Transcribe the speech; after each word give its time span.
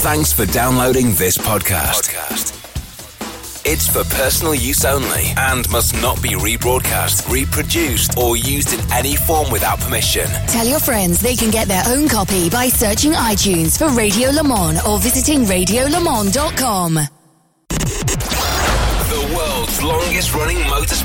Thanks 0.00 0.32
for 0.32 0.46
downloading 0.46 1.12
this 1.14 1.36
podcast. 1.36 2.14
It's 3.66 3.88
for 3.88 4.04
personal 4.14 4.54
use 4.54 4.84
only 4.84 5.32
and 5.36 5.68
must 5.70 5.92
not 6.00 6.22
be 6.22 6.30
rebroadcast, 6.30 7.28
reproduced, 7.30 8.16
or 8.16 8.36
used 8.36 8.72
in 8.72 8.80
any 8.92 9.16
form 9.16 9.50
without 9.50 9.80
permission. 9.80 10.26
Tell 10.46 10.66
your 10.66 10.78
friends 10.78 11.20
they 11.20 11.34
can 11.34 11.50
get 11.50 11.66
their 11.68 11.82
own 11.88 12.08
copy 12.08 12.48
by 12.48 12.68
searching 12.68 13.12
iTunes 13.12 13.76
for 13.76 13.88
Radio 13.88 14.30
Le 14.30 14.44
Mans 14.44 14.80
or 14.86 14.98
visiting 15.00 15.40
radiolemans.com. 15.44 16.94
The 17.68 19.34
world's 19.36 19.82
longest 19.82 20.34
running 20.34 20.58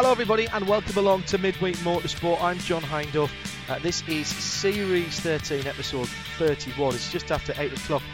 Hello, 0.00 0.12
everybody, 0.12 0.46
and 0.52 0.64
welcome 0.68 0.96
along 0.96 1.24
to 1.24 1.38
Midweek 1.38 1.74
Motorsport. 1.78 2.40
I'm 2.40 2.56
John 2.58 2.82
Hindhaugh. 2.82 3.28
Uh, 3.68 3.80
this 3.80 4.06
is 4.06 4.28
Series 4.28 5.18
13, 5.18 5.66
Episode 5.66 6.06
31. 6.38 6.94
It's 6.94 7.10
just 7.10 7.32
after 7.32 7.52
8 7.58 7.72
o'clock 7.72 8.04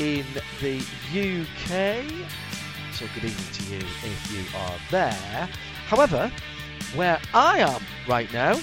in 0.00 0.26
the 0.60 0.78
UK. 1.14 2.04
So, 2.92 3.06
good 3.14 3.26
evening 3.26 3.52
to 3.52 3.62
you 3.72 3.78
if 3.78 4.32
you 4.32 4.58
are 4.58 4.74
there. 4.90 5.48
However, 5.86 6.32
where 6.96 7.20
I 7.32 7.60
am 7.60 7.80
right 8.08 8.32
now, 8.32 8.58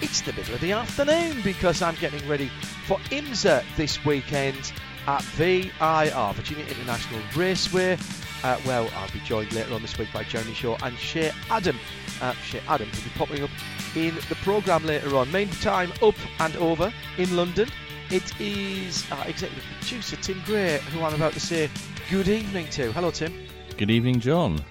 it's 0.00 0.20
the 0.22 0.32
middle 0.32 0.56
of 0.56 0.60
the 0.62 0.72
afternoon 0.72 1.42
because 1.42 1.80
I'm 1.80 1.94
getting 2.00 2.28
ready 2.28 2.50
for 2.88 2.98
IMSA 3.10 3.62
this 3.76 4.04
weekend 4.04 4.72
at 5.06 5.22
VIR, 5.22 6.32
Virginia 6.32 6.64
International 6.64 7.20
Raceway. 7.36 7.96
Uh, 8.44 8.60
well, 8.66 8.90
I'll 8.94 9.10
be 9.10 9.20
joined 9.20 9.54
later 9.54 9.72
on 9.72 9.80
this 9.80 9.96
week 9.96 10.12
by 10.12 10.22
Jeremy 10.22 10.52
Shaw 10.52 10.76
and 10.82 10.98
Shea 10.98 11.32
Adam. 11.48 11.78
Uh, 12.20 12.34
Adam 12.68 12.90
will 12.90 13.02
be 13.02 13.10
popping 13.16 13.42
up 13.42 13.48
in 13.96 14.14
the 14.28 14.34
programme 14.42 14.84
later 14.84 15.16
on. 15.16 15.32
Main 15.32 15.48
time 15.48 15.90
up 16.02 16.14
and 16.40 16.54
over 16.56 16.92
in 17.16 17.34
London. 17.36 17.70
It 18.10 18.38
is 18.38 19.10
our 19.10 19.26
executive 19.26 19.64
producer 19.80 20.16
Tim 20.16 20.42
Gray, 20.44 20.78
who 20.92 21.00
I'm 21.00 21.14
about 21.14 21.32
to 21.32 21.40
say 21.40 21.70
good 22.10 22.28
evening 22.28 22.68
to. 22.72 22.92
Hello, 22.92 23.10
Tim. 23.10 23.32
Good 23.78 23.90
evening, 23.90 24.20
John. 24.20 24.62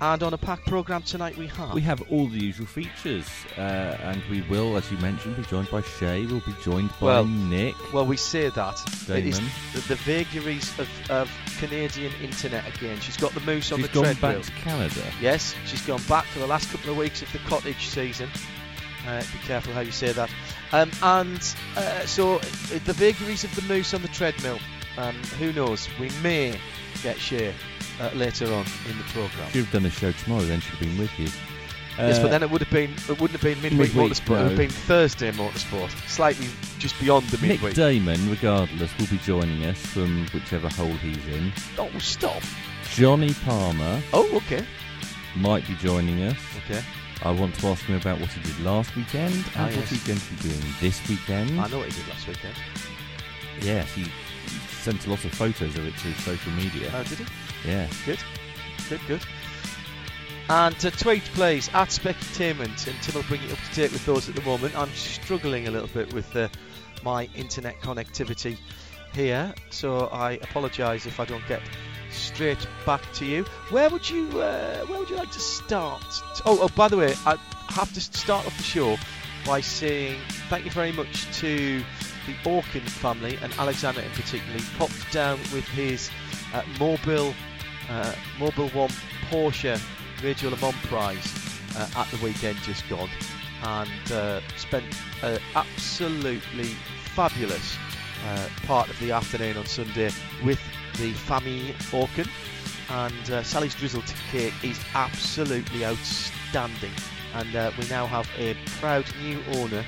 And 0.00 0.22
on 0.22 0.34
a 0.34 0.38
packed 0.38 0.66
programme 0.66 1.02
tonight, 1.02 1.36
we 1.36 1.46
have. 1.46 1.72
We 1.72 1.80
have 1.82 2.02
all 2.10 2.26
the 2.26 2.38
usual 2.38 2.66
features, 2.66 3.26
uh, 3.56 3.60
and 3.60 4.22
we 4.30 4.42
will, 4.42 4.76
as 4.76 4.90
you 4.90 4.98
mentioned, 4.98 5.36
be 5.36 5.44
joined 5.44 5.70
by 5.70 5.82
Shea. 5.82 6.26
We'll 6.26 6.40
be 6.40 6.54
joined 6.62 6.90
by 7.00 7.06
Well, 7.06 7.24
Nick. 7.26 7.74
Well, 7.92 8.04
we 8.04 8.16
say 8.16 8.50
that. 8.50 9.08
It 9.08 9.24
is 9.26 9.40
the, 9.72 9.80
the 9.88 9.94
vagaries 9.94 10.76
of, 10.78 10.88
of 11.10 11.30
Canadian 11.58 12.12
internet 12.22 12.66
again. 12.76 13.00
She's 13.00 13.16
got 13.16 13.32
the 13.32 13.40
moose 13.40 13.70
on 13.72 13.78
She's 13.78 13.88
the 13.88 13.94
gone 13.94 14.04
treadmill. 14.04 14.40
back 14.40 14.44
to 14.44 14.52
Canada. 14.52 15.02
Yes, 15.20 15.54
she's 15.64 15.82
gone 15.86 16.02
back 16.08 16.24
for 16.26 16.40
the 16.40 16.46
last 16.46 16.70
couple 16.70 16.90
of 16.90 16.96
weeks 16.96 17.22
of 17.22 17.32
the 17.32 17.38
cottage 17.38 17.86
season. 17.86 18.28
Uh, 19.06 19.20
be 19.20 19.38
careful 19.46 19.72
how 19.72 19.80
you 19.80 19.92
say 19.92 20.12
that. 20.12 20.30
Um, 20.72 20.90
and 21.02 21.54
uh, 21.76 22.00
so, 22.06 22.38
the 22.38 22.92
vagaries 22.94 23.44
of 23.44 23.54
the 23.54 23.62
moose 23.62 23.94
on 23.94 24.02
the 24.02 24.08
treadmill. 24.08 24.58
Um, 24.96 25.14
who 25.38 25.52
knows? 25.52 25.88
We 25.98 26.08
may 26.22 26.58
get 27.02 27.18
Shea 27.18 27.52
uh, 28.00 28.10
later 28.14 28.46
on 28.52 28.64
in 28.90 28.96
the 28.98 29.04
programme. 29.12 29.48
If 29.48 29.56
you've 29.56 29.70
done 29.72 29.86
a 29.86 29.90
show 29.90 30.12
tomorrow, 30.12 30.42
then 30.44 30.60
she'll 30.60 30.78
been 30.80 30.98
with 30.98 31.10
you. 31.18 31.26
yes, 31.98 32.18
Uh, 32.18 32.22
but 32.22 32.30
then 32.30 32.42
it 32.42 32.50
would 32.50 32.60
have 32.60 32.70
been 32.70 32.92
it 32.92 33.20
wouldn't 33.20 33.30
have 33.32 33.42
been 33.42 33.60
midweek, 33.62 33.94
Midweek, 33.94 34.12
motorsport. 34.12 34.40
It 34.40 34.42
would 34.42 34.48
have 34.48 34.56
been 34.56 34.70
Thursday 34.70 35.30
motorsport, 35.32 35.90
slightly 36.08 36.48
just 36.78 36.98
beyond 37.00 37.26
the 37.28 37.38
midweek. 37.38 37.62
Nick. 37.62 37.74
Daman, 37.74 38.30
regardless, 38.30 38.90
will 38.98 39.06
be 39.06 39.18
joining 39.18 39.64
us 39.64 39.78
from 39.78 40.26
whichever 40.34 40.68
hole 40.70 40.92
he's 40.94 41.26
in. 41.28 41.52
oh, 41.78 41.90
stop! 41.98 42.42
Jonny 42.94 43.32
Palmer 43.44 44.00
Oh, 44.12 44.28
okay, 44.36 44.64
might 45.36 45.66
be 45.66 45.74
joining 45.76 46.22
us. 46.24 46.36
okay. 46.64 46.82
I 47.22 47.30
want 47.30 47.54
to 47.60 47.68
ask 47.68 47.82
him 47.84 47.96
about 47.96 48.20
what 48.20 48.28
he 48.30 48.40
did 48.42 48.60
last 48.60 48.94
weekend 48.96 49.32
and 49.34 49.44
Ah, 49.56 49.64
what 49.76 49.88
he's 49.88 50.04
going 50.06 50.18
to 50.18 50.30
be 50.34 50.48
doing 50.48 50.60
this 50.80 51.08
weekend. 51.08 51.58
I 51.58 51.68
know 51.68 51.78
what 51.78 51.90
he 51.90 51.98
did 52.00 52.08
last 52.10 52.26
weekend. 52.28 52.54
Yes, 53.62 53.90
he, 53.94 54.04
sent 54.82 55.06
a 55.06 55.10
lot 55.10 55.24
of 55.24 55.32
photos 55.32 55.74
of 55.78 55.86
it 55.86 55.96
to 55.96 56.08
his 56.08 56.22
social 56.24 56.52
media. 56.52 56.90
Oh, 56.94 57.02
did 57.04 57.18
he? 57.18 57.24
Yeah. 57.66 57.88
Good, 58.04 58.18
good, 58.88 59.00
good. 59.06 59.20
And 60.48 60.76
uh, 60.84 60.90
tweet 60.90 61.24
please 61.34 61.70
at 61.72 61.88
Specutainment, 61.88 62.86
and 62.86 63.02
Tim 63.02 63.14
will 63.14 63.22
bring 63.22 63.42
you 63.42 63.50
up 63.50 63.58
to 63.70 63.74
date 63.74 63.92
with 63.92 64.04
those 64.04 64.28
at 64.28 64.34
the 64.34 64.42
moment. 64.42 64.76
I'm 64.76 64.90
struggling 64.90 65.68
a 65.68 65.70
little 65.70 65.88
bit 65.88 66.12
with 66.12 66.36
uh, 66.36 66.48
my 67.02 67.28
internet 67.34 67.80
connectivity 67.80 68.58
here, 69.14 69.54
so 69.70 70.08
I 70.08 70.32
apologise 70.32 71.06
if 71.06 71.18
I 71.18 71.24
don't 71.24 71.46
get 71.48 71.62
straight 72.10 72.66
back 72.84 73.00
to 73.14 73.24
you. 73.24 73.44
Where 73.70 73.88
would 73.88 74.08
you 74.08 74.28
uh, 74.38 74.84
Where 74.84 74.98
would 74.98 75.08
you 75.08 75.16
like 75.16 75.32
to 75.32 75.40
start? 75.40 76.04
Oh, 76.44 76.58
oh, 76.60 76.68
by 76.76 76.88
the 76.88 76.98
way, 76.98 77.14
I 77.24 77.36
have 77.68 77.92
to 77.94 78.00
start 78.00 78.46
off 78.46 78.56
the 78.56 78.62
show 78.62 78.98
by 79.46 79.62
saying 79.62 80.20
thank 80.50 80.66
you 80.66 80.70
very 80.70 80.92
much 80.92 81.26
to 81.38 81.82
the 82.26 82.34
Orkin 82.44 82.88
family 82.88 83.38
and 83.42 83.52
Alexander 83.54 84.02
in 84.02 84.10
particular. 84.10 84.58
Popped 84.78 85.10
down 85.10 85.38
with 85.52 85.66
his 85.68 86.10
uh, 86.52 86.62
mobile 86.78 87.34
uh, 87.90 88.14
Mobil 88.38 88.72
One 88.74 88.90
Porsche 89.30 89.80
Radio 90.22 90.50
Le 90.50 90.56
Mans 90.56 90.74
prize 90.86 91.60
uh, 91.76 91.88
at 91.96 92.08
the 92.10 92.16
weekend 92.24 92.58
just 92.58 92.88
gone. 92.88 93.10
And 93.62 94.12
uh, 94.12 94.40
spent 94.56 94.84
an 95.22 95.38
absolutely 95.54 96.68
fabulous 97.14 97.76
uh, 98.26 98.48
part 98.66 98.88
of 98.88 98.98
the 99.00 99.12
afternoon 99.12 99.56
on 99.56 99.66
Sunday 99.66 100.10
with 100.44 100.60
the 100.98 101.12
family 101.12 101.74
Orkin. 101.90 102.28
And 102.90 103.30
uh, 103.30 103.42
Sally's 103.42 103.74
drizzled 103.74 104.12
cake 104.30 104.52
is 104.62 104.78
absolutely 104.94 105.84
outstanding. 105.84 106.92
And 107.34 107.56
uh, 107.56 107.72
we 107.78 107.88
now 107.88 108.06
have 108.06 108.28
a 108.38 108.54
proud 108.80 109.04
new 109.22 109.40
owner 109.54 109.84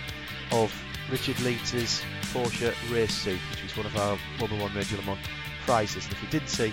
of 0.53 0.73
Richard 1.11 1.39
Lietz's 1.41 2.03
Porsche 2.33 2.75
race 2.93 3.15
suit 3.15 3.39
which 3.51 3.63
was 3.63 3.77
one 3.77 3.87
of 3.87 3.97
our 3.97 4.19
Mobil 4.39 4.61
One 4.61 4.75
Radio 4.75 4.99
Le 4.99 5.05
Mans 5.05 5.19
prizes. 5.65 6.05
And 6.05 6.15
if 6.15 6.23
you 6.23 6.29
did 6.29 6.49
see 6.49 6.73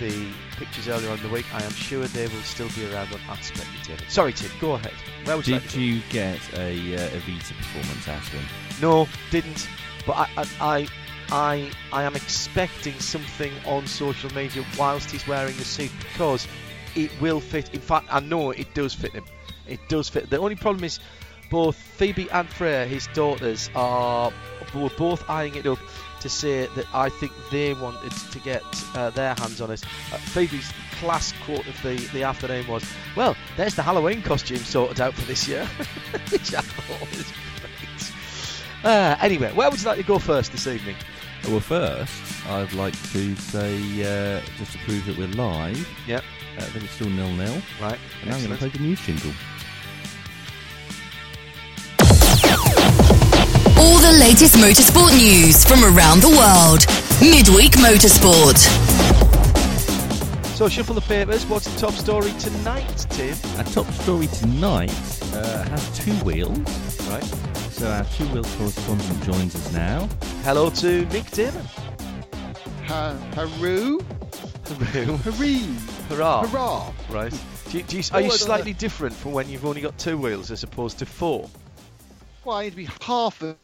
the 0.00 0.28
pictures 0.56 0.88
earlier 0.88 1.10
on 1.10 1.16
in 1.18 1.22
the 1.22 1.28
week. 1.28 1.46
I 1.54 1.62
am 1.62 1.72
sure 1.72 2.06
they 2.06 2.26
will 2.26 2.42
still 2.42 2.68
be 2.70 2.92
around 2.92 3.12
on 3.12 3.20
at 3.28 3.38
Specutainment. 3.38 4.10
Sorry, 4.10 4.32
Tim, 4.32 4.50
go 4.60 4.72
ahead. 4.72 4.92
Where 5.24 5.36
like 5.36 5.44
Did 5.44 5.72
go? 5.72 5.78
you 5.78 6.00
get 6.10 6.40
a 6.54 6.94
uh, 6.94 7.08
Evita 7.10 7.56
performance 7.56 8.08
out 8.08 8.18
of 8.18 8.28
him? 8.28 8.44
No, 8.80 9.08
didn't. 9.30 9.68
But 10.06 10.16
I, 10.16 10.28
I, 10.36 10.46
I, 10.60 10.88
I, 11.30 11.70
I 11.92 12.02
am 12.04 12.14
expecting 12.14 12.98
something 13.00 13.52
on 13.66 13.86
social 13.86 14.32
media 14.34 14.64
whilst 14.78 15.10
he's 15.10 15.26
wearing 15.26 15.56
the 15.56 15.64
suit 15.64 15.90
because 15.98 16.46
it 16.94 17.10
will 17.20 17.40
fit. 17.40 17.74
In 17.74 17.80
fact, 17.80 18.06
I 18.10 18.20
know 18.20 18.50
it 18.50 18.72
does 18.74 18.94
fit 18.94 19.12
him. 19.12 19.24
It 19.66 19.80
does 19.88 20.08
fit. 20.08 20.30
The 20.30 20.38
only 20.38 20.54
problem 20.54 20.84
is 20.84 21.00
both 21.50 21.76
Phoebe 21.76 22.28
and 22.30 22.48
Freya, 22.48 22.86
his 22.86 23.08
daughters, 23.08 23.70
are 23.74 24.32
were 24.74 24.90
both 24.98 25.28
eyeing 25.30 25.54
it 25.54 25.66
up 25.66 25.78
to 26.26 26.34
say 26.34 26.66
that 26.74 26.86
I 26.92 27.08
think 27.08 27.32
they 27.50 27.72
wanted 27.74 28.10
to 28.12 28.38
get 28.40 28.62
uh, 28.94 29.10
their 29.10 29.34
hands 29.34 29.60
on 29.60 29.70
it. 29.70 29.82
Uh, 30.12 30.16
Phoebe's 30.18 30.72
class 30.98 31.32
quote 31.44 31.66
of 31.66 31.80
the, 31.82 31.96
the 32.12 32.22
afternoon 32.24 32.66
was, 32.66 32.84
"Well, 33.16 33.36
there's 33.56 33.74
the 33.74 33.82
Halloween 33.82 34.22
costume 34.22 34.58
sorted 34.58 35.00
out 35.00 35.14
for 35.14 35.24
this 35.26 35.46
year," 35.46 35.64
which 36.30 36.54
I 36.54 36.60
thought 36.62 37.00
was 37.10 37.32
great. 37.60 38.12
Uh, 38.84 39.16
anyway, 39.20 39.52
where 39.52 39.70
would 39.70 39.80
you 39.80 39.86
like 39.86 39.98
to 39.98 40.02
go 40.04 40.18
first 40.18 40.52
this 40.52 40.66
evening? 40.66 40.96
Well, 41.48 41.60
first, 41.60 42.46
I'd 42.48 42.72
like 42.72 42.94
to 43.12 43.36
say, 43.36 43.76
uh, 44.02 44.40
just 44.58 44.72
to 44.72 44.78
prove 44.78 45.06
that 45.06 45.16
we're 45.16 45.28
live, 45.28 45.88
Yep. 46.08 46.24
uh, 46.58 46.60
that 46.72 46.82
it's 46.82 46.92
still 46.92 47.08
nil 47.10 47.30
nil. 47.32 47.62
Right. 47.80 47.98
And 48.22 48.32
I'm 48.32 48.38
going 48.40 48.50
to 48.52 48.56
play 48.56 48.68
the 48.68 48.78
news 48.80 49.00
jingle. 49.02 49.32
All 53.78 53.98
the 53.98 54.16
latest 54.18 54.54
motorsport 54.56 55.12
news 55.18 55.62
from 55.64 55.84
around 55.84 56.22
the 56.22 56.30
world. 56.30 56.86
Midweek 57.20 57.72
Motorsport. 57.72 58.56
So, 60.56 60.68
shuffle 60.68 60.94
the 60.94 61.02
papers. 61.02 61.44
What's 61.44 61.66
the 61.70 61.78
top 61.78 61.92
story 61.92 62.32
tonight, 62.38 63.06
Tim? 63.10 63.36
Our 63.58 63.64
top 63.64 63.86
story 63.92 64.28
tonight 64.28 64.90
uh, 65.34 65.64
has 65.64 65.98
two 65.98 66.12
wheels. 66.24 66.58
Right. 67.08 67.24
So 67.72 67.90
our 67.90 68.04
two 68.04 68.26
wheel 68.28 68.44
correspondent 68.56 69.22
joins 69.24 69.54
us 69.54 69.70
now. 69.72 70.08
Hello 70.42 70.70
to 70.70 71.04
Nick 71.06 71.30
Daman. 71.32 71.66
Ha- 72.86 73.18
Haru? 73.34 73.98
Hello. 74.64 75.18
Haree! 75.18 75.78
Hurrah. 76.08 76.46
Hurrah! 76.46 76.92
Right. 77.10 77.32
Do 77.68 77.78
you, 77.78 77.84
do 77.84 77.98
you, 77.98 78.02
are 78.12 78.22
you 78.22 78.30
slightly 78.30 78.72
different 78.72 79.14
from 79.14 79.32
when 79.32 79.50
you've 79.50 79.66
only 79.66 79.82
got 79.82 79.98
two 79.98 80.16
wheels 80.16 80.50
as 80.50 80.62
opposed 80.62 80.98
to 81.00 81.06
four? 81.06 81.50
why 82.46 82.60
I 82.60 82.64
need 82.64 82.70
to 82.70 82.76
be 82.76 82.88
half 83.02 83.42
as 83.42 83.56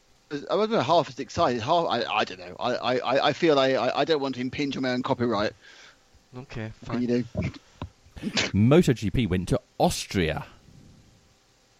I 0.50 0.54
wasn't 0.54 0.82
half 0.82 1.08
as 1.08 1.18
excited. 1.18 1.62
Half 1.62 1.86
I, 1.88 2.02
I 2.04 2.24
don't 2.24 2.38
know. 2.40 2.56
I, 2.58 2.74
I, 2.98 3.26
I 3.28 3.32
feel 3.32 3.58
I, 3.58 3.72
I, 3.72 4.00
I 4.00 4.04
don't 4.04 4.20
want 4.20 4.34
to 4.36 4.40
impinge 4.40 4.76
on 4.76 4.82
my 4.82 4.90
own 4.90 5.02
copyright. 5.02 5.52
Okay, 6.36 6.72
What 6.86 6.94
fine. 6.94 7.02
you 7.02 7.08
do? 7.08 7.24
MotoGP 8.52 9.28
went 9.28 9.48
to 9.48 9.60
Austria. 9.78 10.46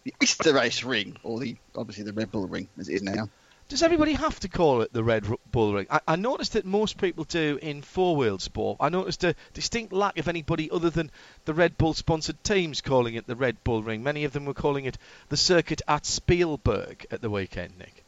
The 0.03 0.13
Österreichring, 0.21 1.15
or 1.23 1.39
the 1.39 1.55
obviously 1.75 2.03
the 2.03 2.13
Red 2.13 2.31
Bull 2.31 2.47
ring 2.47 2.67
as 2.77 2.89
it 2.89 2.95
is 2.95 3.01
now. 3.03 3.29
Does 3.69 3.81
everybody 3.81 4.13
have 4.13 4.39
to 4.41 4.49
call 4.49 4.81
it 4.81 4.91
the 4.91 5.03
Red 5.03 5.25
Bull 5.51 5.73
Ring? 5.73 5.87
I, 5.89 6.01
I 6.05 6.15
noticed 6.17 6.53
that 6.53 6.65
most 6.65 6.97
people 6.99 7.23
do 7.23 7.57
in 7.61 7.81
four-wheel 7.81 8.37
sport. 8.39 8.77
I 8.81 8.89
noticed 8.89 9.23
a 9.23 9.35
distinct 9.53 9.93
lack 9.93 10.19
of 10.19 10.27
anybody 10.27 10.69
other 10.69 10.89
than 10.89 11.09
the 11.45 11.53
Red 11.53 11.77
Bull-sponsored 11.77 12.43
teams 12.43 12.81
calling 12.81 13.15
it 13.15 13.25
the 13.25 13.37
Red 13.37 13.63
Bull 13.63 13.81
Ring. 13.81 14.03
Many 14.03 14.25
of 14.25 14.33
them 14.33 14.45
were 14.45 14.53
calling 14.53 14.83
it 14.85 14.97
the 15.29 15.37
circuit 15.37 15.81
at 15.87 16.05
Spielberg 16.05 17.07
at 17.09 17.21
the 17.21 17.29
weekend, 17.29 17.79
Nick. 17.79 18.02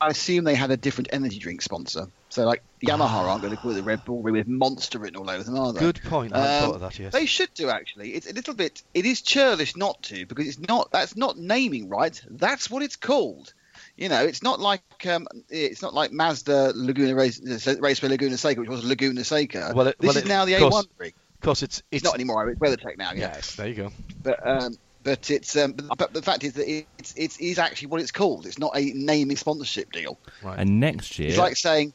I 0.00 0.08
assume 0.08 0.44
they 0.44 0.54
had 0.54 0.70
a 0.70 0.76
different 0.76 1.08
energy 1.12 1.38
drink 1.38 1.60
sponsor. 1.62 2.06
So 2.30 2.44
like 2.44 2.62
Yamaha 2.82 3.28
aren't 3.28 3.42
going 3.42 3.54
to 3.54 3.60
call 3.60 3.72
it 3.72 3.74
the 3.74 3.82
Red 3.82 4.04
Bull 4.04 4.22
with 4.22 4.46
Monster 4.46 4.98
written 4.98 5.16
all 5.16 5.28
over 5.28 5.42
them, 5.42 5.56
are 5.58 5.72
they? 5.72 5.80
Good 5.80 6.00
point. 6.04 6.32
I 6.32 6.38
hadn't 6.40 6.54
Um, 6.54 6.62
thought 6.70 6.74
of 6.76 6.80
that, 6.82 6.98
yes. 6.98 7.12
They 7.12 7.26
should 7.26 7.52
do 7.54 7.68
actually. 7.68 8.14
It's 8.14 8.30
a 8.30 8.32
little 8.32 8.54
bit. 8.54 8.82
It 8.94 9.04
is 9.04 9.20
churlish 9.20 9.76
not 9.76 10.02
to 10.04 10.24
because 10.26 10.46
it's 10.46 10.58
not. 10.58 10.90
That's 10.92 11.16
not 11.16 11.36
naming 11.36 11.88
rights. 11.88 12.22
That's 12.30 12.70
what 12.70 12.82
it's 12.82 12.96
called. 12.96 13.52
You 13.96 14.08
know, 14.08 14.22
it's 14.22 14.42
not 14.42 14.60
like 14.60 15.06
um, 15.06 15.26
it's 15.48 15.82
not 15.82 15.92
like 15.92 16.12
Mazda 16.12 16.72
Laguna 16.74 17.14
Race, 17.14 17.40
Raceway 17.66 18.08
Laguna 18.08 18.38
Seca, 18.38 18.60
which 18.60 18.70
was 18.70 18.84
Laguna 18.84 19.24
Seca. 19.24 19.72
Well, 19.74 19.88
it- 19.88 19.98
this 19.98 20.08
well, 20.08 20.16
is 20.16 20.24
it- 20.24 20.28
now 20.28 20.44
the 20.44 20.54
of 20.54 20.72
A1 20.72 20.84
ring. 20.98 21.12
Of 21.34 21.40
course, 21.42 21.62
it's, 21.62 21.82
It's, 21.90 22.04
not 22.04 22.14
anymore. 22.14 22.50
It's 22.50 22.60
WeatherTech 22.60 22.98
now. 22.98 23.12
Yeah. 23.12 23.32
Yes, 23.34 23.56
there 23.56 23.66
you 23.66 23.74
go. 23.74 23.92
But 24.22 24.46
um, 24.46 24.76
but 25.02 25.30
it's 25.30 25.56
um, 25.56 25.72
but, 25.72 25.98
but 25.98 26.12
the 26.12 26.22
fact 26.22 26.44
is 26.44 26.54
that 26.54 26.68
it's 26.98 27.14
it's 27.16 27.38
is 27.38 27.58
actually 27.58 27.88
what 27.88 28.00
it's 28.00 28.12
called. 28.12 28.46
It's 28.46 28.58
not 28.58 28.76
a 28.76 28.92
naming 28.94 29.36
sponsorship 29.36 29.92
deal. 29.92 30.18
Right. 30.42 30.58
And 30.58 30.80
next 30.80 31.18
year, 31.18 31.28
It's 31.28 31.38
like 31.38 31.56
saying. 31.56 31.92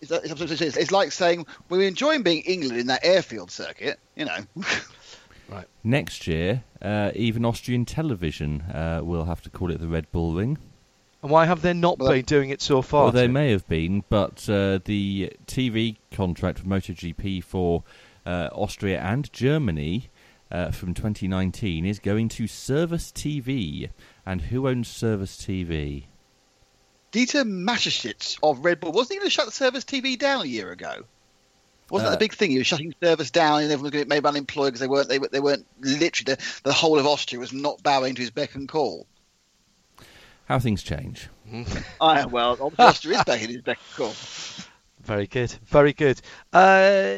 It's, 0.00 0.10
it's, 0.10 0.60
it's, 0.60 0.76
it's 0.76 0.90
like 0.92 1.12
saying 1.12 1.46
we're 1.70 1.88
enjoying 1.88 2.22
being 2.22 2.42
England 2.42 2.78
in 2.78 2.88
that 2.88 3.04
airfield 3.04 3.50
circuit, 3.50 3.98
you 4.14 4.26
know. 4.26 4.36
right. 5.48 5.64
next 5.82 6.26
year, 6.26 6.62
uh, 6.82 7.10
even 7.14 7.44
Austrian 7.46 7.86
television 7.86 8.60
uh, 8.62 9.00
will 9.02 9.24
have 9.24 9.40
to 9.42 9.50
call 9.50 9.70
it 9.70 9.80
the 9.80 9.88
Red 9.88 10.10
Bull 10.12 10.34
Ring. 10.34 10.58
and 11.22 11.30
why 11.30 11.46
have 11.46 11.62
they 11.62 11.72
not 11.72 11.98
Well, 11.98 12.10
been 12.10 12.26
doing 12.26 12.50
it 12.50 12.60
so 12.60 12.82
far? 12.82 13.04
Well, 13.04 13.12
they 13.12 13.28
may 13.28 13.50
have 13.52 13.66
been, 13.66 14.04
but 14.10 14.46
uh, 14.46 14.80
the 14.84 15.32
TV 15.46 15.96
contract 16.10 16.62
with 16.62 16.68
MotoGP 16.68 17.42
for 17.42 17.82
uh, 18.26 18.50
Austria 18.52 19.00
and 19.00 19.32
Germany 19.32 20.10
uh, 20.54 20.70
from 20.70 20.94
2019 20.94 21.84
is 21.84 21.98
going 21.98 22.28
to 22.28 22.46
Servus 22.46 23.10
TV. 23.10 23.90
And 24.24 24.40
who 24.40 24.68
owns 24.68 24.88
Servus 24.88 25.36
TV? 25.36 26.04
Dieter 27.12 27.44
Mateschitz 27.44 28.38
of 28.42 28.64
Red 28.64 28.80
Bull 28.80 28.92
wasn't 28.92 29.14
he 29.14 29.18
going 29.18 29.26
to 29.26 29.30
shut 29.30 29.46
the 29.46 29.52
Servus 29.52 29.84
TV 29.84 30.18
down 30.18 30.42
a 30.42 30.46
year 30.46 30.70
ago? 30.70 31.02
Wasn't 31.90 32.06
Uh, 32.06 32.10
that 32.10 32.16
the 32.18 32.24
big 32.24 32.32
thing? 32.34 32.50
He 32.52 32.58
was 32.58 32.66
shutting 32.66 32.94
Servus 33.02 33.30
down, 33.30 33.62
and 33.62 33.70
everyone 33.70 33.82
was 33.82 33.90
going 33.90 34.00
to 34.04 34.08
get 34.08 34.22
made 34.22 34.26
unemployed 34.26 34.68
because 34.68 34.80
they 34.80 34.86
weren't. 34.88 35.08
They, 35.08 35.18
were- 35.18 35.28
they 35.28 35.40
weren't 35.40 35.66
literally. 35.80 36.34
The, 36.34 36.60
the 36.62 36.72
whole 36.72 36.98
of 36.98 37.06
Austria 37.06 37.38
was 37.40 37.52
not 37.52 37.82
bowing 37.82 38.14
to 38.14 38.22
his 38.22 38.30
beck 38.30 38.54
and 38.54 38.68
call. 38.68 39.06
How 40.46 40.58
things 40.58 40.82
change. 40.82 41.28
Ah, 42.00 42.26
well, 42.30 42.52
obviously 42.60 42.84
Austria 42.84 43.18
is 43.18 43.24
backing 43.24 43.48
his 43.48 43.62
beck 43.62 43.78
and 43.78 43.96
call. 43.96 44.14
Very 45.02 45.26
good. 45.26 45.52
Very 45.66 45.92
good. 45.92 46.20
Uh, 46.52 47.16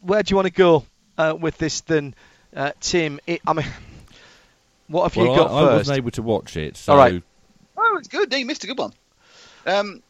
where 0.00 0.22
do 0.22 0.30
you 0.32 0.36
want 0.36 0.46
to 0.46 0.52
go 0.52 0.84
uh, 1.18 1.36
with 1.38 1.58
this 1.58 1.80
than 1.82 2.14
uh, 2.54 2.72
Tim? 2.80 3.20
It, 3.26 3.40
I 3.46 3.52
mean, 3.52 3.66
what 4.88 5.04
have 5.04 5.16
well, 5.16 5.26
you 5.26 5.36
got 5.36 5.50
I, 5.50 5.72
I 5.72 5.74
wasn't 5.76 5.98
able 5.98 6.10
to 6.12 6.22
watch 6.22 6.56
it, 6.56 6.76
so 6.76 6.92
All 6.92 6.98
right. 6.98 7.22
Oh, 7.76 7.96
it's 7.98 8.08
good. 8.08 8.32
You 8.32 8.46
missed 8.46 8.64
a 8.64 8.66
good 8.66 8.78
one. 8.78 8.92
Um, 9.66 10.02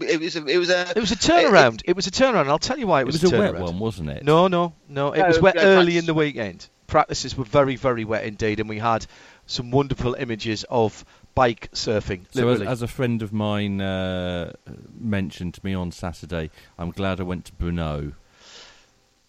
it 0.00 0.20
was 0.20 0.36
a, 0.36 0.44
it 0.46 0.58
was 0.58 0.70
a 0.70 0.90
It 0.94 1.00
was 1.00 1.12
a 1.12 1.16
turnaround. 1.16 1.82
It, 1.86 1.96
was 1.96 2.06
a 2.06 2.10
turnaround. 2.10 2.48
I'll 2.48 2.58
tell 2.58 2.78
you 2.78 2.86
why 2.86 2.98
it 3.00 3.02
it 3.02 3.06
was, 3.06 3.22
was 3.22 3.32
a 3.32 3.36
turnaround. 3.36 3.52
wet 3.54 3.62
one, 3.62 3.78
wasn't 3.78 4.10
it? 4.10 4.24
No, 4.24 4.48
no, 4.48 4.74
no. 4.88 5.12
It 5.12 5.18
No, 5.20 5.26
was 5.28 5.40
wet 5.40 5.54
was, 5.54 5.64
uh, 5.64 5.66
early 5.66 5.84
practice. 5.84 5.98
in 6.00 6.06
the 6.06 6.14
weekend. 6.14 6.68
Practices 6.86 7.36
were 7.36 7.44
very, 7.44 7.76
very 7.76 8.04
wet 8.04 8.24
indeed, 8.24 8.60
and 8.60 8.68
we 8.68 8.78
had 8.78 9.06
some 9.46 9.70
wonderful 9.70 10.14
images 10.14 10.64
of 10.68 11.04
bike 11.34 11.70
surfing. 11.72 12.22
So, 12.30 12.48
as, 12.48 12.60
as 12.60 12.82
a 12.82 12.88
friend 12.88 13.22
of 13.22 13.32
mine 13.32 13.80
uh, 13.80 14.52
mentioned 14.98 15.54
to 15.54 15.60
me 15.64 15.72
on 15.74 15.92
Saturday, 15.92 16.50
I'm 16.78 16.90
glad 16.90 17.20
I 17.20 17.22
went 17.22 17.44
to 17.46 17.52
Brno. 17.52 18.12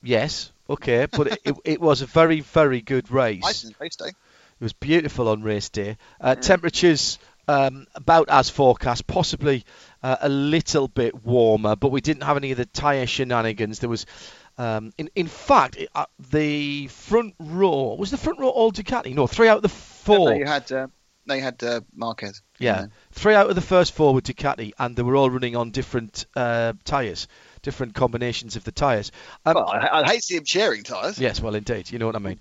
yes, 0.04 0.51
okay, 0.70 1.08
but 1.12 1.28
it, 1.28 1.40
it, 1.44 1.56
it 1.66 1.82
was 1.82 2.02
a 2.02 2.06
very, 2.06 2.42
very 2.42 2.82
good 2.82 3.12
race. 3.12 3.42
nice 3.42 3.72
race 3.80 3.96
day. 3.96 4.10
It 4.10 4.64
was 4.64 4.74
beautiful 4.74 5.28
on 5.30 5.42
race 5.42 5.70
day. 5.70 5.98
Uh, 6.20 6.36
temperatures 6.36 7.18
um, 7.48 7.88
about 7.96 8.30
as 8.30 8.50
forecast, 8.50 9.08
possibly 9.08 9.66
uh, 10.04 10.18
a 10.22 10.30
little 10.30 10.88
bit 10.88 11.26
warmer, 11.26 11.76
but 11.76 11.92
we 11.92 12.02
didn't 12.02 12.24
have 12.24 12.38
any 12.38 12.52
of 12.52 12.58
the 12.58 12.66
tyre 12.66 13.08
shenanigans. 13.08 13.80
There 13.80 13.90
was, 13.90 14.06
um, 14.58 14.94
in 14.98 15.10
in 15.16 15.28
fact, 15.28 15.78
it, 15.78 15.90
uh, 15.96 16.06
the 16.32 16.88
front 16.88 17.36
row 17.40 17.96
was 17.96 18.12
the 18.12 18.18
front 18.18 18.40
row 18.40 18.50
all 18.50 18.72
Ducati. 18.72 19.14
No, 19.14 19.28
three 19.28 19.48
out 19.48 19.58
of 19.58 19.64
the 19.64 19.70
four. 19.70 20.32
No, 20.32 20.36
you 20.36 20.46
had 20.46 20.72
uh, 20.72 20.88
you 21.28 21.42
had 21.42 21.64
uh, 21.64 21.82
Marquez. 21.96 22.42
Yeah, 22.60 22.88
three 23.12 23.34
out 23.34 23.50
of 23.50 23.56
the 23.56 23.62
first 23.62 23.94
four 23.94 24.14
were 24.14 24.22
Ducati, 24.22 24.72
and 24.78 24.96
they 24.96 25.02
were 25.02 25.16
all 25.16 25.30
running 25.30 25.56
on 25.56 25.72
different 25.72 26.26
uh, 26.36 26.74
tyres, 26.84 27.28
different 27.62 27.96
combinations 27.96 28.56
of 28.56 28.64
the 28.64 28.72
tyres. 28.72 29.12
Um, 29.46 29.56
Well, 29.56 29.70
I, 29.70 30.02
I 30.02 30.04
hate 30.08 30.18
to 30.18 30.22
see 30.22 30.36
him 30.38 30.46
sharing 30.46 30.84
tyres. 30.84 31.20
yes, 31.20 31.42
well, 31.42 31.56
indeed, 31.56 31.92
you 31.92 32.00
know 32.00 32.06
what 32.08 32.16
I 32.16 32.20
mean. 32.20 32.40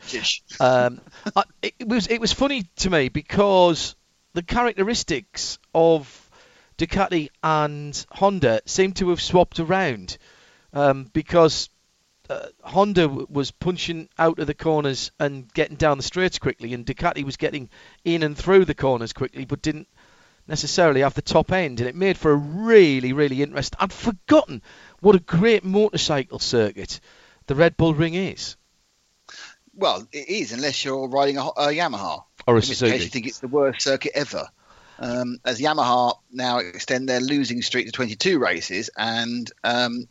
Um, 0.59 1.01
I, 1.37 1.45
it 1.63 1.87
was 1.87 2.07
it 2.09 2.21
was 2.21 2.33
funny 2.33 2.65
to 2.77 2.91
me 2.91 3.09
because 3.09 3.97
the 4.35 4.43
characteristics 4.43 5.59
of 5.75 6.31
Ducati 6.79 7.29
and 7.43 8.07
Honda 8.11 8.61
seem 8.67 8.93
to 8.95 9.11
have 9.11 9.21
swapped 9.21 9.61
around 9.61 10.17
um, 10.73 11.11
because 11.13 11.69
uh, 12.31 12.47
Honda 12.63 13.03
w- 13.03 13.27
was 13.29 13.51
punching 13.51 14.09
out 14.19 14.39
of 14.39 14.47
the 14.47 14.55
corners 14.55 15.11
and 15.19 15.53
getting 15.53 15.77
down 15.77 15.97
the 15.97 16.03
straights 16.03 16.39
quickly, 16.39 16.73
and 16.75 16.87
Ducati 16.87 17.25
was 17.25 17.37
getting 17.37 17.69
in 18.05 18.23
and 18.23 18.37
through 18.39 18.65
the 18.65 18.75
corners 18.75 19.13
quickly, 19.13 19.45
but 19.45 19.61
didn't 19.63 19.89
necessarily 20.47 21.01
have 21.03 21.15
the 21.15 21.23
top 21.23 21.53
end, 21.53 21.81
and 21.81 21.89
it 21.89 21.95
made 21.95 22.17
for 22.19 22.31
a 22.33 22.37
really, 22.37 23.13
really 23.13 23.43
interesting. 23.43 23.77
I'd 23.81 23.93
forgotten 23.93 24.63
what 25.01 25.15
a 25.15 25.21
great 25.21 25.65
motorcycle 25.65 26.39
circuit 26.39 27.01
the 27.47 27.55
Red 27.55 27.77
Bull 27.77 27.95
Ring 27.95 28.15
is, 28.15 28.57
Well, 29.75 30.07
it 30.13 30.29
is 30.29 30.53
unless 30.53 30.85
you're 30.85 31.09
riding 31.09 31.37
a, 31.39 31.43
a 31.47 31.69
Yamaha. 31.69 32.25
or 32.47 32.55
a 32.55 32.57
in 32.59 32.63
Suzuki. 32.63 32.93
case 32.93 33.03
you 33.05 33.09
think 33.09 33.27
it's 33.27 33.41
the 33.41 33.49
worst 33.49 33.83
circuit 33.83 34.13
ever. 34.15 34.47
Um, 34.99 35.39
as 35.45 35.61
Yamaha 35.61 36.19
now 36.31 36.59
extend 36.59 37.09
their 37.09 37.21
losing 37.21 37.63
streak 37.63 37.87
to 37.87 37.93
22 37.93 38.39
races, 38.39 38.91
and 38.97 39.51
um, 39.65 40.07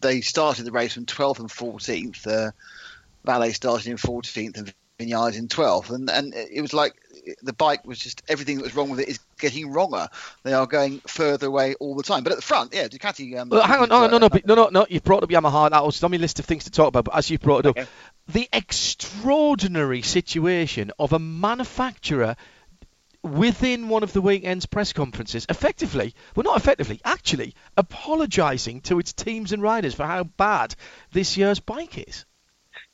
they 0.00 0.20
started 0.20 0.64
the 0.64 0.72
race 0.72 0.94
from 0.94 1.06
12th 1.06 1.40
and 1.40 1.48
14th. 1.48 2.26
Uh, 2.26 2.50
Vale 3.24 3.52
started 3.52 3.86
in 3.88 3.96
14th 3.96 4.56
and 4.58 4.74
Vinales 4.98 5.36
in 5.38 5.48
12th, 5.48 5.90
and 5.90 6.10
and 6.10 6.34
it 6.34 6.60
was 6.60 6.72
like 6.72 6.94
the 7.42 7.52
bike 7.52 7.86
was 7.86 7.98
just 7.98 8.22
everything 8.28 8.56
that 8.56 8.64
was 8.64 8.74
wrong 8.74 8.90
with 8.90 9.00
it 9.00 9.08
is 9.08 9.20
getting 9.38 9.72
wronger. 9.72 10.08
They 10.42 10.52
are 10.52 10.66
going 10.66 11.00
further 11.06 11.46
away 11.46 11.74
all 11.74 11.94
the 11.94 12.02
time. 12.02 12.24
But 12.24 12.32
at 12.32 12.36
the 12.36 12.42
front, 12.42 12.74
yeah, 12.74 12.88
Ducati. 12.88 13.38
Um, 13.38 13.48
Well, 13.48 13.62
hang 13.62 13.80
on, 13.80 13.88
no, 13.88 14.04
uh, 14.04 14.06
no, 14.08 14.18
no, 14.18 14.28
but- 14.28 14.46
no, 14.46 14.54
no, 14.54 14.68
no. 14.68 14.86
You've 14.88 15.04
brought 15.04 15.22
up 15.22 15.30
Yamaha. 15.30 15.70
That 15.70 15.84
was 15.84 16.02
on 16.02 16.10
my 16.10 16.16
list 16.16 16.40
of 16.40 16.46
things 16.46 16.64
to 16.64 16.70
talk 16.70 16.88
about. 16.88 17.04
But 17.04 17.16
as 17.16 17.30
you've 17.30 17.40
brought 17.40 17.64
it 17.66 17.76
up, 17.78 17.88
the 18.28 18.48
extraordinary 18.52 20.02
situation 20.02 20.90
of 20.98 21.12
a 21.12 21.18
manufacturer 21.18 22.36
within 23.22 23.88
one 23.88 24.02
of 24.02 24.12
the 24.12 24.20
weekend's 24.20 24.66
press 24.66 24.92
conferences, 24.92 25.46
effectively, 25.48 26.14
well, 26.34 26.44
not 26.44 26.56
effectively, 26.56 27.00
actually, 27.04 27.54
apologising 27.76 28.80
to 28.82 28.98
its 28.98 29.12
teams 29.12 29.52
and 29.52 29.62
riders 29.62 29.94
for 29.94 30.04
how 30.06 30.24
bad 30.24 30.74
this 31.12 31.36
year's 31.36 31.60
bike 31.60 31.98
is. 31.98 32.24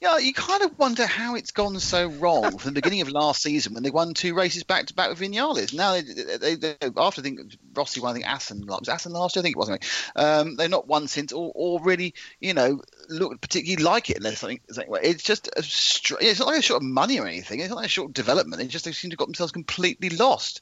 Yeah, 0.01 0.19
you 0.19 0.33
kind 0.33 0.63
of 0.63 0.79
wonder 0.79 1.05
how 1.07 1.35
it's 1.35 1.51
gone 1.51 1.77
so 1.81 2.07
wrong 2.07 2.57
from 2.57 2.69
the 2.73 2.81
beginning 2.81 3.01
of 3.01 3.09
last 3.11 3.43
season 3.43 3.75
when 3.75 3.83
they 3.83 3.91
won 3.91 4.15
two 4.15 4.33
races 4.33 4.63
back 4.63 4.87
to 4.87 4.95
back 4.95 5.09
with 5.09 5.19
Vinales. 5.19 5.75
Now 5.75 5.95
they, 5.95 6.03
they, 6.03 6.55
they 6.55 6.77
after 6.97 7.21
I 7.21 7.25
think 7.25 7.41
Rossi 7.75 8.01
won, 8.01 8.11
I 8.11 8.15
think 8.15 8.27
Assen 8.27 8.65
was 8.65 8.89
Assen 8.89 9.11
last 9.13 9.35
year. 9.35 9.41
I 9.41 9.43
think 9.43 9.57
it 9.57 9.59
was. 9.59 9.69
Anyway. 9.69 9.81
Um, 10.15 10.55
they've 10.55 10.71
not 10.71 10.87
won 10.87 11.09
since, 11.09 11.33
or, 11.33 11.51
or 11.53 11.83
really, 11.83 12.15
you 12.39 12.55
know, 12.55 12.81
looked 13.09 13.41
particularly 13.41 13.83
like 13.83 14.09
it 14.09 14.19
unless 14.19 14.39
something. 14.39 14.61
something- 14.71 14.95
It's 15.03 15.25
just 15.25 15.49
a 15.57 15.65
str- 15.65 16.15
it's 16.21 16.39
not 16.39 16.47
like 16.47 16.61
a 16.61 16.63
short 16.63 16.81
of 16.83 16.89
money 16.89 17.19
or 17.19 17.27
anything. 17.27 17.59
It's 17.59 17.71
not 17.71 17.77
like 17.79 17.87
a 17.87 17.89
short 17.89 18.13
development. 18.13 18.63
They 18.63 18.69
just 18.69 18.85
they 18.85 18.93
seem 18.93 19.11
to 19.11 19.15
have 19.15 19.19
got 19.19 19.27
themselves 19.27 19.51
completely 19.53 20.11
lost. 20.11 20.61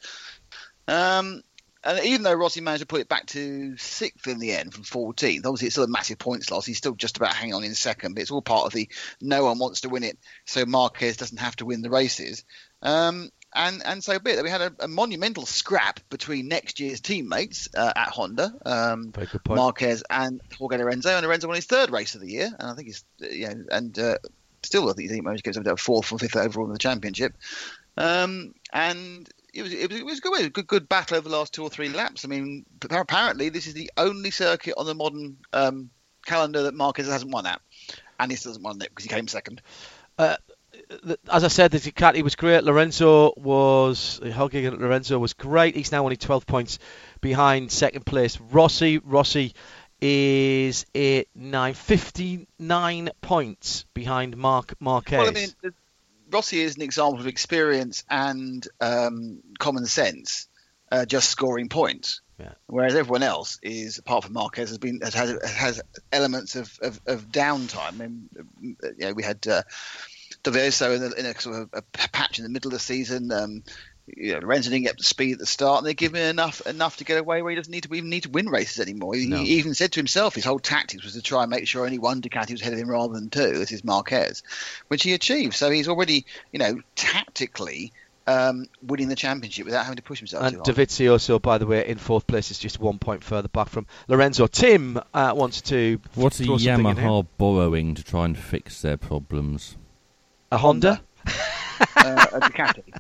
Um, 0.89 1.43
and 1.87 2.05
even 2.05 2.23
though 2.23 2.35
Rossi 2.35 2.61
managed 2.61 2.81
to 2.81 2.87
put 2.87 3.01
it 3.01 3.09
back 3.09 3.27
to 3.27 3.77
sixth 3.77 4.27
in 4.27 4.39
the 4.39 4.53
end 4.53 4.75
from 4.75 4.83
14th, 4.83 5.47
obviously 5.47 5.67
it's 5.67 5.75
still 5.75 5.85
a 5.85 5.89
massive 5.89 6.19
points 6.19 6.51
loss. 6.51 6.67
He's 6.67 6.79
still 6.79 6.95
just 6.95 7.17
about 7.17 7.33
hanging 7.33 7.55
on 7.55 7.65
in 7.65 7.75
second, 7.75 8.15
but 8.15 8.23
it's 8.23 8.31
all 8.31 8.43
part 8.43 8.67
of 8.67 8.73
the 8.73 8.89
no 9.21 9.45
one 9.45 9.59
wants 9.59 9.83
to 9.83 9.89
win 9.89 10.03
it, 10.03 10.19
so 10.45 10.67
Marquez 10.67 11.17
doesn't 11.17 11.39
have 11.39 11.57
to 11.57 11.65
win 11.65 11.83
the 11.83 11.91
races. 11.91 12.45
Um, 12.83 13.31
and 13.55 13.83
and 13.85 14.03
so 14.05 14.19
be 14.19 14.33
it. 14.33 14.43
We 14.43 14.51
had 14.51 14.61
a, 14.61 14.73
a 14.81 14.89
monumental 14.89 15.47
scrap 15.47 16.01
between 16.11 16.49
next 16.49 16.81
year's 16.81 17.01
teammates 17.01 17.69
uh, 17.75 17.93
at 17.95 18.09
Honda, 18.09 18.53
um, 18.67 19.13
Very 19.13 19.27
good 19.29 19.45
point. 19.45 19.57
Marquez 19.57 20.03
and 20.11 20.41
Jorge 20.59 20.79
Lorenzo, 20.79 21.11
and 21.11 21.25
Lorenzo 21.25 21.47
won 21.47 21.55
his 21.55 21.67
third 21.67 21.91
race 21.91 22.15
of 22.15 22.21
the 22.21 22.31
year, 22.31 22.51
and 22.59 22.71
I 22.71 22.75
think 22.75 22.89
he's 22.89 23.05
you 23.21 23.49
know, 23.49 23.65
and 23.71 23.99
uh, 23.99 24.19
still 24.63 24.91
I 24.91 24.93
think 24.93 25.11
he 25.11 25.21
managed 25.21 25.45
to 25.45 25.49
get 25.49 25.55
himself 25.55 25.81
fourth 25.81 26.13
or 26.13 26.19
fifth 26.19 26.37
overall 26.37 26.67
in 26.67 26.73
the 26.73 26.79
championship. 26.79 27.35
Um, 27.97 28.55
and 28.73 29.29
it 29.57 29.63
was 29.63 29.73
it 29.73 29.91
was, 29.91 30.01
it 30.01 30.07
was 30.07 30.21
good. 30.21 30.33
It 30.35 30.39
was 30.39 30.47
a 30.47 30.51
good 30.51 30.67
good 30.67 30.89
battle 30.89 31.17
over 31.17 31.29
the 31.29 31.37
last 31.37 31.55
two 31.55 31.63
or 31.63 31.71
three 31.71 31.89
laps. 31.89 32.25
I 32.25 32.29
mean, 32.29 32.65
apparently 32.91 33.49
this 33.49 33.67
is 33.67 33.75
the 33.75 33.91
only 33.97 34.31
circuit 34.31 34.75
on 34.77 34.87
the 34.87 34.95
modern 34.95 35.39
um, 35.53 35.91
calendar 36.25 36.63
that 36.65 36.75
Marquez 36.75 37.09
hasn't 37.09 37.31
won 37.31 37.47
at, 37.47 37.61
and 38.21 38.31
he 38.31 38.37
still 38.37 38.51
hasn't 38.51 38.65
won 38.65 38.77
it 38.83 38.91
because 38.91 39.05
he 39.05 39.09
came 39.09 39.29
second. 39.29 39.63
Uh, 40.19 40.37
as 41.33 41.45
I 41.45 41.49
said, 41.49 41.71
the 41.71 41.79
Ducati 41.79 42.23
was 42.23 42.37
great. 42.37 42.65
Lorenzo 42.65 43.33
was 43.37 44.21
Lorenzo 44.23 45.19
was 45.19 45.33
great. 45.33 45.75
He's 45.75 45.93
now 45.93 46.05
only 46.05 46.17
12 46.17 46.47
points 46.47 46.79
behind 47.21 47.73
second 47.73 48.05
place. 48.05 48.39
Rossi 48.39 48.99
Rossi 48.99 49.55
is 50.01 50.85
at 50.95 51.27
nine, 51.35 51.75
59 51.75 53.11
points 53.23 53.85
behind 53.95 54.37
Mark 54.37 54.75
Marquez. 54.81 55.19
Well, 55.19 55.29
I 55.29 55.33
mean, 55.33 55.75
Rossi 56.31 56.61
is 56.61 56.77
an 56.77 56.83
example 56.83 57.21
of 57.21 57.27
experience 57.27 58.05
and 58.11 58.67
um, 58.81 59.41
common 59.59 59.87
sense, 59.87 60.49
uh, 60.91 61.05
just 61.05 61.31
scoring 61.31 61.69
points. 61.69 62.21
Yeah. 62.39 62.53
Whereas 62.67 62.95
everyone 62.95 63.23
else 63.23 63.59
is, 63.63 63.99
apart 63.99 64.25
from 64.25 64.35
Marquez, 64.35 64.69
has 64.69 64.79
been 64.79 65.01
has 65.01 65.15
has, 65.15 65.81
elements 66.13 66.55
of, 66.55 66.79
of, 66.83 67.01
of 67.07 67.29
downtime. 67.29 68.01
And, 68.01 68.29
you 68.61 68.77
know, 68.99 69.15
we 69.15 69.23
had 69.23 69.47
uh, 69.47 69.63
Dovizioso 70.43 70.97
in, 70.97 71.19
in 71.19 71.27
a 71.27 71.41
sort 71.41 71.63
of 71.63 71.71
a 71.73 71.83
patch 71.83 72.39
in 72.39 72.45
the 72.45 72.51
middle 72.51 72.69
of 72.69 72.75
the 72.75 72.79
season. 72.79 73.33
Um, 73.33 73.63
you 74.07 74.35
know, 74.35 74.39
Lorenzo 74.41 74.71
didn't 74.71 74.85
get 74.85 74.93
up 74.93 74.97
to 74.99 75.05
speed 75.05 75.33
at 75.33 75.39
the 75.39 75.47
start, 75.47 75.79
and 75.79 75.87
they 75.87 75.95
give 75.95 76.15
him 76.15 76.23
enough 76.23 76.65
enough 76.67 76.99
to 76.99 77.05
get 77.05 77.19
away 77.19 77.43
where 77.43 77.51
he 77.51 77.57
doesn't 77.57 77.73
need 77.73 77.83
to 77.85 77.95
even 77.95 78.11
need 78.11 78.23
to 78.23 78.31
win 78.31 78.49
races 78.49 78.81
anymore. 78.81 79.15
He, 79.15 79.27
No. 79.27 79.39
he 79.39 79.55
even 79.55 79.75
said 79.75 79.93
to 79.93 80.01
himself 80.01 80.35
his 80.35 80.45
whole 80.45 80.59
tactics 80.59 81.05
was 81.05 81.15
to 81.15 81.23
try 81.23 81.43
and 81.43 81.51
make 81.51 81.67
sure 81.67 81.85
only 81.85 81.99
one 81.99 82.21
Ducati 82.23 82.53
was 82.53 82.61
ahead 82.61 82.73
of 82.73 82.79
him 82.79 82.91
rather 82.91 83.15
than 83.15 83.31
two. 83.31 83.59
This 83.59 83.73
is 83.73 83.83
Marquez, 83.85 84.43
which 84.89 85.03
he 85.03 85.13
achieved. 85.15 85.55
So 85.55 85.71
he's 85.71 85.89
already, 85.89 86.25
you 86.53 86.59
know, 86.59 86.81
tactically 86.95 87.93
um, 88.29 88.67
winning 88.83 89.09
the 89.09 89.15
championship 89.17 89.67
without 89.67 89.85
having 89.85 89.97
to 89.97 90.03
push 90.03 90.19
himself 90.19 90.45
And 90.45 90.53
too 90.53 90.59
hard. 90.65 90.77
Dovizioso, 90.77 91.41
by 91.41 91.59
the 91.59 91.67
way, 91.67 91.87
in 91.87 91.99
fourth 91.99 92.27
place 92.27 92.51
is 92.51 92.59
just 92.59 92.81
one 92.81 92.99
point 92.99 93.23
further 93.23 93.49
back 93.49 93.69
from 93.69 93.87
Lorenzo. 94.09 94.47
Tim 94.47 94.99
uh, 95.15 95.33
wants 95.35 95.61
to 95.63 96.01
What's 96.15 96.41
a 96.41 96.45
throw 96.45 96.59
something 96.59 96.87
in 96.87 96.97
here. 96.97 97.05
Yamaha 97.07 97.27
borrowing 97.39 97.95
to 97.95 98.03
try 98.03 98.25
and 98.25 98.37
fix 98.37 98.83
their 98.83 98.97
problems? 98.97 99.77
A 100.51 100.59
Honda, 100.59 101.01
uh, 101.27 102.27
a 102.33 102.41
Ducati, 102.41 102.95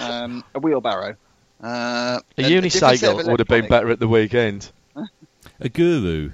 um, 0.00 0.44
a 0.54 0.58
wheelbarrow. 0.60 1.16
Uh, 1.62 2.20
a 2.36 2.42
different 2.42 2.72
set 2.72 2.82
of 2.82 2.98
unicycle 3.16 3.30
would 3.30 3.38
have 3.40 3.48
been 3.48 3.66
better 3.68 3.90
at 3.90 3.98
the 3.98 4.08
weekend. 4.08 4.70
A 5.60 5.68
guru. 5.70 6.32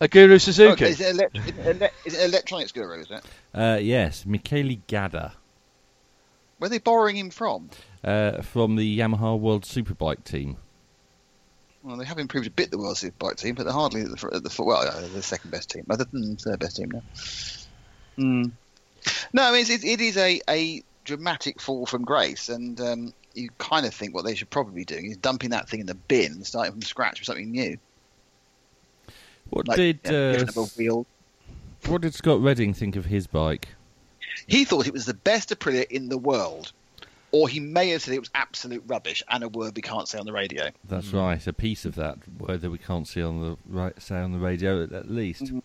A 0.00 0.08
Guru 0.08 0.34
Oh, 0.34 0.38
Suzuki. 0.38 0.84
is, 0.84 1.00
it 1.00 1.14
elect- 1.14 1.36
is, 1.38 1.46
it 1.46 1.66
ele- 1.82 1.90
is 2.04 2.14
it 2.14 2.24
electronics 2.28 2.72
guru? 2.72 3.00
Is 3.00 3.10
it? 3.10 3.24
Uh, 3.54 3.78
yes, 3.80 4.26
Michele 4.26 4.76
Gadda 4.86 5.32
Where 6.58 6.66
are 6.66 6.68
they 6.68 6.76
borrowing 6.78 7.16
him 7.16 7.30
from? 7.30 7.70
uh, 8.04 8.42
from 8.42 8.76
the 8.76 8.98
Yamaha 8.98 9.38
World 9.40 9.62
Superbike 9.64 10.24
team. 10.24 10.58
Well, 11.82 11.96
they 11.96 12.04
have 12.04 12.18
improved 12.18 12.46
a 12.46 12.50
bit 12.50 12.70
the 12.70 12.76
World 12.78 12.96
Superbike 12.96 13.36
team, 13.36 13.54
but 13.54 13.62
they're 13.64 13.72
hardly 13.72 14.02
at 14.02 14.08
the, 14.10 14.30
at 14.34 14.44
the 14.44 14.62
well, 14.62 14.82
uh, 14.86 15.08
the 15.14 15.22
second 15.22 15.50
best 15.50 15.70
team, 15.70 15.86
other 15.88 16.04
than 16.04 16.36
third 16.36 16.58
best 16.58 16.76
team 16.76 16.90
now. 16.90 17.02
Mm. 18.18 18.50
No, 19.32 19.42
I 19.44 19.52
mean 19.52 19.60
it's, 19.62 19.70
it, 19.70 19.84
it 19.84 20.00
is 20.02 20.16
a, 20.18 20.40
a 20.50 20.82
dramatic 21.06 21.60
fall 21.60 21.86
from 21.86 22.04
grace, 22.04 22.48
and 22.50 22.78
um, 22.80 23.14
you 23.34 23.48
kind 23.58 23.86
of 23.86 23.94
think 23.94 24.14
what 24.14 24.24
they 24.24 24.34
should 24.34 24.50
probably 24.50 24.74
be 24.74 24.84
doing 24.84 25.10
is 25.10 25.16
dumping 25.16 25.50
that 25.50 25.68
thing 25.68 25.80
in 25.80 25.86
the 25.86 25.94
bin 25.94 26.32
and 26.32 26.46
starting 26.46 26.72
from 26.72 26.82
scratch 26.82 27.20
with 27.20 27.26
something 27.26 27.50
new. 27.50 27.78
What 29.50 29.68
Like, 29.68 29.76
did 29.76 30.00
you 30.04 30.10
know, 30.12 30.28
uh, 30.28 30.32
giving 30.32 30.46
them 30.46 30.64
a 30.64 30.66
wheel. 30.78 31.06
what 31.86 32.02
did 32.02 32.14
Scott 32.14 32.40
Redding 32.40 32.74
think 32.74 32.96
of 32.96 33.06
his 33.06 33.26
bike? 33.26 33.68
He 34.46 34.64
thought 34.64 34.86
it 34.86 34.92
was 34.92 35.06
the 35.06 35.14
best 35.14 35.50
Aprilia 35.50 35.84
in 35.90 36.08
the 36.08 36.18
world, 36.18 36.72
or 37.32 37.48
he 37.48 37.60
may 37.60 37.90
have 37.90 38.02
said 38.02 38.14
it 38.14 38.18
was 38.20 38.30
absolute 38.34 38.82
rubbish 38.86 39.22
and 39.30 39.42
a 39.44 39.48
word 39.48 39.74
we 39.76 39.82
can't 39.82 40.08
say 40.08 40.18
on 40.18 40.26
the 40.26 40.32
radio. 40.32 40.70
That's 40.88 41.12
right, 41.12 41.44
a 41.46 41.52
piece 41.52 41.84
of 41.84 41.94
that 41.94 42.18
word 42.38 42.60
that 42.62 42.70
we 42.70 42.78
can't 42.78 43.06
see 43.06 43.22
on 43.22 43.40
the 43.40 43.56
right 43.68 44.00
say 44.02 44.16
on 44.16 44.32
the 44.32 44.38
radio 44.38 44.82
at, 44.82 44.92
at 44.92 45.10
least. 45.10 45.44
Mhm. 45.44 45.62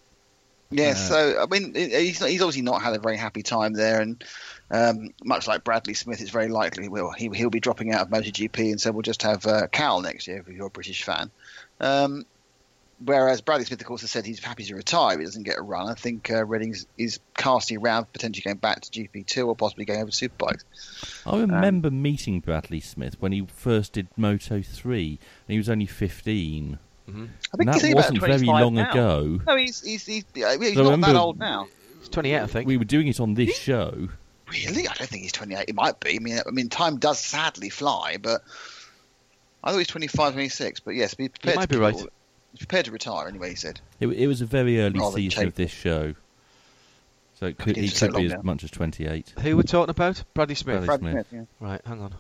Yeah, 0.72 0.92
Uh, 0.92 0.96
so 0.96 1.44
I 1.44 1.46
mean, 1.48 1.76
he's 1.76 2.22
not, 2.22 2.30
he's 2.30 2.42
obviously 2.42 2.62
not 2.62 2.82
had 2.82 2.96
a 2.96 3.00
very 3.00 3.18
happy 3.18 3.44
time 3.44 3.74
there, 3.74 4.02
and 4.02 4.24
um, 4.72 5.10
much 5.24 5.48
like 5.48 5.64
Bradley 5.64 5.94
Smith, 5.94 6.22
it's 6.22 6.32
very 6.32 6.48
likely 6.48 6.88
will 6.88 7.12
he, 7.12 7.30
he'll 7.34 7.50
be 7.50 7.60
dropping 7.60 7.94
out 7.94 8.02
of 8.02 8.10
MotoGP, 8.10 8.72
and 8.72 8.80
so 8.80 8.92
we'll 8.92 9.02
just 9.02 9.22
have 9.24 9.46
uh, 9.46 9.68
Cal 9.68 10.02
next 10.02 10.28
year 10.28 10.40
if 10.40 10.48
you're 10.48 10.68
a 10.68 10.70
British 10.70 11.04
fan. 11.04 11.30
Um, 11.82 12.26
whereas 13.04 13.42
Bradley 13.42 13.66
Smith, 13.66 13.82
of 13.82 13.88
course, 13.88 14.02
has 14.02 14.12
said 14.12 14.26
he's 14.26 14.44
happy 14.44 14.64
to 14.64 14.76
retire. 14.76 15.18
He 15.20 15.26
doesn't 15.26 15.44
get 15.44 15.58
a 15.58 15.62
run. 15.62 15.90
I 15.90 15.96
think 15.96 16.32
uh, 16.32 16.46
is 16.98 17.20
casting 17.36 17.78
around 17.78 18.12
potentially 18.14 18.44
going 18.44 18.58
back 18.58 18.82
to 18.82 18.92
GP2 18.92 19.48
or 19.48 19.56
possibly 19.56 19.86
going 19.86 20.02
over 20.02 20.12
to 20.12 20.30
Superbikes. 20.30 20.64
I 21.26 21.40
remember 21.40 21.92
meeting 21.92 22.40
Bradley 22.40 22.80
Smith 22.80 23.18
when 23.20 23.32
he 23.32 23.46
first 23.46 23.94
did 23.94 24.08
Moto 24.16 24.62
3, 24.62 25.20
and 25.48 25.54
he 25.54 25.58
was 25.58 25.70
only 25.70 25.86
15. 25.86 26.80
I 27.54 27.58
think 27.58 27.74
he's 27.74 27.82
that 27.82 27.88
only 27.88 27.96
wasn't 27.96 28.18
about 28.18 28.30
very 28.30 28.46
long 28.48 28.74
now. 28.76 28.92
ago. 28.92 29.40
No, 29.48 29.56
he's 29.56 29.82
he's 29.82 30.06
he's, 30.06 30.26
yeah, 30.36 30.56
he's 30.58 30.74
So 30.76 30.84
not 30.84 30.92
remember- 30.92 31.08
that 31.08 31.16
old 31.20 31.40
now. 31.40 31.68
It's 32.00 32.10
28, 32.10 32.40
I 32.40 32.46
think. 32.48 32.68
We 32.68 32.78
were 32.78 32.84
doing 32.86 33.08
it 33.08 33.20
on 33.20 33.36
this 33.36 33.56
show. 33.56 34.10
Really? 34.52 34.88
I 34.88 34.94
don't 34.94 35.08
think 35.08 35.22
he's 35.24 35.32
28. 35.32 35.66
He 35.68 35.74
might 35.74 36.00
be. 36.00 36.16
I 36.16 36.20
mean, 36.20 36.40
I 36.46 36.50
mean, 36.52 36.68
time 36.70 36.98
does 36.98 37.20
sadly 37.20 37.70
fly, 37.70 38.18
but 38.22 38.42
I 39.64 39.72
thought 39.72 39.78
he's 39.78 39.88
25, 39.88 40.34
26. 40.34 40.80
But 40.82 40.96
yes, 40.96 41.14
be 41.14 41.30
prepared. 41.30 41.56
might 41.58 41.70
to 41.70 41.76
be 41.76 41.78
right. 41.78 41.96
He's 41.96 42.58
prepared 42.60 42.86
to 42.86 42.92
retire 42.92 43.28
anyway. 43.28 43.50
He 43.52 43.56
said. 43.56 43.80
It, 44.00 44.08
it 44.08 44.28
was 44.28 44.42
a 44.42 44.46
very 44.46 44.82
early 44.82 45.00
Rather 45.00 45.16
season 45.18 45.48
of 45.48 45.56
this 45.56 45.72
show. 45.72 46.16
So 47.40 47.46
it 47.46 47.58
could, 47.58 47.76
Been 47.76 47.84
he 47.86 47.90
so 47.90 48.12
be 48.12 48.26
as 48.26 48.34
now. 48.34 48.42
much 48.44 48.64
as 48.64 48.72
28. 48.72 49.34
Who 49.42 49.56
we're 49.56 49.64
talking 49.64 49.90
about? 49.90 50.24
Bradley 50.34 50.56
Smith. 50.56 50.86
Bradley 50.86 51.12
Smith. 51.12 51.28
yeah. 51.32 51.44
Right, 51.60 51.82
hang 51.86 52.02
on. 52.02 52.14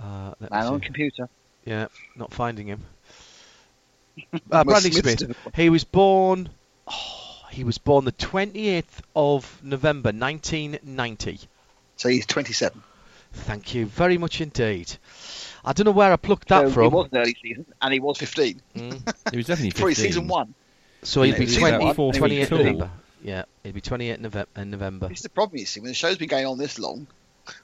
Uh, 0.00 0.34
let 0.40 0.50
me 0.50 0.56
Man 0.56 0.66
on 0.66 0.80
computer. 0.80 1.28
Yeah, 1.64 1.88
not 2.16 2.32
finding 2.32 2.66
him. 2.66 2.82
Uh, 4.50 4.64
Bradley 4.64 4.92
Smith. 4.92 5.36
He 5.54 5.70
was 5.70 5.84
born. 5.84 6.48
Oh, 6.86 7.38
he 7.50 7.64
was 7.64 7.78
born 7.78 8.04
the 8.04 8.12
28th 8.12 8.84
of 9.14 9.58
November 9.62 10.08
1990. 10.08 11.40
So 11.96 12.08
he's 12.08 12.26
27. 12.26 12.82
Thank 13.32 13.74
you 13.74 13.86
very 13.86 14.18
much 14.18 14.40
indeed. 14.40 14.92
I 15.64 15.72
don't 15.72 15.86
know 15.86 15.92
where 15.92 16.12
I 16.12 16.16
plucked 16.16 16.48
that 16.48 16.62
so 16.62 16.68
He 16.68 16.74
from. 16.74 16.92
was 16.92 17.08
an 17.12 17.18
early 17.18 17.36
season, 17.40 17.66
and 17.80 17.92
he 17.94 18.00
was 18.00 18.18
15 18.18 18.60
Mm. 18.74 19.14
He 19.30 19.36
was 19.36 19.46
definitely 19.46 19.70
15. 19.70 19.72
for 19.82 19.88
his 19.88 19.98
season 19.98 20.28
one. 20.28 20.54
So 21.02 21.22
he'd 21.22 21.36
be 21.38 21.46
season 21.46 21.60
20, 21.70 21.84
one, 21.84 21.94
40 21.94 22.18
28 22.18 22.48
cool. 22.48 22.58
November. 22.58 22.90
Yeah, 23.22 23.44
he'd 23.62 23.74
be 23.74 23.80
28 23.80 24.20
November. 24.20 24.48
In 24.56 24.70
November. 24.70 25.08
It's 25.10 25.22
the 25.22 25.28
problem 25.30 25.58
you 25.58 25.66
see 25.66 25.80
when 25.80 25.88
the 25.88 25.94
show's 25.94 26.18
been 26.18 26.28
going 26.28 26.46
on 26.46 26.58
this 26.58 26.78
long. 26.78 27.06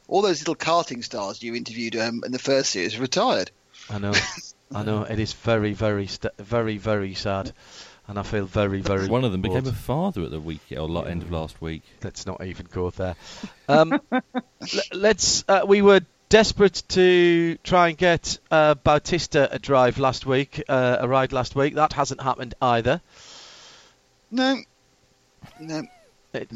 All 0.07 0.23
those 0.23 0.41
little 0.41 0.57
karting 0.57 1.05
stars 1.05 1.43
you 1.43 1.55
interviewed 1.55 1.97
um, 1.97 2.23
in 2.25 2.33
the 2.33 2.39
first 2.39 2.71
series 2.71 2.93
have 2.93 3.03
retired. 3.03 3.51
I 3.91 3.99
know. 3.99 4.13
I 4.75 4.83
know. 4.85 5.03
It 5.03 5.19
is 5.19 5.33
very, 5.33 5.73
very, 5.73 6.07
st- 6.07 6.37
very, 6.39 6.77
very 6.79 7.15
sad, 7.15 7.53
and 8.07 8.19
I 8.19 8.23
feel 8.23 8.45
very, 8.45 8.81
very. 8.81 9.09
One 9.09 9.25
of 9.25 9.33
them 9.33 9.41
became 9.41 9.67
a 9.67 9.73
father 9.73 10.23
at 10.23 10.31
the 10.31 10.41
week 10.41 10.61
or 10.73 10.89
lo- 10.89 11.03
end 11.03 11.23
of 11.23 11.31
last 11.31 11.61
week. 11.61 11.83
Let's 12.05 12.27
not 12.27 12.45
even 12.45 12.67
go 12.71 12.91
there. 12.91 13.17
Um, 13.69 14.01
l- 14.13 14.23
let's. 14.93 15.45
Uh, 15.49 15.63
we 15.67 15.81
were 15.83 16.01
desperate 16.29 16.83
to 16.89 17.57
try 17.65 17.89
and 17.89 17.97
get 17.97 18.39
uh, 18.51 18.75
Bautista 18.75 19.49
a 19.51 19.59
drive 19.59 19.99
last 19.99 20.27
week, 20.27 20.63
uh, 20.69 20.99
a 21.01 21.09
ride 21.09 21.33
last 21.33 21.55
week. 21.57 21.75
That 21.75 21.95
hasn't 21.95 22.21
happened 22.21 22.55
either. 22.61 23.01
No, 24.31 24.59
no. 25.59 25.83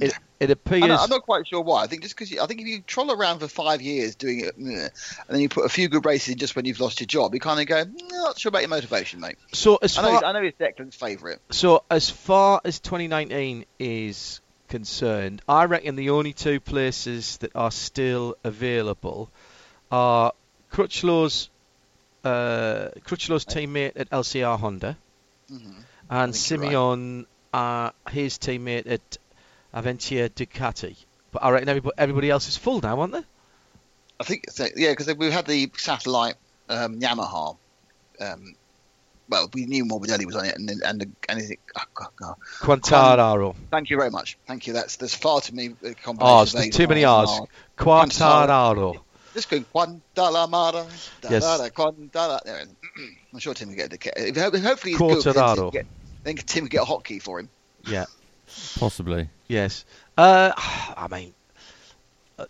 It, 0.00 0.12
it, 0.40 0.50
appears. 0.50 0.82
I'm 0.82 1.10
not 1.10 1.22
quite 1.22 1.46
sure 1.46 1.60
why. 1.60 1.82
I 1.82 1.86
think 1.86 2.02
just 2.02 2.16
because 2.16 2.36
I 2.38 2.46
think 2.46 2.60
if 2.60 2.66
you 2.66 2.80
troll 2.80 3.12
around 3.12 3.40
for 3.40 3.48
five 3.48 3.82
years 3.82 4.14
doing 4.14 4.40
it, 4.40 4.56
and 4.56 4.90
then 5.28 5.40
you 5.40 5.48
put 5.48 5.64
a 5.64 5.68
few 5.68 5.88
good 5.88 6.04
races 6.04 6.30
in 6.30 6.38
just 6.38 6.56
when 6.56 6.64
you've 6.64 6.80
lost 6.80 7.00
your 7.00 7.06
job, 7.06 7.34
you 7.34 7.40
kind 7.40 7.60
of 7.60 7.66
go, 7.66 7.84
"Mm, 7.84 8.10
not 8.10 8.38
sure 8.38 8.50
about 8.50 8.62
your 8.62 8.68
motivation, 8.68 9.20
mate. 9.20 9.36
so 9.52 9.78
as 9.82 9.98
I 9.98 10.02
know, 10.02 10.20
far 10.20 10.24
I 10.24 10.32
know 10.32 10.42
he's 10.42 10.54
Declan's 10.54 10.94
favourite. 10.96 11.38
so 11.50 11.84
as 11.90 12.10
far 12.10 12.60
as 12.64 12.80
2019 12.80 13.64
is 13.78 14.40
concerned, 14.68 15.42
I 15.48 15.64
reckon 15.64 15.96
the 15.96 16.10
only 16.10 16.32
two 16.32 16.60
places 16.60 17.36
that 17.38 17.54
are 17.54 17.70
still 17.70 18.36
available 18.44 19.30
are 19.90 20.32
Crutchlow's 20.72 21.50
uh, 22.24 22.88
Crutchlow's 23.04 23.44
teammate 23.44 23.92
at 23.96 24.08
LCR 24.10 24.58
Honda. 24.58 24.96
Mhm. 25.50 25.58
and 25.58 25.84
you're 26.10 26.26
right. 26.26 26.34
Simeon, 26.34 27.26
uh, 27.52 27.90
his 28.10 28.38
teammate 28.38 28.86
at 28.90 29.18
Avintia 29.74 30.28
Ducati. 30.28 30.96
But 31.30 31.42
I 31.44 31.50
reckon 31.50 31.68
everybody, 31.68 31.94
everybody 31.98 32.30
else 32.30 32.48
is 32.48 32.56
full 32.56 32.80
now, 32.80 33.00
aren't 33.00 33.12
they? 33.14 33.22
I 34.20 34.24
think, 34.24 34.44
so, 34.50 34.66
yeah, 34.76 34.90
because 34.90 35.12
we've 35.16 35.32
had 35.32 35.46
the 35.46 35.70
satellite 35.76 36.34
um, 36.68 37.00
Yamaha. 37.00 37.56
Um, 38.20 38.54
well, 39.28 39.48
we 39.54 39.64
knew 39.64 39.84
Morbidelli 39.86 40.26
was 40.26 40.36
on 40.36 40.44
it, 40.44 40.56
and 40.56 40.68
then- 40.68 40.80
and 40.84 41.16
and 41.28 41.38
is 41.40 41.50
it, 41.52 41.58
oh, 41.78 41.82
God, 41.94 42.08
God. 42.16 42.34
Quantararo. 42.60 43.56
Thank 43.70 43.88
you 43.88 43.96
very 43.96 44.10
much. 44.10 44.36
Thank 44.46 44.66
you. 44.66 44.74
That's 44.74 44.96
there's 44.96 45.14
far 45.14 45.40
too 45.40 45.54
many 45.56 45.68
uh, 45.70 45.94
combinations. 46.02 46.20
R's. 46.20 46.52
There's 46.52 46.76
too 46.76 46.86
many 46.86 47.04
R's 47.04 47.30
R's. 47.30 47.48
Quantararo. 47.78 49.00
Just 49.32 49.48
going 49.48 49.64
Quantalamara. 49.74 50.84
Yes. 51.30 51.42
Quantala. 51.70 52.42
There 52.44 52.58
it 52.58 52.62
is. 52.68 52.68
I'm 53.32 53.38
sure 53.38 53.54
Tim 53.54 53.68
will 53.68 53.76
get 53.76 53.90
the. 53.90 53.98
If, 54.28 54.36
hopefully 54.62 54.92
he's 54.92 54.98
good. 54.98 55.22
then 55.22 55.22
Tim 55.22 55.32
Quartararo. 55.34 55.56
can 55.56 55.70
get- 55.70 55.86
Then 56.24 56.36
Tim 56.36 56.64
will 56.64 56.68
get 56.68 56.82
a 56.82 56.84
hotkey 56.84 57.22
for 57.22 57.40
him. 57.40 57.48
Yeah. 57.86 58.04
Possibly. 58.78 59.30
Yes. 59.52 59.84
Uh, 60.16 60.52
I 60.56 61.08
mean, 61.10 61.34
uh, 62.38 62.46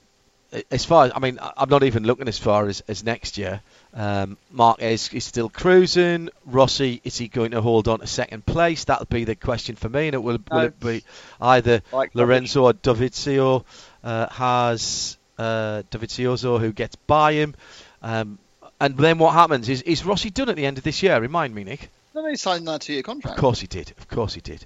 as 0.71 0.85
far 0.85 1.07
as 1.07 1.13
I 1.15 1.19
mean, 1.19 1.39
I'm 1.41 1.69
not 1.69 1.83
even 1.83 2.05
looking 2.05 2.29
as 2.29 2.39
far 2.39 2.69
as, 2.69 2.83
as 2.87 3.03
next 3.03 3.39
year. 3.39 3.61
Um, 3.95 4.39
Marquez 4.51 5.13
is 5.13 5.25
still 5.25 5.49
cruising. 5.49 6.31
Rossi 6.47 7.01
is 7.05 7.19
he 7.19 7.29
going 7.29 7.51
to 7.51 7.61
hold 7.61 7.89
on 7.89 7.99
to 8.01 8.07
second 8.07 8.47
place? 8.47 8.85
That'll 8.85 9.07
be 9.07 9.25
the 9.25 9.35
question 9.35 9.77
for 9.77 9.89
me. 9.89 10.07
And 10.07 10.15
it 10.15 10.23
will 10.23 10.39
will 10.51 10.59
No. 10.59 10.65
it 10.67 10.81
be 10.81 11.03
either 11.41 11.83
Like 11.93 12.15
Lorenzo 12.15 12.65
or 12.65 12.73
Dovizio 12.73 13.65
uh, 14.05 14.29
has 14.31 15.19
uh, 15.39 15.83
who 15.91 16.73
gets 16.73 16.97
by 16.97 17.33
him. 17.33 17.55
Um, 18.01 18.39
and 18.81 18.97
then 18.97 19.19
what 19.19 19.35
happens 19.35 19.69
is 19.69 19.83
is 19.83 20.05
Rossi 20.05 20.31
done 20.31 20.49
at 20.49 20.57
the 20.57 20.67
end 20.67 20.79
of 20.79 20.85
this 20.85 21.03
year? 21.03 21.21
Remind 21.21 21.55
me, 21.55 21.65
Nick. 21.65 21.91
No, 22.15 22.27
he 22.29 22.37
signed 22.37 22.69
that 22.69 22.83
two-year 22.83 23.03
contract. 23.03 23.37
Of 23.37 23.41
course 23.41 23.61
he 23.61 23.67
did. 23.67 23.93
Of 23.99 24.07
course 24.09 24.35
he 24.35 24.41
did. 24.41 24.65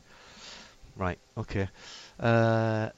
Right. 0.96 1.18
Okay. 1.38 1.68
Uh, 2.18 2.90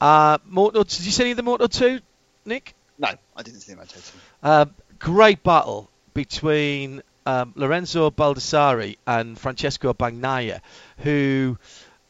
uh, 0.00 0.38
Moto. 0.46 0.84
Did 0.84 1.00
you 1.00 1.10
see 1.10 1.22
any 1.24 1.30
of 1.32 1.36
the 1.36 1.42
Moto 1.42 1.66
Two, 1.66 2.00
Nick? 2.44 2.74
No, 2.98 3.08
I 3.36 3.42
didn't 3.42 3.60
see 3.60 3.72
at 3.72 3.78
Tottenham. 3.78 4.20
Uh, 4.42 4.66
great 4.98 5.42
battle 5.42 5.88
between 6.14 7.02
um, 7.26 7.52
Lorenzo 7.54 8.10
Baldassarri 8.10 8.96
and 9.06 9.38
Francesco 9.38 9.92
Bagnaia, 9.92 10.60
who 10.98 11.58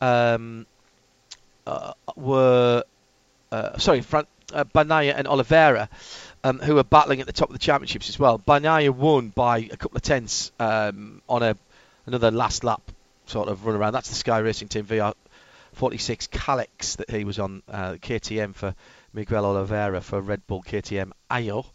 um, 0.01 0.67
uh, 1.67 1.93
were 2.17 2.85
uh, 3.53 3.79
sorry, 3.79 4.01
Fran- 4.01 4.27
uh, 4.53 4.65
Bagnaia 4.65 5.15
and 5.17 5.27
Oliveira, 5.27 5.89
um, 6.45 6.59
who 6.59 6.75
were 6.75 6.85
battling 6.85 7.21
at 7.21 7.27
the 7.27 7.33
top 7.33 7.49
of 7.49 7.53
the 7.53 7.59
championships 7.59 8.09
as 8.09 8.19
well. 8.19 8.39
Bagnaia 8.39 8.91
won 8.91 9.29
by 9.29 9.59
a 9.59 9.77
couple 9.77 9.97
of 9.97 10.03
tenths 10.03 10.53
um, 10.59 11.23
on 11.29 11.43
a 11.43 11.57
another 12.07 12.31
last 12.31 12.65
lap 12.65 12.81
sort 13.27 13.49
of 13.49 13.67
run 13.67 13.77
around. 13.77 13.93
That's 13.93 14.09
the 14.09 14.15
Sky 14.15 14.39
Racing 14.39 14.69
Team 14.69 14.87
VR 14.87 15.15
46 15.79 16.27
Kalex 16.27 16.97
that 16.97 17.09
he 17.09 17.25
was 17.25 17.39
on 17.39 17.63
uh, 17.69 17.93
KTM 17.93 18.53
for 18.53 18.75
Miguel 19.13 19.47
Oliveira 19.47 20.01
for 20.01 20.21
Red 20.21 20.45
Bull 20.49 20.61
KTM 20.61 21.13
Ajo. 21.31 21.67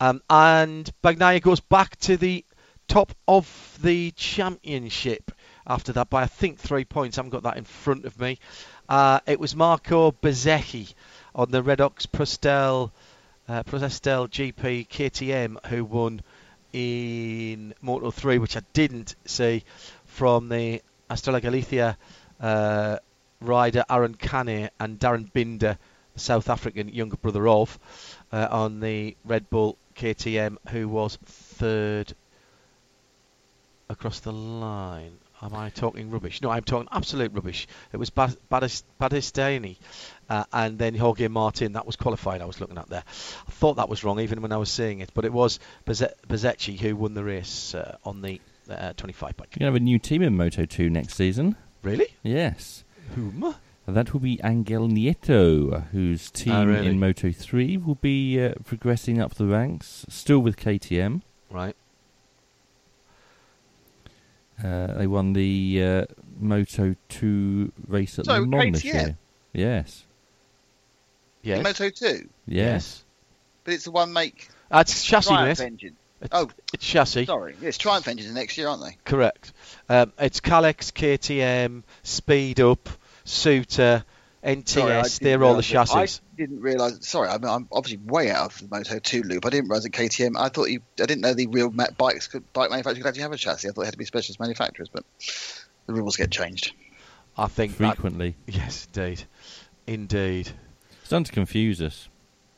Um, 0.00 0.22
and 0.30 0.90
Bagnaia 1.04 1.42
goes 1.42 1.60
back 1.60 1.96
to 2.00 2.16
the 2.16 2.46
top 2.88 3.12
of 3.28 3.78
the 3.82 4.10
championship 4.12 5.32
after 5.66 5.92
that 5.92 6.08
by 6.08 6.22
I 6.22 6.26
think 6.26 6.58
three 6.60 6.86
points. 6.86 7.18
I 7.18 7.20
haven't 7.20 7.32
got 7.32 7.42
that 7.42 7.58
in 7.58 7.64
front 7.64 8.06
of 8.06 8.18
me. 8.18 8.38
Uh, 8.88 9.20
it 9.26 9.38
was 9.38 9.54
Marco 9.54 10.12
Bezzecchi 10.12 10.94
on 11.34 11.50
the 11.50 11.62
Redox 11.62 12.06
Prüstel 12.06 12.90
uh, 13.50 13.62
Prüstel 13.64 14.28
GP 14.28 14.88
KTM 14.88 15.66
who 15.66 15.84
won 15.84 16.22
in 16.72 17.74
Moto 17.82 18.10
3, 18.10 18.38
which 18.38 18.56
I 18.56 18.62
didn't 18.72 19.14
see 19.26 19.62
from 20.06 20.48
the 20.48 20.80
Estrella 21.10 21.42
Galicia 21.42 21.98
uh, 22.40 22.96
rider 23.42 23.84
Aron 23.90 24.14
Canet 24.14 24.72
and 24.80 24.98
Darryn 24.98 25.32
Binder, 25.32 25.78
the 26.14 26.20
South 26.20 26.48
African 26.48 26.88
younger 26.88 27.16
brother 27.16 27.46
of, 27.48 27.78
uh, 28.32 28.48
on 28.50 28.80
the 28.80 29.16
Red 29.24 29.48
Bull 29.50 29.76
KTM, 29.96 30.56
who 30.70 30.88
was 30.88 31.16
third 31.24 32.14
across 33.88 34.20
the 34.20 34.32
line. 34.32 35.18
Am 35.42 35.54
I 35.56 35.70
talking 35.70 36.08
rubbish? 36.10 36.40
No, 36.40 36.50
I'm 36.50 36.62
talking 36.62 36.86
absolute 36.92 37.32
rubbish. 37.32 37.66
It 37.92 37.96
was 37.96 38.10
Bad- 38.10 38.36
Badis- 38.48 38.84
Badistani 39.00 39.76
uh, 40.30 40.44
and 40.52 40.78
then 40.78 40.94
Jorge 40.94 41.26
Martin. 41.26 41.72
That 41.72 41.84
was 41.84 41.96
qualified 41.96 42.40
I 42.40 42.44
was 42.44 42.60
looking 42.60 42.78
at 42.78 42.88
there. 42.88 43.02
I 43.48 43.50
thought 43.50 43.74
that 43.74 43.88
was 43.88 44.04
wrong 44.04 44.20
even 44.20 44.40
when 44.40 44.52
I 44.52 44.56
was 44.56 44.70
seeing 44.70 45.00
it, 45.00 45.10
but 45.14 45.24
it 45.24 45.32
was 45.32 45.58
Bezzecchi 45.84 46.78
who 46.78 46.94
won 46.94 47.14
the 47.14 47.24
race 47.24 47.74
uh, 47.74 47.96
on 48.04 48.22
the 48.22 48.40
uh, 48.70 48.92
25 48.92 49.36
bike. 49.36 49.48
You're 49.56 49.66
going 49.66 49.72
to 49.72 49.74
have 49.74 49.82
a 49.82 49.84
new 49.84 49.98
team 49.98 50.22
in 50.22 50.36
Moto 50.36 50.64
2 50.64 50.88
next 50.88 51.14
season. 51.14 51.56
Really? 51.82 52.06
Yes. 52.22 52.84
Whom? 53.14 53.54
That 53.86 54.12
will 54.12 54.20
be 54.20 54.38
Angel 54.44 54.88
Nieto, 54.88 55.88
whose 55.90 56.30
team 56.30 56.52
Ah, 56.52 56.62
really? 56.62 56.86
in 56.86 57.00
Moto 57.00 57.32
3 57.32 57.76
will 57.78 57.96
be 57.96 58.40
uh, 58.42 58.54
progressing 58.64 59.20
up 59.20 59.34
the 59.34 59.46
ranks, 59.46 60.06
still 60.08 60.38
with 60.38 60.56
KTM. 60.56 61.22
Right. 61.50 61.74
Uh, 64.62 64.94
they 64.94 65.06
won 65.06 65.32
the 65.32 65.82
uh, 65.82 66.04
Moto 66.38 66.94
2 67.08 67.72
race 67.88 68.18
at 68.18 68.26
So, 68.26 68.38
Le 68.40 68.46
Mans 68.46 68.72
this 68.72 68.84
year. 68.84 69.16
Yes. 69.52 70.04
Yes. 71.42 71.56
In 71.58 71.62
Moto 71.64 71.90
2, 71.90 72.28
Yes. 72.46 73.02
but 73.64 73.74
it's 73.74 73.84
the 73.84 73.90
one 73.90 74.12
make 74.12 74.48
That's 74.70 75.02
chassis, 75.04 75.28
Triumph 75.30 75.58
mate. 75.58 75.66
engine. 75.66 75.96
It's, 76.20 76.30
Oh. 76.32 76.48
it's 76.72 76.86
chassis. 76.86 77.26
Sorry, 77.26 77.56
it's 77.60 77.76
Triumph 77.78 78.06
engines 78.06 78.32
next 78.32 78.56
year, 78.56 78.68
aren't 78.68 78.82
they? 78.84 78.96
Correct. 79.04 79.52
Um, 79.88 80.12
it's 80.20 80.40
Kalex, 80.40 80.92
KTM, 80.92 81.82
Speed 82.04 82.60
Up, 82.60 82.88
Suter, 83.24 84.04
NTS, 84.44 84.68
sorry, 84.68 85.02
they're 85.20 85.42
all 85.44 85.54
the 85.54 85.62
realise 85.62 85.70
it. 85.70 85.72
chassis. 85.72 86.20
I 86.32 86.36
didn't 86.36 86.60
realise. 86.60 87.06
Sorry, 87.06 87.28
I'm, 87.28 87.44
I'm 87.44 87.68
obviously 87.70 87.98
way 88.04 88.30
out 88.30 88.52
of 88.52 88.58
the 88.68 88.76
Moto 88.76 88.98
2 88.98 89.22
loop. 89.22 89.46
I 89.46 89.50
didn't 89.50 89.68
realise 89.68 89.84
that 89.84 89.92
KTM. 89.92 90.32
I 90.36 90.48
thought 90.48 90.68
you. 90.70 90.80
I 91.00 91.06
didn't 91.06 91.20
know 91.20 91.34
the 91.34 91.46
real 91.46 91.70
bikes 91.70 92.26
could, 92.28 92.50
bike 92.52 92.70
manufacturers 92.70 92.98
could 93.02 93.08
actually 93.08 93.22
have 93.22 93.32
a 93.32 93.36
chassis. 93.36 93.68
I 93.68 93.72
thought 93.72 93.82
it 93.82 93.86
had 93.86 93.92
to 93.94 93.98
be 93.98 94.04
specialist 94.04 94.40
manufacturers, 94.40 94.88
but 94.92 95.04
the 95.86 95.92
rules 95.94 96.16
get 96.16 96.30
changed. 96.30 96.72
I 97.38 97.46
think. 97.46 97.76
that- 97.78 97.96
Frequently. 97.96 98.34
yes, 98.46 98.86
indeed. 98.94 99.22
Indeed. 99.86 100.50
It's 101.00 101.10
done 101.10 101.24
to 101.24 101.32
confuse 101.32 101.80
us. 101.80 102.08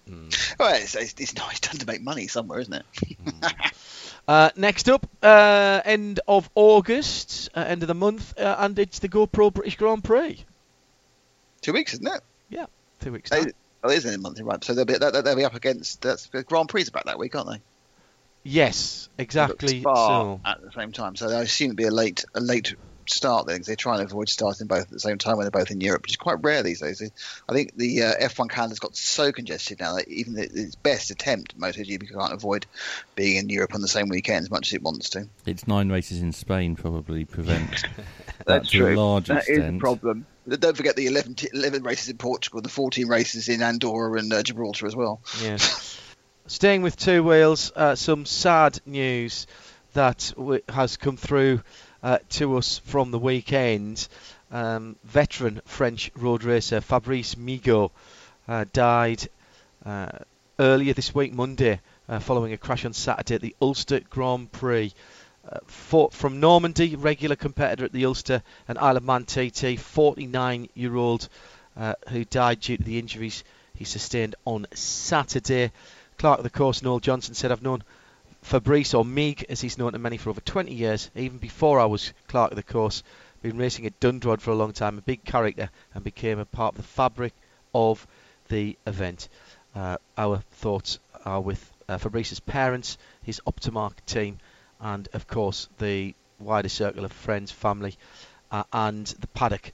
Well, 0.07 0.74
it's, 0.74 0.94
it's, 0.94 1.14
it's 1.18 1.35
nice 1.35 1.61
done 1.61 1.77
to 1.79 1.87
make 1.87 2.03
money 2.03 2.27
somewhere, 2.27 2.61
isn't 2.61 2.74
it? 2.74 2.85
Uh, 4.29 4.50
next 4.57 4.88
up, 4.88 5.07
uh, 5.22 5.81
end 5.85 6.20
of 6.29 6.48
August, 6.55 7.50
uh, 7.55 7.61
end 7.61 7.83
of 7.83 7.88
the 7.88 7.94
month, 7.94 8.38
uh, 8.38 8.57
and 8.59 8.79
it's 8.79 8.98
the 9.00 9.09
GoPro 9.09 9.53
British 9.53 9.77
Grand 9.77 10.03
Prix. 10.05 10.44
Two 11.64 11.72
weeks, 11.72 11.94
isn't 11.94 12.07
it? 12.07 12.20
Yeah, 12.50 12.66
two 13.00 13.11
weeks. 13.12 13.31
They- 13.31 13.40
time. 13.40 13.53
Oh, 13.83 13.90
it 13.90 13.96
is 13.98 14.05
in 14.07 14.14
a 14.14 14.18
month, 14.18 14.40
right? 14.40 14.62
So 14.64 14.72
they'll 14.74 14.85
be 14.85 14.94
they'll, 14.94 15.11
they'll 15.22 15.37
be 15.37 15.44
up 15.44 15.55
against 15.55 16.00
that's 16.03 16.27
the 16.29 16.42
Grand 16.42 16.68
Prix 16.68 16.87
about 16.88 17.05
that 17.07 17.18
week, 17.18 17.35
aren't 17.35 17.50
they? 17.50 17.61
Yes, 18.42 19.09
exactly. 19.18 19.81
Spa 19.81 19.94
So, 20.35 20.40
at 20.44 20.62
the 20.62 20.70
same 20.72 20.92
time. 20.92 21.16
So 21.16 21.29
I 21.29 21.40
assume 21.42 21.66
it'd 21.68 21.77
be 21.77 21.85
a 21.85 21.90
late 21.90 22.24
a 22.35 22.40
late 22.40 22.74
start 23.07 23.46
then, 23.46 23.57
because 23.57 23.66
they 23.66 23.77
try 23.77 23.94
and 23.98 24.03
avoid 24.03 24.29
starting 24.31 24.66
both 24.66 24.83
at 24.85 24.90
the 24.90 25.00
same 25.00 25.18
time 25.18 25.37
when 25.37 25.44
they're 25.44 25.50
both 25.50 25.70
in 25.70 25.81
Europe, 25.81 26.03
which 26.03 26.12
is 26.12 26.16
quite 26.16 26.42
rare 26.42 26.62
these 26.62 26.81
days. 26.81 27.03
I 27.48 27.53
think 27.53 27.77
the 27.77 28.03
uh, 28.03 28.14
F1 28.29 28.48
calendar's 28.48 28.79
got 28.79 28.96
so 28.96 29.33
congested 29.33 29.81
now 29.81 29.96
that 29.96 30.09
even 30.09 30.33
the, 30.35 30.42
its 30.44 30.74
best 30.74 31.11
attempt, 31.11 31.59
MotoGP 31.59 32.11
can't 32.11 32.33
avoid 32.33 32.64
being 33.14 33.37
in 33.37 33.48
Europe 33.50 33.74
on 33.74 33.83
the 33.83 33.88
same 33.88 34.09
weekend 34.09 34.44
as 34.44 34.50
much 34.50 34.68
as 34.68 34.74
it 34.74 34.83
wants 34.83 35.11
to. 35.11 35.29
Its 35.44 35.66
nine 35.66 35.90
races 35.90 36.22
in 36.22 36.33
Spain 36.33 36.77
probably 36.77 37.24
prevent 37.27 37.70
that 38.38 38.46
That's 38.46 38.70
to 38.70 38.79
true. 38.79 38.94
a 38.94 38.96
large 38.96 39.29
That 39.29 39.42
is 39.42 39.48
extent. 39.48 39.77
a 39.77 39.81
problem. 39.81 40.27
Don't 40.48 40.76
forget 40.76 40.96
the 40.96 41.07
11, 41.07 41.35
t- 41.35 41.48
11 41.52 41.83
races 41.83 42.09
in 42.09 42.18
Portugal, 42.18 42.61
the 42.61 42.68
14 42.68 43.09
races 43.09 43.48
in 43.48 43.62
Andorra 43.62 44.18
and 44.18 44.33
uh, 44.33 44.42
Gibraltar 44.42 44.87
as 44.87 44.94
well. 44.94 45.20
yes. 45.42 46.00
Staying 46.46 46.83
with 46.83 46.96
two 46.96 47.22
wheels, 47.22 47.72
uh, 47.74 47.94
some 47.94 48.26
sad 48.26 48.78
news 48.85 49.46
that 49.94 50.33
w- 50.37 50.61
has 50.68 50.98
come 50.98 51.16
through 51.16 51.62
uh, 52.02 52.18
to 52.30 52.57
us 52.59 52.78
from 52.85 53.11
the 53.11 53.18
weekend. 53.18 54.07
Um, 54.50 54.96
veteran 55.04 55.62
French 55.64 56.11
road 56.14 56.44
racer 56.44 56.80
Fabrice 56.83 57.35
Miguet 57.37 57.90
uh, 58.46 58.66
died 58.72 59.26
uh, 59.87 60.11
earlier 60.59 60.92
this 60.92 61.14
week, 61.14 61.33
Monday, 61.33 61.80
uh, 62.09 62.18
following 62.18 62.52
a 62.52 62.59
crash 62.59 62.85
on 62.85 62.92
Saturday 62.92 63.37
at 63.37 63.40
the 63.40 63.57
Ulster 63.62 64.00
Grand 64.11 64.52
Prix. 64.52 64.92
From 65.66 66.40
Normandy, 66.40 66.96
regular 66.96 67.37
competitor 67.37 67.85
at 67.85 67.92
the 67.92 68.07
Ulster 68.07 68.42
and 68.66 68.78
Isle 68.78 68.96
of 68.96 69.04
Man 69.04 69.24
TT, 69.24 69.78
49 69.78 70.68
year 70.74 70.96
old 70.96 71.28
uh, 71.76 71.94
who 72.09 72.24
died 72.24 72.61
due 72.61 72.76
to 72.76 72.83
the 72.83 72.98
injuries 72.98 73.44
he 73.74 73.85
sustained 73.85 74.37
on 74.44 74.66
Saturday. 74.74 75.72
Clark 76.18 76.38
of 76.38 76.44
the 76.44 76.50
course, 76.50 76.83
Noel 76.83 77.00
Johnson 77.00 77.35
said, 77.35 77.50
I've 77.50 77.62
known 77.62 77.83
Fabrice, 78.42 78.94
or 78.94 79.04
Meeg 79.04 79.44
as 79.48 79.61
he's 79.61 79.78
known 79.78 79.92
to 79.92 79.98
many, 79.98 80.16
for 80.16 80.30
over 80.30 80.40
20 80.40 80.72
years, 80.72 81.11
even 81.16 81.38
before 81.38 81.80
I 81.80 81.87
was 81.87 82.12
Clark 82.28 82.52
of 82.52 82.57
the 82.57 82.62
course. 82.62 83.02
Been 83.42 83.59
racing 83.59 83.87
at 83.87 83.98
Dundrod 84.00 84.40
for 84.40 84.52
a 84.52 84.57
long 84.57 84.72
time, 84.72 84.98
a 84.98 85.02
big 85.02 85.24
character, 85.24 85.70
and 85.94 86.04
became 86.04 86.38
a 86.38 86.44
part 86.44 86.74
of 86.74 86.83
the 86.83 86.88
fabric 86.88 87.35
of 87.74 88.07
the 88.48 88.76
event. 88.87 89.28
Uh, 89.74 89.96
our 90.16 90.38
thoughts 90.52 90.98
are 91.24 91.40
with 91.40 91.72
uh, 91.88 91.98
Fabrice's 91.98 92.40
parents, 92.40 92.96
his 93.22 93.40
Optimark 93.46 93.92
team, 94.07 94.38
and 94.80 95.08
of 95.12 95.26
course 95.26 95.68
the 95.78 96.14
wider 96.38 96.68
circle 96.68 97.04
of 97.04 97.12
friends, 97.12 97.50
family, 97.52 97.96
uh, 98.50 98.64
and 98.72 99.06
the 99.06 99.26
paddock. 99.28 99.72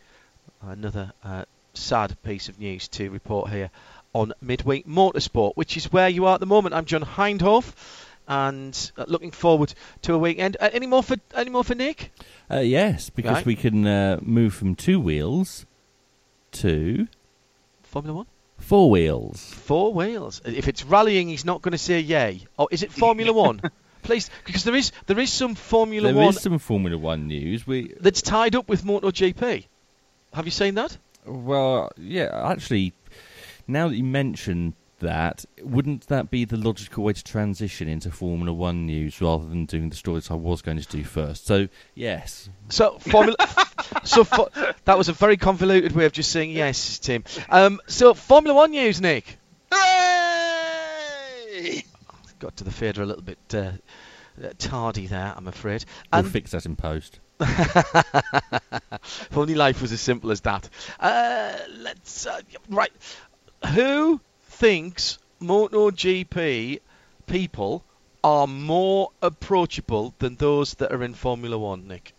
Another 0.62 1.12
uh, 1.24 1.44
sad 1.74 2.16
piece 2.22 2.48
of 2.48 2.58
news 2.58 2.88
to 2.88 3.10
report 3.10 3.50
here 3.50 3.70
on 4.12 4.32
Midweek 4.42 4.86
Motorsport, 4.86 5.52
which 5.54 5.76
is 5.76 5.92
where 5.92 6.08
you 6.08 6.26
are 6.26 6.34
at 6.34 6.40
the 6.40 6.46
moment. 6.46 6.74
I'm 6.74 6.84
John 6.84 7.02
Hindhaugh, 7.02 7.64
and 8.28 8.92
uh, 8.98 9.04
looking 9.08 9.30
forward 9.30 9.72
to 10.02 10.14
a 10.14 10.18
weekend. 10.18 10.56
Uh, 10.60 10.68
any 10.72 10.86
more 10.86 11.02
for 11.02 11.16
any 11.34 11.48
more 11.50 11.64
for 11.64 11.74
Nick? 11.74 12.12
Uh, 12.50 12.58
yes, 12.58 13.08
because 13.10 13.36
Right. 13.36 13.46
we 13.46 13.56
can 13.56 13.86
uh, 13.86 14.18
move 14.20 14.52
from 14.54 14.74
two 14.74 15.00
wheels 15.00 15.64
to 16.52 17.08
Formula 17.82 18.16
One. 18.18 18.26
four 18.58 18.90
wheels. 18.90 19.42
Four 19.54 19.94
wheels. 19.94 20.40
If 20.44 20.68
it's 20.68 20.84
rallying, 20.84 21.28
he's 21.28 21.44
not 21.44 21.62
going 21.62 21.72
to 21.72 21.78
say 21.78 22.00
yay. 22.00 22.42
Or 22.58 22.68
is 22.70 22.82
it 22.82 22.92
Formula 22.92 23.32
One? 23.46 23.60
Please, 24.02 24.30
because 24.44 24.64
there 24.64 24.74
is 24.74 24.92
there 25.06 25.18
is 25.18 25.32
some 25.32 25.54
Formula 25.54 26.12
There 26.12 26.22
is 26.22 26.26
One 26.26 26.32
some 26.34 26.58
Formula 26.58 26.96
One 26.96 27.26
news. 27.26 27.66
We 27.66 27.94
that's 28.00 28.22
tied 28.22 28.56
up 28.56 28.68
with 28.68 28.84
MotoGP. 28.84 29.66
Have 30.32 30.44
you 30.44 30.52
seen 30.52 30.74
that? 30.76 30.96
well, 31.26 31.90
yeah, 31.96 32.30
actually, 32.50 32.92
now 33.66 33.88
that 33.88 33.96
you 33.96 34.04
mention 34.04 34.74
that, 35.00 35.44
wouldn't 35.62 36.06
that 36.08 36.30
be 36.30 36.44
the 36.44 36.56
logical 36.56 37.04
way 37.04 37.12
to 37.12 37.24
transition 37.24 37.88
into 37.88 38.10
Formula 38.10 38.52
One 38.52 38.86
news 38.86 39.20
rather 39.20 39.46
than 39.46 39.64
doing 39.64 39.88
the 39.88 39.96
stories 39.96 40.30
I 40.30 40.34
was 40.34 40.62
going 40.62 40.78
to 40.78 40.86
do 40.86 41.04
first? 41.04 41.46
So, 41.46 41.68
yes. 41.94 42.48
So 42.68 42.98
Formula. 42.98 43.36
so 44.04 44.24
for, 44.24 44.50
that 44.84 44.98
was 44.98 45.08
a 45.08 45.12
very 45.12 45.36
convoluted 45.36 45.92
way 45.92 46.04
of 46.04 46.12
just 46.12 46.30
saying 46.30 46.50
yes, 46.50 46.98
Tim. 46.98 47.24
Um, 47.48 47.80
so 47.86 48.14
Formula 48.14 48.54
One 48.54 48.70
news, 48.70 49.00
Nick. 49.00 49.38
Hooray! 49.72 50.19
Got 52.40 52.56
to 52.56 52.64
the 52.64 52.70
fader 52.70 53.02
a 53.02 53.06
little 53.06 53.22
bit 53.22 53.38
uh, 53.54 53.72
uh, 54.42 54.48
tardy 54.58 55.06
there, 55.06 55.32
I'm 55.36 55.46
afraid. 55.46 55.84
We'll 56.12 56.20
And 56.24 56.30
fix 56.32 56.50
that 56.52 56.66
in 56.66 56.74
post. 56.74 57.20
if 57.40 59.28
only 59.36 59.54
life 59.54 59.80
was 59.82 59.92
as 59.92 60.00
simple 60.00 60.30
as 60.30 60.40
that. 60.42 60.68
Uh, 60.98 61.52
let's 61.78 62.26
uh, 62.26 62.40
right. 62.68 62.90
Who 63.74 64.20
thinks 64.44 65.18
MotoGP 65.42 66.80
people 67.26 67.84
are 68.24 68.46
more 68.46 69.10
approachable 69.22 70.14
than 70.18 70.36
those 70.36 70.74
that 70.74 70.92
are 70.92 71.02
in 71.04 71.14
Formula 71.14 71.56
One, 71.58 71.88
Nick? 71.88 72.14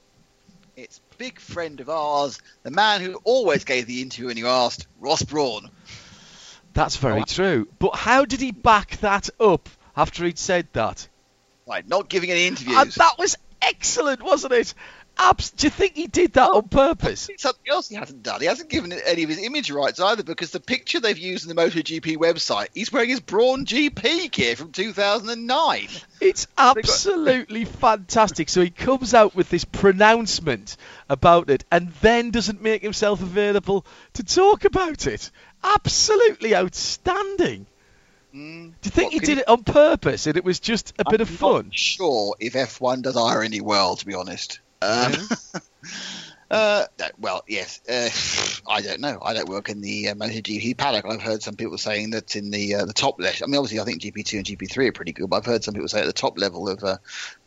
It's 0.75 0.99
a 0.99 1.15
big 1.17 1.39
friend 1.39 1.79
of 1.79 1.89
ours, 1.89 2.39
the 2.63 2.71
man 2.71 3.01
who 3.01 3.15
always 3.23 3.63
gave 3.65 3.86
the 3.88 4.01
interview 4.01 4.27
when 4.27 4.38
you 4.38 4.47
asked, 4.47 4.88
Ross 4.99 5.21
Brawn. 5.23 5.69
That's 6.73 6.95
very 6.95 7.21
Oh. 7.21 7.25
true. 7.27 7.67
But 7.79 7.95
how 7.95 8.25
did 8.25 8.39
he 8.39 8.51
back 8.51 8.97
that 9.01 9.29
up 9.39 9.67
after 9.95 10.25
he'd 10.25 10.39
said 10.39 10.67
that? 10.73 11.08
Right, 11.67 11.88
not 11.88 12.10
giving 12.10 12.32
any 12.32 12.47
interviews. 12.47 12.77
And 12.77 12.91
that 12.93 13.17
was 13.17 13.38
excellent, 13.62 14.21
wasn't 14.21 14.54
it? 14.54 14.73
Abs- 15.17 15.51
do 15.51 15.67
you 15.67 15.71
think 15.71 15.95
he 15.95 16.08
did 16.08 16.34
that 16.34 16.49
on 16.49 16.67
purpose? 16.69 17.30
Something 17.38 17.69
else 17.69 17.89
he 17.89 17.95
hasn't 17.95 18.23
done. 18.23 18.41
He 18.41 18.47
hasn't 18.47 18.69
given 18.69 18.91
any 18.93 19.23
of 19.23 19.30
his 19.30 19.38
image 19.43 19.69
rights 19.69 19.99
either 19.99 20.23
because 20.23 20.51
the 20.51 20.60
picture 20.60 20.99
they've 20.99 21.17
used 21.17 21.47
in 21.47 21.56
the 21.56 21.62
MotoGP 21.62 22.17
website, 22.17 22.67
he's 22.73 22.91
wearing 22.91 23.10
his 23.10 23.19
Brawn 23.19 23.65
GP 23.65 24.32
gear 24.32 24.56
from 24.56 24.71
2009. 24.71 25.88
It's 26.21 26.47
absolutely 26.58 27.65
fantastic. 27.65 28.49
So 28.49 28.62
he 28.62 28.69
comes 28.69 29.13
out 29.13 29.36
with 29.36 29.49
this 29.49 29.65
pronouncement 29.65 30.77
about 31.10 31.49
it 31.49 31.65
and 31.71 31.89
then 32.01 32.32
doesn't 32.32 32.62
make 32.62 32.82
himself 32.82 33.21
available 33.21 33.86
to 34.13 34.23
talk 34.23 34.65
about 34.65 35.08
it. 35.08 35.30
Absolutely 35.63 36.56
outstanding. 36.56 37.67
Mm, 38.35 38.73
Do 38.81 38.87
you 38.87 38.91
think 38.91 39.05
what 39.07 39.13
he 39.13 39.19
can 39.19 39.29
did 39.29 39.37
it 39.39 39.49
on 39.49 39.63
purpose 39.63 40.25
and 40.27 40.37
it 40.37 40.45
was 40.45 40.59
just 40.59 40.93
a 40.99 41.03
bit 41.03 41.19
I'm 41.19 41.27
of 41.27 41.29
fun? 41.29 41.71
Sure 41.71 42.35
if 42.39 42.53
F1 42.53 43.01
does 43.01 43.17
irony 43.17 43.61
well, 43.61 43.95
to 43.95 44.05
be 44.05 44.13
honest. 44.13 44.59
Um, 44.81 45.13
uh, 46.51 46.85
well, 47.19 47.43
yes. 47.47 47.81
Uh, 47.87 48.09
I 48.71 48.81
don't 48.81 48.99
know. 48.99 49.19
I 49.21 49.33
don't 49.33 49.49
work 49.49 49.69
in 49.69 49.81
the 49.81 50.09
uh, 50.09 50.15
MotoGP 50.15 50.77
paddock. 50.77 51.05
I've 51.05 51.21
heard 51.21 51.43
some 51.43 51.55
people 51.55 51.77
saying 51.77 52.11
that 52.11 52.35
in 52.35 52.51
the 52.51 52.75
uh, 52.75 52.85
the 52.85 52.93
top 52.93 53.19
level. 53.19 53.37
I 53.43 53.47
mean, 53.47 53.57
obviously, 53.57 53.79
I 53.79 53.83
think 53.83 54.01
GP2 54.01 54.37
and 54.37 54.45
GP3 54.45 54.87
are 54.87 54.91
pretty 54.91 55.11
good, 55.11 55.29
but 55.29 55.37
I've 55.37 55.45
heard 55.45 55.63
some 55.63 55.73
people 55.73 55.87
say 55.87 55.99
at 55.99 56.05
the 56.05 56.13
top 56.13 56.39
level 56.39 56.67
of 56.69 56.83
uh, 56.83 56.97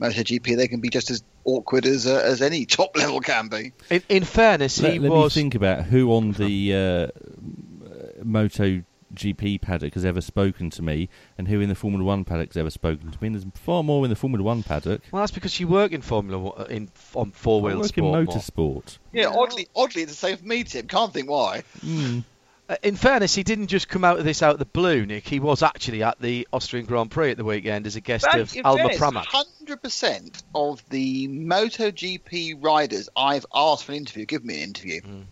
MotoGP 0.00 0.56
they 0.56 0.68
can 0.68 0.80
be 0.80 0.90
just 0.90 1.10
as 1.10 1.24
awkward 1.44 1.86
as 1.86 2.06
uh, 2.06 2.22
as 2.24 2.40
any 2.42 2.66
top 2.66 2.96
level 2.96 3.20
can 3.20 3.48
be. 3.48 3.72
In, 3.90 4.02
in 4.08 4.24
fairness, 4.24 4.80
Let, 4.80 4.92
he 4.92 4.98
let 4.98 5.10
was. 5.10 5.34
me 5.34 5.42
think 5.42 5.54
about 5.54 5.84
who 5.84 6.12
on 6.12 6.32
the 6.32 6.74
uh, 6.74 8.22
Moto 8.22 8.82
GP 9.14 9.60
paddock 9.60 9.94
has 9.94 10.04
ever 10.04 10.20
spoken 10.20 10.70
to 10.70 10.82
me, 10.82 11.08
and 11.38 11.48
who 11.48 11.60
in 11.60 11.68
the 11.68 11.74
Formula 11.74 12.04
One 12.04 12.24
paddock 12.24 12.48
has 12.50 12.56
ever 12.56 12.70
spoken 12.70 13.10
to 13.10 13.18
me. 13.20 13.28
And 13.28 13.36
there's 13.36 13.46
far 13.54 13.82
more 13.82 14.04
in 14.04 14.10
the 14.10 14.16
Formula 14.16 14.42
One 14.44 14.62
paddock. 14.62 15.02
Well, 15.12 15.22
that's 15.22 15.32
because 15.32 15.58
you 15.58 15.68
work 15.68 15.92
in 15.92 16.00
Formula 16.02 16.38
One, 16.38 16.54
uh, 16.60 16.64
in 16.64 16.88
on 17.14 17.30
four 17.32 17.60
I 17.60 17.64
wheel 17.64 17.76
work 17.76 17.84
in 17.84 17.88
sport. 17.88 18.04
more. 18.26 18.34
motorsport. 18.34 18.98
Yeah, 19.12 19.28
oddly, 19.28 19.68
oddly, 19.76 20.02
it's 20.02 20.12
the 20.12 20.16
same 20.16 20.36
for 20.36 20.44
me, 20.46 20.64
Tim. 20.64 20.86
Can't 20.88 21.12
think 21.12 21.28
why. 21.30 21.62
Mm. 21.84 22.24
Uh, 22.66 22.76
in 22.82 22.96
fairness, 22.96 23.34
he 23.34 23.42
didn't 23.42 23.66
just 23.66 23.88
come 23.90 24.04
out 24.04 24.18
of 24.18 24.24
this 24.24 24.42
out 24.42 24.54
of 24.54 24.58
the 24.58 24.64
blue, 24.64 25.04
Nick. 25.04 25.28
He 25.28 25.38
was 25.38 25.62
actually 25.62 26.02
at 26.02 26.18
the 26.18 26.48
Austrian 26.50 26.86
Grand 26.86 27.10
Prix 27.10 27.32
at 27.32 27.36
the 27.36 27.44
weekend 27.44 27.86
as 27.86 27.94
a 27.96 28.00
guest 28.00 28.26
of 28.26 28.54
Alma 28.64 28.88
Pramac. 28.88 29.26
Hundred 29.26 29.82
percent 29.82 30.42
of 30.54 30.82
the 30.88 31.28
MotoGP 31.28 32.64
riders 32.64 33.10
I've 33.14 33.44
asked 33.54 33.84
for 33.84 33.92
an 33.92 33.98
interview, 33.98 34.24
give 34.24 34.44
me 34.46 34.56
an 34.62 34.68
interview, 34.68 35.02
Mm. 35.02 35.24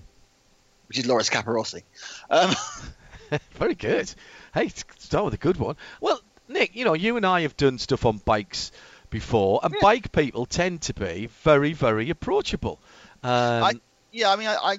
which 0.88 0.98
is 0.98 1.06
Loris 1.06 1.30
Capirossi. 1.30 1.82
Um, 2.28 2.50
Very 3.52 3.74
good. 3.74 4.12
Hey, 4.54 4.68
start 4.98 5.24
with 5.26 5.34
a 5.34 5.38
good 5.38 5.56
one. 5.56 5.76
Well, 6.00 6.20
Nick, 6.48 6.74
you 6.76 6.84
know, 6.84 6.94
you 6.94 7.16
and 7.16 7.24
I 7.26 7.42
have 7.42 7.56
done 7.56 7.78
stuff 7.78 8.04
on 8.04 8.18
bikes 8.18 8.72
before, 9.10 9.60
and 9.62 9.72
Yeah. 9.74 9.78
bike 9.80 10.12
people 10.12 10.46
tend 10.46 10.82
to 10.82 10.94
be 10.94 11.26
very, 11.42 11.72
very 11.72 12.10
approachable. 12.10 12.80
Um, 13.22 13.64
I- 13.64 13.80
yeah, 14.10 14.30
I 14.30 14.36
mean, 14.36 14.48
I, 14.48 14.56
I 14.62 14.78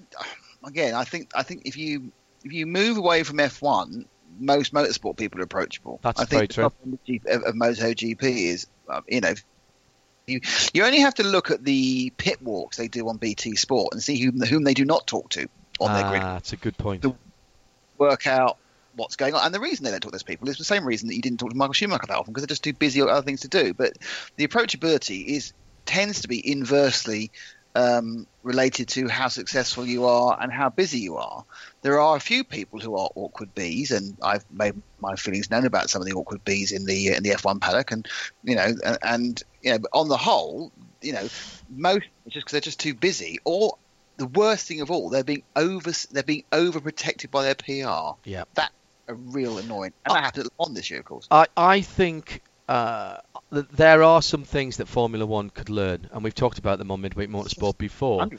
again, 0.68 0.94
I 0.94 1.04
think, 1.06 1.32
I 1.36 1.44
think 1.44 1.64
if 1.66 1.76
you 1.78 2.12
if 2.44 2.52
you 2.52 2.68
move 2.68 2.98
away 2.98 3.24
from 3.24 3.38
F1, 3.38 4.06
most 4.38 4.74
motorsport 4.74 5.18
people 5.18 5.40
are 5.40 5.44
approachable. 5.44 6.00
That's 6.04 6.22
I 6.22 6.26
very 6.26 6.40
think 6.42 6.50
the 6.50 6.54
true. 6.56 6.62
problem 6.70 6.92
with 6.92 7.04
G- 7.06 7.22
of, 7.28 7.44
of 7.44 7.56
MotoGP 7.56 8.22
is, 8.24 8.68
uh, 8.90 9.02
you 9.08 9.22
know. 9.22 9.34
You, 10.26 10.40
you 10.74 10.86
only 10.86 11.00
have 11.02 11.16
to 11.16 11.24
look 11.24 11.52
at 11.52 11.66
the 11.66 12.10
pit 12.16 12.42
walks 12.42 12.78
they 12.78 12.88
do 12.88 13.10
on 13.10 13.18
BT 13.18 13.58
Sport 13.58 13.90
and 13.92 14.02
see 14.02 14.18
whom, 14.22 14.40
whom 14.40 14.64
they 14.64 14.74
do 14.74 14.86
not 14.86 15.06
talk 15.06 15.30
to 15.32 15.50
on 15.82 15.92
their 15.94 16.08
grid. 16.10 16.22
ah, 16.24 16.34
that's 16.36 16.54
a 16.54 16.58
good 16.58 16.78
point. 16.78 17.02
The- 17.02 17.16
work 18.04 18.28
out 18.28 18.58
what's 18.96 19.16
going 19.16 19.34
on. 19.34 19.46
And 19.46 19.54
the 19.54 19.60
reason 19.60 19.84
they 19.84 19.92
don't 19.92 20.02
talk 20.02 20.12
to 20.12 20.16
those 20.16 20.24
people 20.24 20.50
is 20.50 20.58
the 20.58 20.64
same 20.64 20.86
reason 20.86 21.08
that 21.08 21.16
you 21.16 21.22
didn't 21.22 21.40
talk 21.40 21.50
to 21.50 21.56
Michael 21.56 21.74
Schumacher 21.74 22.08
that 22.08 22.18
often 22.18 22.34
because 22.34 22.44
they're 22.44 22.56
just 22.56 22.64
too 22.64 22.74
busy 22.74 23.02
or 23.02 23.10
other 23.10 23.26
things 23.26 23.42
to 23.42 23.48
do. 23.48 23.74
But 23.74 23.94
the 24.38 24.48
approachability 24.48 25.26
is 25.26 25.54
tends 25.86 26.22
to 26.22 26.28
be 26.28 26.52
inversely 26.52 27.32
um, 27.76 28.28
related 28.44 28.88
to 28.90 29.08
how 29.08 29.28
successful 29.28 29.86
you 29.86 30.06
are 30.06 30.38
and 30.40 30.52
how 30.52 30.70
busy 30.70 31.00
you 31.00 31.18
are. 31.18 31.44
There 31.82 32.00
are 32.00 32.16
a 32.16 32.22
few 32.22 32.44
people 32.44 32.80
who 32.80 32.96
are 32.96 33.10
awkward 33.16 33.54
bees, 33.56 33.92
and 33.92 34.16
I've 34.22 34.46
made 34.52 34.76
my 35.00 35.16
feelings 35.16 35.50
known 35.50 35.66
about 35.66 35.90
some 35.90 36.02
of 36.02 36.08
the 36.08 36.14
awkward 36.14 36.44
bees 36.46 36.72
in 36.72 36.86
the 36.86 37.08
in 37.08 37.24
the 37.24 37.32
F1 37.32 37.62
paddock, 37.62 37.92
and 37.92 38.08
you 38.44 38.56
know, 38.56 38.74
and, 38.86 38.98
and 39.02 39.44
you 39.62 39.72
know, 39.72 39.80
on 39.92 40.08
the 40.08 40.18
whole, 40.18 40.72
you 41.02 41.14
know, 41.14 41.28
most 41.70 42.06
just 42.28 42.46
because 42.46 42.52
they're 42.52 42.62
just 42.62 42.80
too 42.80 42.94
busy, 42.94 43.40
or 43.44 43.78
the 44.18 44.28
worst 44.28 44.68
thing 44.68 44.82
of 44.82 44.92
all, 44.92 45.10
they're 45.10 45.24
being 45.24 45.44
over 45.56 45.92
they're 46.12 46.24
being 46.24 46.44
overprotected 46.52 47.32
by 47.32 47.44
their 47.44 47.56
PR. 47.56 48.18
Yeah. 48.24 48.44
that 48.56 48.72
a 49.08 49.14
real 49.14 49.58
annoying, 49.58 49.94
and 50.06 50.16
that 50.16 50.24
happened 50.24 50.50
on 50.58 50.74
this 50.74 50.90
year, 50.90 51.00
of 51.00 51.06
course. 51.06 51.28
I, 51.30 51.48
I 51.58 51.82
think 51.82 52.42
uh, 52.70 53.18
th- 53.54 53.66
there 53.72 54.04
are 54.04 54.22
some 54.22 54.44
things 54.44 54.78
that 54.78 54.88
Formula 54.88 55.26
One 55.26 55.50
could 55.50 55.70
learn, 55.70 56.08
and 56.12 56.24
we've 56.24 56.36
talked 56.36 56.58
about 56.58 56.78
them 56.78 56.92
on 56.92 57.02
Midweek 57.02 57.30
Motorsport 57.30 57.78
before. 57.78 58.30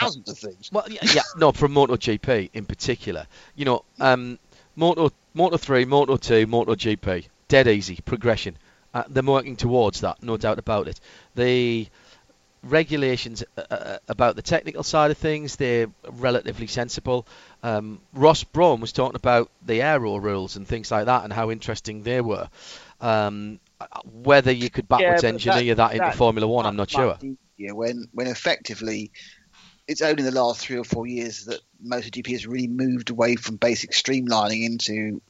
Thousands 0.00 0.28
of 0.28 0.38
things. 0.38 0.70
Well, 0.72 0.86
yeah, 0.88 1.00
yeah, 1.14 1.22
no, 1.36 1.52
from 1.52 1.72
MotoGP 1.72 2.50
in 2.52 2.64
particular. 2.64 3.26
You 3.56 3.64
know, 3.64 3.84
um, 3.98 4.38
Moto, 4.76 5.10
Moto 5.34 5.56
3, 5.56 5.84
Moto 5.84 6.16
2, 6.16 6.46
MotoGP, 6.46 7.26
dead 7.48 7.68
easy 7.68 7.98
progression. 8.04 8.56
Uh, 8.92 9.04
they're 9.08 9.22
working 9.22 9.56
towards 9.56 10.00
that, 10.00 10.22
no 10.22 10.36
doubt 10.36 10.58
about 10.58 10.88
it. 10.88 11.00
The 11.34 11.88
regulations 12.62 13.42
uh, 13.56 13.62
uh, 13.70 13.98
about 14.08 14.36
the 14.36 14.42
technical 14.42 14.82
side 14.82 15.10
of 15.10 15.18
things, 15.18 15.56
they're 15.56 15.88
relatively 16.08 16.66
sensible. 16.66 17.26
Um, 17.62 18.00
Ross 18.12 18.44
Brawn 18.44 18.80
was 18.80 18.92
talking 18.92 19.16
about 19.16 19.50
the 19.64 19.82
aero 19.82 20.16
rules 20.16 20.56
and 20.56 20.66
things 20.66 20.90
like 20.90 21.06
that 21.06 21.24
and 21.24 21.32
how 21.32 21.50
interesting 21.50 22.02
they 22.02 22.20
were. 22.20 22.48
Um, 23.00 23.60
uh, 23.80 23.86
whether 24.04 24.52
you 24.52 24.68
could 24.68 24.88
backwards 24.88 25.22
but 25.22 25.28
engineer 25.28 25.74
that, 25.74 25.92
into 25.92 26.04
that's 26.04 26.16
Formula 26.16 26.46
One, 26.46 26.66
I'm 26.66 26.76
not 26.76 26.90
sure. 26.90 27.16
easier 27.22 27.74
When 27.74 28.08
when 28.12 28.26
effectively, 28.26 29.10
it's 29.88 30.02
only 30.02 30.20
in 30.20 30.26
the 30.26 30.40
last 30.40 30.60
three 30.60 30.76
or 30.76 30.84
four 30.84 31.06
years 31.06 31.46
that 31.46 31.60
MotoGP 31.84 32.30
has 32.32 32.46
really 32.46 32.68
moved 32.68 33.10
away 33.10 33.36
from 33.36 33.56
basic 33.56 33.92
streamlining 33.92 34.66
into 34.66 35.22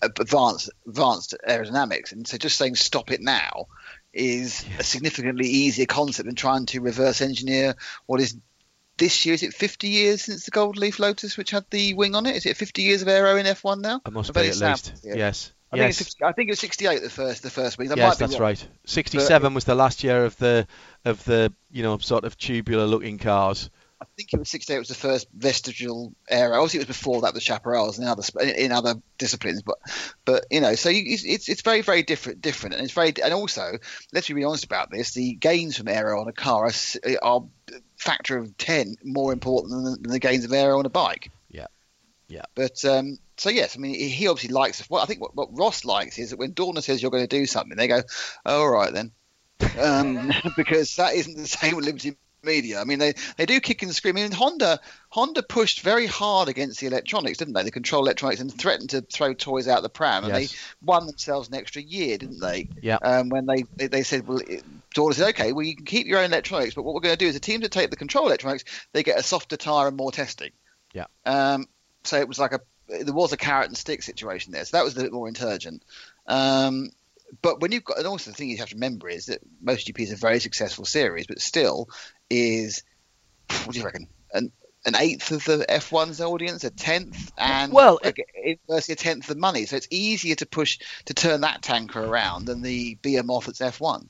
advanced 0.00 0.70
advanced 0.86 1.34
aerodynamics, 1.48 2.12
and 2.12 2.26
so 2.26 2.36
just 2.36 2.56
saying 2.56 2.76
stop 2.76 3.10
it 3.10 3.20
now 3.20 3.66
is 4.12 4.64
a 4.78 4.82
significantly 4.82 5.48
easier 5.48 5.86
concept 5.86 6.26
than 6.26 6.34
trying 6.34 6.66
to 6.66 6.80
reverse 6.80 7.20
engineer 7.20 7.74
what 8.06 8.20
is 8.20 8.36
this 8.98 9.24
year. 9.26 9.34
Is 9.34 9.42
it 9.42 9.54
50 9.54 9.88
years 9.88 10.22
since 10.22 10.44
the 10.44 10.50
Gold 10.50 10.76
Leaf 10.76 10.98
Lotus, 10.98 11.36
which 11.36 11.50
had 11.50 11.64
the 11.70 11.94
wing 11.94 12.14
on 12.14 12.26
it? 12.26 12.36
Is 12.36 12.46
it 12.46 12.56
50 12.56 12.82
years 12.82 13.02
of 13.02 13.08
aero 13.08 13.36
in 13.36 13.46
F1 13.46 13.80
now? 13.80 14.00
It 14.04 14.12
must 14.12 14.30
I 14.30 14.32
be 14.32 14.40
at 14.40 14.46
it's 14.46 14.60
least. 14.60 14.92
yeah. 15.04 15.14
Yes. 15.16 15.52
I 15.72 15.76
think, 15.76 15.86
yes. 15.86 16.00
it's 16.00 16.08
60, 16.10 16.24
I 16.24 16.32
think 16.32 16.48
it 16.48 16.52
was 16.52 16.60
68 16.60 17.02
the 17.02 17.08
first 17.08 17.42
the 17.42 17.50
first 17.50 17.78
wing. 17.78 17.90
I 17.90 17.94
yes, 17.94 18.08
might 18.10 18.18
be 18.18 18.30
that's 18.30 18.38
wrong. 18.38 18.48
right. 18.50 18.68
67 18.84 19.54
was 19.54 19.64
the 19.64 19.74
last 19.74 20.04
year 20.04 20.26
of 20.26 20.36
the 20.36 20.66
of 21.06 21.24
the 21.24 21.50
you 21.70 21.82
know 21.82 21.96
sort 21.96 22.24
of 22.24 22.36
tubular 22.36 22.84
looking 22.84 23.16
cars. 23.16 23.70
I 24.02 24.06
think 24.16 24.32
it 24.32 24.38
was 24.38 24.50
68 24.50 24.78
was 24.78 24.88
the 24.88 24.94
first 24.94 25.28
vestigial 25.32 26.12
era. 26.28 26.56
Obviously, 26.56 26.80
it 26.80 26.88
was 26.88 26.96
before 26.96 27.22
that 27.22 27.34
the 27.34 27.40
chaparrals 27.40 27.98
in 27.98 28.04
other 28.04 28.22
in 28.56 28.72
other 28.72 28.96
disciplines, 29.18 29.62
but 29.62 29.78
but 30.24 30.44
you 30.50 30.60
know, 30.60 30.74
so 30.74 30.88
you, 30.88 31.14
it's- 31.14 31.48
it's 31.48 31.62
very 31.62 31.80
very 31.82 32.02
different 32.02 32.40
different, 32.40 32.74
and 32.74 32.84
it's 32.84 32.92
very 32.92 33.12
and 33.22 33.32
also 33.32 33.78
let's 34.12 34.28
be 34.28 34.34
really 34.34 34.44
honest 34.44 34.64
about 34.64 34.90
this: 34.90 35.12
the 35.12 35.34
gains 35.34 35.76
from 35.76 35.88
aero 35.88 36.20
on 36.20 36.28
a 36.28 36.32
car 36.32 36.66
are, 36.66 36.72
are 37.22 37.44
a 37.70 37.74
factor 37.96 38.36
of 38.36 38.56
10 38.58 38.96
more 39.04 39.32
important 39.32 39.72
than 39.72 39.84
the, 39.84 39.98
than 40.00 40.10
the 40.12 40.18
gains 40.18 40.44
of 40.44 40.52
aero 40.52 40.78
on 40.78 40.86
a 40.86 40.90
bike. 40.90 41.30
Yeah. 41.48 41.66
Yeah. 42.28 42.42
But 42.54 42.84
um, 42.84 43.18
so 43.36 43.50
yes, 43.50 43.76
I 43.76 43.80
mean 43.80 43.94
he 43.94 44.26
obviously 44.28 44.52
likes. 44.54 44.88
Well, 44.90 45.02
I 45.02 45.06
think 45.06 45.20
what, 45.20 45.34
what 45.36 45.56
Ross 45.56 45.84
likes 45.84 46.18
is 46.18 46.30
that 46.30 46.38
when 46.38 46.54
Dorna 46.54 46.82
says 46.82 47.00
you're 47.00 47.10
going 47.10 47.26
to 47.26 47.38
do 47.38 47.46
something, 47.46 47.76
they 47.76 47.88
go, 47.88 48.02
oh, 48.46 48.60
"All 48.62 48.70
right 48.70 48.92
then," 48.92 49.12
um, 49.80 50.30
because 50.56 50.96
that 50.96 51.14
isn't 51.14 51.36
the 51.36 51.46
same 51.46 51.76
with 51.76 51.84
Liberty 51.84 52.16
media. 52.42 52.80
I 52.80 52.84
mean, 52.84 52.98
they, 52.98 53.14
they 53.36 53.46
do 53.46 53.60
kick 53.60 53.82
and 53.82 53.94
scream. 53.94 54.16
I 54.16 54.22
mean, 54.22 54.32
Honda 54.32 54.80
Honda 55.10 55.42
pushed 55.42 55.80
very 55.80 56.06
hard 56.06 56.48
against 56.48 56.80
the 56.80 56.86
electronics, 56.86 57.38
didn't 57.38 57.54
they? 57.54 57.62
The 57.62 57.70
control 57.70 58.02
electronics 58.02 58.40
and 58.40 58.52
threatened 58.52 58.90
to 58.90 59.02
throw 59.02 59.34
toys 59.34 59.68
out 59.68 59.82
the 59.82 59.88
pram, 59.88 60.24
and 60.24 60.32
Yes. 60.32 60.50
they 60.50 60.58
won 60.82 61.06
themselves 61.06 61.48
an 61.48 61.54
extra 61.54 61.82
year, 61.82 62.18
didn't 62.18 62.40
they? 62.40 62.68
Yeah. 62.80 62.98
Um, 63.02 63.28
when 63.28 63.46
they, 63.46 63.64
they 63.76 63.86
they 63.86 64.02
said, 64.02 64.26
well, 64.26 64.38
it, 64.38 64.64
said, 64.94 65.28
okay, 65.30 65.52
well 65.52 65.64
you 65.64 65.76
can 65.76 65.84
keep 65.84 66.06
your 66.06 66.18
own 66.18 66.26
electronics, 66.26 66.74
but 66.74 66.82
what 66.82 66.94
we're 66.94 67.00
going 67.00 67.16
to 67.16 67.24
do 67.24 67.28
is 67.28 67.34
the 67.34 67.40
team 67.40 67.60
to 67.62 67.68
take 67.68 67.90
the 67.90 67.96
control 67.96 68.26
electronics, 68.26 68.64
they 68.92 69.02
get 69.02 69.18
a 69.18 69.22
softer 69.22 69.56
tire 69.56 69.88
and 69.88 69.96
more 69.96 70.12
testing. 70.12 70.50
Yeah. 70.92 71.06
Um, 71.24 71.66
so 72.04 72.18
it 72.18 72.28
was 72.28 72.38
like 72.38 72.52
a 72.52 72.60
there 72.88 73.14
was 73.14 73.32
a 73.32 73.36
carrot 73.38 73.68
and 73.68 73.76
stick 73.76 74.02
situation 74.02 74.52
there, 74.52 74.64
so 74.64 74.76
that 74.76 74.84
was 74.84 74.96
a 74.96 75.02
bit 75.02 75.12
more 75.12 75.28
intelligent. 75.28 75.82
Um, 76.26 76.90
but 77.40 77.60
when 77.60 77.72
you've 77.72 77.84
got, 77.84 77.98
and 77.98 78.06
also 78.06 78.30
the 78.30 78.36
thing 78.36 78.50
you 78.50 78.58
have 78.58 78.68
to 78.68 78.74
remember 78.74 79.08
is 79.08 79.26
that 79.26 79.40
MotoGP 79.64 80.00
is 80.00 80.12
a 80.12 80.16
very 80.16 80.40
successful 80.40 80.84
series, 80.84 81.26
but 81.26 81.40
still 81.40 81.88
is, 82.32 82.82
what 83.64 83.72
do 83.72 83.78
you 83.78 83.84
reckon, 83.84 84.08
an, 84.32 84.50
an 84.84 84.96
eighth 84.96 85.30
of 85.30 85.44
the 85.44 85.64
F1's 85.68 86.20
audience, 86.20 86.64
a 86.64 86.70
tenth, 86.70 87.30
and 87.38 87.72
Well, 87.72 87.98
it- 88.02 88.16
it, 88.34 88.58
inversely 88.68 88.94
a 88.94 88.96
tenth 88.96 89.24
of 89.28 89.34
the 89.34 89.40
money. 89.40 89.66
So 89.66 89.76
it's 89.76 89.88
easier 89.90 90.34
to 90.36 90.46
push 90.46 90.78
to 91.04 91.14
turn 91.14 91.42
that 91.42 91.62
tanker 91.62 92.02
around 92.02 92.46
than 92.46 92.62
the 92.62 92.96
behemoth 93.02 93.46
that's 93.46 93.60
F1. 93.60 94.08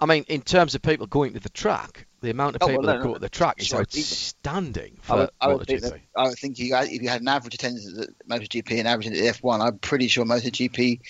I 0.00 0.06
mean, 0.06 0.24
in 0.28 0.40
terms 0.42 0.74
of 0.74 0.82
people 0.82 1.06
going 1.06 1.34
to 1.34 1.40
the 1.40 1.50
track, 1.50 2.06
the 2.20 2.30
amount 2.30 2.56
of 2.56 2.62
Oh, 2.62 2.66
people 2.66 2.82
well, 2.82 2.86
no, 2.86 2.98
that 2.98 3.04
no, 3.04 3.08
go 3.08 3.14
to 3.14 3.20
the 3.20 3.28
track 3.28 3.60
is 3.60 3.68
sorry, 3.68 3.82
outstanding 3.82 4.94
I 5.04 5.06
for 5.06 5.16
would, 5.16 5.30
I 5.40 5.46
would 5.48 5.66
think 5.66 5.82
that, 5.82 6.00
I 6.16 6.28
would 6.28 6.38
think 6.38 6.58
you, 6.58 6.74
if 6.74 7.02
you 7.02 7.08
had 7.08 7.20
an 7.20 7.28
average 7.28 7.54
attendance 7.54 7.86
at 7.98 8.08
MotoGP 8.28 8.78
and 8.78 8.88
average 8.88 9.06
at 9.08 9.12
F1, 9.36 9.60
I'm 9.60 9.78
pretty 9.78 10.08
sure 10.08 10.24
MotoGP 10.24 11.00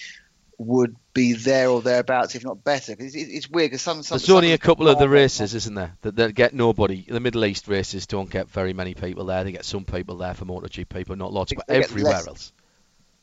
would 0.58 0.96
be 1.12 1.34
there 1.34 1.68
or 1.68 1.82
thereabouts, 1.82 2.34
if 2.34 2.44
not 2.44 2.64
better. 2.64 2.94
It's, 2.98 3.14
it's 3.14 3.48
weird 3.48 3.70
because 3.70 3.82
some, 3.82 4.02
some 4.02 4.18
There's 4.18 4.30
only 4.30 4.52
a 4.52 4.58
couple 4.58 4.88
of 4.88 4.98
the 4.98 5.08
races, 5.08 5.54
isn't 5.54 5.74
there, 5.74 5.96
that, 6.02 6.16
that 6.16 6.34
get 6.34 6.54
nobody. 6.54 7.04
The 7.08 7.20
Middle 7.20 7.44
East 7.44 7.68
races 7.68 8.06
don't 8.06 8.30
get 8.30 8.48
very 8.48 8.72
many 8.72 8.94
people 8.94 9.26
there. 9.26 9.44
They 9.44 9.52
get 9.52 9.64
some 9.64 9.84
people 9.84 10.16
there 10.16 10.34
for 10.34 10.44
MotoGP, 10.44 11.06
but 11.06 11.18
not 11.18 11.32
lots. 11.32 11.52
But 11.54 11.64
everywhere 11.68 12.12
less. 12.12 12.26
else, 12.26 12.52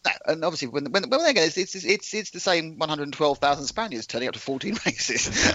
No, 0.05 0.11
and 0.25 0.43
obviously 0.43 0.67
when 0.67 0.91
when, 0.91 1.09
when 1.09 1.23
they 1.23 1.33
get 1.33 1.43
it, 1.47 1.57
it's, 1.57 1.75
it's 1.75 1.85
it's 1.85 2.13
it's 2.13 2.29
the 2.31 2.39
same 2.39 2.77
112,000 2.77 3.65
Spaniards 3.65 4.07
turning 4.07 4.27
up 4.27 4.33
to 4.33 4.39
14 4.39 4.77
races. 4.85 5.53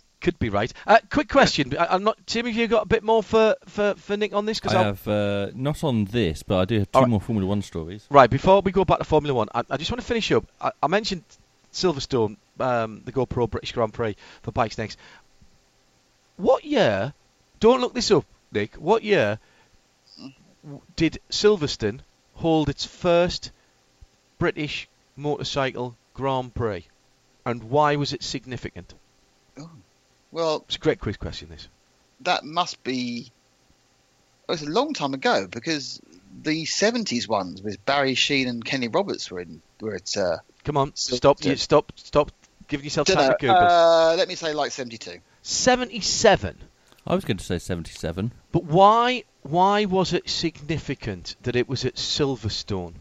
could 0.20 0.38
be 0.38 0.48
right. 0.48 0.72
Uh, 0.86 0.98
quick 1.10 1.28
question. 1.28 1.76
I, 1.76 1.86
I'm 1.86 2.04
not. 2.04 2.18
Tim, 2.26 2.46
have 2.46 2.54
you 2.54 2.68
got 2.68 2.84
a 2.84 2.86
bit 2.86 3.02
more 3.02 3.22
for, 3.22 3.56
for, 3.66 3.94
for 3.94 4.16
Nick 4.16 4.32
on 4.34 4.46
this? 4.46 4.60
Cause 4.60 4.74
I 4.74 4.82
have 4.84 5.08
uh, 5.08 5.48
not 5.54 5.82
on 5.82 6.04
this, 6.04 6.42
but 6.42 6.58
I 6.58 6.64
do 6.66 6.78
have 6.78 6.92
two 6.92 6.96
All 6.96 7.02
right. 7.02 7.10
more 7.10 7.20
Formula 7.20 7.48
One 7.48 7.62
stories. 7.62 8.06
Right, 8.10 8.30
before 8.30 8.60
we 8.60 8.70
go 8.70 8.84
back 8.84 8.98
to 8.98 9.04
Formula 9.04 9.34
One, 9.34 9.48
I, 9.54 9.64
I 9.70 9.76
just 9.76 9.90
want 9.90 10.00
to 10.00 10.06
finish 10.06 10.30
up. 10.32 10.44
I, 10.60 10.72
I 10.82 10.86
mentioned 10.86 11.24
Silverstone, 11.72 12.36
um, 12.58 13.02
the 13.04 13.12
GoPro 13.12 13.50
British 13.50 13.72
Grand 13.72 13.92
Prix 13.92 14.16
for 14.42 14.52
bikes 14.52 14.78
next. 14.78 14.98
What 16.36 16.64
year? 16.64 17.12
Don't 17.58 17.80
look 17.80 17.94
this 17.94 18.10
up, 18.10 18.24
Nick. 18.52 18.76
What 18.76 19.02
year 19.02 19.38
did 20.96 21.18
Silverstone 21.30 22.00
hold 22.34 22.68
its 22.68 22.84
first 22.84 23.50
British 24.40 24.88
motorcycle 25.14 25.96
Grand 26.14 26.52
Prix, 26.54 26.86
and 27.46 27.62
why 27.64 27.94
was 27.94 28.12
it 28.12 28.24
significant? 28.24 28.94
well, 30.32 30.64
It's 30.66 30.76
a 30.76 30.80
great 30.80 30.98
quiz 31.00 31.16
question. 31.16 31.48
This. 31.48 31.68
that 32.22 32.44
must 32.44 32.82
be. 32.82 33.30
It 34.48 34.52
was 34.52 34.62
a 34.62 34.68
long 34.70 34.94
time 34.94 35.14
ago 35.14 35.46
because 35.46 36.00
the 36.42 36.64
70s 36.64 37.28
ones 37.28 37.62
with 37.62 37.84
Barry 37.84 38.14
Sheen 38.14 38.48
and 38.48 38.64
Kenny 38.64 38.88
Roberts 38.88 39.30
were 39.30 39.40
in 39.40 39.62
were 39.80 39.94
at. 39.94 40.16
Uh, 40.16 40.38
Come 40.64 40.76
on, 40.76 40.92
Sil- 40.98 41.16
stop! 41.16 41.38
yeah. 41.44 41.50
You, 41.52 41.56
stop! 41.56 41.92
Stop! 41.96 42.32
Giving 42.68 42.84
yourself 42.84 43.06
time 43.06 43.16
dunno, 43.16 43.32
to 43.32 43.38
Google. 43.38 43.56
uh, 43.56 44.14
let 44.16 44.28
me 44.28 44.34
say 44.34 44.52
like 44.52 44.72
72. 44.72 45.18
Seventy-seven. 45.42 46.58
I 47.06 47.14
was 47.14 47.24
going 47.24 47.38
to 47.38 47.44
say 47.44 47.58
77. 47.58 48.32
But 48.52 48.64
why 48.64 49.24
why 49.42 49.84
was 49.86 50.12
it 50.12 50.28
significant 50.28 51.34
that 51.42 51.56
it 51.56 51.68
was 51.68 51.84
at 51.84 51.94
Silverstone? 51.96 52.94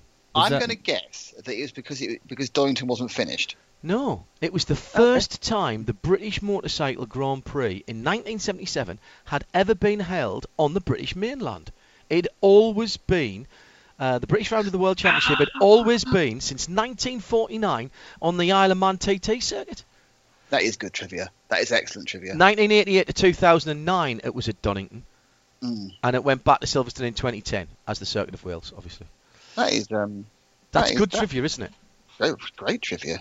I'm 0.46 0.52
that- 0.52 0.60
going 0.60 0.70
to 0.70 0.76
guess 0.76 1.34
that 1.46 1.56
it 1.56 1.62
was 1.62 1.72
because 1.72 2.02
it 2.02 2.22
because 2.28 2.50
Donington 2.50 2.88
wasn't 2.88 3.12
finished. 3.12 3.56
No, 3.82 4.26
it 4.42 4.52
was 4.52 4.66
the 4.66 4.76
first 4.76 5.42
time 5.42 5.86
the 5.86 5.94
British 5.94 6.42
Motorcycle 6.42 7.06
Grand 7.06 7.46
Prix 7.46 7.84
in 7.88 8.04
1977 8.04 9.00
had 9.26 9.46
ever 9.54 9.74
been 9.74 10.02
held 10.02 10.48
on 10.58 10.74
the 10.74 10.82
British 10.82 11.16
mainland. 11.16 11.72
It 12.10 12.16
had 12.26 12.28
always 12.42 12.98
been 12.98 13.48
uh, 13.98 14.20
the 14.20 14.28
British 14.28 14.52
round 14.52 14.66
of 14.66 14.74
the 14.74 14.80
World 14.80 14.98
Championship 14.98 15.40
had 15.40 15.50
always 15.62 16.04
been 16.20 16.42
since 16.42 16.68
1949 16.68 17.92
on 18.22 18.38
the 18.38 18.52
Isle 18.52 18.72
of 18.72 18.78
Man 18.78 18.98
TT 18.98 19.42
circuit. 19.42 19.84
That 20.50 20.64
is 20.64 20.78
good 20.78 20.92
trivia. 20.94 21.30
That 21.50 21.62
is 21.62 21.72
excellent 21.72 22.08
trivia. 22.10 22.32
1988 22.32 23.08
to 23.08 23.14
2009 23.14 24.22
it 24.24 24.36
was 24.36 24.50
at 24.50 24.62
Donington, 24.62 25.04
Mm. 25.62 25.94
and 26.04 26.16
it 26.16 26.24
went 26.24 26.46
back 26.46 26.62
to 26.62 26.68
Silverstone 26.68 27.08
in 27.08 27.14
2010 27.14 27.68
as 27.86 28.00
the 28.00 28.06
Circuit 28.06 28.34
of 28.34 28.46
Wales, 28.46 28.72
obviously. 28.78 29.06
That 29.56 29.74
is 29.74 29.92
um, 29.92 30.26
That's 30.72 30.88
That 30.90 30.94
is- 30.94 31.00
good 31.00 31.12
that- 31.12 31.18
trivia, 31.18 31.44
isn't 31.44 31.64
it? 31.64 31.72
great, 32.18 32.36
great 32.58 32.82
trivia. 32.82 33.20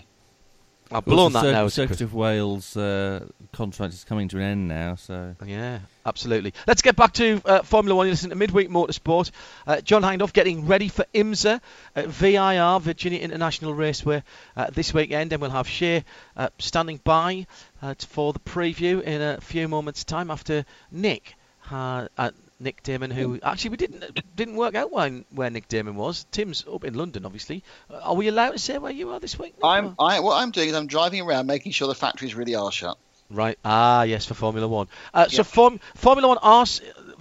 I've 0.91 1.05
blown 1.05 1.33
that 1.33 1.43
now. 1.43 1.51
Cir- 1.51 1.53
as 1.53 1.55
a 1.55 1.61
quiz. 1.61 1.73
Circuit 1.99 2.01
of 2.01 2.13
Wales 2.15 2.75
uh, 2.75 3.23
contract 3.53 3.93
is 3.93 4.03
coming 4.03 4.27
to 4.29 4.37
an 4.37 4.41
end 4.43 4.67
now, 4.67 4.95
so 4.95 5.35
Yeah, 5.45 5.81
absolutely. 6.03 6.51
Let's 6.65 6.81
get 6.81 6.95
back 6.95 7.13
to 7.13 7.39
uh, 7.45 7.61
Formula 7.61 7.95
One. 7.95 8.07
You 8.07 8.11
listen 8.13 8.31
to 8.31 8.35
Midweek 8.35 8.69
Motorsport. 8.71 9.29
Uh, 9.67 9.81
John 9.81 10.01
Hindhaugh 10.01 10.33
getting 10.33 10.65
ready 10.65 10.87
for 10.87 11.05
IMSA 11.13 11.61
at 11.95 12.07
VIR, 12.07 12.79
Virginia 12.79 13.19
International 13.19 13.75
Raceway, 13.75 14.23
uh, 14.57 14.71
this 14.71 14.91
weekend. 14.91 15.31
And 15.31 15.39
we'll 15.43 15.51
have 15.51 15.67
Shea 15.67 16.03
uh, 16.35 16.49
standing 16.57 16.99
by 17.03 17.45
uh, 17.83 17.93
for 17.99 18.33
the 18.33 18.39
preview 18.39 18.99
in 19.03 19.21
a 19.21 19.39
few 19.41 19.67
moments' 19.67 20.03
time 20.03 20.31
after 20.31 20.65
Nick. 20.91 21.35
Uh, 21.69 22.07
uh, 22.17 22.31
Nick 22.59 22.83
Daman, 22.83 23.11
who 23.11 23.39
actually 23.41 23.71
we 23.71 23.77
didn't 23.77 24.35
didn't 24.35 24.55
work 24.55 24.75
out 24.75 24.91
where, 24.91 25.09
where 25.31 25.49
Nick 25.49 25.67
Daman 25.69 25.95
was. 25.95 26.25
Tim's 26.31 26.65
up 26.71 26.83
in 26.83 26.93
London, 26.93 27.25
obviously. 27.25 27.63
Are 27.89 28.15
we 28.15 28.27
allowed 28.27 28.51
to 28.51 28.59
say 28.59 28.77
where 28.77 28.91
you 28.91 29.11
are 29.11 29.19
this 29.19 29.39
week? 29.39 29.53
Nick, 29.57 29.63
I'm 29.65 29.95
I, 29.97 30.19
what 30.19 30.41
I'm 30.41 30.51
doing 30.51 30.69
is 30.69 30.75
I'm 30.75 30.87
driving 30.87 31.21
around 31.21 31.47
making 31.47 31.71
sure 31.71 31.87
the 31.87 31.95
factories 31.95 32.35
really 32.35 32.55
are 32.55 32.71
shut. 32.71 32.97
Right. 33.31 33.59
Ah, 33.63 34.03
yes, 34.03 34.25
for 34.25 34.33
Formula 34.33 34.67
One. 34.67 34.87
Uh, 35.13 35.27
So 35.27 35.43
Form- 35.43 35.79
Formula 35.95 36.27
One 36.27 36.39
are 36.41 36.65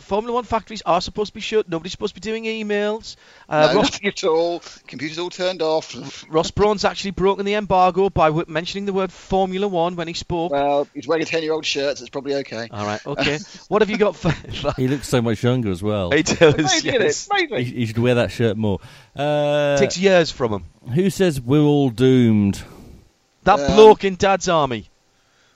Formula 0.08 0.32
One 0.34 0.44
factories 0.44 0.82
are 0.86 1.00
supposed 1.00 1.28
to 1.30 1.34
be 1.34 1.40
shut. 1.40 1.68
Nobody's 1.68 1.92
supposed 1.92 2.14
to 2.14 2.20
be 2.20 2.24
doing 2.24 2.44
emails. 2.44 3.16
Uh, 3.48 3.68
no, 3.72 3.78
Ross, 3.80 3.92
nothing 3.92 4.08
at 4.08 4.24
all. 4.24 4.62
Computers 4.86 5.18
all 5.18 5.30
turned 5.30 5.60
off. 5.62 6.24
Ross 6.30 6.50
Brawn's 6.50 6.84
actually 6.84 7.10
broken 7.12 7.44
the 7.44 7.54
embargo 7.54 8.08
by 8.10 8.28
w- 8.28 8.46
mentioning 8.48 8.86
the 8.86 8.92
word 8.92 9.12
Formula 9.12 9.68
One 9.68 9.96
when 9.96 10.08
he 10.08 10.14
spoke. 10.14 10.50
Well, 10.52 10.88
he's 10.94 11.06
wearing 11.06 11.22
a 11.22 11.26
ten-year-old 11.26 11.66
shirt, 11.66 11.98
so 11.98 12.02
it's 12.02 12.10
probably 12.10 12.34
okay. 12.36 12.68
All 12.70 12.84
right. 12.86 13.00
Okay. 13.06 13.38
what 13.68 13.82
have 13.82 13.90
you 13.90 13.98
got 13.98 14.16
for? 14.16 14.30
he 14.76 14.88
looks 14.88 15.08
so 15.08 15.20
much 15.22 15.42
younger 15.42 15.70
as 15.70 15.82
well. 15.82 16.10
he 16.10 16.22
does. 16.22 16.54
Amazing, 16.54 16.94
yes. 16.94 17.28
it? 17.30 17.58
He, 17.58 17.64
he 17.64 17.86
should 17.86 17.98
wear 17.98 18.14
that 18.16 18.30
shirt 18.30 18.56
more. 18.56 18.80
Uh, 19.16 19.76
Takes 19.78 19.98
years 19.98 20.30
from 20.30 20.52
him. 20.52 20.64
who 20.94 21.10
says 21.10 21.40
we're 21.40 21.60
all 21.60 21.90
doomed? 21.90 22.62
That 23.44 23.60
Um, 23.60 23.74
bloke 23.76 24.04
in 24.04 24.16
Dad's 24.16 24.48
army, 24.48 24.88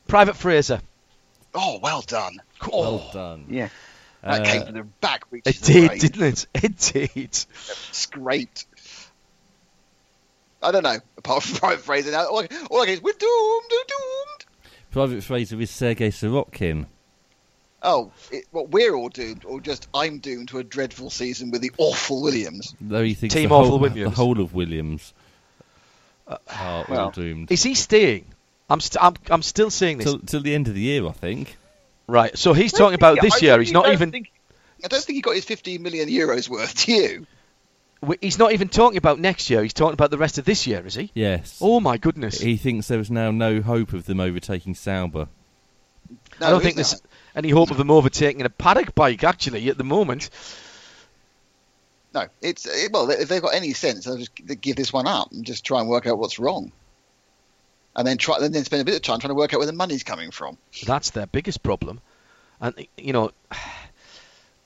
Private 0.08 0.36
Frazer. 0.36 0.80
Oh, 1.54 1.78
well 1.82 2.02
done. 2.02 2.40
Well 2.70 3.10
done. 3.12 3.46
Yeah. 3.48 3.68
That 4.22 4.40
Uh, 4.42 4.44
came 4.44 4.64
from 4.66 4.74
the 4.74 4.82
back 4.84 5.22
It 5.22 5.32
reaches 5.32 5.60
of 5.60 5.66
the 5.66 5.72
did, 5.72 5.86
brain. 5.88 5.98
didn't 6.00 6.22
it? 6.22 6.46
It 6.64 6.78
did. 7.14 7.34
Scraped. 7.92 8.66
I 10.62 10.70
don't 10.70 10.84
know. 10.84 10.98
Apart 11.18 11.42
from 11.42 11.56
Private 11.58 11.84
Frazer, 11.84 12.12
now 12.12 12.26
all 12.28 12.40
I, 12.40 12.48
all 12.70 12.82
I 12.82 12.86
get 12.86 12.92
is 12.94 13.02
we're 13.02 13.12
doomed, 13.12 13.64
we're 13.70 13.84
doomed. 13.88 14.46
Private 14.90 15.24
Frazer 15.24 15.60
is 15.60 15.70
Sergei 15.70 16.10
Sirotkin. 16.10 16.86
Oh, 17.82 18.12
it, 18.30 18.44
well, 18.52 18.66
we're 18.66 18.94
all 18.94 19.08
doomed, 19.08 19.44
or 19.44 19.60
just 19.60 19.88
I'm 19.92 20.20
doomed 20.20 20.48
to 20.50 20.58
a 20.58 20.62
dreadful 20.64 21.10
season 21.10 21.50
with 21.50 21.62
the 21.62 21.72
awful 21.78 22.22
Williams. 22.22 22.76
Though 22.80 23.02
he 23.02 23.14
thinks 23.14 23.34
Team 23.34 23.48
the, 23.48 23.54
Awful 23.56 23.70
whole, 23.70 23.78
Williams. 23.80 24.10
the 24.10 24.16
whole 24.16 24.40
of 24.40 24.54
Williams 24.54 25.12
are 26.28 26.38
all 26.60 26.84
well, 26.88 27.10
doomed. 27.10 27.50
Is 27.50 27.64
he 27.64 27.74
staying? 27.74 28.26
I'm, 28.70 28.78
st- 28.80 29.02
I'm, 29.02 29.14
I'm 29.30 29.42
still 29.42 29.68
seeing 29.70 29.98
this. 29.98 30.04
Till, 30.04 30.20
till 30.20 30.42
the 30.42 30.54
end 30.54 30.68
of 30.68 30.74
the 30.74 30.80
year, 30.80 31.04
I 31.08 31.10
think. 31.10 31.56
Right. 32.06 32.36
So 32.36 32.52
he's 32.52 32.72
talking 32.72 32.94
about 32.94 33.18
I 33.18 33.22
this 33.22 33.42
year. 33.42 33.58
He's 33.58 33.72
not 33.72 33.92
even. 33.92 34.10
think- 34.10 34.32
I 34.84 34.88
don't 34.88 35.02
think 35.02 35.14
he 35.16 35.20
got 35.22 35.36
his 35.36 35.44
15 35.44 35.80
million 35.82 36.08
euros 36.08 36.48
worth. 36.48 36.86
Do 36.86 36.92
you? 36.92 37.26
He's 38.20 38.36
not 38.36 38.50
even 38.52 38.68
talking 38.68 38.96
about 38.98 39.20
next 39.20 39.48
year. 39.48 39.62
He's 39.62 39.72
talking 39.72 39.94
about 39.94 40.10
the 40.10 40.18
rest 40.18 40.36
of 40.38 40.44
this 40.44 40.66
year, 40.66 40.84
is 40.84 40.94
he? 40.94 41.12
Yes. 41.14 41.58
Oh 41.60 41.78
my 41.78 41.98
goodness! 41.98 42.40
He 42.40 42.56
thinks 42.56 42.88
there 42.88 42.98
is 42.98 43.12
now 43.12 43.30
no 43.30 43.60
hope 43.62 43.92
of 43.92 44.06
them 44.06 44.18
overtaking 44.18 44.74
Sauber. 44.74 45.28
No, 46.40 46.46
I 46.46 46.50
don't 46.50 46.54
he's 46.60 46.64
think 46.64 46.76
not. 46.78 46.86
there's 46.88 47.02
any 47.36 47.50
hope 47.50 47.70
of 47.70 47.76
them 47.76 47.92
overtaking 47.92 48.42
a 48.42 48.50
paddock 48.50 48.96
bike 48.96 49.22
actually 49.22 49.68
at 49.68 49.78
the 49.78 49.84
moment. 49.84 50.30
No, 52.12 52.26
it's 52.42 52.66
it, 52.66 52.90
well. 52.92 53.08
If 53.10 53.28
they've 53.28 53.40
got 53.40 53.54
any 53.54 53.72
sense, 53.72 54.04
they'll 54.04 54.18
just 54.18 54.34
give 54.34 54.74
this 54.74 54.92
one 54.92 55.06
up 55.06 55.30
and 55.30 55.44
just 55.44 55.64
try 55.64 55.78
and 55.78 55.88
work 55.88 56.06
out 56.08 56.18
what's 56.18 56.40
wrong, 56.40 56.72
and 57.96 58.06
then 58.06 58.18
try 58.18 58.38
then 58.40 58.64
spend 58.64 58.82
a 58.82 58.84
bit 58.84 58.94
of 58.96 59.02
time 59.02 59.18
trying 59.20 59.30
to 59.30 59.34
work 59.34 59.52
out 59.54 59.58
where 59.58 59.66
the 59.66 59.72
money's 59.72 60.02
coming 60.02 60.30
from. 60.30 60.56
That's 60.86 61.10
their 61.10 61.26
biggest 61.26 61.62
problem. 61.62 62.00
And 62.60 62.86
you 62.96 63.12
know, 63.12 63.32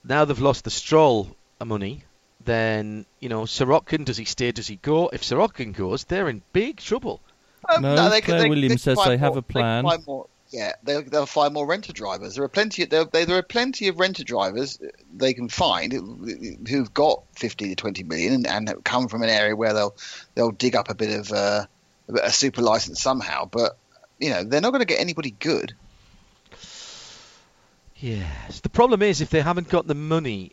now 0.05 0.25
they've 0.25 0.39
lost 0.39 0.65
the 0.65 0.71
Stroll 0.71 1.35
money. 1.65 2.05
Then 2.45 3.07
you 3.21 3.29
know, 3.29 3.43
Sirotkin 3.43 4.05
does 4.05 4.17
he 4.17 4.25
stay? 4.25 4.53
Does 4.53 4.69
he 4.69 4.77
go? 4.77 5.09
If 5.13 5.23
Sirotkin 5.23 5.75
goes, 5.75 6.05
they're 6.05 6.29
in 6.29 6.43
big 6.53 6.77
trouble. 6.79 7.21
Um, 7.69 7.83
No, 7.83 8.09
they 8.11 8.21
Claire 8.21 8.43
they- 8.43 8.49
Williams 8.49 8.69
they 8.71 8.75
could 8.75 8.81
says 8.83 8.97
buy 8.97 9.09
they 9.09 9.17
have 9.17 9.33
more- 9.33 9.39
a 9.39 9.43
plan. 9.43 9.85
They 9.85 9.97
more, 10.07 10.27
Yeah, 10.51 10.73
they'll, 10.85 11.03
they'll 11.03 11.27
find 11.27 11.53
more 11.53 11.67
renter 11.67 11.93
drivers. 11.93 12.37
There 12.37 12.45
are 12.45 12.49
plenty. 12.49 12.85
There, 12.85 13.05
there 13.07 13.37
are 13.37 13.43
plenty 13.43 13.89
of 13.89 13.99
renter 13.99 14.23
drivers 14.23 14.79
they 15.13 15.35
can 15.35 15.49
find 15.49 15.93
who've 16.69 16.95
got 16.95 17.25
fifty 17.33 17.69
to 17.71 17.75
twenty 17.75 18.05
million 18.05 18.47
and, 18.47 18.69
and 18.69 18.85
come 18.85 19.09
from 19.09 19.23
an 19.25 19.29
area 19.29 19.57
where 19.57 19.73
they'll 19.75 19.97
they'll 20.37 20.53
dig 20.53 20.77
up 20.77 20.89
a 20.89 20.95
bit 20.95 21.19
of 21.19 21.33
uh, 21.33 21.67
a 22.09 22.31
super 22.31 22.63
license 22.63 23.01
somehow. 23.01 23.47
But 23.47 23.77
you 24.19 24.31
know, 24.31 24.45
they're 24.45 24.61
not 24.61 24.71
going 24.71 24.81
to 24.81 24.87
get 24.87 25.01
anybody 25.01 25.31
good. 25.31 25.75
Yes. 27.97 28.61
The 28.61 28.69
problem 28.69 29.03
is 29.03 29.21
if 29.21 29.31
they 29.31 29.41
haven't 29.41 29.69
got 29.69 29.87
the 29.87 29.95
money 29.95 30.53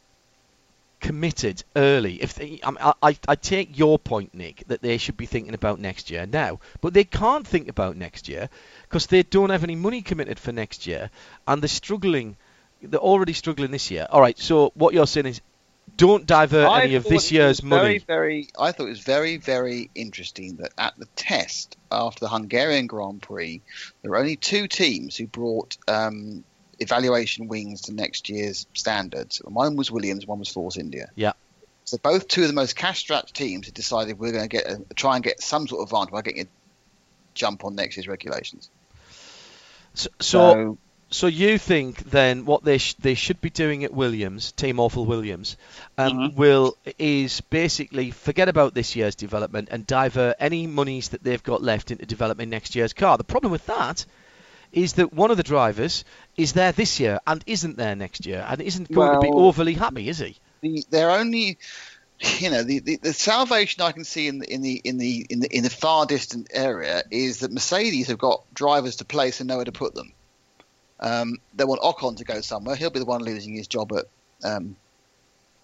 committed 1.04 1.64
early. 1.76 2.22
If 2.24 2.36
they, 2.36 2.62
I, 2.64 2.94
I, 3.04 3.18
I, 3.28 3.36
take 3.36 3.78
your 3.78 4.00
point, 4.00 4.34
Nick, 4.34 4.64
that 4.68 4.82
they 4.82 4.98
should 4.98 5.18
be 5.18 5.26
thinking 5.26 5.54
about 5.54 5.78
next 5.78 6.10
year 6.10 6.26
now, 6.26 6.62
but 6.80 6.94
they 6.94 7.04
can't 7.04 7.46
think 7.46 7.68
about 7.68 7.98
next 7.98 8.30
year 8.30 8.50
because 8.84 9.08
they 9.08 9.22
don't 9.22 9.50
have 9.50 9.66
any 9.66 9.76
money 9.76 10.02
committed 10.02 10.40
for 10.40 10.54
next 10.54 10.88
year, 10.88 11.10
and 11.46 11.62
they're 11.62 11.68
struggling. 11.68 12.38
They're 12.82 13.02
already 13.02 13.34
struggling 13.34 13.72
this 13.72 13.92
year. 13.92 14.08
All 14.10 14.22
right. 14.22 14.40
So 14.40 14.72
what 14.76 14.94
you're 14.94 15.06
saying 15.06 15.26
is, 15.26 15.42
don't 15.98 16.26
divert 16.26 16.68
I 16.68 16.84
any 16.84 16.96
of 16.96 17.04
this 17.04 17.32
year's 17.32 17.60
very, 17.60 17.70
money. 17.70 17.98
Very, 18.00 18.48
I 18.60 18.72
thought 18.72 18.88
it 18.88 18.90
was 18.90 19.00
very, 19.00 19.38
very 19.38 19.90
interesting 19.96 20.58
that 20.58 20.74
at 20.78 20.98
the 20.98 21.06
test 21.16 21.78
after 21.92 22.20
the 22.22 22.30
Hungarian 22.30 22.88
Grand 22.88 23.22
Prix, 23.22 23.62
there 24.02 24.12
were 24.12 24.18
only 24.18 24.36
two 24.36 24.68
teams 24.68 25.16
who 25.16 25.28
brought 25.28 25.78
um, 25.88 26.44
evaluation 26.80 27.48
wings 27.48 27.82
to 27.84 27.94
next 27.94 28.30
year's 28.30 28.66
standards. 28.74 29.42
One 29.46 29.76
was 29.76 29.92
Williams, 29.92 30.26
one 30.26 30.40
was 30.40 30.50
Force 30.50 30.78
India. 30.78 31.10
Yeah. 31.16 31.34
So 31.86 31.98
both 31.98 32.28
two 32.28 32.42
of 32.44 32.48
the 32.48 32.54
most 32.54 32.76
cash-strapped 32.76 33.34
teams 33.34 33.68
had 33.68 33.76
decided 33.76 34.18
we're 34.18 34.32
going 34.32 34.50
to 34.50 34.58
get 34.58 34.66
a, 34.68 34.82
try 34.96 35.16
and 35.16 35.24
get 35.24 35.42
some 35.42 35.68
sort 35.68 35.82
of 35.82 35.90
advantage 35.90 36.12
by 36.12 36.22
getting 36.22 36.44
a 36.44 36.48
jump 37.34 37.66
on 37.66 37.76
next 37.76 37.98
year's 37.98 38.08
regulations. 38.08 38.70
So, 39.94 40.10
so, 40.20 40.78
so 41.14 41.28
you 41.28 41.60
think 41.60 42.10
then 42.10 42.46
what 42.46 42.64
they 42.64 42.80
sh- 42.80 42.96
they 42.96 43.14
should 43.14 43.40
be 43.40 43.52
doing 43.52 43.84
at 43.84 43.94
Williams, 43.94 44.52
Team 44.52 44.80
Awful 44.80 45.06
Williams, 45.06 45.58
um, 45.98 46.14
mm-hmm. 46.14 46.36
will 46.36 46.76
is 46.98 47.40
basically 47.42 48.10
forget 48.10 48.50
about 48.50 48.74
this 48.74 48.96
year's 48.96 49.14
development 49.14 49.70
and 49.72 49.86
divert 49.86 50.36
any 50.40 50.66
monies 50.66 51.10
that 51.10 51.24
they've 51.24 51.44
got 51.44 51.62
left 51.62 51.92
into 51.92 52.08
developing 52.08 52.50
next 52.50 52.76
year's 52.76 52.94
car. 52.94 53.18
The 53.18 53.24
problem 53.24 53.52
with 53.52 53.66
that 53.68 54.06
is 54.72 54.94
that 54.94 55.14
one 55.14 55.30
of 55.30 55.38
the 55.38 55.44
drivers 55.44 56.04
is 56.36 56.54
there 56.54 56.72
this 56.72 57.00
year 57.00 57.20
and 57.28 57.44
isn't 57.46 57.78
there 57.78 57.96
next 57.96 58.26
year 58.26 58.44
and 58.50 58.60
isn't 58.60 58.92
going 58.92 59.12
well, 59.12 59.22
to 59.22 59.28
be 59.28 59.32
overly 59.32 59.74
happy, 59.74 60.10
is 60.10 60.18
he? 60.18 60.36
The, 60.62 60.84
they're 60.90 61.12
only, 61.12 61.60
you 62.40 62.50
know, 62.50 62.64
the, 62.64 62.80
the, 62.80 62.96
the, 62.98 63.14
salvation 63.14 63.84
I 63.84 63.92
can 63.92 64.04
see 64.04 64.28
in 64.28 64.40
the 64.40 64.52
in 64.52 64.64
the 64.64 64.82
in 64.84 64.98
the 64.98 65.28
in 65.30 65.40
the 65.42 65.58
in 65.58 65.64
the 65.64 65.70
far 65.70 66.08
distant 66.08 66.48
area 66.52 67.04
is 67.12 67.42
that 67.42 67.52
Mercedes 67.52 68.08
have 68.08 68.18
got 68.18 68.52
drivers 68.52 68.96
to 68.96 69.06
place 69.06 69.40
and 69.40 69.48
nowhere 69.48 69.66
to 69.66 69.72
put 69.72 69.94
them. 69.94 70.12
Um, 71.00 71.38
they 71.54 71.66
want 71.66 71.82
Ocon 71.82 72.18
to 72.18 72.24
go 72.24 72.42
somewhere. 72.42 72.76
He'll 72.76 72.90
be 72.90 73.00
the 73.00 73.06
one 73.06 73.22
losing 73.22 73.56
his 73.56 73.68
job 73.68 73.92
at 73.94 74.06
um, 74.44 74.76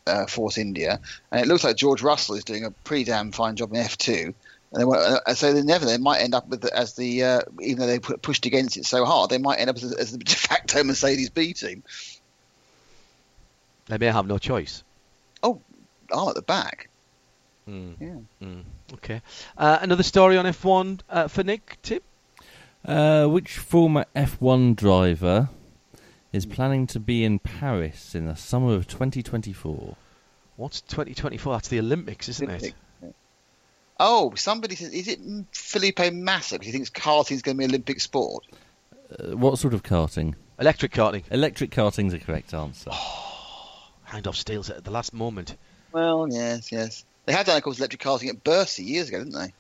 uh, 0.06 0.26
Force 0.26 0.58
India, 0.58 1.00
and 1.32 1.42
it 1.42 1.48
looks 1.48 1.63
like 1.63 1.76
George 1.76 2.02
Russell 2.02 2.36
is 2.36 2.44
doing 2.44 2.65
a 2.65 2.72
pretty 2.72 3.06
damn 3.06 3.32
fine 3.32 3.56
job 3.56 3.74
in 3.74 3.82
F2. 3.82 4.34
And 4.72 4.82
they, 4.82 4.84
uh, 4.84 5.34
so 5.34 5.54
they 5.54 5.63
never 5.63 5.86
they 5.86 5.98
might 5.98 6.20
end 6.20 6.36
up 6.36 6.48
with 6.48 6.65
as 6.65 6.96
the 6.96 7.24
uh, 7.24 7.42
even 7.62 7.80
though 7.80 7.88
they 7.88 8.00
put, 8.00 8.22
pushed 8.22 8.46
against 8.46 8.78
it 8.78 8.86
so 8.86 9.06
hard, 9.06 9.30
they 9.30 9.38
might 9.38 9.60
end 9.60 9.70
up 9.70 9.78
as, 9.78 9.92
as 9.94 10.12
the 10.12 10.20
de 10.20 10.36
facto 10.36 10.84
Mercedes 10.86 11.30
B 11.30 11.54
team. 11.54 11.84
They 13.88 13.98
may 13.98 14.08
have 14.08 14.28
no 14.28 14.38
choice. 14.38 14.84
Oh, 15.42 15.62
I'm 16.12 16.30
at 16.30 16.36
the 16.36 16.44
back. 16.44 16.89
Mm. 17.68 17.96
Yeah. 18.00 18.48
Mm. 18.48 18.63
Okay. 18.94 19.22
Uh, 19.58 19.80
another 19.82 20.04
story 20.04 20.38
on 20.38 20.46
F1 20.46 21.02
uh, 21.10 21.28
for 21.28 21.44
Nick. 21.44 21.78
Tip. 21.82 22.04
Uh, 22.86 23.26
which 23.28 23.58
former 23.58 24.06
F1 24.15 24.76
driver 24.76 25.50
is 26.32 26.46
planning 26.46 26.88
to 26.88 27.00
be 27.00 27.24
in 27.24 27.39
Paris 27.39 28.15
in 28.15 28.26
the 28.26 28.36
summer 28.36 28.74
of 28.74 28.88
2024? 28.88 29.96
What's 30.56 30.82
2024? 30.82 31.54
That's 31.54 31.68
the 31.68 31.80
Olympics, 31.80 32.30
isn't 32.30 32.48
Olympic. 32.48 32.74
it? 33.02 33.15
Oh, 34.00 34.34
somebody 34.36 34.76
says, 34.76 34.92
is 34.92 35.08
it 35.10 35.20
Felipe 35.52 36.13
Massa? 36.13 36.56
Because 36.56 36.68
he 36.68 36.72
thinks 36.72 36.89
karting 36.89 37.34
is 37.34 37.42
going 37.42 37.58
to 37.58 37.60
be 37.60 37.65
an 37.65 37.72
Olympic 37.72 38.00
sport. 38.00 38.46
Uh, 39.12 39.36
what 39.36 39.58
sort 39.60 39.74
of 39.74 39.84
karting? 39.84 40.36
Electric 40.60 40.94
karting. 40.94 41.24
Electric 41.32 41.72
karting's 41.72 42.13
the 42.13 42.20
correct 42.20 42.54
answer. 42.54 42.92
Oh, 42.94 43.92
off 44.26 44.36
steals 44.36 44.70
it 44.70 44.78
at 44.78 44.84
the 44.86 44.92
last 44.92 45.13
moment. 45.13 45.56
Well, 45.92 46.28
yes, 46.30 46.72
yes. 46.72 47.06
They 47.26 47.34
had 47.34 47.46
done, 47.46 47.58
of 47.58 47.63
course, 47.63 47.78
electric 47.80 48.02
karting 48.02 48.30
at 48.30 48.44
Bercy 48.44 48.84
years 48.84 49.10
ago, 49.10 49.20
didn't 49.20 49.34
they? 49.34 49.54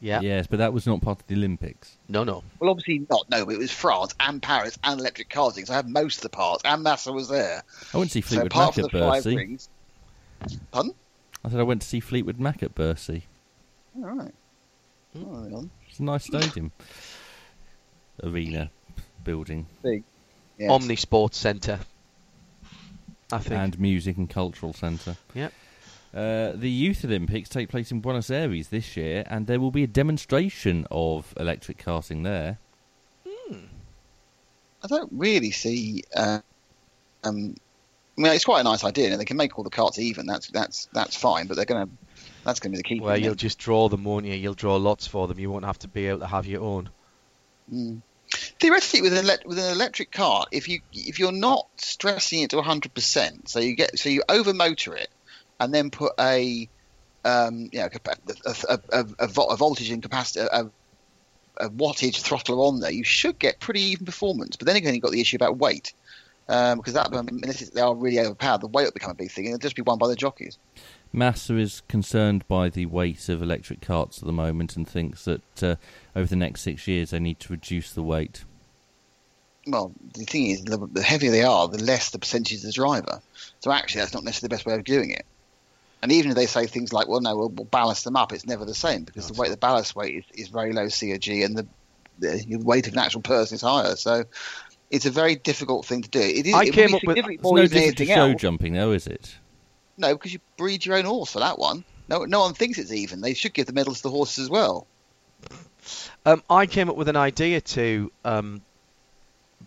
Yeah. 0.00 0.20
Yes, 0.20 0.46
but 0.46 0.58
that 0.60 0.72
was 0.72 0.86
not 0.86 1.02
part 1.02 1.20
of 1.20 1.26
the 1.26 1.34
Olympics. 1.34 1.96
No, 2.08 2.24
no. 2.24 2.42
Well, 2.58 2.70
obviously 2.70 3.06
not. 3.10 3.28
No, 3.30 3.44
but 3.44 3.54
it 3.54 3.58
was 3.58 3.70
France 3.70 4.14
and 4.18 4.42
Paris 4.42 4.78
and 4.82 4.98
electric 4.98 5.28
karting, 5.28 5.66
so 5.66 5.74
I 5.74 5.76
have 5.76 5.88
most 5.88 6.16
of 6.16 6.22
the 6.22 6.30
parts, 6.30 6.62
and 6.64 6.82
Massa 6.82 7.12
was 7.12 7.28
there. 7.28 7.62
I 7.92 7.98
went 7.98 8.10
to 8.10 8.14
see 8.14 8.20
Fleetwood 8.22 8.52
so 8.52 8.58
Mac 8.58 8.78
at 8.78 8.90
Bercy. 8.90 9.36
Rings, 9.36 9.68
pardon? 10.72 10.94
I 11.44 11.50
said 11.50 11.60
I 11.60 11.64
went 11.64 11.82
to 11.82 11.88
see 11.88 12.00
Fleetwood 12.00 12.40
Mac 12.40 12.62
at 12.62 12.74
Bercy. 12.74 13.24
All 13.96 14.04
right. 14.04 14.34
Oh, 15.18 15.68
it's 15.88 15.98
a 15.98 16.02
nice 16.02 16.24
stadium. 16.24 16.72
Arena 18.22 18.70
building. 19.24 19.66
Big. 19.82 20.04
Yes. 20.58 20.70
Omni 20.70 20.96
Sports 20.96 21.38
Centre. 21.38 21.80
I 23.32 23.38
think. 23.38 23.60
And 23.60 23.78
Music 23.78 24.16
and 24.16 24.28
Cultural 24.28 24.72
Centre. 24.72 25.16
Yep. 25.34 25.52
Uh, 26.12 26.52
the 26.54 26.70
Youth 26.70 27.04
Olympics 27.04 27.48
take 27.48 27.68
place 27.68 27.92
in 27.92 28.00
Buenos 28.00 28.30
Aires 28.30 28.68
this 28.68 28.96
year, 28.96 29.24
and 29.28 29.46
there 29.46 29.60
will 29.60 29.70
be 29.70 29.84
a 29.84 29.88
demonstration 29.88 30.86
of 30.90 31.32
electric 31.38 31.78
karting 31.78 32.24
there. 32.24 32.58
Hmm. 33.28 33.58
I 34.82 34.88
don't 34.88 35.10
really 35.12 35.52
see. 35.52 36.02
Uh, 36.14 36.40
um, 37.22 37.54
I 38.18 38.22
mean, 38.22 38.32
it's 38.32 38.44
quite 38.44 38.60
a 38.60 38.64
nice 38.64 38.82
idea, 38.82 39.12
and 39.12 39.20
they 39.20 39.24
can 39.24 39.36
make 39.36 39.56
all 39.56 39.64
the 39.64 39.70
carts 39.70 39.98
even. 39.98 40.26
That's 40.26 40.48
that's 40.48 40.88
that's 40.92 41.16
fine, 41.16 41.46
but 41.46 41.56
they're 41.56 41.64
going 41.64 41.86
to 41.86 41.92
that's 42.44 42.58
going 42.58 42.72
to 42.72 42.76
be 42.76 42.82
the 42.82 42.82
key. 42.82 43.00
Well, 43.00 43.16
you'll 43.16 43.34
just 43.34 43.58
draw 43.58 43.88
them, 43.88 44.04
won't 44.04 44.26
you? 44.26 44.34
You'll 44.34 44.54
draw 44.54 44.76
lots 44.76 45.06
for 45.06 45.28
them. 45.28 45.38
You 45.38 45.50
won't 45.50 45.64
have 45.64 45.78
to 45.80 45.88
be 45.88 46.06
able 46.06 46.20
to 46.20 46.26
have 46.26 46.46
your 46.46 46.62
own. 46.62 46.90
Mm. 47.72 48.02
Theoretically, 48.60 49.02
with 49.02 49.16
an, 49.16 49.28
ele- 49.28 49.38
with 49.46 49.58
an 49.58 49.72
electric 49.72 50.12
car, 50.12 50.46
if 50.50 50.68
you 50.68 50.80
if 50.92 51.18
you're 51.18 51.32
not 51.32 51.66
stressing 51.76 52.42
it 52.42 52.50
to 52.50 52.56
100 52.56 52.94
percent, 52.94 53.48
so 53.48 53.60
you 53.60 53.74
get 53.74 53.98
so 53.98 54.08
you 54.08 54.22
overmotor 54.28 54.96
it, 54.96 55.08
and 55.60 55.72
then 55.72 55.90
put 55.90 56.12
a 56.18 56.68
um, 57.24 57.68
you 57.72 57.80
know, 57.80 57.88
a, 58.06 58.78
a, 58.92 59.04
a, 59.18 59.26
a 59.26 59.56
voltage 59.56 59.90
and 59.90 60.02
capacity, 60.02 60.40
a, 60.40 60.70
a 61.58 61.68
wattage 61.68 62.22
throttler 62.22 62.56
on 62.66 62.80
there, 62.80 62.90
you 62.90 63.04
should 63.04 63.38
get 63.38 63.60
pretty 63.60 63.82
even 63.82 64.06
performance. 64.06 64.56
But 64.56 64.66
then 64.66 64.76
again, 64.76 64.94
you've 64.94 65.02
got 65.02 65.12
the 65.12 65.20
issue 65.20 65.36
about 65.36 65.58
weight, 65.58 65.92
um, 66.48 66.78
because 66.78 66.94
that 66.94 67.12
unless 67.12 67.68
they 67.70 67.80
are 67.80 67.94
really 67.94 68.18
overpowered, 68.18 68.62
the 68.62 68.68
weight 68.68 68.84
will 68.84 68.92
become 68.92 69.10
a 69.10 69.14
big 69.14 69.30
thing, 69.30 69.46
and 69.46 69.54
it'll 69.54 69.62
just 69.62 69.76
be 69.76 69.82
won 69.82 69.98
by 69.98 70.08
the 70.08 70.16
jockeys. 70.16 70.58
Massa 71.12 71.56
is 71.56 71.82
concerned 71.88 72.46
by 72.46 72.68
the 72.68 72.86
weight 72.86 73.28
of 73.28 73.42
electric 73.42 73.80
carts 73.80 74.18
at 74.18 74.24
the 74.24 74.32
moment 74.32 74.76
and 74.76 74.88
thinks 74.88 75.24
that 75.24 75.62
uh, 75.62 75.74
over 76.14 76.26
the 76.26 76.36
next 76.36 76.62
six 76.62 76.86
years 76.86 77.10
they 77.10 77.18
need 77.18 77.40
to 77.40 77.52
reduce 77.52 77.92
the 77.92 78.02
weight. 78.02 78.44
Well, 79.66 79.92
the 80.14 80.24
thing 80.24 80.46
is, 80.46 80.62
the, 80.62 80.78
the 80.90 81.02
heavier 81.02 81.30
they 81.30 81.42
are, 81.42 81.68
the 81.68 81.82
less 81.82 82.10
the 82.10 82.18
percentage 82.18 82.58
of 82.58 82.62
the 82.62 82.72
driver. 82.72 83.20
So 83.58 83.70
actually, 83.72 84.00
that's 84.00 84.14
not 84.14 84.24
necessarily 84.24 84.48
the 84.48 84.54
best 84.54 84.66
way 84.66 84.74
of 84.74 84.84
doing 84.84 85.10
it. 85.10 85.26
And 86.02 86.12
even 86.12 86.30
if 86.30 86.36
they 86.36 86.46
say 86.46 86.66
things 86.66 86.92
like, 86.92 87.08
"Well, 87.08 87.20
no, 87.20 87.36
we'll, 87.36 87.48
we'll 87.50 87.66
ballast 87.66 88.04
them 88.04 88.16
up," 88.16 88.32
it's 88.32 88.46
never 88.46 88.64
the 88.64 88.74
same 88.74 89.04
because 89.04 89.26
that's 89.26 89.36
the 89.36 89.40
weight, 89.40 89.50
the 89.50 89.56
ballast 89.56 89.94
weight 89.94 90.16
is, 90.16 90.24
is 90.32 90.48
very 90.48 90.72
low 90.72 90.88
COG, 90.88 91.28
and 91.28 91.56
the, 91.58 91.66
the 92.18 92.56
weight 92.56 92.86
of 92.86 92.94
an 92.94 92.98
actual 92.98 93.20
person 93.20 93.56
is 93.56 93.62
higher. 93.62 93.96
So 93.96 94.24
it's 94.90 95.06
a 95.06 95.10
very 95.10 95.36
difficult 95.36 95.86
thing 95.86 96.02
to 96.02 96.08
do. 96.08 96.20
It 96.20 96.46
is, 96.46 96.54
I 96.54 96.64
it 96.64 96.72
came 96.72 96.94
up 96.94 97.02
with 97.06 97.18
it's 97.18 97.42
no 97.42 97.66
different 97.66 97.98
to 97.98 98.06
show 98.06 98.30
else. 98.30 98.40
jumping, 98.40 98.72
though, 98.72 98.92
is 98.92 99.06
it? 99.06 99.36
No, 99.96 100.14
because 100.14 100.32
you 100.32 100.40
breed 100.56 100.84
your 100.86 100.96
own 100.96 101.04
horse 101.04 101.32
for 101.32 101.40
that 101.40 101.58
one. 101.58 101.84
No, 102.08 102.24
no 102.24 102.40
one 102.40 102.54
thinks 102.54 102.78
it's 102.78 102.92
even. 102.92 103.20
They 103.20 103.34
should 103.34 103.52
give 103.52 103.66
the 103.66 103.72
medals 103.72 103.98
to 103.98 104.02
the 104.04 104.10
horses 104.10 104.44
as 104.44 104.50
well. 104.50 104.86
Um, 106.26 106.42
I 106.50 106.66
came 106.66 106.90
up 106.90 106.96
with 106.96 107.08
an 107.08 107.16
idea 107.16 107.60
to 107.60 108.10
um, 108.24 108.62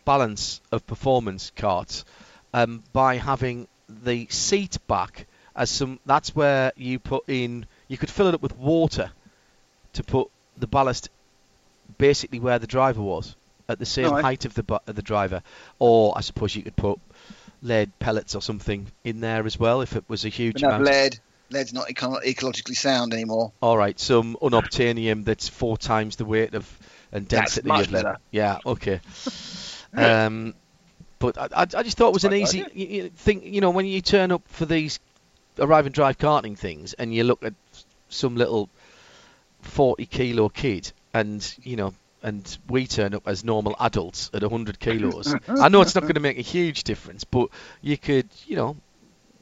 balance 0.05 0.61
of 0.71 0.85
performance 0.85 1.51
carts 1.55 2.03
um, 2.53 2.83
by 2.91 3.15
having 3.15 3.67
the 3.87 4.27
seat 4.29 4.77
back 4.87 5.25
as 5.55 5.69
some. 5.69 5.99
That's 6.05 6.35
where 6.35 6.71
you 6.75 6.99
put 6.99 7.23
in. 7.27 7.65
You 7.87 7.97
could 7.97 8.09
fill 8.09 8.27
it 8.27 8.33
up 8.33 8.41
with 8.41 8.57
water 8.57 9.11
to 9.93 10.03
put 10.03 10.29
the 10.57 10.67
ballast 10.67 11.09
basically 11.97 12.39
where 12.39 12.59
the 12.59 12.67
driver 12.67 13.01
was 13.01 13.35
at 13.69 13.79
the 13.79 13.85
same 13.85 14.11
height 14.11 14.45
of 14.45 14.53
the 14.53 14.81
of 14.87 14.95
the 14.95 15.01
driver, 15.01 15.41
or 15.79 16.17
I 16.17 16.21
suppose 16.21 16.55
you 16.55 16.63
could 16.63 16.75
put 16.75 16.99
lead 17.61 17.97
pellets 17.99 18.35
or 18.35 18.41
something 18.41 18.91
in 19.03 19.21
there 19.21 19.45
as 19.45 19.57
well 19.57 19.81
if 19.81 19.95
it 19.95 20.03
was 20.07 20.25
a 20.25 20.29
huge 20.29 20.61
no, 20.61 20.69
amount. 20.69 20.83
lead. 20.83 21.19
Lead's 21.49 21.73
not 21.73 21.89
eco- 21.89 22.19
ecologically 22.19 22.75
sound 22.75 23.13
anymore. 23.13 23.51
All 23.61 23.77
right, 23.77 23.99
some 23.99 24.37
unobtainium 24.41 25.23
that's 25.23 25.47
four 25.47 25.77
times 25.77 26.15
the 26.15 26.25
weight 26.25 26.55
of 26.55 26.79
and 27.11 27.27
density 27.27 27.69
of 27.69 27.91
better. 27.91 28.17
Yeah, 28.31 28.57
okay. 28.65 28.99
um, 29.93 30.55
but 31.19 31.37
I, 31.37 31.61
I 31.61 31.83
just 31.83 31.97
thought 31.97 32.09
it 32.09 32.13
was 32.13 32.23
an 32.25 32.33
easy 32.33 32.65
you, 32.73 33.09
thing. 33.09 33.53
You 33.53 33.61
know, 33.61 33.69
when 33.69 33.85
you 33.85 34.01
turn 34.01 34.31
up 34.31 34.41
for 34.47 34.65
these 34.65 34.99
arrive 35.59 35.85
and 35.85 35.93
drive 35.95 36.17
karting 36.17 36.57
things, 36.57 36.93
and 36.93 37.13
you 37.13 37.23
look 37.23 37.43
at 37.43 37.53
some 38.09 38.35
little 38.35 38.69
forty 39.61 40.05
kilo 40.05 40.49
kid, 40.49 40.91
and 41.13 41.55
you 41.63 41.75
know 41.75 41.93
and 42.23 42.57
we 42.69 42.87
turn 42.87 43.13
up 43.13 43.27
as 43.27 43.43
normal 43.43 43.75
adults 43.81 44.31
at 44.33 44.41
100 44.41 44.79
kilos. 44.79 45.35
I 45.47 45.67
know 45.67 45.81
it's 45.81 45.93
not 45.93 46.03
going 46.03 46.13
to 46.13 46.21
make 46.21 46.37
a 46.37 46.41
huge 46.41 46.85
difference, 46.85 47.25
but 47.25 47.49
you 47.81 47.97
could, 47.97 48.29
you 48.45 48.55
know, 48.55 48.77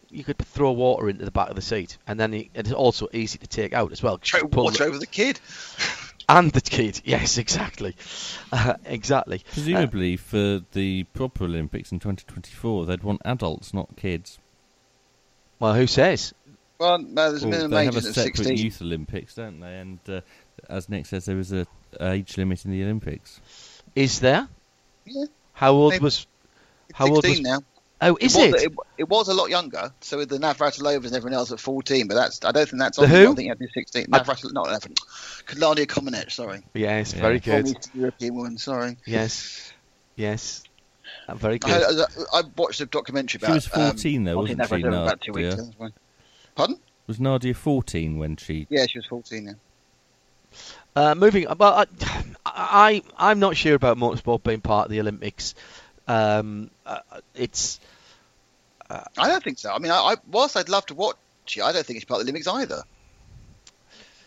you 0.10 0.24
could 0.24 0.40
throw 0.40 0.72
water 0.72 1.08
into 1.08 1.24
the 1.24 1.32
back 1.32 1.50
of 1.50 1.56
the 1.56 1.62
seat, 1.62 2.00
and 2.08 2.20
then 2.20 2.34
it, 2.34 2.48
it's 2.56 2.72
also 2.72 3.08
easy 3.14 3.38
to 3.38 3.48
take 3.48 3.74
out 3.74 3.92
as 3.92 4.02
well. 4.02 4.20
you 4.24 4.40
Throw 4.40 4.64
water 4.64 4.80
the- 4.80 4.90
over 4.90 4.98
the 4.98 5.06
kid. 5.06 5.40
and 6.30 6.52
the 6.52 6.62
kid. 6.62 7.02
Yes, 7.06 7.38
exactly, 7.38 7.96
uh, 8.52 8.74
exactly. 8.86 9.44
Presumably, 9.52 10.18
for 10.18 10.62
the 10.72 11.04
proper 11.14 11.44
Olympics 11.44 11.92
in 11.92 12.00
2024, 12.00 12.88
they'd 12.88 13.04
want 13.04 13.22
adults, 13.26 13.74
not 13.76 13.96
kids. 13.96 14.40
Well, 15.62 15.74
who 15.76 15.86
says? 15.88 16.34
Well, 16.80 16.98
no, 16.98 17.30
there's 17.30 17.44
a 17.44 17.48
Well, 17.48 17.52
minimum 17.60 17.72
they 17.72 17.82
age 17.88 17.94
have 17.94 18.04
a 18.04 18.08
of 18.10 18.16
separate 18.16 18.36
16. 18.38 18.58
youth 18.58 18.82
Olympics, 18.82 19.36
don't 19.36 19.60
they? 19.60 19.78
And 19.78 20.00
uh, 20.10 20.22
as 20.68 20.90
Nick 20.90 21.06
says, 21.06 21.26
there 21.26 21.38
is 21.38 21.54
a 21.54 21.68
age 22.02 22.36
limit 22.38 22.66
in 22.66 22.72
the 22.72 22.84
Olympics. 22.84 23.40
Is 23.96 24.20
there? 24.20 24.48
Yeah. 25.06 25.26
How 25.54 25.74
old 25.74 25.92
Maybe. 25.94 26.04
was? 26.04 26.26
It's 26.90 26.98
How 26.98 27.06
old 27.08 27.24
was? 27.24 27.40
now. 27.42 27.60
Oh, 28.04 28.18
is 28.20 28.36
it? 28.36 28.48
it? 28.48 28.52
Was, 28.54 28.64
it? 28.64 28.74
It 28.98 29.10
was 29.10 29.28
a 29.28 29.36
lot 29.36 29.52
younger. 29.52 29.94
So 30.02 30.18
with 30.18 30.30
the 30.30 30.40
Navratilovas 30.40 31.06
and 31.06 31.16
everyone 31.16 31.34
else 31.36 31.52
at 31.52 31.60
14, 31.60 32.08
but 32.08 32.16
that's 32.16 32.44
I 32.44 32.52
don't 32.52 32.68
think 32.68 32.80
that's 32.82 32.98
The 32.98 33.04
on. 33.04 33.10
who? 33.10 33.32
I 33.32 33.36
think 33.36 33.40
you 33.42 33.50
have 33.50 33.60
to 33.60 33.66
be 33.66 33.72
16. 33.72 34.08
I- 34.12 34.20
Navratil, 34.20 34.52
not 34.54 34.66
Navrat, 34.70 34.98
Claudia 35.46 35.86
Comaneci, 35.86 36.32
sorry. 36.32 36.64
Yes, 36.74 37.14
Yeah. 37.14 37.22
very 37.22 37.40
good. 37.40 37.66
Former 37.68 37.80
European 37.94 38.34
woman, 38.36 38.58
sorry. 38.58 38.98
Yes, 39.06 39.72
yes, 40.16 40.64
Uh, 41.28 41.36
very 41.36 41.56
I, 41.56 41.58
good. 41.58 42.06
I, 42.34 42.40
I 42.40 42.44
watched 42.56 42.82
a 42.82 42.86
documentary 42.86 43.40
about. 43.40 43.62
She 43.62 43.70
about. 43.70 43.94
was 43.94 44.02
14 44.04 44.24
though, 44.24 44.32
um, 44.32 44.38
wasn't 44.38 44.68
she, 44.68 44.76
Navratilova 44.76 45.04
about 45.04 45.22
two 45.22 45.34
weeks. 45.34 45.56
Nadia? 45.56 45.94
Pardon? 46.56 46.80
Was 47.08 47.20
Nadia 47.20 47.54
14 47.54 48.18
when 48.18 48.38
she? 48.38 48.68
Yeah, 48.70 48.86
she 48.86 49.00
was 49.00 49.06
14. 49.08 49.46
Yeah. 49.46 49.54
Uh, 50.94 51.16
moving, 51.16 51.48
well, 51.58 51.74
I, 51.74 51.86
I, 52.46 53.02
I'm 53.18 53.40
not 53.40 53.56
sure 53.56 53.76
about 53.76 53.98
motorsport 53.98 54.44
being 54.44 54.62
part 54.62 54.88
of 54.88 54.92
the 54.92 55.00
Olympics. 55.00 55.56
Um, 56.08 56.70
uh, 56.86 57.00
it's 57.34 57.80
I 59.18 59.28
don't 59.28 59.44
think 59.44 59.60
so. 59.60 59.72
I 59.72 59.80
mean, 59.80 59.92
I, 59.92 59.98
I 59.98 60.16
whilst 60.30 60.58
I'd 60.58 60.70
love 60.70 60.86
to 60.88 60.96
watch 60.96 61.18
it, 61.56 61.62
I 61.62 61.72
don't 61.72 61.86
think 61.86 61.98
it's 61.98 62.06
part 62.06 62.20
of 62.20 62.26
the 62.26 62.32
Olympics 62.32 62.48
either. 62.48 62.84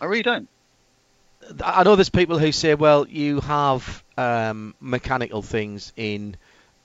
I 0.01 0.05
really 0.05 0.23
don't. 0.23 0.47
I 1.63 1.83
know 1.83 1.95
there's 1.95 2.09
people 2.09 2.39
who 2.39 2.51
say, 2.51 2.73
well, 2.73 3.07
you 3.07 3.39
have 3.41 4.03
um, 4.17 4.73
mechanical 4.79 5.41
things 5.41 5.93
in 5.95 6.37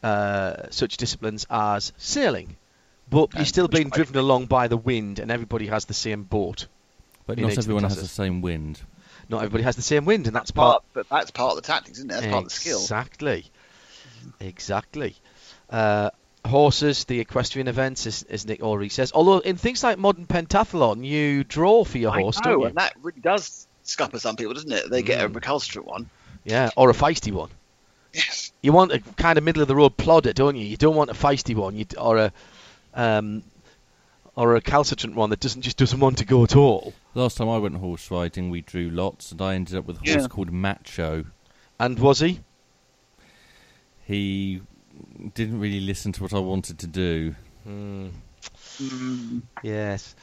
uh, 0.03 0.68
such 0.70 0.96
disciplines 0.96 1.46
as 1.51 1.92
sailing, 1.98 2.57
but 3.09 3.34
you're 3.34 3.44
still 3.44 3.68
being 3.68 3.88
I- 3.92 3.96
driven 3.96 4.16
along 4.16 4.46
by 4.46 4.68
the 4.68 4.76
wind, 4.76 5.18
and 5.18 5.30
everybody 5.30 5.66
has 5.66 5.84
the 5.86 5.94
same 5.94 6.22
boat. 6.24 6.66
But 7.26 7.38
You 7.38 7.42
not 7.44 7.48
need 7.51 7.59
everyone 7.59 7.82
has 7.84 7.94
the 7.94 8.01
processed. 8.01 8.16
same 8.16 8.40
wind. 8.42 8.80
Not 9.28 9.38
everybody 9.38 9.62
has 9.62 9.76
the 9.76 9.82
same 9.82 10.05
wind, 10.07 10.26
and 10.26 10.34
that's 10.34 10.51
Part, 10.51 10.72
part. 10.72 10.84
but 10.92 11.09
that's 11.09 11.30
part 11.30 11.51
of 11.51 11.57
the 11.57 11.62
tactics, 11.62 11.98
isn't 11.98 12.11
it? 12.11 12.14
That's 12.14 12.26
part 12.26 12.38
of 12.44 12.48
the 12.48 12.55
skill. 12.55 12.80
Exactly, 12.80 13.44
exactly. 14.40 15.14
Uh, 15.68 16.11
horses, 16.44 17.05
the 17.05 17.20
equestrian 17.20 17.68
events, 17.68 18.07
as, 18.07 18.22
as 18.24 18.46
Nick 18.46 18.62
already 18.62 18.88
says. 18.88 19.12
Although 19.14 19.38
in 19.38 19.57
things 19.57 19.82
like 19.84 19.98
modern 19.98 20.26
pentathlon, 20.26 21.05
you 21.05 21.44
draw 21.44 21.84
for 21.84 21.98
your 21.98 22.12
I 22.12 22.20
horse, 22.22 22.40
know, 22.44 22.51
don't 22.53 22.61
you? 22.61 22.66
and 22.66 22.76
that 22.76 22.94
really 23.03 23.20
does 23.20 23.66
scupper 23.84 24.18
some 24.18 24.36
people, 24.36 24.55
doesn't 24.55 24.72
it? 24.72 24.90
They 24.90 25.03
get 25.03 25.24
a 25.24 25.28
Mm. 25.28 25.34
recalcitrant 25.36 25.86
one. 25.86 26.11
Yeah, 26.44 26.70
or 26.76 26.90
a 26.90 26.94
feisty 26.94 27.32
one. 27.32 27.51
Yes. 28.12 28.49
You 28.62 28.72
want 28.72 28.92
a 28.92 29.00
kind 29.16 29.38
of 29.38 29.44
middle 29.44 29.62
of 29.62 29.68
the 29.68 29.76
road 29.76 29.96
plodder, 29.96 30.32
don't 30.32 30.56
you? 30.56 30.64
You 30.66 30.76
don't 30.76 30.94
want 30.96 31.11
a 31.11 31.14
feisty 31.14 31.54
one, 31.54 31.76
you, 31.76 31.86
or 31.98 32.18
a 32.18 32.32
um, 32.94 33.42
or 34.36 34.54
a 34.56 34.61
calcitrant 34.61 35.14
one 35.14 35.30
that 35.30 35.40
doesn't 35.40 35.62
just 35.62 35.76
doesn't 35.78 35.98
want 36.00 36.18
to 36.18 36.24
go 36.24 36.44
at 36.44 36.56
all. 36.56 36.92
Last 37.14 37.38
time 37.38 37.48
I 37.48 37.58
went 37.58 37.76
horse 37.76 38.11
riding, 38.11 38.50
we 38.50 38.61
drew 38.61 38.90
lots, 38.90 39.32
and 39.32 39.40
I 39.40 39.54
ended 39.54 39.76
up 39.76 39.86
with 39.86 39.96
a 39.96 39.98
horse 40.00 40.22
Yeah. 40.22 40.28
called 40.28 40.52
Macho. 40.52 41.24
And 41.78 41.98
was 41.98 42.20
he? 42.20 42.40
He 44.06 44.61
didn't 45.34 45.58
really 45.61 45.80
listen 45.80 46.12
to 46.12 46.22
what 46.22 46.34
I 46.34 46.38
wanted 46.38 46.78
to 46.80 46.86
do. 46.86 47.34
Yes. 49.62 50.14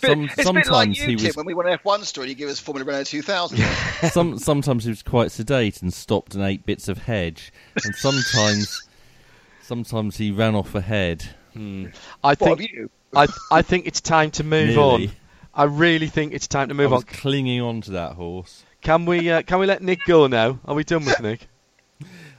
Some, 0.00 0.24
it's 0.24 0.32
a 0.32 0.36
bit 0.36 0.46
sometimes 0.46 0.70
like 0.70 0.88
you, 0.88 1.06
he 1.06 1.16
Tim, 1.16 1.26
was 1.26 1.36
when 1.36 1.46
we 1.46 1.54
won 1.54 1.66
an 1.66 1.78
F1 1.78 2.04
story, 2.04 2.28
you 2.28 2.34
give 2.34 2.48
us 2.48 2.58
Formula 2.60 2.84
Renault 2.86 3.04
2000. 3.04 3.58
some 4.10 4.38
sometimes 4.38 4.84
he 4.84 4.90
was 4.90 5.02
quite 5.02 5.30
sedate 5.30 5.82
and 5.82 5.92
stopped 5.92 6.34
and 6.34 6.44
ate 6.44 6.64
bits 6.66 6.88
of 6.88 6.98
hedge, 6.98 7.52
and 7.84 7.94
sometimes 7.94 8.88
sometimes 9.62 10.16
he 10.16 10.30
ran 10.30 10.54
off 10.54 10.74
ahead. 10.74 11.24
I 11.56 11.90
what 12.22 12.38
think 12.38 12.60
you? 12.60 12.90
I 13.14 13.26
I 13.50 13.62
think 13.62 13.86
it's 13.86 14.00
time 14.00 14.30
to 14.32 14.44
move 14.44 14.78
on. 14.78 15.10
I 15.54 15.64
really 15.64 16.06
think 16.06 16.32
it's 16.32 16.46
time 16.46 16.68
to 16.68 16.74
I 16.74 16.76
move 16.76 16.92
was 16.92 17.02
on. 17.02 17.08
clinging 17.08 17.60
on 17.60 17.80
to 17.82 17.90
that 17.92 18.12
horse. 18.12 18.62
Can 18.80 19.06
we 19.06 19.28
uh, 19.30 19.42
can 19.42 19.58
we 19.58 19.66
let 19.66 19.82
Nick 19.82 20.00
go 20.06 20.26
now? 20.28 20.60
Are 20.64 20.74
we 20.74 20.84
done 20.84 21.04
with 21.04 21.20
Nick? 21.22 21.48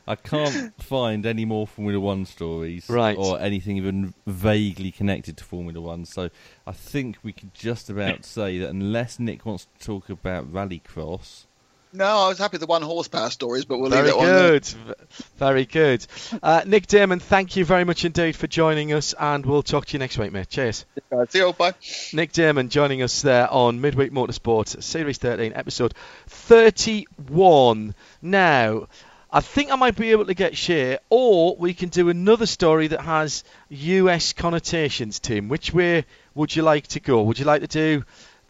I 0.10 0.16
can't 0.16 0.74
find 0.84 1.26
any 1.26 1.45
more 1.45 1.66
Formula 1.68 1.99
One 1.99 2.26
stories, 2.26 2.89
Right. 2.89 3.16
or 3.18 3.39
anything 3.39 3.78
even 3.78 4.14
vaguely 4.28 4.91
connected 4.91 5.38
to 5.38 5.43
Formula 5.43 5.80
One. 5.80 6.03
So 6.05 6.30
I 6.68 6.72
think 6.74 7.18
we 7.24 7.32
could 7.32 7.53
just 7.53 7.89
about 7.89 8.26
say 8.38 8.57
that 8.60 8.70
unless 8.70 9.20
Nick 9.20 9.45
wants 9.45 9.68
to 9.80 9.86
talk 9.86 10.10
about 10.10 10.51
Rallycross, 10.51 11.45
No, 11.93 12.05
I 12.05 12.28
was 12.28 12.38
happy 12.39 12.53
with 12.55 12.62
the 12.62 12.68
one 12.68 12.82
horsepower 12.84 13.30
stories, 13.30 13.66
but 13.66 13.80
we'll 13.80 13.89
Very 13.91 14.07
leave 14.07 14.16
it 14.16 14.20
on 14.20 14.26
there. 14.26 14.49
good. 14.51 14.66
V- 14.66 14.93
Very 15.38 15.66
good. 15.66 16.05
Uh, 16.43 16.62
Nick 16.66 16.86
Daman, 16.88 17.20
thank 17.20 17.55
you 17.55 17.66
very 17.66 17.84
much 17.84 18.05
indeed 18.05 18.36
for 18.36 18.45
joining 18.47 18.93
us, 18.93 19.14
and 19.20 19.43
we'll 19.45 19.64
talk 19.64 19.86
to 19.88 19.93
you 19.93 19.99
next 19.99 20.18
week, 20.18 20.32
mate. 20.32 20.49
Cheers. 20.49 20.86
See 21.30 21.39
you 21.39 21.45
all, 21.45 21.53
bye. 21.53 21.74
Nick 22.14 22.32
Daman 22.32 22.70
joining 22.70 23.01
us 23.01 23.22
there 23.24 23.51
on 23.51 23.80
Midweek 23.82 24.12
Motorsport, 24.12 24.82
Series 24.84 25.18
13, 25.18 25.53
episode 25.55 25.93
31. 26.28 27.95
Now, 28.22 28.88
I 29.32 29.41
think 29.41 29.71
I 29.71 29.75
might 29.75 29.95
be 29.95 30.11
able 30.11 30.25
to 30.25 30.34
get 30.34 30.57
Shea, 30.57 30.97
or 31.09 31.55
we 31.55 31.75
can 31.75 31.89
do 31.89 32.09
another 32.09 32.47
story 32.47 32.88
that 32.88 33.01
has 33.01 33.43
US 33.69 34.34
connotations, 34.34 35.19
Tim. 35.19 35.49
Which 35.49 35.71
way 35.71 36.05
would 36.34 36.55
you 36.55 36.63
like 36.63 36.88
to 36.88 36.99
go? 36.99 37.21
Would 37.23 37.38
you 37.38 37.45
like 37.45 37.61
to 37.61 37.67
do 37.67 38.03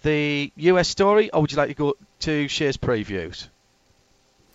the 0.04 0.52
US 0.56 0.88
story, 0.88 1.30
or 1.32 1.42
would 1.42 1.52
you 1.52 1.58
like 1.58 1.68
to 1.70 1.76
go 1.76 1.96
to 2.22 2.48
Shea's 2.48 2.78
previews? 2.78 3.50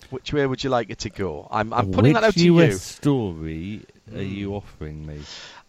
Which 0.09 0.33
way 0.33 0.47
would 0.47 0.65
you 0.65 0.71
like 0.71 0.89
it 0.89 1.01
to 1.01 1.11
go? 1.11 1.47
I'm, 1.51 1.73
I'm 1.75 1.91
putting 1.91 2.15
which 2.15 2.23
that 2.23 2.25
out 2.25 2.33
to 2.35 2.41
US 2.41 2.45
you. 2.45 2.55
Which 2.55 2.81
story 2.81 3.83
are 4.09 4.23
Hmm. 4.23 4.35
you 4.35 4.55
offering 4.55 5.07
me? 5.07 5.21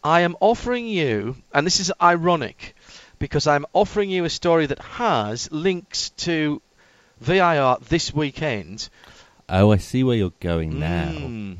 I 0.04 0.22
am 0.22 0.38
offering 0.40 0.88
you, 0.88 1.36
and 1.54 1.66
this 1.66 1.80
is 1.82 1.92
ironic, 2.02 2.76
because 3.20 3.48
I'm 3.48 3.66
offering 3.74 4.10
you 4.10 4.24
a 4.24 4.30
story 4.30 4.68
that 4.68 4.80
has 4.80 5.52
links 5.52 6.12
to 6.12 6.62
VIR 7.20 7.78
this 7.90 8.14
weekend. 8.14 8.88
Oh, 9.50 9.72
I 9.72 9.78
see 9.78 10.04
where 10.04 10.16
you're 10.18 10.34
going 10.40 10.80
now. 10.80 11.12
Mm. 11.12 11.58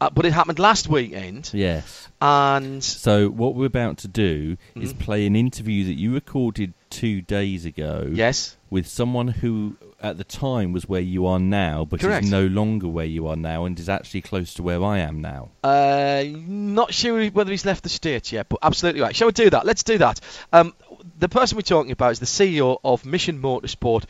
Uh, 0.00 0.10
but 0.10 0.24
it 0.24 0.32
happened 0.32 0.60
last 0.60 0.88
weekend, 0.88 1.50
Yes. 1.52 2.06
and 2.20 2.82
So 2.84 3.28
what 3.30 3.56
we're 3.56 3.66
about 3.66 3.98
to 3.98 4.08
do 4.08 4.56
is 4.76 4.92
Mhm. 4.94 4.98
play 5.00 5.26
an 5.26 5.34
interview 5.34 5.84
that 5.86 5.94
you 5.94 6.14
recorded 6.14 6.72
two 6.88 7.20
days 7.20 7.64
ago 7.64 8.08
yes, 8.12 8.56
with 8.70 8.86
someone 8.86 9.26
who 9.28 9.76
at 10.00 10.16
the 10.16 10.22
time 10.22 10.70
was 10.72 10.88
where 10.88 11.00
you 11.00 11.26
are 11.26 11.40
now, 11.40 11.84
but 11.84 11.98
Correct. 11.98 12.24
is 12.26 12.30
no 12.30 12.46
longer 12.46 12.86
where 12.86 13.04
you 13.06 13.26
are 13.26 13.34
now 13.34 13.64
and 13.64 13.78
is 13.80 13.88
actually 13.88 14.20
close 14.20 14.54
to 14.54 14.62
where 14.62 14.82
I 14.84 14.98
am 14.98 15.20
now. 15.20 15.48
uh, 15.64 16.22
not 16.46 16.94
sure 16.94 17.26
whether 17.30 17.50
he's 17.50 17.64
left 17.66 17.82
the 17.82 17.88
states 17.88 18.30
yet, 18.30 18.48
but 18.48 18.60
absolutely 18.62 19.00
right. 19.00 19.16
Shall 19.16 19.26
we 19.26 19.32
do 19.32 19.50
that? 19.50 19.66
Let's 19.66 19.82
do 19.82 19.98
that. 19.98 20.20
Um, 20.52 20.74
the 21.18 21.28
person 21.28 21.56
we're 21.56 21.62
talking 21.62 21.90
about 21.90 22.12
is 22.12 22.20
the 22.20 22.26
CEO 22.26 22.78
of 22.84 23.04
Mission 23.04 23.42
Motorsport, 23.42 24.04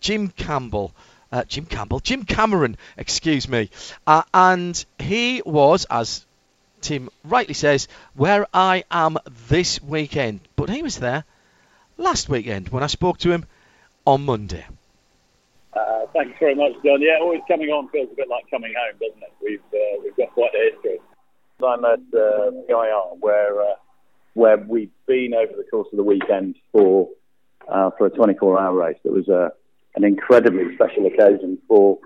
Jim 0.00 0.28
Campbell. 0.28 0.94
Uh, 1.34 1.42
Jim 1.42 1.66
Campbell, 1.66 1.98
Jim 1.98 2.22
Cameron, 2.22 2.76
excuse 2.96 3.48
me, 3.48 3.68
uh, 4.06 4.22
and 4.32 4.84
he 5.00 5.42
was, 5.44 5.84
as 5.90 6.24
Tim 6.80 7.10
rightly 7.24 7.54
says, 7.54 7.88
where 8.14 8.46
I 8.54 8.84
am 8.88 9.18
this 9.48 9.82
weekend. 9.82 10.38
But 10.54 10.70
he 10.70 10.84
was 10.84 11.00
there 11.00 11.24
last 11.98 12.28
weekend 12.28 12.68
when 12.68 12.84
I 12.84 12.86
spoke 12.86 13.18
to 13.18 13.32
him 13.32 13.46
on 14.06 14.24
Monday. 14.24 14.64
Uh, 15.72 16.06
thanks 16.12 16.38
very 16.38 16.54
much, 16.54 16.74
John. 16.84 17.02
Yeah, 17.02 17.18
always 17.20 17.40
coming 17.48 17.70
on 17.70 17.88
feels 17.88 18.12
a 18.12 18.14
bit 18.14 18.28
like 18.28 18.48
coming 18.48 18.72
home, 18.72 18.96
doesn't 19.00 19.20
it? 19.20 19.32
We've 19.42 19.80
uh, 19.80 20.02
we've 20.04 20.16
got 20.16 20.32
quite 20.34 20.52
a 20.54 20.70
history. 20.72 21.00
I'm 21.66 21.84
at 21.84 21.98
uh, 22.16 22.50
VIR, 22.68 23.18
where 23.18 23.60
uh, 23.60 23.74
where 24.34 24.58
we've 24.58 24.92
been 25.08 25.34
over 25.34 25.52
the 25.56 25.64
course 25.68 25.88
of 25.90 25.96
the 25.96 26.04
weekend 26.04 26.54
for 26.70 27.08
uh, 27.66 27.90
for 27.98 28.06
a 28.06 28.10
24-hour 28.12 28.72
race. 28.72 28.98
It 29.02 29.12
was 29.12 29.26
a 29.26 29.50
an 29.94 30.04
incredibly 30.04 30.74
special 30.74 31.06
occasion 31.06 31.58
for 31.68 31.98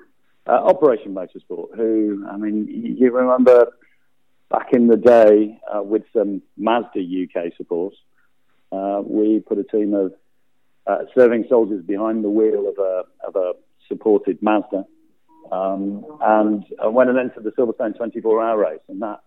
uh, 0.47 0.53
Operation 0.53 1.15
Motorsport. 1.15 1.77
Who, 1.77 2.27
I 2.31 2.37
mean, 2.37 2.67
you 2.99 3.11
remember 3.13 3.73
back 4.51 4.73
in 4.73 4.87
the 4.87 4.97
day 4.97 5.59
uh, 5.73 5.83
with 5.83 6.03
some 6.13 6.43
Mazda 6.57 7.01
UK 7.01 7.53
support, 7.57 7.95
uh, 8.73 9.03
we 9.05 9.41
put 9.41 9.59
a 9.59 9.65
team 9.65 9.95
of 9.95 10.13
uh, 10.87 11.05
serving 11.15 11.47
soldiers 11.49 11.85
behind 11.85 12.25
the 12.25 12.31
wheel 12.31 12.69
of 12.69 12.79
a 12.79 13.05
of 13.27 13.37
a 13.37 13.53
supported 13.89 14.43
Mazda, 14.43 14.85
um, 15.53 16.05
and 16.21 16.65
uh, 16.85 16.91
went 16.91 17.11
and 17.11 17.19
entered 17.19 17.45
the 17.45 17.53
Silverstone 17.53 17.97
24-hour 17.97 18.59
race, 18.59 18.81
and 18.89 19.01
that 19.03 19.21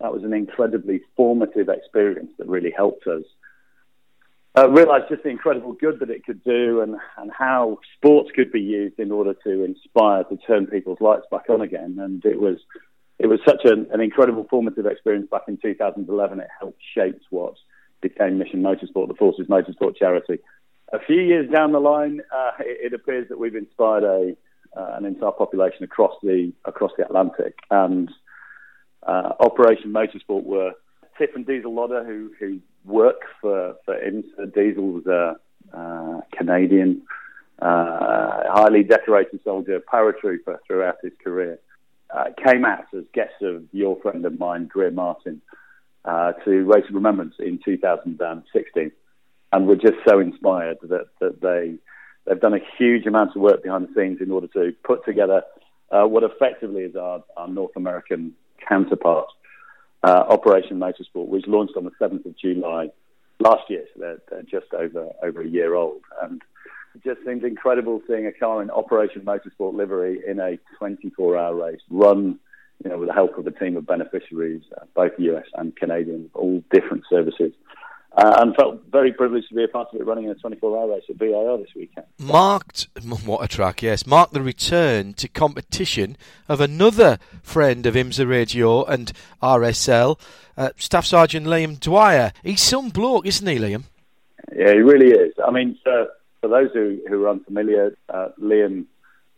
that 0.00 0.12
was 0.12 0.24
an 0.24 0.32
incredibly 0.32 1.00
formative 1.16 1.68
experience 1.68 2.30
that 2.38 2.48
really 2.48 2.72
helped 2.76 3.06
us 3.06 3.22
uh, 4.58 4.68
realised 4.68 5.04
just 5.08 5.22
the 5.22 5.28
incredible 5.28 5.72
good 5.72 6.00
that 6.00 6.10
it 6.10 6.24
could 6.24 6.42
do 6.42 6.80
and, 6.80 6.96
and 7.18 7.30
how 7.30 7.78
sports 7.96 8.30
could 8.34 8.50
be 8.50 8.60
used 8.60 8.98
in 8.98 9.12
order 9.12 9.34
to 9.44 9.64
inspire, 9.64 10.24
to 10.24 10.36
turn 10.46 10.66
people's 10.66 11.00
lights 11.00 11.26
back 11.30 11.48
on 11.48 11.60
again. 11.60 11.98
And 12.00 12.24
it 12.24 12.40
was 12.40 12.58
it 13.18 13.26
was 13.26 13.38
such 13.46 13.60
an, 13.64 13.86
an 13.92 14.00
incredible 14.00 14.46
formative 14.48 14.86
experience 14.86 15.28
back 15.30 15.42
in 15.46 15.58
2011. 15.58 16.40
It 16.40 16.48
helped 16.58 16.80
shape 16.94 17.20
what 17.28 17.54
became 18.00 18.38
Mission 18.38 18.62
Motorsport, 18.62 19.08
the 19.08 19.14
Forces 19.14 19.46
Motorsport 19.46 19.96
charity. 19.96 20.38
A 20.92 20.98
few 20.98 21.20
years 21.20 21.48
down 21.50 21.72
the 21.72 21.80
line, 21.80 22.22
uh, 22.34 22.50
it, 22.60 22.92
it, 22.92 22.94
appears 22.94 23.28
that 23.28 23.38
we've 23.38 23.54
inspired 23.54 24.04
a 24.04 24.36
uh, 24.76 24.96
an 24.96 25.04
entire 25.04 25.32
population 25.32 25.84
across 25.84 26.14
the 26.22 26.52
across 26.64 26.92
the 26.96 27.04
Atlantic. 27.04 27.58
And 27.70 28.10
uh, 29.06 29.32
Operation 29.38 29.92
Motorsport 29.92 30.44
were 30.44 30.72
Tiff 31.18 31.30
and 31.34 31.46
Diesel 31.46 31.74
Lodder, 31.74 32.04
who 32.04 32.32
who 32.38 32.60
work 32.84 33.22
for 33.40 33.74
for. 33.84 34.24
Diesel 34.54 34.92
was 34.92 35.06
a 35.06 35.36
uh, 35.76 36.20
Canadian, 36.36 37.02
uh, 37.60 38.42
highly 38.48 38.82
decorated 38.82 39.40
soldier, 39.44 39.80
paratrooper 39.80 40.58
throughout 40.66 40.96
his 41.02 41.12
career. 41.22 41.58
Uh, 42.10 42.24
came 42.44 42.64
out 42.64 42.84
as 42.96 43.04
guests 43.14 43.36
of 43.42 43.62
your 43.72 44.00
friend 44.00 44.24
of 44.24 44.38
mine, 44.38 44.66
Greer 44.66 44.90
Martin, 44.90 45.40
uh, 46.04 46.32
to 46.44 46.64
Race 46.64 46.84
of 46.88 46.94
Remembrance 46.94 47.34
in 47.38 47.60
2016, 47.64 48.90
and 49.52 49.66
were 49.66 49.76
just 49.76 49.98
so 50.08 50.18
inspired 50.18 50.78
that 50.82 51.06
that 51.20 51.40
they 51.40 51.74
they've 52.26 52.40
done 52.40 52.54
a 52.54 52.64
huge 52.78 53.06
amount 53.06 53.36
of 53.36 53.42
work 53.42 53.62
behind 53.62 53.88
the 53.88 53.94
scenes 53.94 54.20
in 54.20 54.30
order 54.30 54.48
to 54.48 54.72
put 54.82 55.04
together 55.04 55.42
uh, 55.90 56.04
what 56.04 56.22
effectively 56.22 56.82
is 56.82 56.96
our, 56.96 57.22
our 57.36 57.48
North 57.48 57.76
American 57.76 58.32
counterpart 58.68 59.26
Operation 60.08 60.78
Motorsport, 60.78 61.28
which 61.28 61.46
launched 61.46 61.76
on 61.76 61.84
the 61.84 61.90
7th 62.00 62.24
of 62.26 62.36
July 62.38 62.88
last 63.38 63.68
year. 63.68 63.84
So 63.94 64.00
they're, 64.00 64.18
they're, 64.30 64.42
just 64.42 64.72
over 64.72 65.10
over 65.22 65.42
a 65.42 65.46
year 65.46 65.74
old, 65.74 66.02
and 66.22 66.42
it 66.94 67.04
just 67.04 67.24
seems 67.26 67.44
incredible 67.44 68.02
seeing 68.06 68.26
a 68.26 68.32
car 68.32 68.62
in 68.62 68.70
Operation 68.70 69.22
Motorsport 69.22 69.74
livery 69.74 70.20
in 70.26 70.38
a 70.40 70.58
24-hour 70.80 71.54
race 71.54 71.80
run. 71.90 72.38
You 72.82 72.90
know, 72.90 72.98
with 72.98 73.08
the 73.08 73.14
help 73.14 73.36
of 73.36 73.46
a 73.46 73.50
team 73.50 73.76
of 73.76 73.86
beneficiaries, 73.86 74.62
uh, 74.80 74.86
both 74.94 75.12
US 75.18 75.44
and 75.54 75.76
Canadian, 75.76 76.30
all 76.32 76.64
different 76.72 77.04
services 77.10 77.52
uh, 78.16 78.38
and 78.40 78.56
felt 78.56 78.80
very 78.90 79.12
privileged 79.12 79.48
to 79.48 79.54
be 79.54 79.64
a 79.64 79.68
part 79.68 79.88
of 79.92 80.00
it 80.00 80.04
running 80.04 80.24
in 80.24 80.30
a 80.30 80.34
24 80.34 80.76
hour 80.76 80.88
race 80.88 81.04
at 81.08 81.16
VIR 81.16 81.58
this 81.58 81.74
weekend. 81.76 82.06
Marked, 82.18 82.88
what 83.24 83.44
a 83.44 83.48
track, 83.48 83.82
yes, 83.82 84.06
marked 84.06 84.32
the 84.32 84.42
return 84.42 85.14
to 85.14 85.28
competition 85.28 86.16
of 86.48 86.60
another 86.60 87.18
friend 87.42 87.86
of 87.86 87.94
IMSA 87.94 88.28
Radio 88.28 88.84
and 88.84 89.12
RSL, 89.42 90.18
uh, 90.56 90.70
Staff 90.76 91.06
Sergeant 91.06 91.46
Liam 91.46 91.78
Dwyer. 91.78 92.32
He's 92.42 92.62
some 92.62 92.88
bloke, 92.90 93.26
isn't 93.26 93.46
he, 93.46 93.58
Liam? 93.58 93.84
Yeah, 94.54 94.72
he 94.72 94.80
really 94.80 95.12
is. 95.12 95.32
I 95.46 95.50
mean, 95.52 95.78
for, 95.84 96.08
for 96.40 96.48
those 96.48 96.70
who, 96.72 96.98
who 97.08 97.24
are 97.24 97.30
unfamiliar, 97.30 97.96
uh, 98.08 98.28
Liam 98.42 98.86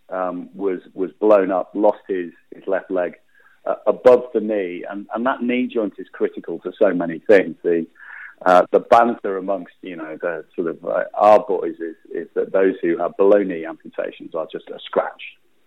um, 0.08 0.48
was, 0.54 0.80
was 0.94 1.10
blown 1.20 1.50
up, 1.50 1.70
lost 1.74 2.02
his, 2.08 2.32
his 2.54 2.66
left 2.66 2.90
leg. 2.90 3.16
Uh, 3.64 3.76
above 3.86 4.24
the 4.34 4.40
knee, 4.40 4.84
and, 4.90 5.06
and 5.14 5.24
that 5.24 5.40
knee 5.40 5.70
joint 5.72 5.92
is 5.96 6.08
critical 6.12 6.58
to 6.58 6.72
so 6.76 6.92
many 6.92 7.20
things. 7.20 7.54
The 7.62 7.86
uh, 8.44 8.66
the 8.72 8.80
banter 8.80 9.36
amongst 9.36 9.74
you 9.82 9.96
know 9.96 10.16
the 10.20 10.44
sort 10.56 10.68
of 10.68 10.84
uh, 10.84 11.04
our 11.14 11.40
boys 11.40 11.76
is, 11.78 11.96
is 12.12 12.28
that 12.34 12.52
those 12.52 12.74
who 12.82 12.98
have 12.98 13.16
below 13.16 13.42
knee 13.42 13.64
amputations 13.64 14.34
are 14.34 14.46
just 14.50 14.68
a 14.68 14.78
scratch. 14.84 15.22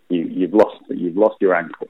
You, 0.10 0.22
you've 0.24 0.54
lost 0.54 0.78
you've 0.90 1.18
lost 1.18 1.36
your 1.40 1.56
ankle. 1.56 1.88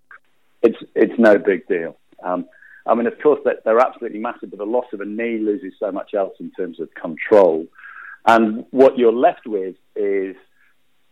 It's 0.61 0.77
it's 0.95 1.17
no 1.17 1.37
big 1.37 1.67
deal. 1.67 1.97
Um, 2.23 2.45
I 2.85 2.93
mean, 2.93 3.07
of 3.07 3.19
course, 3.19 3.39
they're, 3.43 3.57
they're 3.65 3.79
absolutely 3.79 4.19
massive, 4.19 4.51
but 4.51 4.59
the 4.59 4.65
loss 4.65 4.85
of 4.93 5.01
a 5.01 5.05
knee 5.05 5.39
loses 5.39 5.73
so 5.79 5.91
much 5.91 6.13
else 6.13 6.35
in 6.39 6.51
terms 6.51 6.79
of 6.79 6.93
control. 6.93 7.65
And 8.27 8.65
what 8.71 8.97
you're 8.97 9.13
left 9.13 9.47
with 9.47 9.75
is 9.95 10.35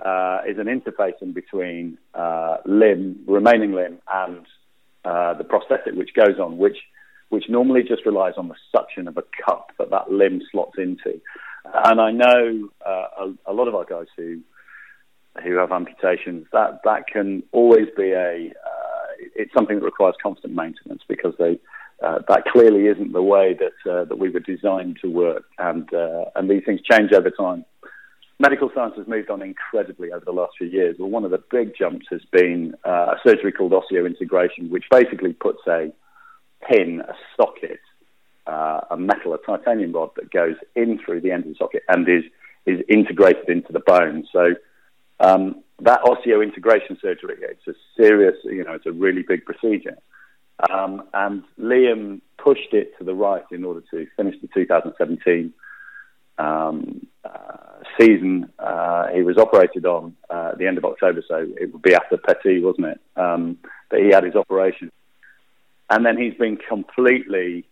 uh, 0.04 0.40
is 0.48 0.58
an 0.58 0.66
interface 0.66 1.22
in 1.22 1.34
between 1.34 1.98
uh, 2.14 2.58
limb, 2.66 3.24
remaining 3.26 3.74
limb, 3.74 4.00
and 4.12 4.46
uh, 5.06 5.34
the 5.36 5.44
prosthetic 5.44 5.96
which 5.96 6.14
goes 6.14 6.40
on, 6.40 6.58
which 6.58 6.78
which 7.34 7.50
normally 7.50 7.82
just 7.82 8.06
relies 8.06 8.36
on 8.38 8.48
the 8.48 8.56
suction 8.72 9.08
of 9.08 9.18
a 9.18 9.24
cup 9.44 9.72
that 9.80 9.90
that 9.90 10.12
limb 10.12 10.40
slots 10.52 10.78
into. 10.78 11.20
And 11.66 12.00
I 12.00 12.12
know 12.12 12.70
uh, 12.86 13.08
a, 13.26 13.52
a, 13.52 13.54
lot 13.54 13.68
of 13.68 13.74
our 13.74 13.86
guys 13.86 14.06
who 14.16 14.40
who 15.44 15.56
have 15.56 15.72
amputations 15.72 16.46
that 16.54 16.82
that 16.84 17.08
can 17.08 17.42
always 17.52 17.88
be 17.98 18.12
a 18.12 18.52
uh, 18.52 19.06
it's 19.36 19.52
something 19.52 19.80
that 19.80 19.84
requires 19.84 20.14
constant 20.22 20.54
maintenance 20.54 21.02
because 21.08 21.34
they 21.40 21.60
uh, 22.04 22.20
that 22.28 22.46
clearly 22.46 22.86
isn't 22.86 23.14
the 23.14 23.24
way 23.24 23.58
that 23.58 23.92
uh, 23.92 24.06
that 24.06 24.20
we 24.20 24.30
were 24.30 24.40
designed 24.40 25.00
to 25.02 25.08
work, 25.10 25.46
and 25.58 25.92
uh, 25.92 26.26
and 26.36 26.52
these 26.52 26.64
things 26.68 26.82
change 26.90 27.14
over 27.14 27.32
time. 27.32 27.66
Medical 28.40 28.70
science 28.76 28.94
has 28.98 29.08
moved 29.08 29.32
on 29.32 29.42
incredibly 29.42 30.12
over 30.12 30.26
the 30.26 30.32
last 30.32 30.54
few 30.58 30.68
years. 30.68 30.98
Well, 31.00 31.10
one 31.10 31.26
of 31.26 31.32
the 31.32 31.42
big 31.50 31.72
jumps 31.76 32.06
has 32.12 32.22
been 32.32 32.76
uh, 32.86 33.16
a 33.16 33.18
surgery 33.26 33.52
called 33.52 33.72
osseointegration, 33.72 34.70
which 34.70 34.86
basically 34.92 35.34
puts 35.34 35.62
a 35.68 35.92
pin, 36.70 37.02
a 37.02 37.14
socket, 37.38 37.80
uh, 38.48 38.82
a 38.92 38.98
metal, 38.98 39.34
a 39.34 39.38
titanium 39.40 39.94
rod 39.94 40.12
that 40.16 40.32
goes 40.32 40.56
in 40.76 41.00
through 41.00 41.22
the 41.22 41.32
end 41.32 41.44
of 41.44 41.50
the 41.50 41.56
socket 41.56 41.84
and 41.88 42.08
is 42.08 42.24
is 42.66 42.80
integrated 42.88 43.50
into 43.50 43.74
the 43.74 43.82
bone. 43.82 44.26
So 44.32 44.56
um, 45.20 45.64
that 45.82 46.02
osseointegration 46.04 47.00
surgery, 47.02 47.38
it's 47.42 47.68
a 47.68 47.74
serious, 47.98 48.36
you 48.46 48.64
know, 48.64 48.74
it's 48.74 48.86
a 48.86 48.92
really 48.92 49.22
big 49.22 49.46
procedure. 49.46 49.98
Um, 50.70 51.04
and 51.14 51.44
Liam 51.60 52.22
pushed 52.38 52.74
it 52.74 52.98
to 52.98 53.04
the 53.04 53.14
right 53.14 53.44
in 53.52 53.66
order 53.66 53.82
to 53.92 54.08
finish 54.16 54.36
the 54.42 54.48
2017 54.54 55.54
um, 56.38 57.06
uh, 57.26 57.84
season. 58.00 58.52
Uh, 58.60 59.08
he 59.08 59.24
was 59.24 59.38
operated 59.38 59.86
on 59.86 60.16
uh, 60.30 60.52
at 60.54 60.58
the 60.58 60.68
end 60.68 60.78
of 60.78 60.86
October, 60.86 61.22
so 61.28 61.46
it 61.60 61.74
would 61.74 61.82
be 61.82 61.96
after 61.96 62.18
Petit, 62.18 62.62
wasn't 62.62 62.88
it? 62.88 63.02
Um, 63.18 63.58
that 63.92 64.00
he 64.00 64.10
had 64.10 64.24
his 64.24 64.36
operation 64.36 64.90
and 65.94 66.04
then 66.04 66.18
he's 66.18 66.34
been 66.34 66.58
completely 66.58 67.66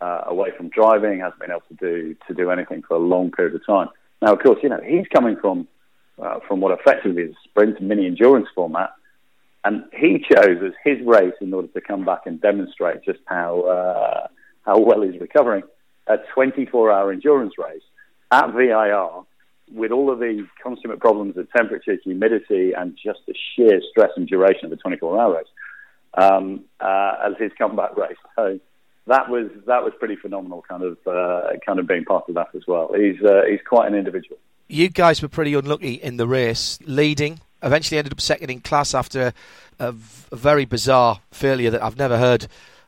uh, 0.00 0.22
away 0.26 0.48
from 0.56 0.70
driving, 0.70 1.20
hasn't 1.20 1.40
been 1.40 1.50
able 1.50 1.62
to 1.68 1.74
do 1.74 2.16
to 2.26 2.32
do 2.32 2.50
anything 2.50 2.82
for 2.88 2.94
a 2.94 2.98
long 2.98 3.30
period 3.30 3.54
of 3.54 3.66
time. 3.66 3.88
Now, 4.22 4.32
of 4.32 4.40
course, 4.40 4.58
you 4.62 4.70
know 4.70 4.80
he's 4.82 5.06
coming 5.14 5.36
from 5.36 5.68
uh, 6.20 6.38
from 6.48 6.62
what 6.62 6.78
effectively 6.78 7.22
is 7.22 7.32
a 7.32 7.48
sprint 7.48 7.80
mini 7.82 8.06
endurance 8.06 8.48
format, 8.54 8.94
and 9.62 9.84
he 9.92 10.24
chose 10.32 10.56
as 10.64 10.72
his 10.82 11.06
race 11.06 11.34
in 11.42 11.52
order 11.52 11.68
to 11.68 11.80
come 11.82 12.06
back 12.06 12.22
and 12.24 12.40
demonstrate 12.40 13.04
just 13.04 13.20
how 13.26 13.60
uh, 13.60 14.26
how 14.64 14.78
well 14.78 15.02
he's 15.02 15.20
recovering 15.20 15.62
a 16.06 16.16
24-hour 16.34 17.12
endurance 17.12 17.52
race 17.58 17.82
at 18.30 18.52
VIR 18.54 19.22
with 19.72 19.92
all 19.92 20.10
of 20.10 20.18
the 20.18 20.46
consummate 20.62 20.98
problems 20.98 21.36
of 21.36 21.46
temperature, 21.52 21.96
humidity, 22.02 22.72
and 22.72 22.96
just 22.96 23.20
the 23.26 23.34
sheer 23.54 23.80
stress 23.90 24.10
and 24.16 24.26
duration 24.26 24.64
of 24.64 24.70
the 24.70 24.76
24-hour 24.76 25.36
race 25.36 25.46
um, 26.14 26.64
uh, 26.80 27.14
as 27.26 27.34
his 27.38 27.52
comeback 27.58 27.96
race. 27.96 28.16
So 28.36 28.60
that 29.06 29.28
was 29.28 29.50
that 29.66 29.82
was 29.84 29.92
pretty 29.98 30.16
phenomenal, 30.16 30.64
kind 30.68 30.82
of 30.82 30.98
uh, 31.06 31.52
kind 31.64 31.78
of 31.78 31.86
being 31.86 32.04
part 32.04 32.24
of 32.28 32.34
that 32.34 32.48
as 32.54 32.62
well. 32.66 32.92
He's 32.94 33.22
uh, 33.22 33.42
he's 33.48 33.60
quite 33.66 33.88
an 33.88 33.94
individual. 33.94 34.38
You 34.68 34.88
guys 34.88 35.20
were 35.20 35.28
pretty 35.28 35.54
unlucky 35.54 35.94
in 35.94 36.16
the 36.16 36.26
race, 36.26 36.78
leading. 36.84 37.40
Eventually 37.62 37.98
ended 37.98 38.12
up 38.12 38.20
second 38.20 38.50
in 38.50 38.60
class 38.60 38.94
after 38.94 39.34
a, 39.78 39.92
very 39.92 40.64
bizarre 40.64 41.20
failure 41.30 41.70
that 41.70 41.82
I've 41.82 41.98
never 41.98 42.16
heard 42.16 42.46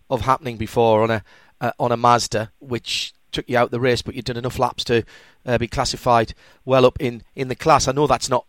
of 0.09 0.23
happening 0.23 0.57
before 0.57 1.03
on 1.03 1.11
a 1.11 1.25
uh, 1.61 1.73
on 1.79 1.93
a 1.93 1.97
Mazda, 1.97 2.53
which 2.61 3.15
took 3.33 3.49
you 3.49 3.57
out 3.57 3.71
the 3.71 3.81
race, 3.81 4.03
but 4.03 4.15
you'd 4.15 4.27
done 4.27 4.37
enough 4.37 4.59
laps 4.59 4.85
to 4.85 5.05
uh, 5.47 5.59
be 5.59 5.67
classified 5.67 6.35
well 6.65 6.87
up 6.87 7.01
in, 7.01 7.23
in 7.35 7.49
the 7.49 7.55
class. 7.55 7.89
I 7.89 7.93
know 7.93 8.07
that's 8.07 8.29
not 8.29 8.47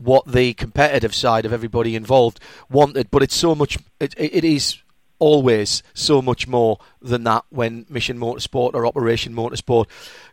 what 0.00 0.26
the 0.26 0.54
competitive 0.54 1.14
side 1.14 1.44
of 1.44 1.52
everybody 1.52 1.94
involved 1.96 2.40
wanted, 2.68 3.10
but 3.10 3.22
it's 3.22 3.36
so 3.36 3.54
much. 3.54 3.78
it, 4.00 4.14
it 4.16 4.44
is 4.44 4.78
always 5.20 5.82
so 5.94 6.20
much 6.20 6.48
more 6.48 6.78
than 7.00 7.22
that 7.24 7.44
when 7.50 7.86
Mission 7.88 8.18
Motorsport 8.18 8.74
or 8.74 8.86
Operation 8.86 9.32
Motorsport 9.32 9.86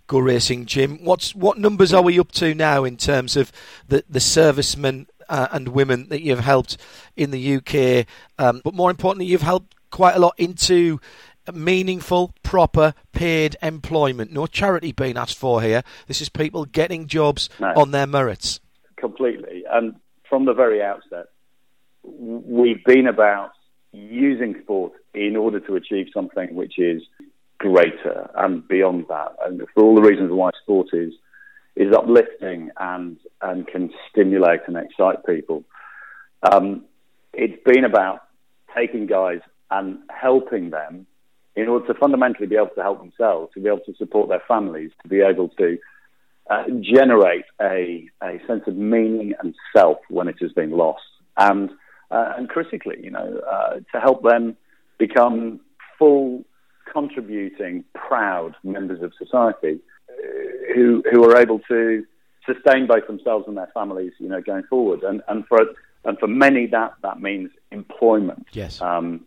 go 0.08 0.18
racing. 0.18 0.66
Jim, 0.66 1.04
what's 1.04 1.36
what 1.36 1.60
numbers 1.60 1.94
are 1.94 2.02
we 2.02 2.20
up 2.20 2.32
to 2.32 2.56
now 2.56 2.84
in 2.84 2.98
terms 2.98 3.38
of 3.38 3.52
the 3.88 4.04
the 4.10 4.20
servicemen 4.20 5.06
uh, 5.30 5.48
and 5.52 5.70
women 5.70 6.10
that 6.10 6.24
you've 6.24 6.40
helped 6.40 6.78
in 7.16 7.30
the 7.30 7.58
UK? 7.58 8.08
Um, 8.40 8.62
but 8.64 8.74
more 8.74 8.90
importantly, 8.90 9.26
you've 9.26 9.42
helped 9.44 9.76
quite 9.92 10.16
a 10.16 10.20
lot 10.20 10.34
into 10.38 11.00
meaningful, 11.54 12.34
proper, 12.44 12.94
paid 13.14 13.56
employment. 13.62 14.32
No 14.32 14.48
charity 14.48 14.92
being 14.92 15.18
asked 15.18 15.38
for 15.38 15.62
here. 15.62 15.84
This 16.08 16.22
is 16.22 16.30
people 16.30 16.66
getting 16.66 17.08
jobs 17.08 17.50
no. 17.60 17.74
on 17.76 17.92
their 17.92 18.08
merits 18.08 18.60
completely. 18.98 19.64
And 19.70 19.96
from 20.30 20.46
the 20.46 20.54
very 20.54 20.82
outset, 20.82 21.28
we've 22.04 22.84
been 22.84 23.08
about 23.08 23.52
using 23.92 24.56
sport 24.64 24.94
in 25.14 25.36
order 25.36 25.60
to 25.62 25.76
achieve 25.76 26.08
something 26.14 26.54
which 26.54 26.78
is 26.78 27.02
greater 27.58 28.30
and 28.36 28.68
beyond 28.68 29.06
that. 29.10 29.36
And 29.46 29.62
for 29.74 29.84
all 29.84 29.96
the 29.96 30.02
reasons 30.02 30.32
why 30.32 30.52
sport 30.62 30.90
is 30.94 31.14
is 31.76 31.94
uplifting 31.94 32.72
and 32.80 33.18
and 33.42 33.68
can 33.68 33.92
stimulate 34.10 34.62
and 34.68 34.78
excite 34.78 35.26
people. 35.26 35.64
Um, 36.52 36.86
it's 37.34 37.62
been 37.64 37.86
about 37.86 38.22
taking 38.76 39.06
guys 39.06 39.42
and 39.70 40.00
helping 40.10 40.72
them 40.72 41.06
in 41.56 41.68
order 41.68 41.88
to 41.88 42.00
fundamentally 42.00 42.48
be 42.48 42.56
able 42.56 42.70
to 42.76 42.82
help 42.82 43.00
themselves, 43.00 43.52
to 43.54 43.60
be 43.60 43.68
able 43.68 43.82
to 43.86 43.96
support 43.96 44.30
their 44.30 44.42
families, 44.48 44.92
to 45.02 45.08
be 45.08 45.22
able 45.22 45.50
to 45.50 45.78
uh, 46.50 46.64
generate 46.82 47.46
a, 47.62 48.10
a 48.24 48.40
sense 48.48 48.64
of 48.68 48.76
meaning 48.76 49.34
and 49.42 49.54
self 49.76 49.98
when 50.10 50.28
it 50.28 50.36
has 50.42 50.52
been 50.54 50.72
lost. 50.72 51.04
And, 51.38 51.70
uh, 52.10 52.34
and 52.38 52.50
critically, 52.50 53.00
you 53.04 53.12
know, 53.12 53.42
uh, 53.50 53.76
to 53.92 54.00
help 54.02 54.24
them 54.24 54.56
become 54.98 55.60
full, 56.00 56.44
contributing, 56.92 57.84
proud 57.94 58.56
members 58.64 59.02
of 59.02 59.12
society 59.18 59.80
uh, 60.10 60.74
who, 60.74 61.04
who 61.12 61.24
are 61.26 61.38
able 61.38 61.60
to 61.68 62.06
sustain 62.46 62.88
both 62.88 63.06
themselves 63.08 63.46
and 63.48 63.58
their 63.58 63.70
families, 63.74 64.14
you 64.20 64.30
know, 64.30 64.42
going 64.42 64.64
forward. 64.64 65.04
And, 65.04 65.22
and 65.28 65.46
for, 65.48 65.60
and 66.06 66.18
for 66.18 66.28
many, 66.28 66.66
that, 66.68 66.94
that 67.04 67.20
means 67.22 67.52
employment. 67.72 68.48
Yes. 68.54 68.82
Um, 68.82 69.26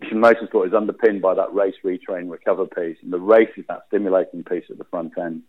Mission 0.00 0.22
Motorsport 0.22 0.68
is 0.68 0.74
underpinned 0.74 1.20
by 1.20 1.34
that 1.34 1.52
race, 1.52 1.74
retrain, 1.84 2.30
recover 2.30 2.64
piece, 2.64 2.96
and 3.02 3.12
the 3.12 3.20
race 3.20 3.50
is 3.58 3.64
that 3.68 3.84
stimulating 3.88 4.42
piece 4.42 4.64
at 4.70 4.78
the 4.78 4.84
front 4.84 5.12
end. 5.18 5.42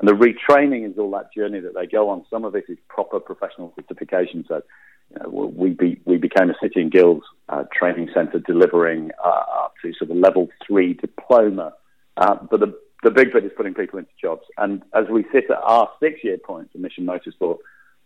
And 0.00 0.08
the 0.08 0.12
retraining 0.14 0.90
is 0.90 0.98
all 0.98 1.10
that 1.10 1.32
journey 1.32 1.60
that 1.60 1.74
they 1.74 1.86
go 1.86 2.08
on. 2.08 2.24
Some 2.30 2.44
of 2.44 2.54
it 2.54 2.64
is 2.68 2.78
proper 2.88 3.20
professional 3.20 3.72
certification. 3.76 4.46
So 4.48 4.62
you 5.10 5.18
know, 5.22 5.52
we, 5.54 5.70
be, 5.70 6.00
we 6.06 6.16
became 6.16 6.48
a 6.48 6.54
City 6.60 6.80
and 6.80 6.90
Guilds 6.90 7.24
uh, 7.50 7.64
training 7.70 8.08
centre 8.14 8.38
delivering 8.38 9.10
uh, 9.22 9.28
up 9.28 9.74
to 9.82 9.92
sort 9.98 10.10
of 10.10 10.16
level 10.16 10.48
three 10.66 10.94
diploma. 10.94 11.74
Uh, 12.16 12.36
but 12.50 12.60
the, 12.60 12.78
the 13.02 13.10
big 13.10 13.32
bit 13.32 13.44
is 13.44 13.52
putting 13.54 13.74
people 13.74 13.98
into 13.98 14.10
jobs. 14.20 14.42
And 14.56 14.82
as 14.94 15.04
we 15.10 15.24
sit 15.32 15.50
at 15.50 15.58
our 15.58 15.90
six 16.00 16.24
year 16.24 16.38
point 16.38 16.72
for 16.72 16.78
Mission 16.78 17.04
Motorsport, 17.04 17.58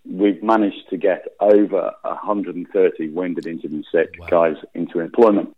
we've 0.05 0.43
managed 0.43 0.89
to 0.91 0.97
get 0.97 1.29
over 1.39 1.93
130 2.03 3.09
wounded, 3.11 3.47
injured, 3.47 3.71
and 3.71 3.87
sick 3.93 4.17
wow. 4.19 4.27
guys 4.29 4.57
into 4.75 4.99
employment. 4.99 5.57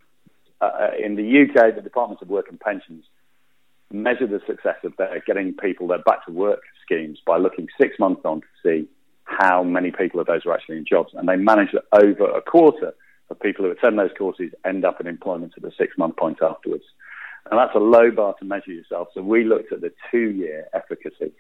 Uh, 0.61 0.91
in 1.03 1.17
the 1.17 1.43
UK, 1.43 1.75
the 1.75 1.81
Department 1.81 2.21
of 2.21 2.29
Work 2.29 2.49
and 2.51 2.61
Pensions 2.61 3.05
measure 3.93 4.27
the 4.27 4.41
success 4.47 4.77
of 4.85 4.97
their 4.97 5.23
getting 5.27 5.55
people 5.55 5.87
their 5.87 6.03
back 6.03 6.25
to 6.27 6.33
work 6.33 6.61
schemes 6.85 7.19
by 7.25 7.37
looking 7.39 7.69
six 7.81 7.99
months 7.99 8.23
on 8.25 8.41
to 8.41 8.47
see 8.63 8.89
how 9.25 9.63
many 9.63 9.91
people 9.91 10.21
of 10.21 10.27
those 10.27 10.47
are 10.47 10.53
actually 10.53 10.79
in 10.79 10.85
jobs. 10.85 11.13
And 11.15 11.29
they 11.29 11.37
manage 11.37 11.71
that 11.73 11.85
over 11.93 12.31
a 12.31 12.41
quarter 12.41 12.95
of 13.31 13.41
people 13.41 13.65
who 13.65 13.71
attend 13.71 13.99
those 13.99 14.11
courses 14.17 14.53
end 14.65 14.85
up 14.85 15.01
in 15.01 15.07
employment 15.07 15.55
at 15.57 15.63
the 15.63 15.73
six 15.77 15.97
month 15.99 16.17
point 16.17 16.39
afterwards. 16.43 16.85
And 17.51 17.59
that's 17.59 17.75
a 17.75 17.81
low 17.81 18.11
bar 18.11 18.35
to 18.39 18.45
measure 18.45 18.73
yourself. 18.73 19.09
So 19.15 19.23
we 19.23 19.45
looked 19.45 19.73
at 19.73 19.81
the 19.81 19.93
two 20.11 20.31
year 20.31 20.67
efficacy. 20.75 21.33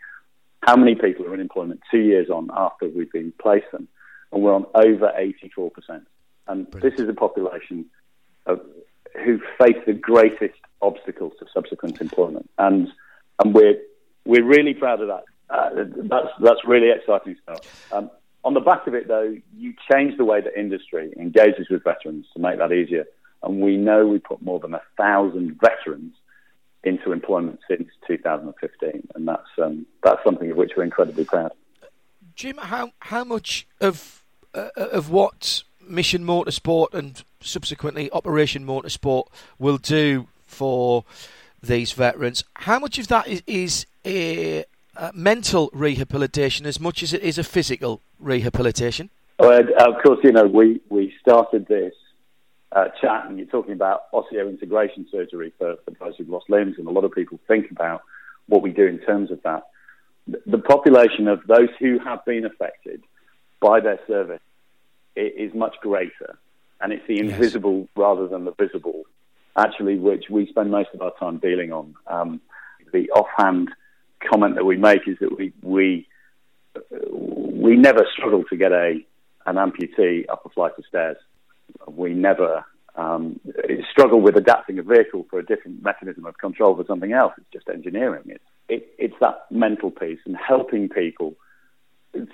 How 0.62 0.76
many 0.76 0.94
people 0.94 1.26
are 1.26 1.34
in 1.34 1.40
employment 1.40 1.80
two 1.90 2.00
years 2.00 2.28
on 2.28 2.48
after 2.56 2.88
we've 2.88 3.10
been 3.10 3.32
placed 3.40 3.70
them? 3.72 3.88
And 4.32 4.42
we're 4.42 4.54
on 4.54 4.66
over 4.74 5.12
84%. 5.16 6.04
And 6.48 6.70
Brilliant. 6.70 6.82
this 6.82 7.02
is 7.02 7.08
a 7.08 7.14
population 7.14 7.86
of, 8.46 8.60
who 9.24 9.40
face 9.58 9.76
the 9.86 9.92
greatest 9.92 10.58
obstacles 10.82 11.32
to 11.38 11.46
subsequent 11.52 12.00
employment. 12.00 12.48
And, 12.58 12.88
and 13.42 13.54
we're, 13.54 13.80
we're 14.24 14.44
really 14.44 14.74
proud 14.74 15.00
of 15.00 15.08
that. 15.08 15.24
Uh, 15.48 15.84
that's, 16.08 16.28
that's 16.40 16.60
really 16.66 16.90
exciting 16.90 17.36
stuff. 17.42 17.92
Um, 17.92 18.10
on 18.44 18.54
the 18.54 18.60
back 18.60 18.86
of 18.86 18.94
it, 18.94 19.08
though, 19.08 19.36
you 19.56 19.74
change 19.90 20.16
the 20.16 20.24
way 20.24 20.40
that 20.40 20.58
industry 20.58 21.12
engages 21.18 21.68
with 21.68 21.82
veterans 21.82 22.26
to 22.34 22.40
make 22.40 22.58
that 22.58 22.72
easier. 22.72 23.04
And 23.42 23.60
we 23.60 23.76
know 23.76 24.06
we 24.06 24.18
put 24.18 24.40
more 24.42 24.60
than 24.60 24.74
a 24.74 24.82
thousand 24.96 25.58
veterans 25.60 26.14
into 26.84 27.12
employment 27.12 27.58
since 27.68 27.88
2015, 28.06 29.08
and 29.14 29.28
that's 29.28 29.48
um, 29.60 29.84
that's 30.02 30.22
something 30.24 30.50
of 30.50 30.56
which 30.56 30.72
we're 30.76 30.84
incredibly 30.84 31.24
proud. 31.24 31.52
Jim, 32.34 32.56
how 32.56 32.92
how 33.00 33.24
much 33.24 33.66
of 33.80 34.22
uh, 34.54 34.68
of 34.76 35.10
what 35.10 35.64
Mission 35.88 36.24
Motorsport 36.24 36.94
and 36.94 37.22
subsequently 37.40 38.10
Operation 38.10 38.66
Motorsport 38.66 39.26
will 39.58 39.78
do 39.78 40.28
for 40.46 41.04
these 41.62 41.92
veterans. 41.92 42.44
How 42.54 42.78
much 42.78 42.98
of 42.98 43.08
that 43.08 43.26
is, 43.26 43.42
is 43.46 43.86
a, 44.04 44.64
a, 44.96 45.12
mental 45.14 45.70
rehabilitation 45.72 46.66
as 46.66 46.80
much 46.80 47.02
as 47.02 47.12
it 47.12 47.22
is 47.22 47.38
a 47.38 47.44
physical 47.44 48.00
rehabilitation? 48.18 49.10
Well, 49.38 49.60
of 49.60 50.02
course, 50.02 50.20
you 50.22 50.32
know, 50.32 50.44
we, 50.44 50.80
we 50.88 51.14
started 51.20 51.66
this 51.66 51.94
uh, 52.72 52.86
chat 53.00 53.26
and 53.26 53.38
you're 53.38 53.46
talking 53.46 53.72
about 53.72 54.10
osseointegration 54.12 55.10
surgery 55.10 55.52
for, 55.58 55.76
for 55.84 55.90
those 56.00 56.16
who've 56.16 56.28
lost 56.28 56.48
limbs, 56.48 56.76
and 56.78 56.86
a 56.86 56.90
lot 56.90 57.04
of 57.04 57.12
people 57.12 57.38
think 57.46 57.70
about 57.70 58.02
what 58.46 58.62
we 58.62 58.70
do 58.70 58.86
in 58.86 58.98
terms 58.98 59.30
of 59.30 59.42
that. 59.42 59.64
The 60.46 60.58
population 60.58 61.28
of 61.28 61.40
those 61.46 61.68
who 61.78 61.98
have 62.00 62.24
been 62.24 62.44
affected 62.44 63.02
by 63.60 63.80
their 63.80 63.98
service 64.06 64.40
is 65.16 65.54
much 65.54 65.76
greater, 65.80 66.38
and 66.80 66.92
it's 66.92 67.06
the 67.06 67.18
invisible 67.18 67.80
yes. 67.80 67.88
rather 67.96 68.28
than 68.28 68.44
the 68.44 68.52
visible 68.52 69.04
actually, 69.56 69.98
which 69.98 70.26
we 70.30 70.46
spend 70.46 70.70
most 70.70 70.90
of 70.94 71.02
our 71.02 71.12
time 71.18 71.38
dealing 71.38 71.72
on. 71.72 71.94
Um, 72.06 72.40
the 72.92 73.10
offhand 73.10 73.70
comment 74.30 74.54
that 74.56 74.64
we 74.64 74.76
make 74.76 75.06
is 75.06 75.18
that 75.20 75.36
we 75.36 75.52
we 75.62 76.06
we 77.10 77.76
never 77.76 78.06
struggle 78.12 78.44
to 78.44 78.56
get 78.56 78.72
a 78.72 78.98
an 79.46 79.56
amputee 79.56 80.24
up 80.28 80.44
a 80.44 80.48
flight 80.50 80.72
of 80.78 80.84
stairs. 80.86 81.16
We 81.86 82.14
never 82.14 82.64
um, 82.96 83.40
struggle 83.90 84.20
with 84.20 84.36
adapting 84.36 84.78
a 84.78 84.82
vehicle 84.82 85.26
for 85.30 85.38
a 85.38 85.44
different 85.44 85.82
mechanism 85.82 86.26
of 86.26 86.38
control 86.38 86.76
for 86.76 86.84
something 86.86 87.12
else. 87.12 87.32
It's 87.38 87.50
just 87.52 87.68
engineering. 87.68 88.24
It's 88.26 88.44
it, 88.68 88.94
it's 88.98 89.14
that 89.20 89.46
mental 89.50 89.90
piece 89.90 90.18
and 90.26 90.36
helping 90.36 90.88
people 90.88 91.34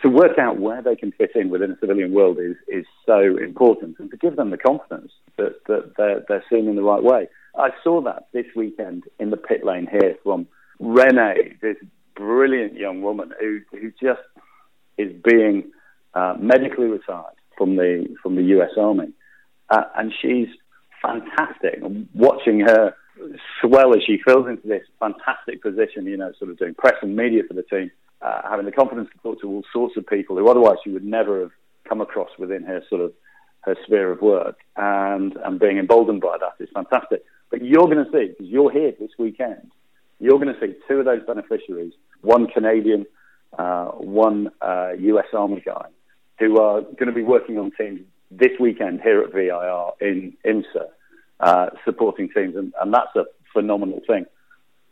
to 0.02 0.08
work 0.08 0.38
out 0.38 0.58
where 0.58 0.82
they 0.82 0.96
can 0.96 1.12
fit 1.12 1.30
in 1.34 1.50
within 1.50 1.70
a 1.70 1.78
civilian 1.78 2.12
world 2.12 2.38
is, 2.38 2.56
is 2.68 2.86
so 3.06 3.20
important, 3.20 3.96
and 3.98 4.10
to 4.10 4.16
give 4.16 4.36
them 4.36 4.50
the 4.50 4.58
confidence 4.58 5.12
that, 5.36 5.64
that 5.66 5.92
they're, 5.96 6.24
they're 6.28 6.44
seen 6.50 6.68
in 6.68 6.76
the 6.76 6.82
right 6.82 7.02
way. 7.02 7.28
I 7.56 7.70
saw 7.84 8.00
that 8.02 8.28
this 8.32 8.46
weekend 8.56 9.04
in 9.18 9.30
the 9.30 9.36
pit 9.36 9.64
lane 9.64 9.88
here 9.90 10.16
from 10.22 10.46
Renee, 10.80 11.56
this 11.60 11.76
brilliant 12.14 12.74
young 12.74 13.02
woman 13.02 13.32
who, 13.38 13.60
who 13.70 13.90
just 14.00 14.22
is 14.98 15.12
being 15.24 15.70
uh, 16.14 16.34
medically 16.38 16.86
retired 16.86 17.34
from 17.56 17.76
the 17.76 18.06
from 18.22 18.36
the 18.36 18.42
U.S. 18.42 18.70
Army, 18.78 19.12
uh, 19.70 19.84
and 19.96 20.12
she's 20.20 20.48
fantastic. 21.00 21.80
Watching 22.14 22.60
her 22.60 22.94
swell 23.60 23.94
as 23.94 24.02
she 24.06 24.18
fills 24.26 24.46
into 24.48 24.66
this 24.66 24.82
fantastic 24.98 25.62
position, 25.62 26.06
you 26.06 26.16
know, 26.16 26.32
sort 26.38 26.50
of 26.50 26.58
doing 26.58 26.74
press 26.74 26.94
and 27.02 27.16
media 27.16 27.42
for 27.46 27.54
the 27.54 27.62
team 27.62 27.90
uh, 28.22 28.42
having 28.48 28.66
the 28.66 28.72
confidence 28.72 29.08
to 29.12 29.18
talk 29.18 29.40
to 29.40 29.48
all 29.48 29.62
sorts 29.72 29.96
of 29.96 30.06
people 30.06 30.36
who 30.36 30.48
otherwise 30.48 30.78
you 30.86 30.92
would 30.92 31.04
never 31.04 31.40
have 31.40 31.50
come 31.88 32.00
across 32.00 32.30
within 32.38 32.62
her 32.62 32.82
sort 32.88 33.00
of 33.00 33.12
her 33.62 33.76
sphere 33.84 34.10
of 34.10 34.20
work, 34.20 34.58
and 34.76 35.36
and 35.44 35.60
being 35.60 35.78
emboldened 35.78 36.20
by 36.20 36.36
that 36.38 36.62
is 36.62 36.70
fantastic. 36.74 37.24
But 37.50 37.64
you're 37.64 37.86
going 37.86 38.04
to 38.04 38.10
see 38.10 38.28
because 38.28 38.46
you're 38.46 38.72
here 38.72 38.92
this 38.98 39.10
weekend, 39.18 39.70
you're 40.18 40.38
going 40.38 40.54
to 40.54 40.60
see 40.60 40.74
two 40.88 41.00
of 41.00 41.04
those 41.04 41.22
beneficiaries, 41.26 41.92
one 42.22 42.46
Canadian, 42.46 43.06
uh, 43.58 43.86
one 43.86 44.50
uh, 44.60 44.92
U.S. 44.98 45.26
Army 45.32 45.62
guy, 45.64 45.86
who 46.38 46.58
are 46.60 46.80
going 46.82 47.06
to 47.06 47.12
be 47.12 47.22
working 47.22 47.58
on 47.58 47.70
teams 47.72 48.00
this 48.30 48.52
weekend 48.58 49.00
here 49.00 49.20
at 49.20 49.32
VIR 49.32 49.90
in 50.00 50.32
IMSA, 50.44 50.86
uh, 51.40 51.66
supporting 51.84 52.30
teams, 52.30 52.56
and, 52.56 52.72
and 52.80 52.92
that's 52.92 53.14
a 53.14 53.24
phenomenal 53.52 54.00
thing. 54.06 54.26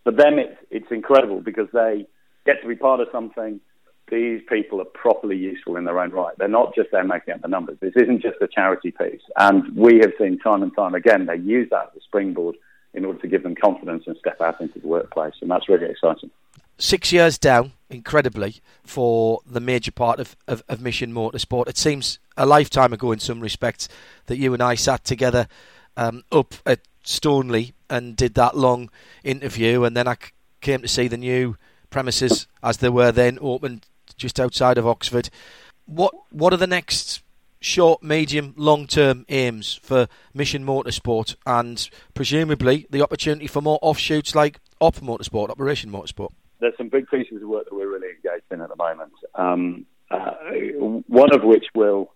For 0.04 0.12
them, 0.12 0.38
it's 0.38 0.56
it's 0.70 0.90
incredible 0.90 1.40
because 1.40 1.68
they 1.72 2.06
get 2.46 2.60
to 2.62 2.68
be 2.68 2.76
part 2.76 3.00
of 3.00 3.08
something. 3.12 3.60
These 4.10 4.42
people 4.48 4.80
are 4.80 4.86
properly 4.86 5.36
useful 5.36 5.76
in 5.76 5.84
their 5.84 6.00
own 6.00 6.10
right. 6.10 6.36
They're 6.36 6.48
not 6.48 6.74
just 6.74 6.90
there 6.90 7.04
making 7.04 7.34
up 7.34 7.42
the 7.42 7.48
numbers. 7.48 7.78
This 7.80 7.94
isn't 7.94 8.22
just 8.22 8.38
a 8.40 8.48
charity 8.48 8.90
piece. 8.90 9.20
And 9.36 9.76
we 9.76 9.98
have 9.98 10.12
seen 10.18 10.38
time 10.38 10.62
and 10.62 10.74
time 10.74 10.94
again 10.94 11.26
they 11.26 11.36
use 11.36 11.68
that 11.70 11.90
as 11.92 11.98
a 11.98 12.00
springboard 12.00 12.56
in 12.92 13.04
order 13.04 13.20
to 13.20 13.28
give 13.28 13.44
them 13.44 13.54
confidence 13.54 14.04
and 14.06 14.16
step 14.16 14.40
out 14.40 14.60
into 14.60 14.80
the 14.80 14.88
workplace. 14.88 15.34
And 15.40 15.50
that's 15.50 15.68
really 15.68 15.86
exciting. 15.86 16.30
Six 16.76 17.12
years 17.12 17.38
down, 17.38 17.72
incredibly, 17.88 18.56
for 18.82 19.40
the 19.46 19.60
major 19.60 19.92
part 19.92 20.18
of, 20.18 20.34
of, 20.48 20.64
of 20.68 20.80
Mission 20.80 21.12
Motorsport. 21.12 21.68
It 21.68 21.76
seems 21.76 22.18
a 22.36 22.46
lifetime 22.46 22.92
ago 22.92 23.12
in 23.12 23.20
some 23.20 23.40
respects 23.40 23.86
that 24.26 24.38
you 24.38 24.54
and 24.54 24.62
I 24.62 24.74
sat 24.74 25.04
together 25.04 25.46
um, 25.96 26.24
up 26.32 26.54
at 26.66 26.80
Stoneleigh 27.04 27.72
and 27.88 28.16
did 28.16 28.34
that 28.34 28.56
long 28.56 28.90
interview, 29.22 29.84
and 29.84 29.96
then 29.96 30.08
I 30.08 30.16
came 30.60 30.80
to 30.82 30.88
see 30.88 31.06
the 31.06 31.16
new 31.16 31.56
premises 31.90 32.46
as 32.62 32.78
they 32.78 32.88
were 32.88 33.12
then 33.12 33.38
opened 33.40 33.86
just 34.16 34.40
outside 34.40 34.78
of 34.78 34.86
Oxford. 34.86 35.30
What 35.86 36.14
what 36.30 36.52
are 36.52 36.58
the 36.58 36.66
next 36.66 37.22
short, 37.60 38.02
medium, 38.02 38.54
long 38.56 38.86
term 38.86 39.24
aims 39.28 39.74
for 39.82 40.08
Mission 40.34 40.64
Motorsport 40.64 41.36
and 41.46 41.88
presumably 42.14 42.86
the 42.90 43.02
opportunity 43.02 43.46
for 43.46 43.60
more 43.60 43.78
offshoots 43.82 44.34
like 44.34 44.58
Op 44.80 44.96
Motorsport, 44.96 45.50
Operation 45.50 45.90
Motorsport? 45.90 46.30
There's 46.60 46.76
some 46.76 46.88
big 46.88 47.08
pieces 47.08 47.42
of 47.42 47.48
work 47.48 47.64
that 47.68 47.74
we're 47.74 47.90
really 47.90 48.08
engaged 48.08 48.44
in 48.50 48.60
at 48.60 48.68
the 48.68 48.76
moment. 48.76 49.12
Um, 49.34 49.86
uh, 50.10 50.32
one 51.06 51.32
of 51.32 51.42
which 51.44 51.66
will 51.74 52.12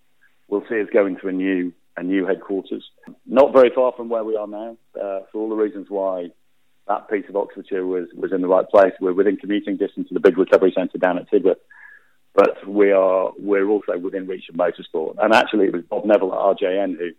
will 0.49 0.65
see 0.69 0.81
us 0.81 0.89
go 0.93 1.07
into 1.07 1.29
a 1.29 1.33
new 1.33 1.73
a 1.97 2.03
new 2.03 2.27
headquarters, 2.27 2.85
not 3.25 3.53
very 3.53 3.71
far 3.73 3.93
from 3.93 4.09
where 4.09 4.25
we 4.25 4.37
are 4.37 4.49
now, 4.49 4.77
uh, 5.01 5.21
for 5.31 5.39
all 5.39 5.49
the 5.49 5.55
reasons 5.55 5.87
why 5.89 6.29
that 6.89 7.09
piece 7.09 7.25
of 7.29 7.37
Oxfordshire 7.37 7.87
was, 7.87 8.09
was 8.15 8.33
in 8.33 8.43
the 8.43 8.49
right 8.49 8.69
place. 8.69 8.93
We're 9.01 9.13
within 9.13 9.37
commuting 9.37 9.77
distance 9.77 10.09
of 10.11 10.15
the 10.15 10.21
big 10.21 10.39
recovery 10.39 10.73
centre 10.77 10.99
down 10.99 11.19
at 11.19 11.31
Tidworth, 11.31 11.57
but 12.35 12.67
we 12.67 12.93
are 12.93 13.33
we're 13.39 13.69
also 13.69 13.97
within 13.99 14.27
reach 14.27 14.49
of 14.49 14.57
motorsport. 14.57 15.17
And 15.19 15.33
actually, 15.33 15.67
it 15.67 15.73
was 15.73 15.85
Bob 15.85 16.05
Neville 16.05 16.35
at 16.35 16.59
RJN 16.59 16.99
who 16.99 17.11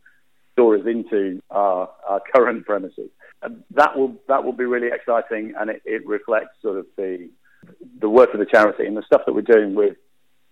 saw 0.55 0.75
us 0.75 0.85
into 0.85 1.41
our, 1.49 1.89
our 2.07 2.21
current 2.33 2.65
premises. 2.65 3.09
And 3.41 3.63
that 3.71 3.97
will 3.97 4.15
that 4.27 4.43
will 4.43 4.53
be 4.53 4.65
really 4.65 4.87
exciting, 4.87 5.53
and 5.59 5.69
it, 5.69 5.81
it 5.85 6.05
reflects 6.07 6.61
sort 6.61 6.77
of 6.77 6.85
the 6.95 7.29
the 7.99 8.09
work 8.09 8.33
of 8.33 8.39
the 8.39 8.45
charity 8.45 8.85
and 8.85 8.95
the 8.95 9.03
stuff 9.03 9.21
that 9.25 9.33
we're 9.33 9.41
doing 9.41 9.75
with 9.75 9.97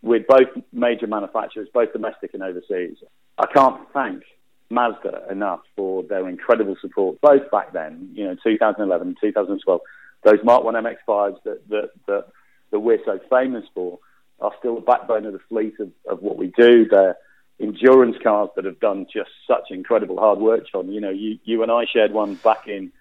with 0.01 0.27
both 0.27 0.49
major 0.73 1.07
manufacturers, 1.07 1.69
both 1.73 1.93
domestic 1.93 2.33
and 2.33 2.43
overseas. 2.43 2.97
I 3.37 3.45
can't 3.53 3.81
thank 3.93 4.23
Mazda 4.69 5.27
enough 5.29 5.61
for 5.75 6.03
their 6.03 6.27
incredible 6.27 6.75
support, 6.81 7.19
both 7.21 7.49
back 7.51 7.73
then, 7.73 8.09
you 8.13 8.25
know, 8.25 8.35
2011, 8.43 9.15
2012. 9.21 9.81
Those 10.23 10.39
Mark 10.43 10.63
1 10.63 10.73
MX-5s 10.75 11.43
that, 11.43 11.69
that, 11.69 11.89
that, 12.07 12.27
that 12.71 12.79
we're 12.79 13.03
so 13.05 13.19
famous 13.29 13.65
for 13.73 13.99
are 14.39 14.51
still 14.59 14.75
the 14.75 14.81
backbone 14.81 15.25
of 15.25 15.33
the 15.33 15.39
fleet 15.49 15.75
of, 15.79 15.91
of 16.07 16.21
what 16.21 16.37
we 16.37 16.47
do. 16.57 16.85
They're 16.89 17.17
endurance 17.59 18.17
cars 18.23 18.49
that 18.55 18.65
have 18.65 18.79
done 18.79 19.05
just 19.13 19.29
such 19.47 19.69
incredible 19.69 20.17
hard 20.17 20.39
work, 20.39 20.67
John. 20.71 20.91
You 20.91 21.01
know, 21.01 21.11
you, 21.11 21.39
you 21.43 21.61
and 21.61 21.71
I 21.71 21.85
shared 21.85 22.11
one 22.11 22.35
back 22.35 22.67
in 22.67 22.91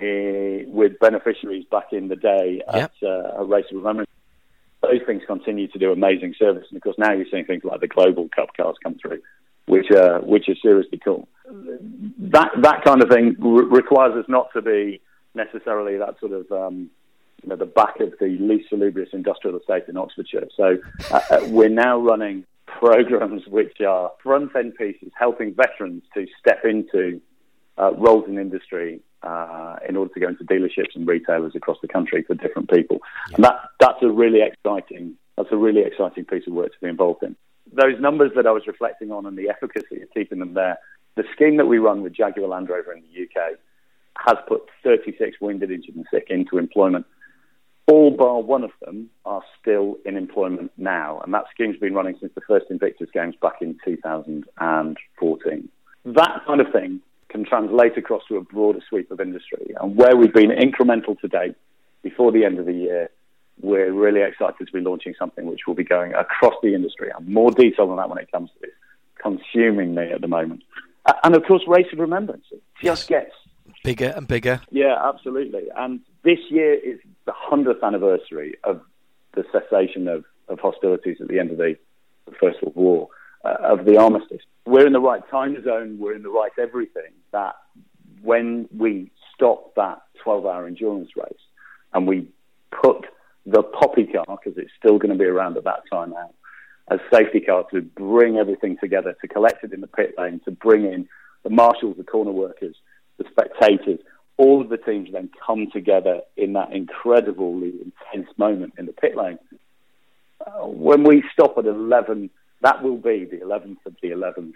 uh, 0.00 0.64
with 0.70 0.98
beneficiaries 0.98 1.66
back 1.70 1.92
in 1.92 2.08
the 2.08 2.16
day 2.16 2.62
yep. 2.72 2.92
at 3.02 3.06
uh, 3.06 3.34
a 3.36 3.44
race 3.44 3.66
of 3.70 3.76
remembrance 3.76 4.10
those 4.82 5.00
things 5.06 5.22
continue 5.26 5.68
to 5.68 5.78
do 5.78 5.92
amazing 5.92 6.34
service. 6.38 6.66
And 6.70 6.76
of 6.76 6.82
course, 6.82 6.96
now 6.98 7.12
you're 7.12 7.26
seeing 7.30 7.44
things 7.44 7.64
like 7.64 7.80
the 7.80 7.88
global 7.88 8.28
cup 8.34 8.56
cars 8.56 8.76
come 8.82 8.96
through, 9.00 9.20
which 9.70 9.90
are 9.92 10.20
which 10.20 10.48
is 10.48 10.58
seriously 10.62 11.00
cool. 11.02 11.28
That 11.46 12.50
that 12.62 12.84
kind 12.84 13.02
of 13.02 13.08
thing 13.08 13.36
re- 13.38 13.64
requires 13.64 14.16
us 14.16 14.26
not 14.28 14.48
to 14.54 14.62
be 14.62 15.00
necessarily 15.34 15.96
that 15.96 16.18
sort 16.18 16.32
of 16.32 16.50
um, 16.50 16.90
you 17.42 17.48
know 17.48 17.56
the 17.56 17.66
back 17.66 18.00
of 18.00 18.12
the 18.20 18.36
least 18.40 18.68
salubrious 18.68 19.10
industrial 19.12 19.58
estate 19.58 19.84
in 19.88 19.96
Oxfordshire. 19.96 20.48
So 20.56 20.78
uh, 21.10 21.20
uh 21.30 21.40
we're 21.48 21.68
now 21.68 21.98
running 21.98 22.44
programs 22.66 23.46
which 23.46 23.80
are 23.80 24.12
front 24.22 24.54
end 24.56 24.74
pieces 24.76 25.10
helping 25.18 25.54
veterans 25.54 26.02
to 26.14 26.26
step 26.38 26.64
into 26.64 27.20
uh, 27.78 27.92
roles 27.94 28.28
in 28.28 28.38
industry 28.38 29.00
uh, 29.22 29.76
in 29.88 29.96
order 29.96 30.12
to 30.14 30.20
go 30.20 30.28
into 30.28 30.44
dealerships 30.44 30.94
and 30.94 31.06
retailers 31.06 31.54
across 31.54 31.78
the 31.82 31.88
country 31.88 32.22
for 32.22 32.34
different 32.34 32.70
people. 32.70 32.98
And 33.34 33.44
that 33.44 33.56
that's 33.78 34.02
a 34.02 34.08
really 34.08 34.40
exciting 34.42 35.16
that's 35.36 35.52
a 35.52 35.56
really 35.56 35.82
exciting 35.82 36.24
piece 36.24 36.46
of 36.46 36.52
work 36.52 36.72
to 36.72 36.80
be 36.80 36.88
involved 36.88 37.22
in. 37.22 37.36
Those 37.72 38.00
numbers 38.00 38.32
that 38.36 38.46
I 38.46 38.52
was 38.52 38.66
reflecting 38.66 39.12
on 39.12 39.26
and 39.26 39.36
the 39.36 39.48
efficacy 39.48 40.02
of 40.02 40.10
keeping 40.12 40.38
them 40.38 40.54
there. 40.54 40.78
The 41.16 41.24
scheme 41.34 41.56
that 41.56 41.66
we 41.66 41.78
run 41.78 42.02
with 42.02 42.12
Jaguar 42.12 42.48
Land 42.48 42.68
Rover 42.68 42.92
in 42.92 43.02
the 43.02 43.22
UK 43.24 43.58
has 44.26 44.36
put 44.48 44.62
36 44.82 45.40
wounded, 45.40 45.70
injured, 45.70 45.96
and 45.96 46.06
sick 46.10 46.26
into 46.30 46.58
employment. 46.58 47.06
All 47.86 48.10
bar 48.10 48.40
one 48.40 48.62
of 48.62 48.70
them 48.84 49.10
are 49.24 49.42
still 49.60 49.96
in 50.04 50.16
employment 50.16 50.70
now, 50.76 51.20
and 51.20 51.34
that 51.34 51.44
scheme's 51.52 51.78
been 51.78 51.94
running 51.94 52.16
since 52.20 52.32
the 52.34 52.40
first 52.42 52.66
Invictus 52.70 53.08
Games 53.12 53.34
back 53.40 53.56
in 53.60 53.78
2014. 53.84 55.68
That 56.04 56.40
kind 56.46 56.60
of 56.60 56.72
thing 56.72 57.00
can 57.28 57.44
translate 57.44 57.96
across 57.96 58.22
to 58.28 58.36
a 58.36 58.42
broader 58.42 58.80
sweep 58.88 59.10
of 59.10 59.20
industry. 59.20 59.74
And 59.80 59.96
where 59.96 60.16
we've 60.16 60.32
been 60.32 60.50
incremental 60.50 61.18
to 61.20 61.28
date, 61.28 61.54
before 62.02 62.32
the 62.32 62.44
end 62.44 62.58
of 62.58 62.66
the 62.66 62.72
year, 62.72 63.10
we're 63.62 63.92
really 63.92 64.20
excited 64.22 64.66
to 64.66 64.72
be 64.72 64.80
launching 64.80 65.14
something 65.18 65.46
which 65.46 65.60
will 65.66 65.74
be 65.74 65.84
going 65.84 66.14
across 66.14 66.54
the 66.62 66.74
industry. 66.74 67.10
And 67.16 67.28
more 67.28 67.50
detail 67.50 67.90
on 67.90 67.96
that 67.96 68.08
when 68.08 68.18
it 68.18 68.30
comes 68.30 68.50
to 68.50 68.56
this, 68.60 68.70
consuming 69.20 69.94
me 69.94 70.10
at 70.12 70.20
the 70.20 70.28
moment. 70.28 70.62
And 71.24 71.34
of 71.34 71.44
course, 71.44 71.62
Race 71.66 71.86
of 71.92 71.98
Remembrance 71.98 72.44
it 72.50 72.62
just 72.82 73.08
gets 73.08 73.32
bigger 73.84 74.12
and 74.16 74.26
bigger. 74.26 74.60
Yeah, 74.70 74.96
absolutely. 75.02 75.68
And 75.76 76.00
this 76.22 76.38
year 76.50 76.74
is 76.74 76.98
the 77.26 77.32
100th 77.32 77.82
anniversary 77.82 78.56
of 78.64 78.80
the 79.34 79.44
cessation 79.52 80.08
of, 80.08 80.24
of 80.48 80.58
hostilities 80.60 81.18
at 81.20 81.28
the 81.28 81.38
end 81.38 81.50
of 81.50 81.58
the, 81.58 81.76
the 82.26 82.32
First 82.32 82.62
World 82.62 82.76
War 82.76 83.08
uh, 83.44 83.56
of 83.60 83.84
the 83.84 83.96
armistice. 83.96 84.42
We're 84.66 84.86
in 84.86 84.92
the 84.92 85.00
right 85.00 85.22
time 85.30 85.62
zone, 85.64 85.98
we're 85.98 86.14
in 86.14 86.22
the 86.22 86.30
right 86.30 86.52
everything 86.58 87.12
that 87.32 87.56
when 88.22 88.68
we 88.76 89.10
stop 89.34 89.74
that 89.76 90.02
12 90.22 90.44
hour 90.44 90.66
endurance 90.66 91.10
race 91.16 91.32
and 91.94 92.06
we 92.06 92.28
put 92.70 93.06
the 93.46 93.62
poppy 93.62 94.04
car, 94.04 94.24
because 94.28 94.58
it's 94.58 94.72
still 94.78 94.98
going 94.98 95.12
to 95.12 95.18
be 95.18 95.24
around 95.24 95.56
at 95.56 95.64
that 95.64 95.82
time 95.90 96.10
now, 96.10 96.30
as 96.90 97.00
safety 97.12 97.40
car 97.40 97.64
to 97.72 97.80
bring 97.80 98.36
everything 98.36 98.76
together, 98.80 99.16
to 99.20 99.28
collect 99.28 99.64
it 99.64 99.72
in 99.72 99.80
the 99.80 99.86
pit 99.86 100.14
lane, 100.18 100.40
to 100.44 100.50
bring 100.50 100.84
in 100.84 101.08
the 101.42 101.50
marshals, 101.50 101.96
the 101.96 102.04
corner 102.04 102.32
workers, 102.32 102.76
the 103.18 103.24
spectators, 103.30 103.98
all 104.36 104.60
of 104.60 104.68
the 104.68 104.76
teams 104.76 105.10
then 105.12 105.28
come 105.46 105.68
together 105.72 106.20
in 106.36 106.54
that 106.54 106.72
incredibly 106.72 107.72
intense 107.80 108.28
moment 108.38 108.74
in 108.78 108.86
the 108.86 108.92
pit 108.92 109.16
lane. 109.16 109.38
Uh, 110.44 110.66
when 110.66 111.04
we 111.04 111.22
stop 111.32 111.58
at 111.58 111.66
11 111.66 112.30
that 112.62 112.82
will 112.82 112.96
be 112.96 113.24
the 113.24 113.38
11th 113.38 113.78
of 113.86 113.96
the 114.02 114.10
11th, 114.10 114.54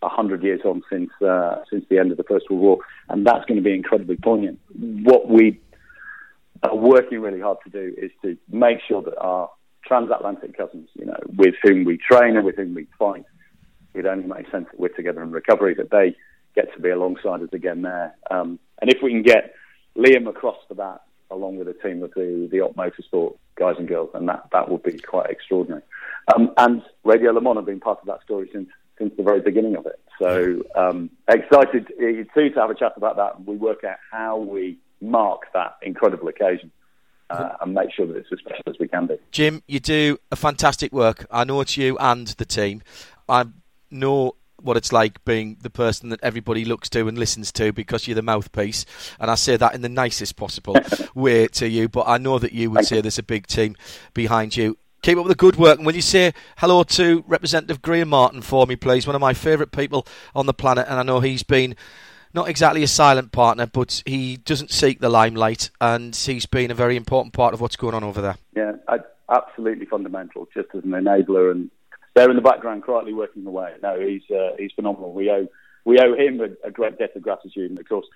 100 0.00 0.42
years 0.42 0.60
on 0.64 0.82
since 0.90 1.10
uh, 1.22 1.62
since 1.70 1.84
the 1.88 1.98
end 1.98 2.10
of 2.10 2.16
the 2.16 2.24
First 2.24 2.50
World 2.50 2.62
War, 2.62 2.78
and 3.08 3.26
that's 3.26 3.44
going 3.46 3.56
to 3.56 3.62
be 3.62 3.74
incredibly 3.74 4.16
poignant. 4.16 4.60
What 4.78 5.28
we 5.28 5.60
are 6.62 6.76
working 6.76 7.20
really 7.20 7.40
hard 7.40 7.58
to 7.64 7.70
do 7.70 7.94
is 7.96 8.10
to 8.22 8.36
make 8.50 8.78
sure 8.86 9.02
that 9.02 9.18
our 9.18 9.50
transatlantic 9.84 10.56
cousins, 10.56 10.88
you 10.94 11.06
know, 11.06 11.18
with 11.36 11.54
whom 11.62 11.84
we 11.84 11.98
train 11.98 12.36
and 12.36 12.44
with 12.44 12.56
whom 12.56 12.74
we 12.74 12.86
fight, 12.98 13.24
it 13.94 14.06
only 14.06 14.26
makes 14.26 14.50
sense 14.50 14.66
that 14.70 14.78
we're 14.78 14.88
together 14.88 15.22
in 15.22 15.30
recovery, 15.30 15.74
that 15.74 15.90
they 15.90 16.14
get 16.54 16.72
to 16.74 16.80
be 16.80 16.90
alongside 16.90 17.42
us 17.42 17.48
again 17.52 17.82
there. 17.82 18.14
Um, 18.30 18.58
and 18.80 18.90
if 18.90 19.02
we 19.02 19.10
can 19.10 19.22
get 19.22 19.54
Liam 19.96 20.28
across 20.28 20.56
for 20.68 20.74
that, 20.74 21.02
along 21.30 21.56
with 21.56 21.68
a 21.68 21.74
team 21.74 22.02
of 22.02 22.12
the, 22.14 22.48
the 22.50 22.60
Op 22.60 22.76
Motorsport 22.76 23.36
guys 23.56 23.76
and 23.78 23.88
girls, 23.88 24.10
and 24.14 24.28
that, 24.28 24.48
that 24.52 24.68
would 24.68 24.82
be 24.82 24.98
quite 24.98 25.30
extraordinary. 25.30 25.82
Um, 26.34 26.52
and 26.56 26.82
Radio 27.04 27.32
Le 27.32 27.40
Mans 27.40 27.56
have 27.56 27.66
been 27.66 27.80
part 27.80 28.00
of 28.00 28.06
that 28.06 28.22
story 28.22 28.48
since 28.52 28.68
since 28.98 29.12
the 29.16 29.22
very 29.22 29.40
beginning 29.40 29.76
of 29.76 29.84
it. 29.84 30.00
So 30.18 30.62
um, 30.74 31.10
excited 31.28 31.86
too 31.98 32.50
to 32.50 32.60
have 32.60 32.70
a 32.70 32.74
chat 32.74 32.94
about 32.96 33.16
that. 33.16 33.36
And 33.36 33.46
we 33.46 33.56
work 33.56 33.84
out 33.84 33.98
how 34.10 34.38
we 34.38 34.78
mark 35.00 35.52
that 35.52 35.76
incredible 35.82 36.28
occasion. 36.28 36.70
Uh, 37.28 37.56
and 37.60 37.74
make 37.74 37.92
sure 37.92 38.06
that 38.06 38.16
it's 38.16 38.28
as 38.32 38.38
special 38.38 38.62
as 38.68 38.78
we 38.78 38.86
can 38.86 39.08
be. 39.08 39.16
Jim, 39.32 39.60
you 39.66 39.80
do 39.80 40.16
a 40.30 40.36
fantastic 40.36 40.92
work. 40.92 41.26
I 41.28 41.42
know 41.42 41.60
it's 41.60 41.76
you 41.76 41.98
and 41.98 42.28
the 42.28 42.44
team. 42.44 42.82
I 43.28 43.46
know 43.90 44.36
what 44.62 44.76
it's 44.76 44.92
like 44.92 45.24
being 45.24 45.56
the 45.62 45.70
person 45.70 46.08
that 46.10 46.20
everybody 46.22 46.64
looks 46.64 46.88
to 46.90 47.08
and 47.08 47.18
listens 47.18 47.52
to 47.52 47.72
because 47.72 48.06
you're 48.06 48.14
the 48.14 48.22
mouthpiece. 48.22 48.86
And 49.20 49.30
I 49.30 49.34
say 49.34 49.56
that 49.56 49.74
in 49.74 49.82
the 49.82 49.88
nicest 49.88 50.36
possible 50.36 50.76
way 51.14 51.48
to 51.48 51.68
you, 51.68 51.88
but 51.88 52.04
I 52.06 52.18
know 52.18 52.38
that 52.38 52.52
you 52.52 52.70
would 52.70 52.84
say 52.84 53.00
there's 53.00 53.18
a 53.18 53.22
big 53.22 53.46
team 53.46 53.76
behind 54.14 54.56
you. 54.56 54.78
Keep 55.02 55.18
up 55.18 55.24
with 55.24 55.30
the 55.30 55.36
good 55.36 55.56
work. 55.56 55.78
And 55.78 55.86
will 55.86 55.94
you 55.94 56.02
say 56.02 56.32
hello 56.58 56.82
to 56.82 57.22
Representative 57.28 57.82
Graham 57.82 58.08
Martin 58.08 58.42
for 58.42 58.66
me, 58.66 58.76
please? 58.76 59.06
One 59.06 59.14
of 59.14 59.20
my 59.20 59.34
favourite 59.34 59.70
people 59.70 60.06
on 60.34 60.46
the 60.46 60.54
planet. 60.54 60.86
And 60.88 60.98
I 60.98 61.02
know 61.02 61.20
he's 61.20 61.42
been 61.42 61.76
not 62.36 62.48
exactly 62.48 62.82
a 62.82 62.86
silent 62.86 63.32
partner, 63.32 63.66
but 63.66 64.02
he 64.06 64.36
doesn't 64.36 64.70
seek 64.70 65.00
the 65.00 65.08
limelight. 65.08 65.70
And 65.80 66.14
he's 66.14 66.46
been 66.46 66.70
a 66.70 66.74
very 66.74 66.96
important 66.96 67.32
part 67.32 67.54
of 67.54 67.60
what's 67.60 67.76
going 67.76 67.94
on 67.94 68.04
over 68.04 68.20
there. 68.20 68.36
Yeah, 68.54 68.72
I, 68.86 68.98
absolutely 69.28 69.86
fundamental, 69.86 70.46
just 70.54 70.68
as 70.74 70.84
an 70.84 70.90
enabler 70.90 71.50
and 71.50 71.70
there 72.14 72.30
in 72.30 72.36
the 72.36 72.42
background 72.42 72.84
quietly 72.84 73.14
working 73.14 73.46
away. 73.46 73.74
No, 73.82 73.98
he's 73.98 74.22
uh, 74.30 74.50
he's 74.58 74.72
phenomenal. 74.72 75.12
We 75.12 75.30
owe 75.30 75.48
we 75.84 75.98
owe 75.98 76.14
him 76.14 76.40
a, 76.40 76.66
a, 76.66 76.70
great 76.70 76.98
debt 76.98 77.16
of 77.16 77.22
gratitude, 77.22 77.70
and 77.70 77.78
of 77.78 77.88
course, 77.88 78.06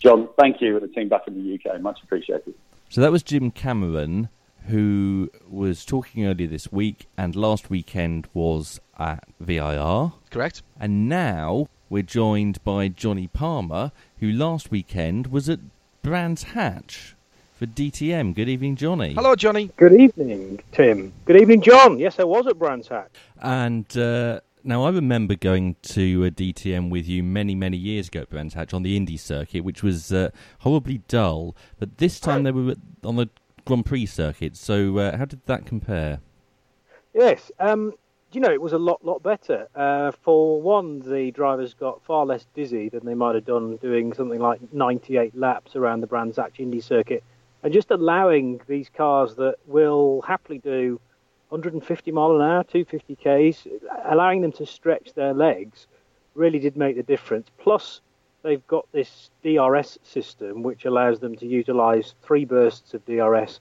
John, 0.00 0.28
thank 0.38 0.60
you 0.60 0.76
and 0.76 0.82
the 0.82 0.92
team 0.94 1.08
back 1.08 1.22
in 1.26 1.34
the 1.34 1.54
UK, 1.54 1.80
much 1.80 2.00
appreciated. 2.02 2.54
So 2.88 3.00
that 3.00 3.12
was 3.12 3.22
Jim 3.22 3.50
Cameron 3.50 4.28
who 4.68 5.30
was 5.48 5.84
talking 5.84 6.26
earlier 6.26 6.46
this 6.46 6.70
week 6.70 7.06
and 7.16 7.34
last 7.34 7.70
weekend 7.70 8.28
was 8.34 8.78
at 8.98 9.24
VIR. 9.40 10.12
Correct. 10.30 10.62
And 10.78 11.08
now 11.08 11.68
we're 11.90 12.02
joined 12.02 12.62
by 12.64 12.88
Jonny 12.88 13.26
Palmer, 13.26 13.92
who 14.20 14.30
last 14.30 14.70
weekend 14.70 15.28
was 15.28 15.48
at 15.48 15.60
Brands 16.02 16.42
Hatch 16.44 17.14
for 17.58 17.66
DTM. 17.66 18.34
Good 18.34 18.48
evening, 18.48 18.76
Jonny. 18.76 19.14
Hello, 19.14 19.34
Jonny. 19.34 19.70
Good 19.76 19.94
evening, 19.94 20.60
Tim. 20.72 21.12
Good 21.24 21.40
evening, 21.40 21.62
John. 21.62 21.98
Yes, 21.98 22.18
I 22.18 22.24
was 22.24 22.46
at 22.46 22.58
Brands 22.58 22.88
Hatch. 22.88 23.10
And 23.40 23.96
uh, 23.96 24.40
now 24.62 24.84
I 24.84 24.90
remember 24.90 25.34
going 25.34 25.76
to 25.82 26.24
a 26.24 26.30
DTM 26.30 26.90
with 26.90 27.08
you 27.08 27.22
many, 27.22 27.54
many 27.54 27.76
years 27.76 28.08
ago 28.08 28.20
at 28.20 28.30
Brands 28.30 28.54
Hatch 28.54 28.74
on 28.74 28.82
the 28.82 28.96
Indy 28.96 29.16
circuit, 29.16 29.64
which 29.64 29.82
was 29.82 30.12
uh, 30.12 30.30
horribly 30.60 30.98
dull. 31.08 31.56
But 31.78 31.98
this 31.98 32.20
time 32.20 32.42
they 32.42 32.52
were 32.52 32.74
on 33.02 33.16
the 33.16 33.28
Grand 33.64 33.86
Prix 33.86 34.06
circuit. 34.06 34.56
So 34.56 34.98
uh, 34.98 35.16
how 35.16 35.24
did 35.24 35.40
that 35.46 35.64
compare? 35.64 36.20
Yes, 37.14 37.50
um, 37.58 37.94
you 38.32 38.40
know 38.40 38.52
it 38.52 38.60
was 38.60 38.72
a 38.72 38.78
lot 38.78 39.04
lot 39.04 39.22
better. 39.22 39.68
Uh, 39.74 40.12
for 40.22 40.60
one, 40.60 41.00
the 41.00 41.30
drivers 41.30 41.74
got 41.74 42.04
far 42.04 42.26
less 42.26 42.46
dizzy 42.54 42.88
than 42.88 43.04
they 43.04 43.14
might 43.14 43.34
have 43.34 43.44
done 43.44 43.76
doing 43.76 44.12
something 44.12 44.40
like 44.40 44.60
98 44.72 45.36
laps 45.36 45.76
around 45.76 46.00
the 46.00 46.06
Brands 46.06 46.36
Hatch 46.36 46.60
Indy 46.60 46.80
circuit, 46.80 47.24
and 47.62 47.72
just 47.72 47.90
allowing 47.90 48.60
these 48.66 48.88
cars 48.88 49.34
that 49.36 49.56
will 49.66 50.22
happily 50.22 50.58
do 50.58 51.00
150 51.48 52.12
mile 52.12 52.36
an 52.36 52.42
hour, 52.42 52.64
250 52.64 53.16
k's, 53.16 53.66
allowing 54.04 54.42
them 54.42 54.52
to 54.52 54.66
stretch 54.66 55.14
their 55.14 55.32
legs 55.32 55.86
really 56.34 56.58
did 56.58 56.76
make 56.76 56.96
the 56.96 57.02
difference. 57.02 57.48
Plus, 57.58 58.00
they've 58.42 58.66
got 58.66 58.86
this 58.92 59.30
DRS 59.42 59.98
system 60.02 60.62
which 60.62 60.84
allows 60.84 61.18
them 61.20 61.36
to 61.36 61.46
utilize 61.46 62.14
three 62.22 62.44
bursts 62.44 62.94
of 62.94 63.04
DRS 63.06 63.60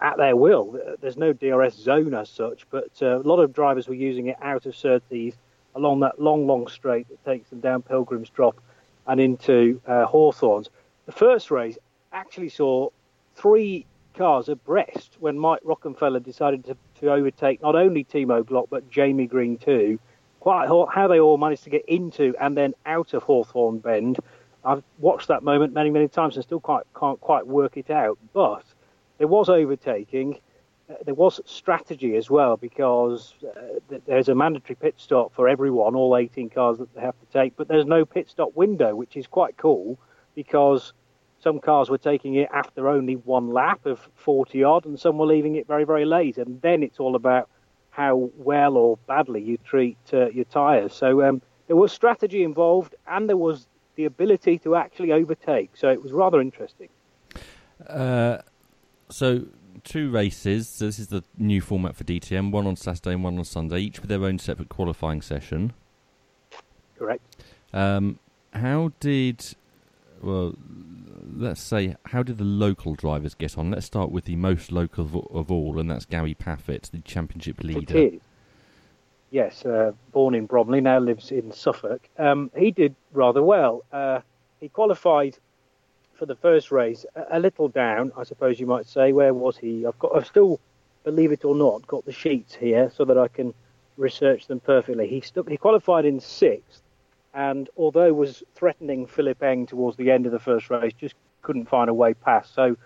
at 0.00 0.16
their 0.16 0.36
will. 0.36 0.78
There's 1.00 1.16
no 1.16 1.32
DRS 1.32 1.74
zone 1.74 2.14
as 2.14 2.28
such, 2.28 2.66
but 2.70 2.90
uh, 3.02 3.20
a 3.20 3.24
lot 3.24 3.40
of 3.40 3.52
drivers 3.52 3.88
were 3.88 3.94
using 3.94 4.28
it 4.28 4.36
out 4.40 4.66
of 4.66 4.74
Surtees, 4.74 5.34
along 5.74 6.00
that 6.00 6.20
long, 6.20 6.46
long 6.46 6.66
straight 6.68 7.08
that 7.08 7.24
takes 7.24 7.50
them 7.50 7.60
down 7.60 7.82
Pilgrim's 7.82 8.30
Drop 8.30 8.60
and 9.06 9.20
into 9.20 9.80
uh, 9.86 10.06
Hawthorns. 10.06 10.70
The 11.06 11.12
first 11.12 11.50
race 11.50 11.78
actually 12.12 12.48
saw 12.48 12.90
three 13.36 13.86
cars 14.14 14.48
abreast 14.48 15.16
when 15.20 15.38
Mike 15.38 15.62
Rockenfeller 15.62 16.22
decided 16.22 16.64
to, 16.64 16.76
to 17.00 17.12
overtake 17.12 17.62
not 17.62 17.76
only 17.76 18.04
Timo 18.04 18.42
Glock 18.42 18.66
but 18.68 18.90
Jamie 18.90 19.26
Green 19.26 19.56
too. 19.56 19.98
Quite 20.40 20.68
how 20.68 21.08
they 21.08 21.20
all 21.20 21.36
managed 21.36 21.64
to 21.64 21.70
get 21.70 21.84
into 21.88 22.34
and 22.40 22.56
then 22.56 22.74
out 22.86 23.14
of 23.14 23.22
Hawthorn 23.22 23.78
Bend. 23.78 24.18
I've 24.64 24.82
watched 24.98 25.28
that 25.28 25.42
moment 25.42 25.72
many, 25.72 25.90
many 25.90 26.08
times 26.08 26.36
and 26.36 26.44
still 26.44 26.60
quite 26.60 26.84
can't 26.98 27.20
quite 27.20 27.46
work 27.46 27.76
it 27.76 27.90
out. 27.90 28.18
But 28.32 28.64
there 29.18 29.28
was 29.28 29.48
overtaking. 29.48 30.40
Uh, 30.88 30.94
there 31.04 31.14
was 31.14 31.40
strategy 31.44 32.16
as 32.16 32.30
well 32.30 32.56
because 32.56 33.34
uh, 33.44 33.98
there's 34.06 34.28
a 34.28 34.34
mandatory 34.34 34.76
pit 34.76 34.94
stop 34.96 35.34
for 35.34 35.48
everyone, 35.48 35.94
all 35.94 36.16
18 36.16 36.48
cars 36.50 36.78
that 36.78 36.92
they 36.94 37.00
have 37.00 37.18
to 37.20 37.26
take, 37.32 37.56
but 37.56 37.68
there's 37.68 37.84
no 37.84 38.04
pit 38.04 38.28
stop 38.30 38.54
window, 38.54 38.94
which 38.94 39.16
is 39.16 39.26
quite 39.26 39.56
cool 39.56 39.98
because 40.34 40.92
some 41.40 41.60
cars 41.60 41.88
were 41.90 41.98
taking 41.98 42.34
it 42.34 42.48
after 42.52 42.88
only 42.88 43.14
one 43.14 43.52
lap 43.52 43.86
of 43.86 44.08
40 44.16 44.64
odd, 44.64 44.86
and 44.86 44.98
some 44.98 45.18
were 45.18 45.26
leaving 45.26 45.56
it 45.56 45.66
very, 45.66 45.84
very 45.84 46.04
late. 46.04 46.38
And 46.38 46.60
then 46.62 46.82
it's 46.82 46.98
all 46.98 47.14
about 47.14 47.48
how 47.90 48.30
well 48.36 48.76
or 48.76 48.96
badly 49.06 49.42
you 49.42 49.58
treat 49.58 49.98
uh, 50.12 50.28
your 50.30 50.44
tyres. 50.46 50.94
So 50.94 51.22
um, 51.22 51.42
there 51.66 51.76
was 51.76 51.92
strategy 51.92 52.42
involved, 52.42 52.94
and 53.06 53.28
there 53.28 53.36
was 53.36 53.66
the 53.96 54.04
ability 54.04 54.58
to 54.60 54.74
actually 54.74 55.12
overtake. 55.12 55.76
So 55.76 55.90
it 55.90 56.02
was 56.02 56.12
rather 56.12 56.40
interesting. 56.40 56.88
Uh, 57.86 58.38
so 59.10 59.46
two 59.84 60.10
races. 60.10 60.68
So 60.68 60.86
this 60.86 60.98
is 60.98 61.08
the 61.08 61.24
new 61.36 61.60
format 61.60 61.96
for 61.96 62.04
DTM: 62.04 62.50
one 62.50 62.66
on 62.66 62.76
Saturday 62.76 63.12
and 63.14 63.24
one 63.24 63.38
on 63.38 63.44
Sunday, 63.44 63.80
each 63.80 64.00
with 64.00 64.08
their 64.08 64.24
own 64.24 64.38
separate 64.38 64.68
qualifying 64.68 65.22
session. 65.22 65.72
Correct. 66.96 67.22
Um, 67.72 68.18
how 68.52 68.92
did 69.00 69.44
well? 70.22 70.54
Let's 71.30 71.60
say 71.60 71.94
how 72.06 72.22
did 72.22 72.38
the 72.38 72.44
local 72.44 72.94
drivers 72.94 73.34
get 73.34 73.58
on? 73.58 73.70
Let's 73.70 73.86
start 73.86 74.10
with 74.10 74.24
the 74.24 74.36
most 74.36 74.72
local 74.72 75.04
of, 75.04 75.14
of 75.14 75.50
all, 75.50 75.78
and 75.78 75.90
that's 75.90 76.04
Gary 76.04 76.34
Paffett, 76.34 76.90
the 76.90 76.98
championship 77.00 77.62
leader. 77.62 77.96
It 77.96 78.14
is. 78.14 78.20
Yes, 79.30 79.66
uh, 79.66 79.92
born 80.12 80.34
in 80.34 80.46
Bromley, 80.46 80.80
now 80.80 80.98
lives 80.98 81.30
in 81.30 81.52
Suffolk. 81.52 82.08
Um, 82.18 82.50
he 82.56 82.70
did 82.70 82.94
rather 83.12 83.42
well. 83.42 83.84
Uh, 83.92 84.20
he 84.58 84.70
qualified 84.70 85.36
for 86.18 86.26
the 86.26 86.34
first 86.34 86.72
race, 86.72 87.06
a, 87.30 87.38
little 87.38 87.68
down, 87.68 88.12
I 88.16 88.24
suppose 88.24 88.58
you 88.58 88.66
might 88.66 88.86
say. 88.86 89.12
Where 89.12 89.32
was 89.32 89.56
he? 89.56 89.86
I've 89.86 89.98
got, 89.98 90.16
I've 90.16 90.26
still, 90.26 90.60
believe 91.04 91.30
it 91.30 91.44
or 91.44 91.54
not, 91.54 91.86
got 91.86 92.04
the 92.04 92.12
sheets 92.12 92.54
here 92.54 92.90
so 92.94 93.04
that 93.04 93.16
I 93.16 93.28
can 93.28 93.54
research 93.96 94.48
them 94.48 94.60
perfectly. 94.60 95.06
He 95.08 95.20
stuck, 95.20 95.48
he 95.48 95.56
qualified 95.56 96.04
in 96.04 96.18
sixth, 96.18 96.82
and 97.34 97.70
although 97.76 98.12
was 98.12 98.42
threatening 98.56 99.06
Philipp 99.06 99.42
Eng 99.42 99.66
towards 99.66 99.96
the 99.96 100.10
end 100.10 100.26
of 100.26 100.32
the 100.32 100.40
first 100.40 100.70
race, 100.70 100.92
just 100.92 101.14
couldn't 101.42 101.68
find 101.68 101.88
a 101.88 101.94
way 101.94 102.14
past. 102.14 102.52
So 102.52 102.76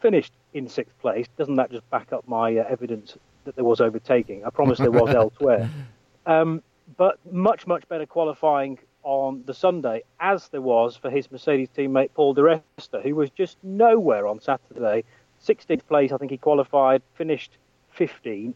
finished 0.00 0.32
in 0.54 0.66
sixth 0.66 0.98
place. 1.00 1.26
Doesn't 1.36 1.56
that 1.56 1.70
just 1.70 1.88
back 1.90 2.12
up 2.12 2.26
my 2.26 2.56
uh, 2.56 2.64
evidence 2.68 3.16
that 3.44 3.56
there 3.56 3.64
was 3.64 3.80
overtaking? 3.80 4.44
I 4.46 4.50
promise 4.50 4.78
there 4.78 4.90
was 4.90 5.14
elsewhere. 5.14 5.68
Um, 6.24 6.62
but 6.96 7.18
much, 7.30 7.66
much 7.66 7.86
better 7.88 8.06
qualifying 8.06 8.78
on 9.02 9.42
the 9.46 9.54
Sunday, 9.54 10.02
as 10.18 10.48
there 10.48 10.60
was 10.60 10.96
for 10.96 11.10
his 11.10 11.30
Mercedes 11.30 11.68
teammate 11.76 12.10
Paul 12.14 12.34
di 12.34 12.42
Resta, 12.42 13.02
who 13.02 13.14
was 13.14 13.30
just 13.30 13.56
nowhere 13.62 14.26
on 14.26 14.40
Saturday. 14.40 15.04
16th 15.44 15.86
place, 15.86 16.12
I 16.12 16.18
think 16.18 16.30
he 16.30 16.36
qualified, 16.36 17.02
finished 17.14 17.56
15th, 17.96 18.54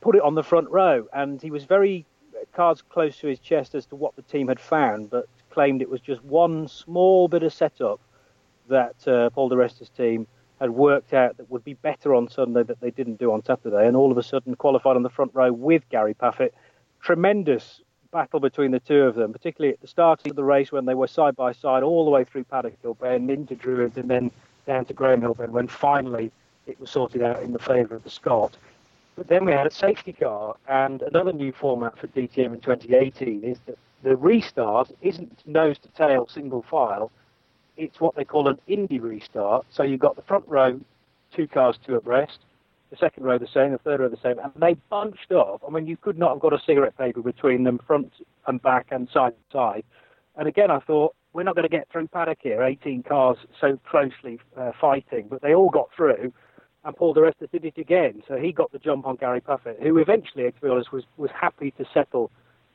put 0.00 0.14
it 0.14 0.22
on 0.22 0.34
the 0.34 0.42
front 0.42 0.70
row, 0.70 1.06
and 1.12 1.42
he 1.42 1.50
was 1.50 1.64
very 1.64 2.06
cards 2.52 2.82
close 2.82 3.18
to 3.18 3.26
his 3.26 3.38
chest 3.38 3.74
as 3.74 3.86
to 3.86 3.96
what 3.96 4.14
the 4.16 4.22
team 4.22 4.48
had 4.48 4.60
found, 4.60 5.10
but 5.10 5.26
claimed 5.50 5.82
it 5.82 5.90
was 5.90 6.00
just 6.00 6.22
one 6.24 6.68
small 6.68 7.28
bit 7.28 7.42
of 7.42 7.52
setup 7.52 8.00
that 8.68 9.08
uh, 9.08 9.30
Paul 9.30 9.48
di 9.48 9.56
Resta's 9.56 9.88
team 9.88 10.26
had 10.60 10.70
worked 10.70 11.12
out 11.12 11.36
that 11.36 11.50
would 11.50 11.64
be 11.64 11.74
better 11.74 12.14
on 12.14 12.28
Sunday 12.28 12.62
that 12.62 12.80
they 12.80 12.90
didn't 12.90 13.18
do 13.18 13.32
on 13.32 13.44
Saturday, 13.44 13.86
and 13.86 13.96
all 13.96 14.10
of 14.10 14.18
a 14.18 14.22
sudden 14.22 14.54
qualified 14.54 14.96
on 14.96 15.02
the 15.02 15.10
front 15.10 15.30
row 15.34 15.52
with 15.52 15.88
Gary 15.88 16.14
Paffett. 16.14 16.52
Tremendous 17.00 17.82
battle 18.10 18.40
between 18.40 18.70
the 18.70 18.80
two 18.80 19.02
of 19.02 19.14
them, 19.14 19.32
particularly 19.32 19.74
at 19.74 19.80
the 19.80 19.86
start 19.86 20.26
of 20.26 20.36
the 20.36 20.44
race 20.44 20.72
when 20.72 20.84
they 20.86 20.94
were 20.94 21.06
side 21.06 21.36
by 21.36 21.52
side 21.52 21.82
all 21.82 22.04
the 22.04 22.10
way 22.10 22.24
through 22.24 22.44
Paddock 22.44 22.74
Hill 22.82 22.94
Bend 22.94 23.30
into 23.30 23.54
Druids 23.54 23.96
and 23.96 24.08
then 24.08 24.30
down 24.66 24.84
to 24.86 24.94
Graham 24.94 25.20
Hill 25.20 25.34
Bend 25.34 25.52
when 25.52 25.68
finally 25.68 26.30
it 26.66 26.80
was 26.80 26.90
sorted 26.90 27.22
out 27.22 27.42
in 27.42 27.52
the 27.52 27.58
favour 27.58 27.94
of 27.94 28.04
the 28.04 28.10
Scot. 28.10 28.56
But 29.16 29.28
then 29.28 29.44
we 29.44 29.52
had 29.52 29.66
a 29.66 29.70
safety 29.70 30.12
car, 30.12 30.56
and 30.68 31.00
another 31.02 31.32
new 31.32 31.50
format 31.52 31.98
for 31.98 32.06
DTM 32.08 32.54
in 32.54 32.60
2018 32.60 33.44
is 33.44 33.58
that 33.66 33.78
the 34.02 34.16
restart 34.16 34.90
isn't 35.00 35.46
nose 35.46 35.78
to 35.78 35.88
tail 35.88 36.28
single 36.28 36.62
file, 36.62 37.10
it's 37.76 38.00
what 38.00 38.14
they 38.14 38.24
call 38.24 38.48
an 38.48 38.58
Indy 38.66 38.98
restart. 38.98 39.64
So 39.70 39.82
you've 39.82 40.00
got 40.00 40.16
the 40.16 40.22
front 40.22 40.44
row, 40.46 40.80
two 41.32 41.46
cars, 41.46 41.78
two 41.84 41.96
abreast, 41.96 42.40
the 42.90 42.96
second 42.96 43.24
row 43.24 43.38
the 43.38 43.48
same, 43.52 43.72
the 43.72 43.78
third 43.78 44.00
row 44.00 44.08
the 44.08 44.16
same, 44.22 44.38
and 44.38 44.52
they 44.56 44.74
bunched 44.90 45.32
up. 45.32 45.62
I 45.66 45.70
mean, 45.70 45.86
you 45.86 45.96
could 45.96 46.18
not 46.18 46.30
have 46.30 46.40
got 46.40 46.52
a 46.52 46.58
cigarette 46.64 46.96
paper 46.96 47.20
between 47.20 47.64
them, 47.64 47.80
front 47.86 48.12
and 48.46 48.62
back 48.62 48.86
and 48.90 49.08
side 49.12 49.32
to 49.32 49.56
side. 49.56 49.84
And 50.36 50.46
again, 50.46 50.70
I 50.70 50.78
thought 50.80 51.14
we're 51.32 51.42
not 51.42 51.54
going 51.54 51.68
to 51.68 51.74
get 51.74 51.88
through 51.90 52.08
paddock 52.08 52.38
here, 52.40 52.62
18 52.62 53.02
cars 53.02 53.38
so 53.60 53.78
closely 53.88 54.38
uh, 54.56 54.72
fighting, 54.80 55.26
but 55.28 55.42
they 55.42 55.54
all 55.54 55.70
got 55.70 55.88
through. 55.96 56.32
And 56.84 56.96
Paul 56.96 57.14
di 57.14 57.20
Resta 57.20 57.50
did 57.50 57.64
it 57.64 57.78
again, 57.78 58.22
so 58.28 58.36
he 58.36 58.52
got 58.52 58.70
the 58.70 58.78
jump 58.78 59.06
on 59.06 59.16
Gary 59.16 59.40
Paffett, 59.40 59.82
who 59.82 59.98
eventually, 59.98 60.50
to 60.50 60.60
be 60.60 60.68
honest, 60.68 60.92
was 60.92 61.04
was 61.16 61.30
happy 61.38 61.72
to 61.72 61.84
settle 61.92 62.30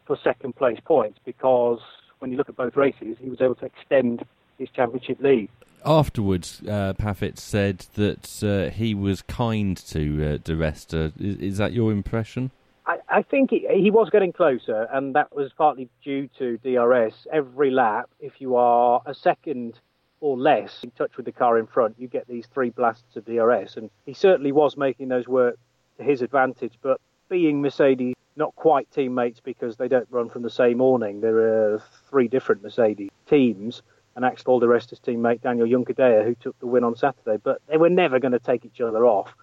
for 0.06 0.18
second 0.22 0.56
place 0.56 0.80
points 0.84 1.20
because 1.24 1.80
when 2.20 2.30
you 2.30 2.38
look 2.38 2.50
at 2.50 2.58
both 2.58 2.76
races, 2.76 3.16
he 3.20 3.30
was 3.30 3.40
able 3.40 3.56
to 3.56 3.66
extend 3.66 4.26
his 4.58 4.68
championship 4.76 5.20
lead 5.22 5.50
afterwards, 5.86 6.62
uh, 6.68 6.94
Paffett 6.98 7.38
said 7.38 7.86
that 7.96 8.44
uh, 8.44 8.74
he 8.74 8.94
was 8.94 9.22
kind 9.22 9.78
to 9.78 10.36
uh, 10.36 10.38
Resta. 10.38 11.12
Is, 11.20 11.38
is, 11.38 11.58
that 11.58 11.74
your 11.74 11.92
impression? 11.92 12.52
I, 12.86 12.98
I 13.10 13.22
think 13.22 13.52
he, 13.52 13.68
he, 13.74 13.92
was 13.92 14.10
getting 14.10 14.34
closer, 14.34 14.88
and 14.92 15.16
that 15.16 15.36
was 15.36 15.52
partly 15.54 15.90
due 16.04 16.30
to 16.40 16.58
DRS. 16.58 17.28
Every 17.32 17.72
lap, 17.72 18.10
if 18.20 18.40
you 18.40 18.56
are 18.56 19.02
a 19.06 19.14
second 19.14 19.80
or 20.20 20.38
less 20.38 20.84
in 20.84 20.92
touch 20.92 21.18
with 21.18 21.26
the 21.26 21.32
car 21.32 21.58
in 21.58 21.68
front, 21.68 21.96
you 21.98 22.08
get 22.08 22.28
these 22.28 22.46
three 22.54 22.70
blasts 22.70 23.16
of 23.16 23.26
DRS, 23.26 23.78
and 23.78 23.90
he 24.06 24.14
certainly 24.14 24.52
was 24.52 24.78
making 24.78 25.10
those 25.10 25.28
work 25.28 25.58
to 25.98 26.04
his 26.04 26.22
advantage. 26.22 26.74
But 26.82 27.00
being 27.30 27.62
Mercedes, 27.62 28.16
not 28.36 28.56
quite 28.56 28.90
teammates 28.92 29.40
because 29.40 29.76
they 29.76 29.88
don't 29.88 30.08
run 30.10 30.30
from 30.30 30.42
the 30.42 30.50
same 30.50 30.82
awning. 30.82 31.22
There 31.22 31.74
are 31.74 31.84
three 32.10 32.28
different 32.28 32.64
Mercedes 32.64 33.10
teams 33.28 33.82
and 34.16 34.26
Axel 34.26 34.60
di 34.60 34.68
Resta's 34.68 35.00
teammate 35.00 35.42
Daniel 35.42 35.68
Juncadella, 35.68 36.26
who 36.26 36.36
took 36.36 36.60
the 36.60 36.68
win 36.68 36.84
on 36.84 36.96
Saturday. 36.96 37.38
But 37.42 37.62
they 37.68 37.78
were 37.78 37.90
never 37.90 38.20
going 38.20 38.34
to 38.34 38.40
take 38.40 38.66
each 38.66 38.82
other 38.82 39.06
off. 39.06 39.34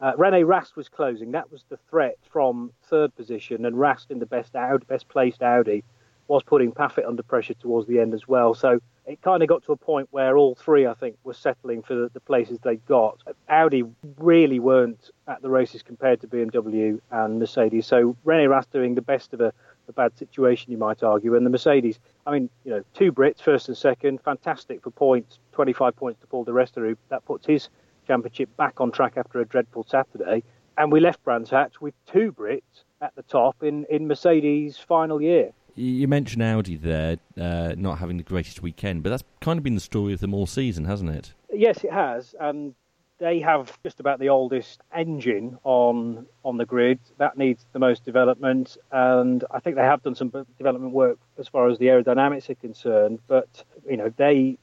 Uh, 0.00 0.12
Rene 0.16 0.44
Rast 0.44 0.76
was 0.76 0.88
closing. 0.88 1.32
That 1.32 1.50
was 1.50 1.64
the 1.68 1.78
threat 1.90 2.16
from 2.30 2.72
third 2.84 3.14
position, 3.16 3.64
and 3.64 3.78
Rast 3.78 4.10
in 4.10 4.18
the 4.18 4.26
best 4.26 4.54
Audi, 4.54 4.84
best 4.86 5.08
placed 5.08 5.42
Audi 5.42 5.82
was 6.28 6.42
putting 6.42 6.72
Paffett 6.72 7.06
under 7.06 7.22
pressure 7.22 7.54
towards 7.54 7.88
the 7.88 7.98
end 7.98 8.12
as 8.12 8.28
well. 8.28 8.54
So 8.54 8.80
it 9.06 9.22
kind 9.22 9.42
of 9.42 9.48
got 9.48 9.64
to 9.64 9.72
a 9.72 9.76
point 9.76 10.08
where 10.10 10.36
all 10.36 10.54
three, 10.54 10.86
I 10.86 10.92
think, 10.92 11.16
were 11.24 11.34
settling 11.34 11.82
for 11.82 11.94
the, 11.94 12.10
the 12.12 12.20
places 12.20 12.58
they 12.62 12.76
got. 12.76 13.22
Audi 13.48 13.84
really 14.18 14.60
weren't 14.60 15.10
at 15.26 15.40
the 15.40 15.48
races 15.48 15.82
compared 15.82 16.20
to 16.20 16.28
BMW 16.28 17.00
and 17.10 17.38
Mercedes. 17.38 17.86
So 17.86 18.14
Rene 18.24 18.46
Rast 18.46 18.70
doing 18.70 18.94
the 18.94 19.02
best 19.02 19.32
of 19.32 19.40
a 19.40 19.54
a 19.88 19.92
bad 19.92 20.16
situation, 20.16 20.72
you 20.72 20.78
might 20.78 21.02
argue. 21.02 21.34
And 21.34 21.44
the 21.44 21.50
Mercedes, 21.50 21.98
I 22.26 22.32
mean, 22.32 22.50
you 22.64 22.70
know, 22.70 22.82
two 22.94 23.12
Brits, 23.12 23.40
first 23.40 23.68
and 23.68 23.76
second, 23.76 24.20
fantastic 24.22 24.82
for 24.82 24.90
points, 24.90 25.38
25 25.52 25.96
points 25.96 26.20
to 26.20 26.26
Paul 26.26 26.44
di 26.44 26.52
Resta, 26.52 26.96
that 27.08 27.24
puts 27.24 27.46
his 27.46 27.68
championship 28.06 28.54
back 28.56 28.80
on 28.80 28.90
track 28.90 29.14
after 29.16 29.40
a 29.40 29.44
dreadful 29.44 29.84
Saturday. 29.88 30.42
And 30.76 30.92
we 30.92 31.00
left 31.00 31.22
Brands 31.24 31.50
Hatch 31.50 31.80
with 31.80 31.94
two 32.06 32.32
Brits 32.32 32.84
at 33.00 33.14
the 33.16 33.22
top 33.22 33.62
in, 33.62 33.84
in 33.90 34.06
Mercedes' 34.06 34.78
final 34.78 35.20
year. 35.20 35.52
You 35.74 36.08
mentioned 36.08 36.42
Audi 36.42 36.76
there 36.76 37.18
uh, 37.40 37.74
not 37.76 37.98
having 37.98 38.16
the 38.16 38.24
greatest 38.24 38.62
weekend, 38.62 39.04
but 39.04 39.10
that's 39.10 39.22
kind 39.40 39.58
of 39.58 39.62
been 39.62 39.76
the 39.76 39.80
story 39.80 40.12
of 40.12 40.20
them 40.20 40.34
all 40.34 40.46
season, 40.46 40.86
hasn't 40.86 41.10
it? 41.10 41.34
Yes, 41.52 41.84
it 41.84 41.92
has. 41.92 42.34
And 42.40 42.74
they 43.18 43.40
have 43.40 43.76
just 43.82 44.00
about 44.00 44.20
the 44.20 44.28
oldest 44.28 44.80
engine 44.94 45.58
on 45.64 46.26
on 46.44 46.56
the 46.56 46.64
grid. 46.64 47.00
That 47.18 47.36
needs 47.36 47.64
the 47.72 47.78
most 47.78 48.04
development, 48.04 48.76
and 48.90 49.44
I 49.50 49.60
think 49.60 49.76
they 49.76 49.82
have 49.82 50.02
done 50.02 50.14
some 50.14 50.32
development 50.56 50.92
work 50.92 51.18
as 51.38 51.48
far 51.48 51.68
as 51.68 51.78
the 51.78 51.86
aerodynamics 51.86 52.48
are 52.48 52.54
concerned. 52.54 53.18
But 53.26 53.64
you 53.88 53.96
know, 53.96 54.12
they 54.16 54.58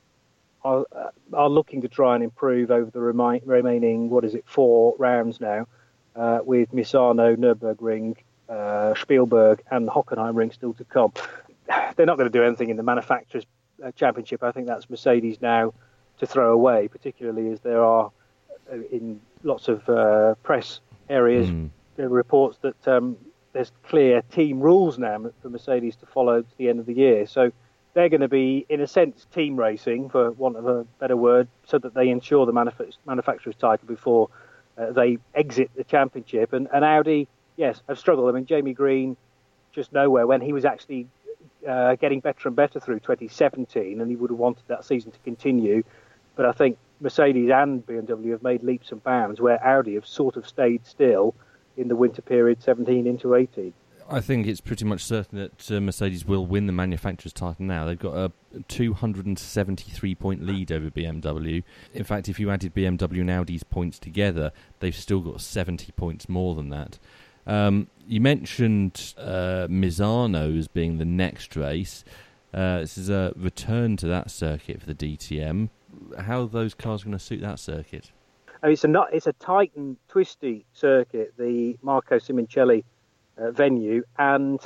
are 0.63 0.85
are 1.33 1.49
looking 1.49 1.81
to 1.81 1.89
try 1.89 2.15
and 2.15 2.23
improve 2.23 2.71
over 2.71 2.89
the 2.89 3.01
remi- 3.01 3.41
remaining 3.45 4.09
what 4.09 4.23
is 4.23 4.35
it 4.35 4.45
four 4.47 4.95
rounds 4.97 5.41
now, 5.41 5.67
uh, 6.15 6.39
with 6.43 6.71
Misano, 6.71 7.35
Nurburgring, 7.35 8.15
uh, 8.47 8.95
Spielberg, 8.95 9.61
and 9.69 9.87
the 9.87 9.91
Hockenheimring 9.91 10.53
still 10.53 10.73
to 10.75 10.85
come. 10.85 11.11
They're 11.95 12.05
not 12.05 12.17
going 12.17 12.31
to 12.31 12.37
do 12.37 12.43
anything 12.43 12.69
in 12.69 12.77
the 12.77 12.83
manufacturers' 12.83 13.45
uh, 13.83 13.91
championship. 13.91 14.43
I 14.43 14.51
think 14.51 14.67
that's 14.67 14.89
Mercedes 14.89 15.41
now 15.41 15.73
to 16.19 16.25
throw 16.25 16.53
away, 16.53 16.87
particularly 16.87 17.51
as 17.51 17.59
there 17.59 17.83
are 17.83 18.11
in 18.91 19.19
lots 19.43 19.67
of 19.67 19.87
uh, 19.89 20.35
press 20.43 20.79
areas, 21.09 21.49
mm. 21.49 21.69
there 21.95 22.07
are 22.07 22.09
reports 22.09 22.57
that 22.61 22.87
um, 22.87 23.17
there's 23.53 23.71
clear 23.87 24.21
team 24.31 24.59
rules 24.59 24.97
now 24.97 25.31
for 25.41 25.49
Mercedes 25.49 25.95
to 25.97 26.05
follow 26.05 26.41
to 26.41 26.57
the 26.57 26.69
end 26.69 26.79
of 26.79 26.85
the 26.85 26.93
year. 26.93 27.25
So 27.25 27.51
they're 27.93 28.09
going 28.09 28.21
to 28.21 28.27
be, 28.27 28.65
in 28.67 28.81
a 28.81 28.87
sense, 28.87 29.25
team 29.33 29.55
racing, 29.55 30.09
for 30.09 30.31
want 30.31 30.57
of 30.57 30.67
a 30.67 30.83
better 30.99 31.15
word, 31.15 31.47
so 31.65 31.77
that 31.79 31.93
they 31.93 32.09
ensure 32.09 32.45
the 32.45 32.51
manuf- 32.51 32.93
manufacturer's 33.05 33.55
title 33.55 33.87
before 33.87 34.29
uh, 34.77 34.91
they 34.91 35.17
exit 35.33 35.71
the 35.75 35.83
championship. 35.85 36.51
And, 36.51 36.67
and 36.73 36.83
Audi, 36.83 37.27
yes, 37.55 37.81
have 37.87 37.97
struggled. 37.97 38.29
I 38.29 38.33
mean, 38.33 38.45
Jamie 38.45 38.73
Green, 38.73 39.15
just 39.71 39.93
nowhere 39.93 40.27
when 40.27 40.41
he 40.41 40.51
was 40.51 40.65
actually 40.65 41.07
uh, 41.67 41.95
getting 41.95 42.19
better 42.19 42.49
and 42.49 42.55
better 42.55 42.79
through 42.79 42.99
2017, 42.99 44.01
and 44.01 44.09
he 44.09 44.17
would 44.17 44.29
have 44.29 44.39
wanted 44.39 44.63
that 44.67 44.83
season 44.83 45.11
to 45.11 45.19
continue. 45.19 45.83
But 46.35 46.45
I 46.45 46.51
think 46.51 46.77
Mercedes 47.05 47.51
and 47.53 47.85
BMW 47.85 48.31
have 48.31 48.41
made 48.41 48.63
leaps 48.63 48.91
and 48.91 49.01
bounds 49.03 49.39
where 49.39 49.63
Audi 49.63 49.93
have 49.93 50.07
sort 50.07 50.37
of 50.37 50.47
stayed 50.47 50.87
still 50.87 51.35
in 51.77 51.87
the 51.87 51.95
winter 51.95 52.23
period 52.23 52.63
17 52.63 53.05
into 53.05 53.35
18. 53.35 53.71
I 54.09 54.21
think 54.21 54.47
it's 54.47 54.59
pretty 54.59 54.85
much 54.85 55.03
certain 55.03 55.37
that 55.37 55.71
uh, 55.71 55.79
Mercedes 55.79 56.25
will 56.25 56.47
win 56.47 56.65
the 56.65 56.73
manufacturer's 56.73 57.31
title 57.31 57.63
now. 57.63 57.85
They've 57.85 57.97
got 57.97 58.15
a 58.15 58.31
273 58.67 60.15
point 60.15 60.43
lead 60.43 60.71
over 60.71 60.89
BMW. 60.89 61.63
In 61.93 62.03
fact, 62.03 62.27
if 62.27 62.39
you 62.39 62.49
added 62.49 62.73
BMW 62.73 63.21
and 63.21 63.29
Audi's 63.29 63.63
points 63.63 63.99
together, 63.99 64.51
they've 64.79 64.95
still 64.95 65.19
got 65.19 65.41
70 65.41 65.91
points 65.91 66.27
more 66.27 66.55
than 66.55 66.69
that. 66.69 66.97
Um, 67.45 67.87
you 68.07 68.19
mentioned 68.19 69.13
uh, 69.19 69.67
Misano 69.69 70.57
as 70.57 70.67
being 70.67 70.97
the 70.97 71.05
next 71.05 71.55
race. 71.55 72.03
Uh, 72.51 72.79
this 72.79 72.97
is 72.97 73.11
a 73.11 73.31
return 73.35 73.95
to 73.97 74.07
that 74.07 74.31
circuit 74.31 74.79
for 74.79 74.87
the 74.87 74.95
DTM. 74.95 75.69
How 76.19 76.45
those 76.45 76.73
cars 76.73 77.03
going 77.03 77.13
to 77.13 77.19
suit 77.19 77.41
that 77.41 77.59
circuit? 77.59 78.11
Oh, 78.63 78.69
it's 78.69 78.83
a 78.83 78.87
not, 78.87 79.13
it's 79.13 79.27
a 79.27 79.33
tight 79.33 79.71
and 79.75 79.97
twisty 80.07 80.65
circuit, 80.73 81.33
the 81.37 81.77
Marco 81.81 82.17
Simoncelli 82.17 82.83
uh, 83.37 83.51
venue, 83.51 84.03
and 84.17 84.59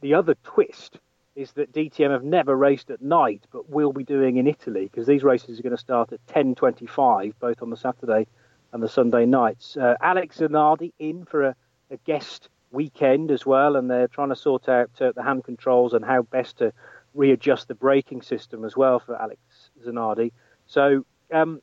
the 0.00 0.14
other 0.14 0.34
twist 0.44 0.98
is 1.34 1.52
that 1.52 1.72
DTM 1.72 2.10
have 2.10 2.24
never 2.24 2.56
raced 2.56 2.90
at 2.90 3.00
night, 3.00 3.42
but 3.52 3.70
will 3.70 3.92
be 3.92 4.04
doing 4.04 4.36
in 4.36 4.46
Italy 4.46 4.84
because 4.84 5.06
these 5.06 5.22
races 5.22 5.58
are 5.58 5.62
going 5.62 5.76
to 5.76 5.80
start 5.80 6.12
at 6.12 6.26
10:25, 6.26 7.34
both 7.40 7.62
on 7.62 7.70
the 7.70 7.76
Saturday 7.76 8.26
and 8.72 8.82
the 8.82 8.88
Sunday 8.88 9.26
nights. 9.26 9.76
Uh, 9.76 9.96
Alex 10.00 10.38
Zanardi 10.38 10.92
in 10.98 11.24
for 11.24 11.42
a, 11.42 11.56
a, 11.90 11.96
guest 11.98 12.48
weekend 12.70 13.30
as 13.30 13.44
well, 13.44 13.76
and 13.76 13.90
they're 13.90 14.08
trying 14.08 14.30
to 14.30 14.36
sort 14.36 14.68
out 14.68 14.90
uh, 15.00 15.12
the 15.12 15.22
hand 15.22 15.44
controls 15.44 15.92
and 15.92 16.04
how 16.04 16.22
best 16.22 16.58
to 16.58 16.72
readjust 17.14 17.68
the 17.68 17.74
braking 17.74 18.22
system 18.22 18.64
as 18.64 18.76
well 18.76 18.98
for 18.98 19.20
Alex 19.20 19.40
Zanardi. 19.82 20.32
So 20.66 21.04
um, 21.32 21.60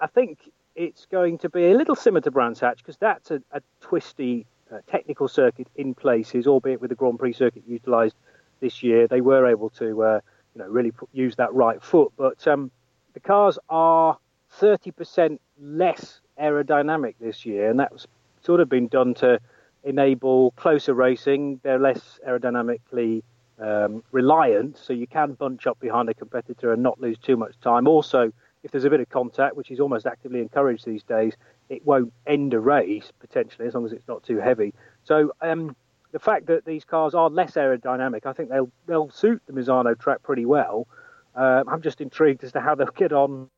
I 0.00 0.06
think 0.06 0.50
it's 0.74 1.06
going 1.06 1.38
to 1.38 1.48
be 1.48 1.66
a 1.66 1.74
little 1.74 1.96
similar 1.96 2.20
to 2.22 2.30
Brands 2.30 2.60
Hatch 2.60 2.78
because 2.78 2.96
that's 2.96 3.30
a, 3.30 3.42
a 3.52 3.60
twisty 3.80 4.46
uh, 4.72 4.78
technical 4.86 5.28
circuit 5.28 5.66
in 5.76 5.94
places, 5.94 6.46
albeit 6.46 6.80
with 6.80 6.90
the 6.90 6.94
Grand 6.94 7.18
Prix 7.18 7.32
circuit 7.32 7.62
utilised 7.66 8.16
this 8.60 8.82
year. 8.82 9.08
They 9.08 9.20
were 9.20 9.46
able 9.46 9.70
to, 9.70 10.02
uh, 10.02 10.20
you 10.54 10.62
know, 10.62 10.68
really 10.68 10.90
put, 10.90 11.08
use 11.12 11.36
that 11.36 11.52
right 11.52 11.82
foot. 11.82 12.12
But 12.16 12.46
um, 12.46 12.70
the 13.14 13.20
cars 13.20 13.58
are 13.68 14.18
30% 14.60 15.38
less 15.60 16.20
aerodynamic 16.40 17.14
this 17.20 17.44
year, 17.44 17.70
and 17.70 17.80
that's 17.80 18.06
sort 18.42 18.60
of 18.60 18.68
been 18.68 18.88
done 18.88 19.14
to 19.14 19.40
enable 19.84 20.52
closer 20.52 20.94
racing. 20.94 21.60
They're 21.62 21.78
less 21.78 22.20
aerodynamically 22.26 23.22
um, 23.60 24.02
reliant, 24.12 24.78
so 24.78 24.92
you 24.92 25.06
can 25.06 25.34
bunch 25.34 25.66
up 25.66 25.78
behind 25.80 26.08
a 26.08 26.14
competitor 26.14 26.72
and 26.72 26.82
not 26.82 27.00
lose 27.00 27.18
too 27.18 27.36
much 27.36 27.58
time. 27.60 27.88
Also, 27.88 28.32
if 28.62 28.70
there's 28.70 28.84
a 28.84 28.90
bit 28.90 29.00
of 29.00 29.08
contact, 29.08 29.56
which 29.56 29.70
is 29.70 29.80
almost 29.80 30.06
actively 30.06 30.40
encouraged 30.40 30.84
these 30.84 31.02
days, 31.02 31.34
it 31.68 31.84
won't 31.86 32.12
end 32.26 32.54
a 32.54 32.60
race 32.60 33.12
potentially 33.20 33.66
as 33.66 33.74
long 33.74 33.86
as 33.86 33.92
it's 33.92 34.08
not 34.08 34.22
too 34.22 34.38
heavy. 34.38 34.74
So 35.04 35.32
um, 35.40 35.76
the 36.12 36.18
fact 36.18 36.46
that 36.46 36.64
these 36.64 36.84
cars 36.84 37.14
are 37.14 37.30
less 37.30 37.52
aerodynamic, 37.52 38.26
I 38.26 38.32
think 38.32 38.48
they'll 38.48 38.70
they'll 38.86 39.10
suit 39.10 39.42
the 39.46 39.52
Misano 39.52 39.98
track 39.98 40.22
pretty 40.22 40.46
well. 40.46 40.86
Uh, 41.34 41.64
I'm 41.68 41.82
just 41.82 42.00
intrigued 42.00 42.42
as 42.44 42.52
to 42.52 42.60
how 42.60 42.74
they'll 42.74 42.86
get 42.88 43.12
on, 43.12 43.48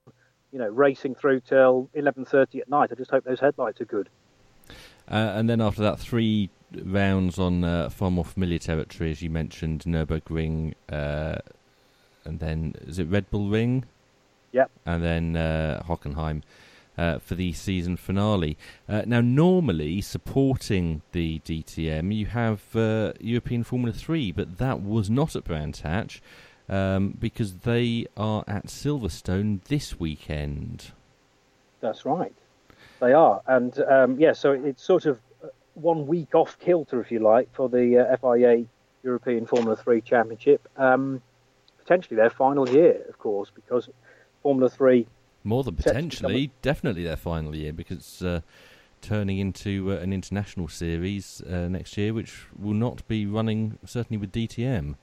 you 0.53 0.59
know, 0.59 0.69
racing 0.69 1.15
through 1.15 1.41
till 1.41 1.89
11:30 1.95 2.61
at 2.61 2.69
night. 2.69 2.91
I 2.93 2.95
just 2.95 3.11
hope 3.11 3.25
those 3.25 3.41
headlights 3.41 3.81
are 3.81 3.87
good. 3.87 4.09
Uh, 5.11 5.33
and 5.35 5.49
then 5.49 5.61
after 5.61 5.83
that, 5.83 5.99
three 5.99 6.51
rounds 6.73 7.39
on 7.39 7.65
uh, 7.65 7.89
far 7.89 8.11
more 8.11 8.25
familiar 8.25 8.59
territory, 8.59 9.11
as 9.11 9.23
you 9.23 9.31
mentioned, 9.31 9.85
Nurburgring, 9.85 10.75
uh, 10.91 11.37
and 12.25 12.39
then 12.39 12.75
is 12.87 12.99
it 12.99 13.09
Red 13.09 13.31
Bull 13.31 13.49
Ring? 13.49 13.85
Yep. 14.53 14.71
And 14.85 15.03
then 15.03 15.37
uh, 15.37 15.83
Hockenheim 15.87 16.43
uh, 16.99 17.19
for 17.19 17.35
the 17.35 17.53
season 17.53 17.97
finale. 17.97 18.57
Uh, 18.89 19.03
now, 19.07 19.21
normally 19.21 20.01
supporting 20.01 21.03
the 21.13 21.41
DTM, 21.45 22.15
you 22.15 22.27
have 22.27 22.61
uh, 22.75 23.13
European 23.21 23.65
Formula 23.65 23.93
3, 23.93 24.33
but 24.33 24.59
that 24.59 24.83
was 24.83 25.09
not 25.09 25.35
at 25.35 25.45
Brands 25.45 25.81
Hatch 25.81 26.21
um, 26.69 27.17
because 27.19 27.55
they 27.59 28.07
are 28.17 28.45
at 28.47 28.67
Silverstone 28.67 29.63
this 29.65 29.99
weekend. 29.99 30.93
That's 31.81 32.05
right. 32.05 32.35
They 33.01 33.13
are. 33.15 33.41
And 33.47 33.79
um, 33.89 34.19
yeah, 34.21 34.33
so 34.33 34.53
it's 34.53 34.83
sort 34.83 35.07
of 35.07 35.21
one 35.75 36.07
week 36.07 36.35
off 36.35 36.59
kilter, 36.59 37.01
if 37.01 37.11
you 37.11 37.21
like, 37.21 37.55
for 37.55 37.69
the 37.69 37.99
uh, 37.99 38.17
FIA 38.17 38.67
European 39.03 39.47
Formula 39.47 39.77
3 39.77 40.01
Championship. 40.01 40.69
Um, 40.77 41.23
potentially 41.79 42.17
their 42.17 42.31
final 42.31 42.69
year, 42.69 43.05
of 43.09 43.19
course, 43.19 43.51
because 43.55 43.89
Formula 44.43 44.69
3 44.69 45.07
more 45.43 45.65
than 45.65 45.75
potentially, 45.75 46.51
definitely 46.63 47.05
their 47.05 47.17
final 47.17 47.55
year 47.55 47.73
because 47.73 47.97
it's 47.97 48.23
uh, 48.23 48.41
turning 49.01 49.39
into 49.39 49.93
uh, 49.93 49.97
an 49.97 50.13
international 50.13 50.69
series 50.69 51.43
uh, 51.43 51.69
next 51.69 51.97
year, 51.97 52.13
which 52.13 52.47
will 52.59 52.75
not 52.75 53.07
be 53.09 53.27
running 53.27 53.79
certainly 53.85 54.19
with 54.19 54.33
DTM. 54.33 54.97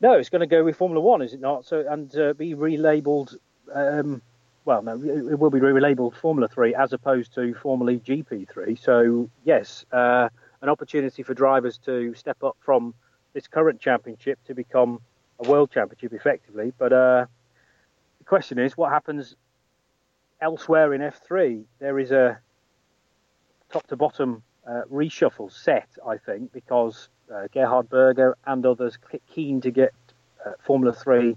No, 0.00 0.12
it's 0.12 0.28
going 0.28 0.40
to 0.40 0.46
go 0.46 0.64
with 0.64 0.76
Formula 0.76 1.00
One, 1.00 1.22
is 1.22 1.34
it 1.34 1.40
not? 1.40 1.64
So 1.64 1.84
and 1.88 2.14
uh, 2.16 2.32
be 2.34 2.54
relabeled. 2.54 3.36
Um, 3.72 4.22
well, 4.64 4.82
no, 4.82 4.94
it 5.02 5.38
will 5.38 5.50
be 5.50 5.60
relabeled 5.60 6.14
Formula 6.16 6.48
Three 6.48 6.74
as 6.74 6.92
opposed 6.92 7.34
to 7.34 7.54
formerly 7.54 7.98
GP 7.98 8.48
Three. 8.48 8.76
So 8.76 9.28
yes, 9.44 9.84
uh, 9.92 10.28
an 10.62 10.68
opportunity 10.68 11.22
for 11.22 11.34
drivers 11.34 11.78
to 11.84 12.14
step 12.14 12.42
up 12.42 12.56
from 12.60 12.94
this 13.34 13.46
current 13.46 13.80
championship 13.80 14.38
to 14.46 14.54
become 14.54 15.00
a 15.40 15.48
world 15.48 15.70
championship 15.70 16.12
effectively, 16.12 16.72
but 16.78 16.92
uh, 16.92 17.26
the 18.18 18.24
question 18.24 18.58
is, 18.58 18.76
what 18.76 18.90
happens 18.90 19.36
elsewhere 20.40 20.94
in 20.94 21.00
F3? 21.00 21.64
There 21.78 21.98
is 21.98 22.10
a 22.12 22.38
top 23.70 23.86
to 23.88 23.96
bottom 23.96 24.42
uh, 24.66 24.82
reshuffle 24.90 25.52
set, 25.52 25.88
I 26.06 26.16
think, 26.16 26.52
because 26.52 27.08
uh, 27.34 27.48
Gerhard 27.52 27.88
Berger 27.88 28.36
and 28.46 28.64
others 28.64 28.98
keen 29.34 29.60
to 29.62 29.70
get 29.70 29.92
uh, 30.46 30.52
Formula 30.60 30.94
3, 30.94 31.36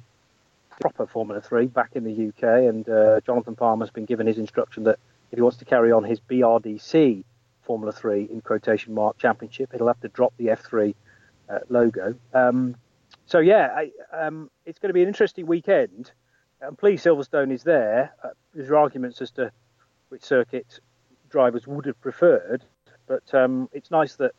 proper 0.80 1.06
Formula 1.06 1.42
3, 1.42 1.68
back 1.68 1.92
in 1.96 2.04
the 2.04 2.30
UK. 2.30 2.44
And 2.70 2.88
uh, 2.88 3.22
Jonathan 3.22 3.56
Palmer 3.56 3.86
has 3.86 3.92
been 3.92 4.06
given 4.06 4.28
his 4.28 4.38
instruction 4.38 4.84
that 4.84 5.00
if 5.32 5.38
he 5.38 5.42
wants 5.42 5.58
to 5.58 5.66
carry 5.66 5.92
on 5.92 6.04
his 6.04 6.20
BRDC 6.20 7.24
Formula 7.64 7.92
3 7.92 8.30
in 8.32 8.42
quotation 8.42 8.94
mark 8.94 9.18
championship, 9.18 9.74
he'll 9.74 9.88
have 9.88 10.00
to 10.02 10.10
drop 10.10 10.34
the 10.38 10.48
F3 10.48 10.96
uh, 11.50 11.60
logo. 11.70 12.16
Um, 12.34 12.76
so, 13.26 13.40
yeah, 13.40 13.70
I, 13.76 13.92
um, 14.16 14.50
it's 14.66 14.80
going 14.80 14.90
to 14.90 14.94
be 14.94 15.02
an 15.02 15.08
interesting 15.08 15.46
weekend 15.46 16.12
and 16.62 16.78
please 16.78 17.04
Silverstone 17.04 17.52
is 17.52 17.64
there. 17.64 18.14
Uh, 18.24 18.30
there's 18.54 18.72
arguments 18.72 19.22
as 19.22 19.32
to 19.32 19.52
which 20.10 20.24
circuit 20.24 20.80
drivers 21.30 21.68
would 21.68 21.86
have 21.86 22.00
preferred, 22.02 22.64
but 23.06 23.34
um, 23.34 23.70
it's 23.74 23.92
nice 23.92 24.16
that 24.16 24.32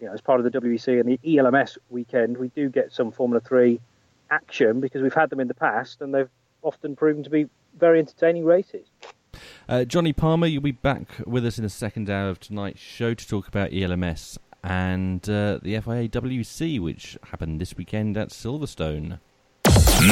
you 0.00 0.06
know 0.06 0.12
as 0.12 0.20
part 0.20 0.40
of 0.40 0.50
the 0.50 0.60
WEC 0.60 1.00
and 1.00 1.08
the 1.08 1.38
ELMS 1.38 1.78
weekend 1.90 2.36
we 2.36 2.48
do 2.48 2.68
get 2.68 2.92
some 2.92 3.10
Formula 3.10 3.40
Three 3.40 3.80
action 4.32 4.80
because 4.80 5.02
we've 5.02 5.14
had 5.14 5.30
them 5.30 5.40
in 5.40 5.48
the 5.48 5.54
past 5.54 6.00
and 6.00 6.14
they've 6.14 6.30
often 6.62 6.96
proven 6.96 7.22
to 7.22 7.30
be 7.30 7.46
very 7.78 7.98
entertaining 7.98 8.44
races. 8.44 8.86
Uh, 9.68 9.84
Jonny 9.84 10.12
Palmer, 10.12 10.46
you'll 10.46 10.62
be 10.62 10.72
back 10.72 11.08
with 11.26 11.44
us 11.46 11.58
in 11.58 11.64
the 11.64 11.70
second 11.70 12.10
hour 12.10 12.28
of 12.28 12.40
tonight's 12.40 12.80
show 12.80 13.14
to 13.14 13.28
talk 13.28 13.46
about 13.46 13.72
ELMS 13.72 14.38
and 14.64 15.28
uh, 15.28 15.58
the 15.62 15.78
FIA 15.80 16.08
WEC, 16.08 16.80
which 16.80 17.18
happened 17.30 17.60
this 17.60 17.76
weekend 17.76 18.16
at 18.16 18.30
Silverstone. 18.30 19.18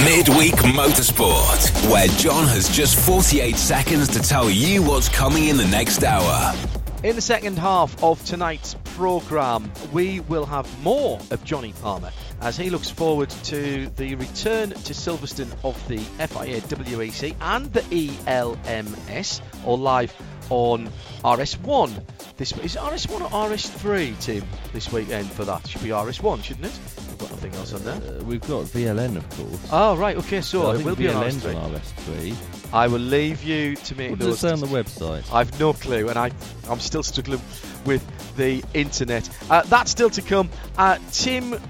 Midweek 0.04 0.54
Motorsport, 0.74 1.90
where 1.90 2.06
John 2.08 2.46
has 2.46 2.68
just 2.68 2.98
48 3.06 3.56
seconds 3.56 4.08
to 4.08 4.20
tell 4.20 4.48
you 4.48 4.82
what's 4.82 5.08
coming 5.08 5.48
in 5.48 5.56
the 5.56 5.66
next 5.66 6.04
hour. 6.04 6.54
In 7.02 7.16
the 7.16 7.22
second 7.22 7.58
half 7.58 8.00
of 8.02 8.24
tonight's 8.24 8.76
programme, 8.84 9.70
we 9.92 10.20
will 10.20 10.46
have 10.46 10.66
more 10.82 11.18
of 11.30 11.42
Jonny 11.44 11.72
Palmer 11.80 12.10
as 12.40 12.56
he 12.56 12.70
looks 12.70 12.90
forward 12.90 13.30
to 13.30 13.88
the 13.96 14.14
return 14.14 14.70
to 14.70 14.92
Silverstone 14.94 15.52
of 15.64 15.76
the 15.88 15.98
FIA 15.98 16.60
WEC 16.62 17.34
and 17.40 17.72
the 17.72 17.82
ELMS, 18.26 19.42
or 19.64 19.76
live 19.76 20.14
on 20.48 20.88
RS1. 21.22 22.02
This 22.36 22.52
is 22.58 22.76
RS1 22.76 23.20
or 23.20 23.50
RS3 23.50 24.20
team 24.20 24.44
this 24.72 24.90
weekend 24.92 25.30
for 25.30 25.44
that? 25.44 25.68
Should 25.68 25.82
be 25.82 25.90
RS1, 25.90 26.42
shouldn't 26.42 26.66
it? 26.66 26.80
We've 27.08 27.18
got 27.18 27.30
nothing 27.30 27.54
else 27.54 27.72
on 27.74 27.84
there. 27.84 27.94
Uh, 27.94 28.24
we've 28.24 28.40
got 28.40 28.64
VLN, 28.64 29.16
of 29.16 29.28
course. 29.30 29.68
Oh, 29.70 29.96
right, 29.96 30.16
okay, 30.16 30.40
so, 30.40 30.62
so 30.62 30.70
it 30.72 30.84
will 30.84 30.96
be 30.96 31.08
on 31.08 31.22
RS3. 31.24 32.34
I 32.72 32.86
will 32.86 32.98
leave 32.98 33.42
you 33.42 33.76
to 33.76 33.94
make 33.96 34.10
what 34.10 34.18
those. 34.20 34.40
does 34.40 34.44
it 34.44 34.58
say 34.58 34.64
on 34.64 34.70
the 34.70 34.82
website? 34.82 35.32
I've 35.32 35.58
no 35.60 35.72
clue, 35.72 36.08
and 36.08 36.18
I, 36.18 36.30
I'm 36.68 36.80
still 36.80 37.02
struggling 37.02 37.40
with 37.84 38.04
the 38.36 38.64
internet. 38.74 39.28
Uh, 39.50 39.62
that's 39.62 39.90
still 39.90 40.10
to 40.10 40.22
come. 40.22 40.48
Uh, 40.78 40.98
Tim. 41.12 41.60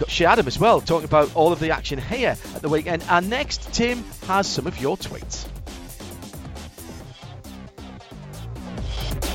We've 0.00 0.06
got 0.06 0.14
Shea 0.14 0.24
Adam 0.24 0.46
as 0.46 0.58
well, 0.58 0.80
talking 0.80 1.04
about 1.04 1.36
all 1.36 1.52
of 1.52 1.60
the 1.60 1.70
action 1.72 1.98
here 1.98 2.34
at 2.54 2.62
the 2.62 2.70
weekend. 2.70 3.04
And 3.10 3.28
next, 3.28 3.70
Tim 3.74 4.02
has 4.26 4.46
some 4.46 4.66
of 4.66 4.80
your 4.80 4.96
tweets. 4.96 5.46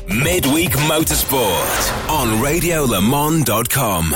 Midweek 0.08 0.72
Motorsport 0.72 2.08
on 2.10 2.42
RadioLeMans.com. 2.42 4.14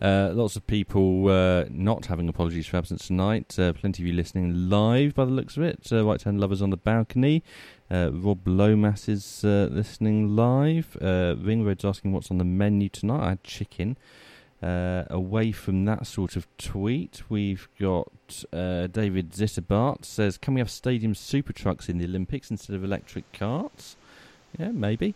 Uh, 0.00 0.30
lots 0.32 0.54
of 0.54 0.64
people 0.68 1.28
uh, 1.28 1.64
not 1.70 2.06
having 2.06 2.28
apologies 2.28 2.68
for 2.68 2.76
absence 2.76 3.08
tonight. 3.08 3.58
Uh, 3.58 3.72
plenty 3.72 4.04
of 4.04 4.06
you 4.06 4.12
listening 4.12 4.68
live 4.68 5.12
by 5.12 5.24
the 5.24 5.32
looks 5.32 5.56
of 5.56 5.64
it. 5.64 5.88
Uh, 5.90 6.04
right 6.04 6.22
hand 6.22 6.40
lovers 6.40 6.62
on 6.62 6.70
the 6.70 6.76
balcony. 6.76 7.42
Uh, 7.90 8.10
Rob 8.12 8.46
Lomas 8.46 9.08
is 9.08 9.44
uh, 9.44 9.68
listening 9.72 10.36
live. 10.36 10.96
Uh, 11.00 11.34
Ringroad's 11.34 11.84
asking 11.84 12.12
what's 12.12 12.30
on 12.30 12.38
the 12.38 12.44
menu 12.44 12.88
tonight. 12.88 13.24
I 13.24 13.28
had 13.30 13.42
chicken. 13.42 13.96
Away 15.10 15.52
from 15.52 15.84
that 15.84 16.06
sort 16.06 16.36
of 16.36 16.46
tweet, 16.58 17.22
we've 17.28 17.68
got 17.78 18.10
David 18.52 19.30
Zitterbart 19.32 20.04
says, 20.04 20.38
"Can 20.38 20.54
we 20.54 20.60
have 20.60 20.70
stadium 20.70 21.14
super 21.14 21.52
trucks 21.52 21.88
in 21.88 21.98
the 21.98 22.04
Olympics 22.04 22.50
instead 22.50 22.76
of 22.76 22.84
electric 22.84 23.30
carts?" 23.32 23.96
Yeah, 24.58 24.70
maybe. 24.70 25.14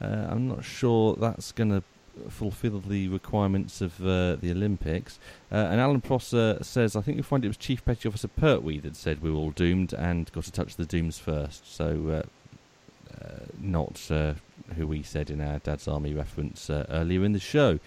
I'm 0.00 0.48
not 0.48 0.64
sure 0.64 1.16
that's 1.16 1.52
going 1.52 1.70
to 1.70 1.82
fulfil 2.28 2.80
the 2.80 3.08
requirements 3.08 3.80
of 3.80 4.00
uh, 4.00 4.36
the 4.36 4.50
Olympics. 4.50 5.18
Uh, 5.50 5.56
and 5.56 5.80
Alan 5.80 6.00
Prosser 6.00 6.58
says, 6.62 6.96
I 6.96 7.00
think 7.00 7.16
you'll 7.16 7.24
find 7.24 7.44
it 7.44 7.48
was 7.48 7.56
Chief 7.56 7.84
Petty 7.84 8.08
Officer 8.08 8.28
Pertwee 8.28 8.78
that 8.80 8.96
said 8.96 9.22
we 9.22 9.30
were 9.30 9.38
all 9.38 9.50
doomed 9.50 9.92
and 9.92 10.30
got 10.32 10.44
to 10.44 10.52
touch 10.52 10.76
the 10.76 10.86
dooms 10.86 11.18
first. 11.18 11.72
So, 11.72 12.22
uh, 12.22 13.24
uh 13.24 13.44
not 13.60 14.10
uh, 14.10 14.34
who 14.76 14.86
we 14.86 15.02
said 15.02 15.30
in 15.30 15.40
our 15.40 15.58
Dad's 15.58 15.88
Army 15.88 16.14
reference 16.14 16.70
uh, 16.70 16.86
earlier 16.88 17.24
in 17.24 17.32
the 17.32 17.40
show. 17.40 17.78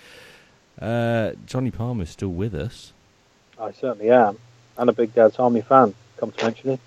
Jonny 0.79 1.71
Palmer 1.71 2.03
is 2.03 2.09
still 2.09 2.29
with 2.29 2.53
us. 2.53 2.93
I 3.59 3.71
certainly 3.71 4.09
am. 4.11 4.37
And 4.77 4.89
a 4.89 4.93
big 4.93 5.13
Dad's 5.13 5.37
Army 5.37 5.61
fan, 5.61 5.93
come 6.17 6.31
to 6.31 6.45
mention 6.45 6.71
it. 6.71 6.79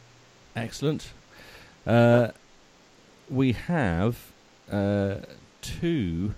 Excellent. 0.57 1.12
Uh, 1.87 2.28
we 3.28 3.53
have 3.53 4.18
uh, 4.70 5.16
two 5.61 6.35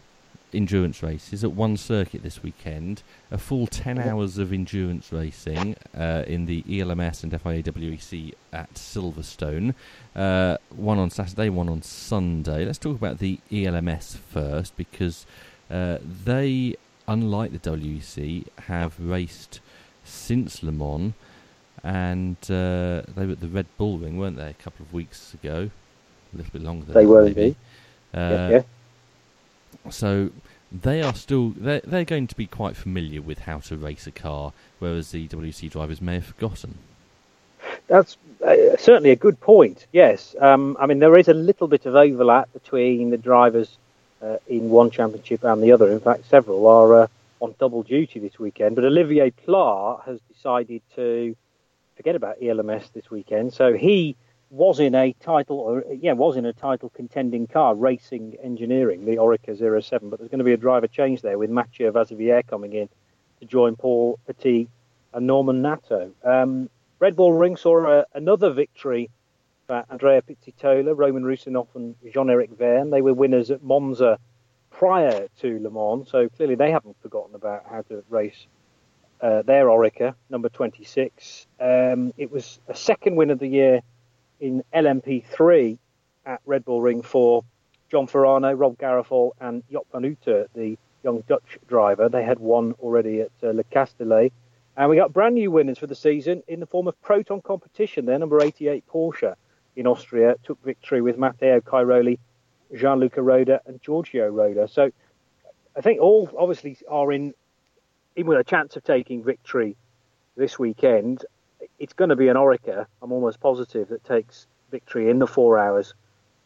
endurance 0.53 1.03
races 1.03 1.45
at 1.45 1.53
one 1.53 1.77
circuit 1.77 2.23
this 2.23 2.43
weekend. 2.43 3.03
A 3.31 3.39
full 3.39 3.67
10 3.67 3.99
hours 3.99 4.39
of 4.39 4.53
endurance 4.53 5.13
racing 5.13 5.77
uh, 5.97 6.25
in 6.27 6.47
the 6.47 6.65
ELMS 6.69 7.23
and 7.23 7.33
FIAWEC 7.33 8.35
at 8.53 8.73
Silverstone. 8.75 9.75
Uh, 10.15 10.57
one 10.71 10.99
on 10.99 11.11
Saturday, 11.11 11.49
one 11.49 11.69
on 11.69 11.83
Sunday. 11.83 12.65
Let's 12.65 12.79
talk 12.79 12.97
about 12.97 13.19
the 13.19 13.39
ELMS 13.53 14.17
first 14.33 14.77
because 14.77 15.27
uh, 15.71 15.99
they, 16.25 16.77
unlike 17.09 17.53
the 17.53 17.59
WEC, 17.59 18.47
have 18.67 18.99
raced 18.99 19.61
since 20.05 20.63
Le 20.63 20.73
Mans 20.73 21.13
and 21.87 22.37
uh, 22.45 23.03
they 23.15 23.27
were 23.27 23.33
at 23.33 23.41
the 23.41 23.47
Red 23.49 23.67
Bull 23.79 23.99
Ring, 23.99 24.19
weren't 24.19 24.37
they, 24.37 24.51
a 24.51 24.55
couple 24.55 24.85
of 24.85 24.93
weeks 24.93 25.35
ago? 25.35 25.71
A 26.35 26.37
little 26.37 26.53
bit 26.53 26.63
longer 26.63 26.87
than 26.87 26.95
they 26.95 27.07
were 27.07 27.25
maybe. 27.25 27.43
indeed. 27.43 27.57
Uh, 28.13 28.19
yeah, 28.19 28.49
yeah. 28.51 29.91
So 29.91 30.31
they 30.73 31.01
are 31.03 31.15
still 31.15 31.51
they're, 31.51 31.83
they're 31.85 32.05
going 32.05 32.27
to 32.27 32.35
be 32.35 32.47
quite 32.47 32.77
familiar 32.77 33.23
with 33.23 33.41
how 33.41 33.59
to 33.61 33.77
race 33.77 34.07
a 34.07 34.11
car, 34.11 34.53
whereas 34.81 35.13
the 35.13 35.29
WC 35.29 35.71
drivers 35.71 36.01
may 36.01 36.15
have 36.15 36.27
forgotten. 36.27 36.79
That's 37.87 38.17
uh, 38.45 38.77
certainly 38.79 39.11
a 39.11 39.17
good 39.17 39.39
point. 39.41 39.87
Yes, 39.93 40.35
um, 40.41 40.77
I 40.81 40.87
mean 40.87 40.99
there 40.99 41.17
is 41.17 41.29
a 41.29 41.35
little 41.35 41.69
bit 41.69 41.87
of 41.87 41.95
overlap 41.95 42.53
between 42.53 43.11
the 43.11 43.17
drivers 43.17 43.79
uh, 44.23 44.37
in 44.47 44.71
one 44.71 44.91
championship 44.91 45.45
and 45.45 45.63
the 45.63 45.73
other. 45.73 45.91
In 45.91 46.01
fact, 46.01 46.29
several 46.29 46.67
are 46.67 47.03
uh, 47.03 47.07
on 47.41 47.55
double 47.59 47.83
duty 47.83 48.21
this 48.21 48.39
weekend. 48.39 48.77
But 48.77 48.85
Olivier 48.85 49.31
Pla 49.31 50.01
has 50.03 50.21
decided 50.33 50.83
to 50.95 51.37
forget 51.97 52.17
about 52.17 52.37
ELMS 52.43 52.91
this 52.91 53.11
weekend, 53.11 53.53
so 53.53 53.73
he 53.73 54.17
was 54.51 54.79
in 54.79 54.95
a 54.95 55.13
title, 55.15 55.59
or 55.59 55.85
yeah, 56.01 56.13
was 56.13 56.37
in 56.37 56.47
a 56.47 56.53
title 56.53 56.91
contending 56.91 57.47
car, 57.47 57.75
Racing 57.75 58.37
Engineering, 58.43 59.05
the 59.05 59.17
Oreca 59.17 59.57
07. 59.57 60.09
But 60.09 60.19
there's 60.19 60.31
going 60.31 60.39
to 60.39 60.45
be 60.45 60.53
a 60.53 60.57
driver 60.57 60.87
change 60.87 61.23
there 61.23 61.39
with 61.39 61.51
Mathieu 61.51 61.91
Vaxivière 61.91 62.47
coming 62.47 62.73
in 62.73 62.89
to 63.41 63.47
join 63.47 63.77
Paul 63.77 64.19
Petit 64.27 64.69
and 65.13 65.27
Norman 65.27 65.63
Nato. 65.63 66.13
Um, 66.23 66.71
Red 66.99 67.17
Bull 67.17 67.33
Ring 67.33 67.57
saw 67.57 67.87
a, 67.87 68.07
another 68.15 68.51
victory 68.51 69.11
for 69.67 69.85
Andrea 69.91 70.23
Pizzitola, 70.23 70.97
Roman 70.97 71.25
Rusinov, 71.25 71.69
and 71.75 71.95
Jean-Eric 72.13 72.51
Vergne. 72.51 72.91
They 72.91 73.03
were 73.03 73.15
winners 73.15 73.51
at 73.51 73.63
Monza 73.63 74.19
prior 74.71 75.29
to 75.41 75.59
Le 75.59 75.71
Mans, 75.71 76.09
so 76.11 76.29
clearly 76.29 76.55
they 76.55 76.71
haven't 76.71 77.01
forgotten 77.03 77.35
about 77.35 77.65
how 77.69 77.83
to 77.83 78.05
race 78.09 78.47
uh, 79.21 79.43
their 79.43 79.67
Oreca, 79.67 80.15
number 80.31 80.49
26. 80.49 81.47
Um, 81.59 82.13
it 82.17 82.31
was 82.31 82.61
a 82.69 82.75
second 82.75 83.17
win 83.17 83.31
of 83.31 83.39
the 83.39 83.49
year 83.49 83.81
in 84.41 84.63
LMP3 84.75 85.79
at 86.27 86.41
Red 86.45 86.65
Bull 86.65 86.83
Ring 86.83 87.03
for 87.03 87.45
John 87.91 88.07
Farano, 88.07 88.59
Rob 88.59 88.77
Garofall, 88.77 89.33
and 89.41 89.63
Joop 89.71 89.87
van 89.93 90.03
Uitert, 90.03 90.49
the 90.55 90.77
young 91.03 91.23
Dutch 91.29 91.59
driver. 91.67 92.09
They 92.09 92.25
had 92.25 92.39
won 92.39 92.75
already 92.81 93.21
at 93.23 93.31
uh, 93.43 93.49
Le 93.53 93.65
Castellet. 93.65 94.33
And 94.77 94.91
we 94.91 94.97
got 94.97 95.13
brand 95.13 95.37
new 95.37 95.51
winners 95.51 95.79
for 95.79 95.87
the 95.87 95.95
season 95.95 96.43
in 96.49 96.61
the 96.61 96.67
form 96.67 96.87
of 96.87 97.01
Proton 97.01 97.41
Competition. 97.41 98.05
Their 98.05 98.19
number 98.19 98.43
88 98.43 98.85
Porsche 98.87 99.35
in 99.77 99.87
Austria 99.87 100.35
took 100.43 100.63
victory 100.65 101.01
with 101.01 101.19
Matteo 101.19 101.61
Cairoli, 101.61 102.19
Gianluca 102.75 103.23
Roda, 103.23 103.61
and 103.67 103.81
Giorgio 103.81 104.29
Roda. 104.29 104.67
So 104.69 104.91
I 105.77 105.81
think 105.81 106.01
all 106.01 106.31
obviously 106.37 106.77
are 106.89 107.13
in, 107.13 107.35
in 108.17 108.27
with 108.27 108.39
a 108.39 108.45
chance 108.45 108.77
of 108.77 108.85
taking 108.85 109.23
victory 109.23 109.77
this 110.37 110.59
weekend 110.59 111.25
it's 111.79 111.93
going 111.93 112.11
to 112.11 112.17
be 112.17 112.29
an 112.29 112.37
Oreca, 112.37 112.87
I'm 113.03 113.13
almost 113.13 113.41
positive, 113.41 113.89
that 113.89 114.05
takes 114.05 114.47
victory 114.71 115.11
in 115.11 115.19
the 115.19 115.27
four 115.27 115.59
hours 115.59 115.95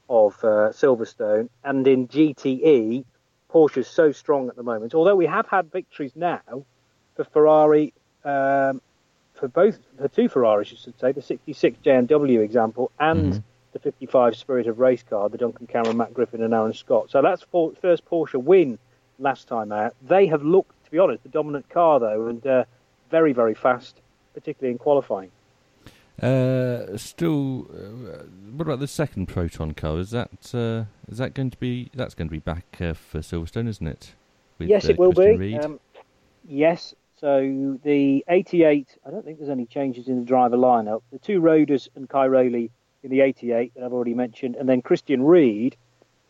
of 0.08 0.34
uh, 0.42 0.70
Silverstone. 0.70 1.48
And 1.64 1.86
in 1.86 2.08
GTE, 2.08 3.04
Porsche's 3.48 3.88
so 3.88 4.12
strong 4.12 4.48
at 4.48 4.56
the 4.56 4.62
moment. 4.62 4.94
Although 4.94 5.16
we 5.16 5.26
have 5.26 5.46
had 5.46 5.70
victories 5.72 6.12
now 6.14 6.64
for 7.14 7.24
Ferrari, 7.24 7.92
um, 8.24 8.80
for 9.40 9.48
both, 9.48 9.78
for 9.98 10.08
two 10.08 10.28
Ferraris, 10.28 10.70
you 10.70 10.76
should 10.76 10.98
say, 11.00 11.12
the 11.12 11.22
66 11.22 11.78
JMW 11.84 12.44
example 12.44 12.92
and 13.00 13.32
mm-hmm. 13.32 13.40
the 13.72 13.78
55 13.78 14.36
Spirit 14.36 14.66
of 14.66 14.78
Race 14.78 15.02
car, 15.02 15.28
the 15.28 15.38
Duncan 15.38 15.66
Cameron, 15.66 15.96
Matt 15.96 16.14
Griffin, 16.14 16.42
and 16.42 16.54
Aaron 16.54 16.74
Scott. 16.74 17.10
So 17.10 17.22
that's 17.22 17.42
for, 17.42 17.72
first 17.80 18.04
Porsche 18.04 18.40
win 18.42 18.78
last 19.18 19.48
time 19.48 19.72
out. 19.72 19.94
They 20.02 20.26
have 20.26 20.42
looked, 20.42 20.84
to 20.84 20.90
be 20.90 20.98
honest, 20.98 21.22
the 21.22 21.30
dominant 21.30 21.68
car 21.70 21.98
though, 21.98 22.28
and 22.28 22.46
uh, 22.46 22.64
very, 23.10 23.32
very 23.32 23.54
fast 23.54 24.00
particularly 24.34 24.72
in 24.72 24.78
qualifying. 24.78 25.30
Uh, 26.20 26.96
still, 26.98 27.66
uh, 27.72 28.24
what 28.54 28.66
about 28.66 28.78
the 28.78 28.86
second 28.86 29.26
proton 29.26 29.72
car? 29.72 29.98
Is 29.98 30.10
that 30.10 30.54
uh, 30.54 30.84
is 31.10 31.16
that 31.16 31.32
going 31.32 31.50
to 31.50 31.56
be 31.56 31.90
that's 31.94 32.14
going 32.14 32.28
to 32.28 32.32
be 32.32 32.38
back 32.38 32.76
uh, 32.78 32.92
for 32.92 33.20
Silverstone, 33.20 33.66
isn't 33.66 33.86
it? 33.86 34.12
With, 34.58 34.68
yes, 34.68 34.84
it 34.84 34.98
will 34.98 35.14
Christian 35.14 35.38
be. 35.38 35.58
Um, 35.58 35.80
yes. 36.46 36.94
So 37.20 37.78
the 37.84 38.24
88, 38.28 38.96
I 39.06 39.10
don't 39.10 39.22
think 39.22 39.38
there's 39.38 39.50
any 39.50 39.66
changes 39.66 40.08
in 40.08 40.20
the 40.20 40.24
driver 40.24 40.56
lineup. 40.56 41.02
The 41.12 41.18
two 41.18 41.42
Rodas 41.42 41.86
and 41.94 42.08
Cairoli 42.08 42.70
in 43.02 43.10
the 43.10 43.20
88 43.20 43.74
that 43.74 43.84
I've 43.84 43.92
already 43.92 44.14
mentioned, 44.14 44.56
and 44.56 44.66
then 44.66 44.80
Christian 44.80 45.22
Ried, 45.22 45.76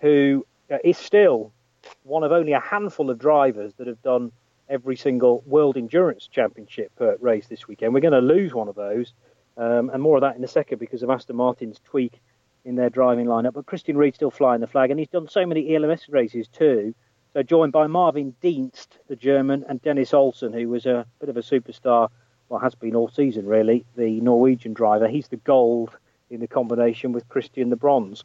who 0.01 0.44
uh, 0.69 0.78
still 0.93 1.52
one 2.02 2.24
of 2.24 2.32
only 2.32 2.55
a 2.55 2.60
handful 2.60 3.09
of 3.09 3.20
drivers 3.20 3.73
that 3.74 3.86
have 3.86 4.02
done 4.02 4.32
every 4.69 4.97
single 4.97 5.44
World 5.47 5.77
Endurance 5.77 6.27
Championship 6.27 6.90
uh, 7.01 7.16
race 7.19 7.47
this 7.47 7.69
weekend. 7.69 7.94
We're 7.94 8.01
going 8.01 8.12
to 8.12 8.19
lose 8.19 8.52
one 8.52 8.66
of 8.66 8.74
those, 8.74 9.12
um, 9.56 9.90
and 9.90 10.02
more 10.02 10.16
of 10.16 10.23
that 10.23 10.36
in 10.36 10.43
a 10.43 10.48
second 10.48 10.78
because 10.78 11.05
of 11.05 11.10
Aston 11.10 11.36
Martin's 11.36 11.78
tweak 11.85 12.20
in 12.64 12.74
their 12.74 12.90
driving 12.90 13.27
lineup. 13.27 13.52
But 13.52 13.66
Christian 13.66 13.97
Ried 13.97 14.16
still 14.16 14.32
flying 14.32 14.60
the 14.60 14.66
flag, 14.66 14.90
and 14.90 14.98
he's 14.98 15.09
done 15.09 15.28
so 15.28 15.47
many 15.47 15.73
ELMS 15.77 16.09
races 16.09 16.48
too. 16.48 16.97
So 17.32 17.43
joined 17.43 17.73
by 17.73 17.86
Marvin 17.86 18.35
Dienst, 18.43 18.89
the 19.09 19.16
German, 19.16 19.65
and 19.69 19.81
Dennis 19.82 20.12
Olsen, 20.12 20.52
who 20.52 20.69
was 20.69 20.86
a 20.86 21.07
bit 21.20 21.28
of 21.28 21.36
a 21.36 21.43
superstar, 21.43 22.09
well, 22.48 22.61
has 22.61 22.74
been 22.74 22.97
all 22.97 23.09
season 23.09 23.47
really, 23.47 23.85
the 23.97 24.20
Norwegian 24.20 24.73
driver. 24.73 25.09
He's 25.09 25.28
the 25.28 25.36
gold 25.36 25.97
in 26.31 26.40
the 26.40 26.48
combination 26.48 27.12
with 27.12 27.28
Christian 27.28 27.70
the 27.70 27.77
bronze. 27.77 28.24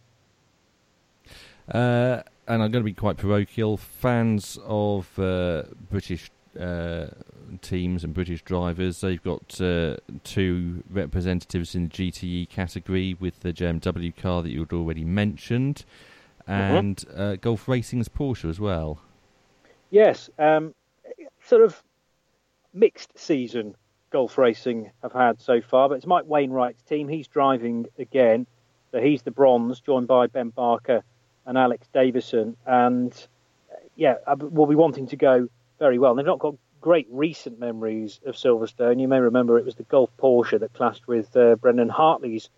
Uh, 1.71 2.21
and 2.47 2.63
I'm 2.63 2.71
going 2.71 2.83
to 2.83 2.83
be 2.83 2.93
quite 2.93 3.17
parochial. 3.17 3.77
Fans 3.77 4.57
of 4.63 5.17
uh, 5.19 5.63
British 5.91 6.31
uh, 6.59 7.07
teams 7.61 8.03
and 8.03 8.13
British 8.13 8.41
drivers. 8.43 9.01
They've 9.01 9.21
got 9.21 9.59
uh, 9.61 9.97
two 10.23 10.83
representatives 10.89 11.75
in 11.75 11.83
the 11.83 11.89
GTE 11.89 12.49
category 12.49 13.15
with 13.19 13.41
the 13.41 13.53
JMW 13.53 14.15
car 14.15 14.41
that 14.41 14.49
you'd 14.49 14.73
already 14.73 15.03
mentioned. 15.03 15.85
And 16.47 16.97
mm-hmm. 16.97 17.19
uh, 17.19 17.35
Gulf 17.37 17.67
Racing's 17.67 18.07
Porsche 18.07 18.49
as 18.49 18.59
well. 18.59 19.01
Yes, 19.89 20.29
um, 20.37 20.73
sort 21.43 21.63
of 21.63 21.81
mixed 22.73 23.17
season 23.17 23.75
Gulf 24.11 24.37
Racing 24.37 24.91
have 25.01 25.11
had 25.11 25.41
so 25.41 25.61
far, 25.61 25.89
but 25.89 25.95
it's 25.95 26.05
Mike 26.05 26.25
Wainwright's 26.25 26.81
team. 26.83 27.07
He's 27.07 27.27
driving 27.27 27.87
again, 27.99 28.47
so 28.91 29.01
he's 29.01 29.23
the 29.23 29.31
bronze, 29.31 29.81
joined 29.81 30.07
by 30.07 30.27
Ben 30.27 30.49
Barker 30.49 31.03
and 31.45 31.57
Alex 31.57 31.87
Davison, 31.93 32.55
and 32.65 33.27
yeah, 33.95 34.15
we'll 34.37 34.67
be 34.67 34.75
wanting 34.75 35.07
to 35.07 35.15
go 35.15 35.47
very 35.79 35.99
well. 35.99 36.15
they've 36.15 36.25
not 36.25 36.39
got 36.39 36.55
great 36.79 37.07
recent 37.09 37.59
memories 37.59 38.19
of 38.25 38.35
Silverstone. 38.35 39.01
You 39.01 39.07
may 39.07 39.19
remember 39.19 39.57
it 39.57 39.65
was 39.65 39.75
the 39.75 39.83
Gulf 39.83 40.11
Porsche 40.17 40.59
that 40.59 40.73
clashed 40.73 41.07
with 41.07 41.35
uh, 41.35 41.55
Brendan 41.55 41.89
Hartley's 41.89 42.49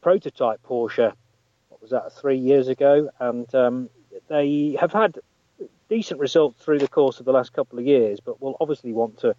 prototype 0.00 0.62
Porsche. 0.62 1.12
Was 1.86 1.92
that? 1.92 2.12
Three 2.20 2.38
years 2.38 2.66
ago, 2.66 3.10
and 3.20 3.54
um, 3.54 3.88
they 4.26 4.76
have 4.80 4.92
had 4.92 5.20
decent 5.88 6.18
results 6.18 6.60
through 6.60 6.80
the 6.80 6.88
course 6.88 7.20
of 7.20 7.26
the 7.26 7.30
last 7.30 7.52
couple 7.52 7.78
of 7.78 7.86
years, 7.86 8.18
but 8.18 8.42
will 8.42 8.56
obviously 8.60 8.92
want 8.92 9.18
to, 9.18 9.36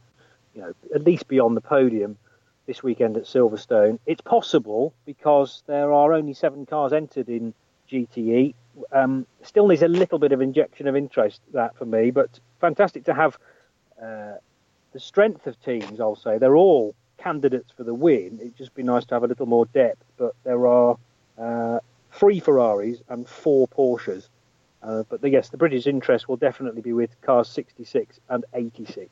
you 0.56 0.62
know, 0.62 0.74
at 0.96 1.04
least 1.04 1.28
be 1.28 1.42
on 1.42 1.56
the 1.56 1.60
podium 1.60 2.18
this 2.66 2.82
weekend 2.82 3.18
at 3.18 3.24
Silverstone. 3.24 4.00
It's 4.06 4.22
possible 4.22 4.94
because 5.06 5.62
there 5.68 5.92
are 5.92 6.14
only 6.14 6.34
seven 6.34 6.66
cars 6.66 6.94
entered 6.94 7.28
in 7.28 7.54
GTE. 7.92 8.54
Um, 8.94 9.28
still 9.42 9.68
needs 9.68 9.82
a 9.82 9.90
little 9.90 10.18
bit 10.18 10.32
of 10.32 10.40
injection 10.40 10.88
of 10.88 10.96
interest 10.96 11.42
that 11.52 11.76
for 11.76 11.84
me, 11.84 12.12
but 12.12 12.40
fantastic 12.62 13.04
to 13.04 13.14
have 13.14 13.38
uh, 14.02 14.36
the 14.94 15.02
strength 15.02 15.48
of 15.48 15.62
teams. 15.62 16.00
I'll 16.00 16.16
say 16.16 16.38
they're 16.38 16.56
all 16.56 16.96
candidates 17.18 17.74
for 17.76 17.84
the 17.84 17.94
win. 17.94 18.38
It'd 18.40 18.56
just 18.56 18.74
be 18.74 18.84
nice 18.84 19.04
to 19.08 19.16
have 19.16 19.26
a 19.26 19.28
little 19.28 19.48
more 19.48 19.66
depth, 19.66 20.06
but 20.16 20.34
there 20.46 20.66
are 20.66 20.98
uh, 21.38 21.80
three 22.18 22.40
Ferraris 22.40 23.02
and 23.10 23.28
four 23.28 23.68
Porsches. 23.68 24.30
Uh, 24.84 25.04
but 25.10 25.22
the, 25.22 25.30
yes, 25.30 25.50
the 25.50 25.58
British 25.58 25.88
interest 25.88 26.28
will 26.28 26.38
definitely 26.38 26.82
be 26.82 26.94
with 26.94 27.20
cars 27.22 27.50
66 27.50 28.20
and 28.30 28.46
86. 28.54 29.10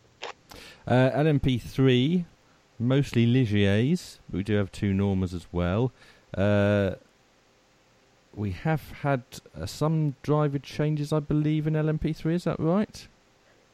Uh, 0.88 0.94
LMP3, 1.11 2.26
mostly 2.80 3.26
Ligiers, 3.26 4.19
but 4.30 4.38
we 4.38 4.44
do 4.44 4.56
have 4.56 4.72
two 4.72 4.94
Normas 4.94 5.34
as 5.34 5.48
well. 5.52 5.91
Uh, 6.36 6.95
we 8.36 8.52
have 8.52 8.91
had 9.02 9.23
uh, 9.60 9.65
some 9.65 10.15
driver 10.22 10.60
changes, 10.60 11.14
I 11.14 11.19
believe, 11.19 11.68
in 11.68 11.73
LMP3. 11.73 12.34
Is 12.34 12.44
that 12.44 12.60
right? 12.60 13.07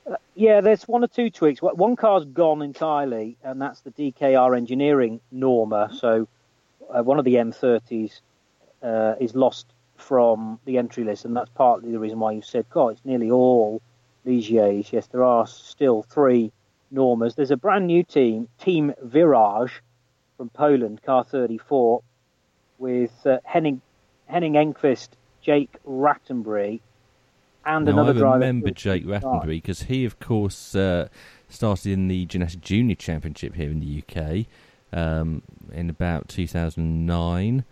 Uh, 0.09 0.15
yeah, 0.35 0.61
there's 0.61 0.87
one 0.87 1.03
or 1.03 1.07
two 1.07 1.29
tweaks. 1.29 1.61
One 1.61 1.95
car's 1.95 2.25
gone 2.25 2.61
entirely, 2.61 3.37
and 3.43 3.61
that's 3.61 3.81
the 3.81 3.91
DKR 3.91 4.55
Engineering 4.55 5.19
Norma. 5.31 5.89
So 5.93 6.27
uh, 6.89 7.03
one 7.03 7.19
of 7.19 7.25
the 7.25 7.35
M30s 7.35 8.21
uh, 8.81 9.15
is 9.19 9.35
lost 9.35 9.67
from 9.95 10.59
the 10.65 10.77
entry 10.77 11.03
list, 11.03 11.25
and 11.25 11.35
that's 11.35 11.49
partly 11.53 11.91
the 11.91 11.99
reason 11.99 12.19
why 12.19 12.31
you 12.31 12.41
said, 12.41 12.65
God, 12.69 12.89
it's 12.89 13.05
nearly 13.05 13.29
all 13.29 13.81
Ligiers. 14.25 14.91
Yes, 14.91 15.07
there 15.07 15.23
are 15.23 15.47
still 15.47 16.03
three 16.03 16.51
Normas. 16.93 17.35
There's 17.35 17.51
a 17.51 17.57
brand 17.57 17.87
new 17.87 18.03
team, 18.03 18.47
Team 18.59 18.93
Virage, 19.05 19.71
from 20.37 20.49
Poland, 20.49 21.01
car 21.03 21.23
34, 21.23 22.01
with 22.77 23.11
uh, 23.25 23.37
Henning 23.43 23.81
Henning 24.27 24.53
Engqvist, 24.53 25.09
Jake 25.41 25.75
Rattenbury, 25.85 26.79
and 27.65 27.85
now, 27.85 27.91
another 27.91 28.11
I 28.11 28.13
driver. 28.13 28.27
I 28.27 28.33
remember 28.33 28.71
Jake 28.71 29.05
Rattenbury 29.05 29.57
because 29.57 29.83
he, 29.83 30.05
of 30.05 30.19
course, 30.19 30.75
uh, 30.75 31.07
started 31.49 31.91
in 31.91 32.07
the 32.07 32.25
Ginetta 32.25 32.59
Junior 32.59 32.95
Championship 32.95 33.55
here 33.55 33.69
in 33.69 33.79
the 33.79 34.03
UK 34.03 34.45
um, 34.97 35.43
in 35.71 35.89
about 35.89 36.27
2009. 36.27 37.63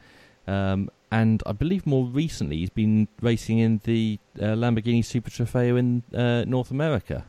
Um, 0.48 0.90
and 1.12 1.42
I 1.46 1.52
believe 1.52 1.86
more 1.86 2.06
recently 2.06 2.58
he's 2.58 2.70
been 2.70 3.08
racing 3.22 3.60
in 3.60 3.82
the 3.84 4.20
uh, 4.40 4.56
Lamborghini 4.56 5.04
Super 5.04 5.30
Trofeo 5.30 5.78
in 5.78 6.04
uh, 6.14 6.46
North 6.46 6.72
America. 6.72 7.26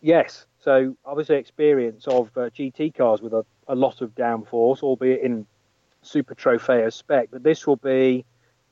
Yes, 0.00 0.46
so 0.58 0.96
obviously 1.04 1.36
experience 1.36 2.06
of 2.06 2.28
uh, 2.36 2.50
GT 2.50 2.94
cars 2.94 3.20
with 3.20 3.32
a, 3.32 3.44
a 3.68 3.74
lot 3.74 4.02
of 4.02 4.14
downforce, 4.14 4.82
albeit 4.82 5.22
in 5.22 5.46
Super 6.02 6.34
Trofeo 6.34 6.92
spec, 6.92 7.28
but 7.30 7.42
this 7.42 7.66
will 7.66 7.76
be, 7.76 8.24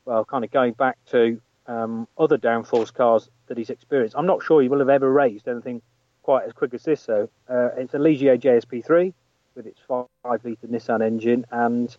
well, 0.05 0.25
kind 0.25 0.45
of 0.45 0.51
going 0.51 0.75
back 0.75 0.97
to 1.07 1.41
um, 1.67 2.07
other 2.19 2.39
downforce 2.39 2.93
cars 2.93 3.29
that 3.47 3.59
he's 3.59 3.71
experienced. 3.71 4.15
I'm 4.17 4.27
not 4.27 4.43
sure 4.43 4.63
he 4.63 4.69
will 4.69 4.79
have 4.79 4.89
ever 4.89 5.11
raced 5.11 5.49
anything 5.49 5.83
quite 6.23 6.47
as 6.47 6.53
quick 6.53 6.73
as 6.75 6.85
this, 6.85 7.05
though. 7.07 7.29
Uh, 7.49 7.71
it's 7.77 7.95
a 7.95 7.99
Ligier 7.99 8.39
JSP3 8.39 9.13
with 9.55 9.67
its 9.67 9.81
5 9.87 10.07
litre 10.25 10.67
Nissan 10.67 11.03
engine, 11.03 11.45
and 11.51 11.97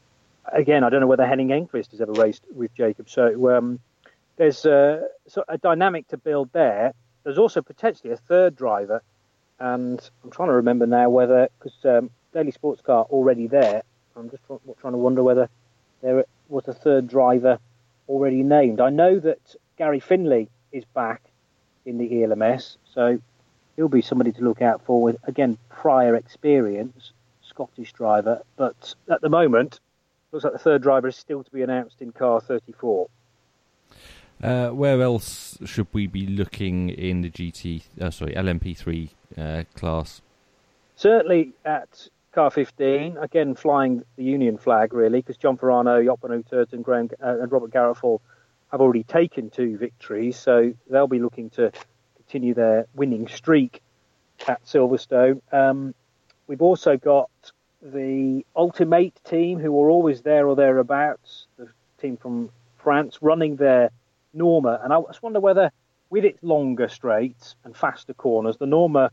again, 0.51 0.83
I 0.83 0.89
don't 0.89 1.01
know 1.01 1.07
whether 1.07 1.25
Henning 1.25 1.49
Engqvist 1.49 1.91
has 1.91 2.01
ever 2.01 2.13
raced 2.13 2.43
with 2.53 2.73
Jacob. 2.75 3.09
So 3.09 3.55
um, 3.55 3.79
there's 4.37 4.65
a, 4.65 5.07
a 5.47 5.57
dynamic 5.57 6.07
to 6.09 6.17
build 6.17 6.49
there. 6.53 6.93
There's 7.23 7.37
also 7.37 7.61
potentially 7.61 8.13
a 8.13 8.17
third 8.17 8.55
driver, 8.55 9.01
and 9.59 9.99
I'm 10.23 10.31
trying 10.31 10.49
to 10.49 10.55
remember 10.55 10.85
now 10.85 11.09
whether 11.09 11.49
because 11.57 11.73
um, 11.85 12.09
Daily 12.33 12.51
Sports 12.51 12.81
Car 12.81 13.05
already 13.09 13.47
there. 13.47 13.83
I'm 14.15 14.29
just 14.29 14.43
trying 14.79 14.93
to 14.93 14.97
wonder 14.97 15.23
whether 15.23 15.49
there 16.01 16.25
was 16.47 16.67
a 16.67 16.73
third 16.73 17.07
driver 17.07 17.59
already 18.07 18.43
named. 18.43 18.79
I 18.79 18.89
know 18.89 19.19
that 19.19 19.55
Garry 19.77 19.99
Findlay 19.99 20.47
is 20.71 20.85
back 20.93 21.21
in 21.85 21.97
the 21.97 22.23
ELMS, 22.23 22.77
so 22.93 23.19
he'll 23.75 23.89
be 23.89 24.01
somebody 24.01 24.31
to 24.33 24.41
look 24.41 24.61
out 24.61 24.85
for 24.85 25.01
with, 25.01 25.17
again, 25.23 25.57
prior 25.69 26.15
experience, 26.15 27.11
Scottish 27.41 27.93
driver. 27.93 28.41
But 28.55 28.95
at 29.09 29.21
the 29.21 29.29
moment, 29.29 29.79
looks 30.35 30.43
like 30.43 30.53
the 30.53 30.59
third 30.59 30.81
driver 30.81 31.07
is 31.07 31.15
still 31.15 31.43
to 31.43 31.51
be 31.51 31.61
announced 31.61 32.01
in 32.01 32.11
car 32.11 32.41
34. 32.41 33.07
Uh, 34.43 34.69
where 34.69 35.01
else 35.01 35.57
should 35.63 35.87
we 35.93 36.07
be 36.07 36.27
looking 36.27 36.89
in 36.89 37.21
the 37.21 37.29
GT, 37.29 37.83
uh, 38.01 38.11
sorry, 38.11 38.33
LMP3 38.33 39.09
uh, 39.37 39.63
class? 39.75 40.21
Certainly 40.97 41.53
at 41.63 42.09
car 42.33 42.51
15, 42.51 43.17
again 43.17 43.55
flying 43.55 44.03
the 44.17 44.25
Union 44.25 44.57
flag 44.57 44.93
really, 44.93 45.19
because 45.19 45.37
John 45.37 45.57
Farano, 45.57 46.03
Joppen 46.03 46.43
Uterten, 46.43 46.83
Graham, 46.83 47.09
uh, 47.23 47.39
and 47.39 47.49
Robert 47.49 47.71
Garofall 47.71 48.19
have 48.71 48.81
already 48.81 49.03
taken 49.03 49.49
two 49.49 49.77
victories, 49.77 50.35
so 50.35 50.73
they'll 50.89 51.07
be 51.07 51.19
looking 51.19 51.49
to 51.51 51.71
continue 52.17 52.53
their 52.53 52.87
winning 52.93 53.29
streak 53.29 53.81
at 54.49 54.63
Silverstone. 54.65 55.41
Um, 55.53 55.95
we've 56.47 56.61
also 56.61 56.97
got 56.97 57.29
the 57.93 58.43
Ultimate 58.55 59.13
team, 59.25 59.59
who 59.59 59.79
are 59.79 59.89
always 59.89 60.21
there 60.21 60.47
or 60.47 60.55
thereabouts, 60.55 61.45
the 61.57 61.69
team 62.01 62.17
from 62.17 62.49
France, 62.77 63.19
running 63.21 63.55
their 63.55 63.91
Norma, 64.33 64.79
and 64.83 64.91
I 64.91 65.01
just 65.07 65.23
wonder 65.23 65.39
whether, 65.39 65.71
with 66.09 66.25
its 66.25 66.41
longer 66.43 66.87
straights 66.87 67.55
and 67.63 67.75
faster 67.75 68.13
corners, 68.13 68.57
the 68.57 68.65
Norma 68.65 69.11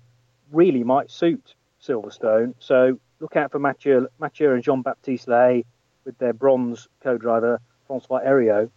really 0.51 0.85
might 0.85 1.11
suit 1.11 1.55
Silverstone. 1.83 2.55
So 2.59 2.99
look 3.21 3.37
out 3.37 3.53
for 3.53 3.59
Mathieu, 3.59 4.09
Mathieu 4.19 4.53
and 4.53 4.63
Jean 4.63 4.83
Baptiste 4.83 5.29
Lahaye 5.29 5.65
with 6.05 6.19
their 6.19 6.33
bronze 6.33 6.89
co-driver 7.03 7.61
Francois 7.87 8.21
Heriau. 8.21 8.71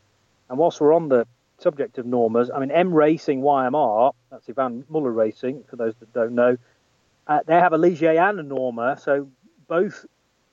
And 0.50 0.58
whilst 0.58 0.80
we're 0.80 0.94
on 0.94 1.10
the 1.10 1.26
subject 1.58 1.98
of 1.98 2.06
Normas, 2.06 2.50
I 2.54 2.60
mean 2.60 2.72
M 2.72 2.94
Racing 2.94 3.42
YMR, 3.42 4.14
that's 4.30 4.48
Yvan 4.48 4.84
Muller 4.90 5.12
Racing 5.12 5.64
for 5.70 5.76
those 5.78 5.96
that 6.00 6.14
don't 6.14 6.36
know. 6.36 6.58
Uh, 7.28 7.40
they 7.48 7.56
have 7.56 7.74
a 7.74 7.78
Ligier 7.78 8.18
and 8.30 8.40
a 8.40 8.44
Norma, 8.44 8.98
so 9.00 9.28
both 9.68 10.06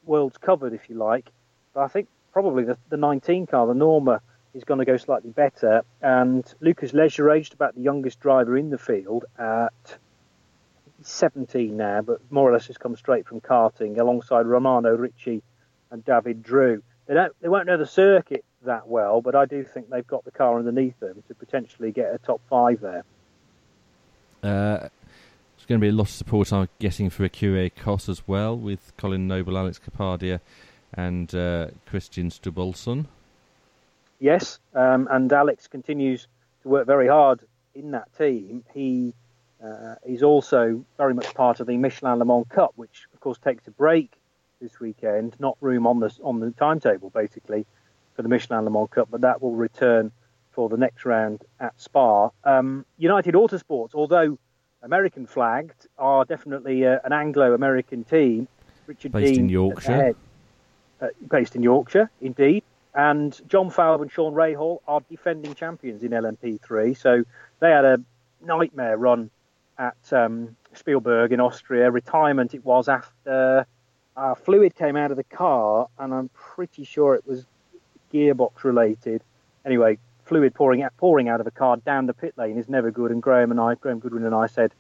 worlds 0.05 0.37
covered, 0.39 0.73
if 0.73 0.89
you 0.89 0.97
like. 0.97 1.31
But 1.75 1.83
I 1.83 1.89
think 1.89 2.09
probably 2.33 2.65
the, 2.65 2.77
the 2.89 2.97
19 2.97 3.47
car, 3.47 3.67
the 3.67 3.75
Norma, 3.75 4.21
is 4.55 4.65
going 4.65 4.79
to 4.79 4.85
go 4.85 4.97
slightly 4.97 5.31
better. 5.31 5.83
And 6.01 6.45
Lucas 6.61 6.93
Leger, 6.93 7.31
aged 7.31 7.55
about 7.55 7.75
the 7.75 7.81
youngest 7.81 8.21
driver 8.21 8.57
in 8.57 8.71
the 8.71 8.79
field 8.79 9.25
at 9.39 9.73
17 11.03 11.77
now, 11.77 12.03
but 12.03 12.21
more 12.31 12.49
or 12.49 12.53
less 12.53 12.67
has 12.67 12.79
come 12.79 12.97
straight 12.97 13.27
from 13.27 13.41
karting 13.41 13.99
alongside 13.99 14.47
Romano 14.47 14.95
Ricci 14.95 15.43
and 15.91 16.05
David 16.05 16.43
Droux. 16.43 16.83
They 17.07 17.15
don't, 17.15 17.33
they 17.41 17.49
won't 17.49 17.67
know 17.67 17.77
the 17.77 17.87
circuit 17.87 18.45
that 18.65 18.89
well, 18.89 19.21
but 19.21 19.35
I 19.35 19.47
do 19.47 19.65
think 19.65 19.91
they've 19.91 20.07
got 20.07 20.25
the 20.25 20.31
car 20.31 20.59
underneath 20.59 20.99
them 21.01 21.23
to 21.29 21.35
potentially 21.35 21.91
get 21.91 22.15
a 22.15 22.19
top 22.19 22.41
five 22.49 22.81
there. 22.81 23.05
Uh, 24.43 24.89
going 25.73 25.81
to 25.81 25.87
be 25.87 25.89
a 25.89 25.93
lot 25.93 26.09
of 26.09 26.11
support, 26.11 26.53
I'm 26.53 26.69
guessing, 26.81 27.09
for 27.09 27.27
Ecurie 27.27 27.71
Ecosse 27.71 28.11
as 28.11 28.29
well, 28.29 28.55
with 28.55 28.93
Colin 28.99 29.27
Noble, 29.27 29.57
Alex 29.57 29.81
Kapadia, 29.81 30.41
and 30.93 31.35
uh, 31.35 31.69
Christian 31.87 32.29
Stubbe 32.29 32.59
Olsen. 32.59 33.09
Yes, 34.21 34.59
um, 34.75 35.09
and 35.11 35.33
Alex 35.33 35.69
continues 35.69 36.29
to 36.63 36.69
work 36.69 36.87
very 36.87 37.09
hard 37.09 37.41
in 37.75 37.93
that 37.93 38.15
team. 38.19 38.65
He 38.75 39.15
uh, 39.65 39.95
he's 40.07 40.23
also 40.23 40.85
very 40.99 41.15
much 41.15 41.33
part 41.35 41.61
of 41.61 41.67
the 41.67 41.79
Michelin 41.79 42.19
Le 42.19 42.27
Mans 42.27 42.45
Cup, 42.51 42.73
which 42.77 43.07
of 43.15 43.21
course 43.21 43.39
takes 43.39 43.67
a 43.67 43.71
break 43.71 44.13
this 44.61 44.79
weekend. 44.79 45.37
Not 45.39 45.57
room 45.63 45.87
on 45.87 46.01
the 46.01 46.15
on 46.23 46.41
the 46.41 46.51
timetable 46.51 47.09
basically 47.09 47.65
for 48.15 48.21
the 48.21 48.29
Michelin 48.29 48.67
Le 48.67 48.71
Mans 48.71 48.91
Cup, 48.91 49.09
but 49.11 49.23
that 49.23 49.41
will 49.41 49.55
return 49.55 50.13
for 50.51 50.69
the 50.69 50.77
next 50.77 51.07
round 51.07 51.43
at 51.61 51.81
Spa. 51.81 52.29
Um, 52.45 52.85
United 52.99 53.33
Autosports, 53.33 53.95
although 53.95 54.39
American 54.83 55.27
flagged, 55.27 55.87
are 55.99 56.25
definitely 56.25 56.87
uh, 56.87 56.99
an 57.05 57.13
Anglo-American 57.13 58.05
team. 58.05 58.49
Richard 58.87 59.13
based 59.13 59.35
Dean 59.35 59.45
in 59.45 59.49
Yorkshire, 59.49 60.15
uh, 61.01 61.09
based 61.31 61.55
in 61.57 61.63
Yorkshire, 61.63 62.11
indeed. 62.21 62.65
And 62.95 63.41
John 63.49 63.71
Falb 63.71 64.03
and 64.03 64.11
Sean 64.11 64.35
Rayhall 64.35 64.81
are 64.87 65.01
defending 65.09 65.55
champions 65.55 66.03
in 66.03 66.11
LMP3, 66.11 66.97
so 66.97 67.25
they 67.61 67.71
had 67.71 67.85
a 67.85 67.99
nightmare 68.45 68.99
run 68.99 69.31
at 69.79 69.97
um, 70.13 70.57
Spielberg 70.75 71.33
in 71.33 71.41
Austria. 71.41 71.91
Retirement 71.91 72.55
it 72.55 72.65
was 72.65 72.89
after 72.89 73.67
uh, 74.17 74.35
fluid 74.35 74.75
came 74.75 74.97
out 74.97 75.11
of 75.11 75.17
the 75.17 75.25
car, 75.25 75.89
and 75.99 76.13
I'm 76.13 76.29
pretty 76.35 76.85
sure 76.85 77.15
it 77.15 77.27
was 77.27 77.47
gearbox 78.13 78.65
related. 78.65 79.23
Anyway, 79.65 79.99
fluid 80.25 80.55
pouring 80.55 80.83
out, 80.83 80.97
pouring 80.97 81.29
out 81.29 81.41
of 81.41 81.47
a 81.47 81.51
car 81.51 81.77
down 81.79 82.07
the 82.07 82.15
pit 82.15 82.35
lane 82.37 82.59
is 82.59 82.69
never 82.69 82.91
good. 82.91 83.11
And 83.11 83.23
Graham 83.23 83.51
and 83.51 83.61
I, 83.61 83.75
Graham 83.75 83.99
Goodwin 83.99 84.25
and 84.25 84.35
I 84.35 84.47
said 84.47 84.73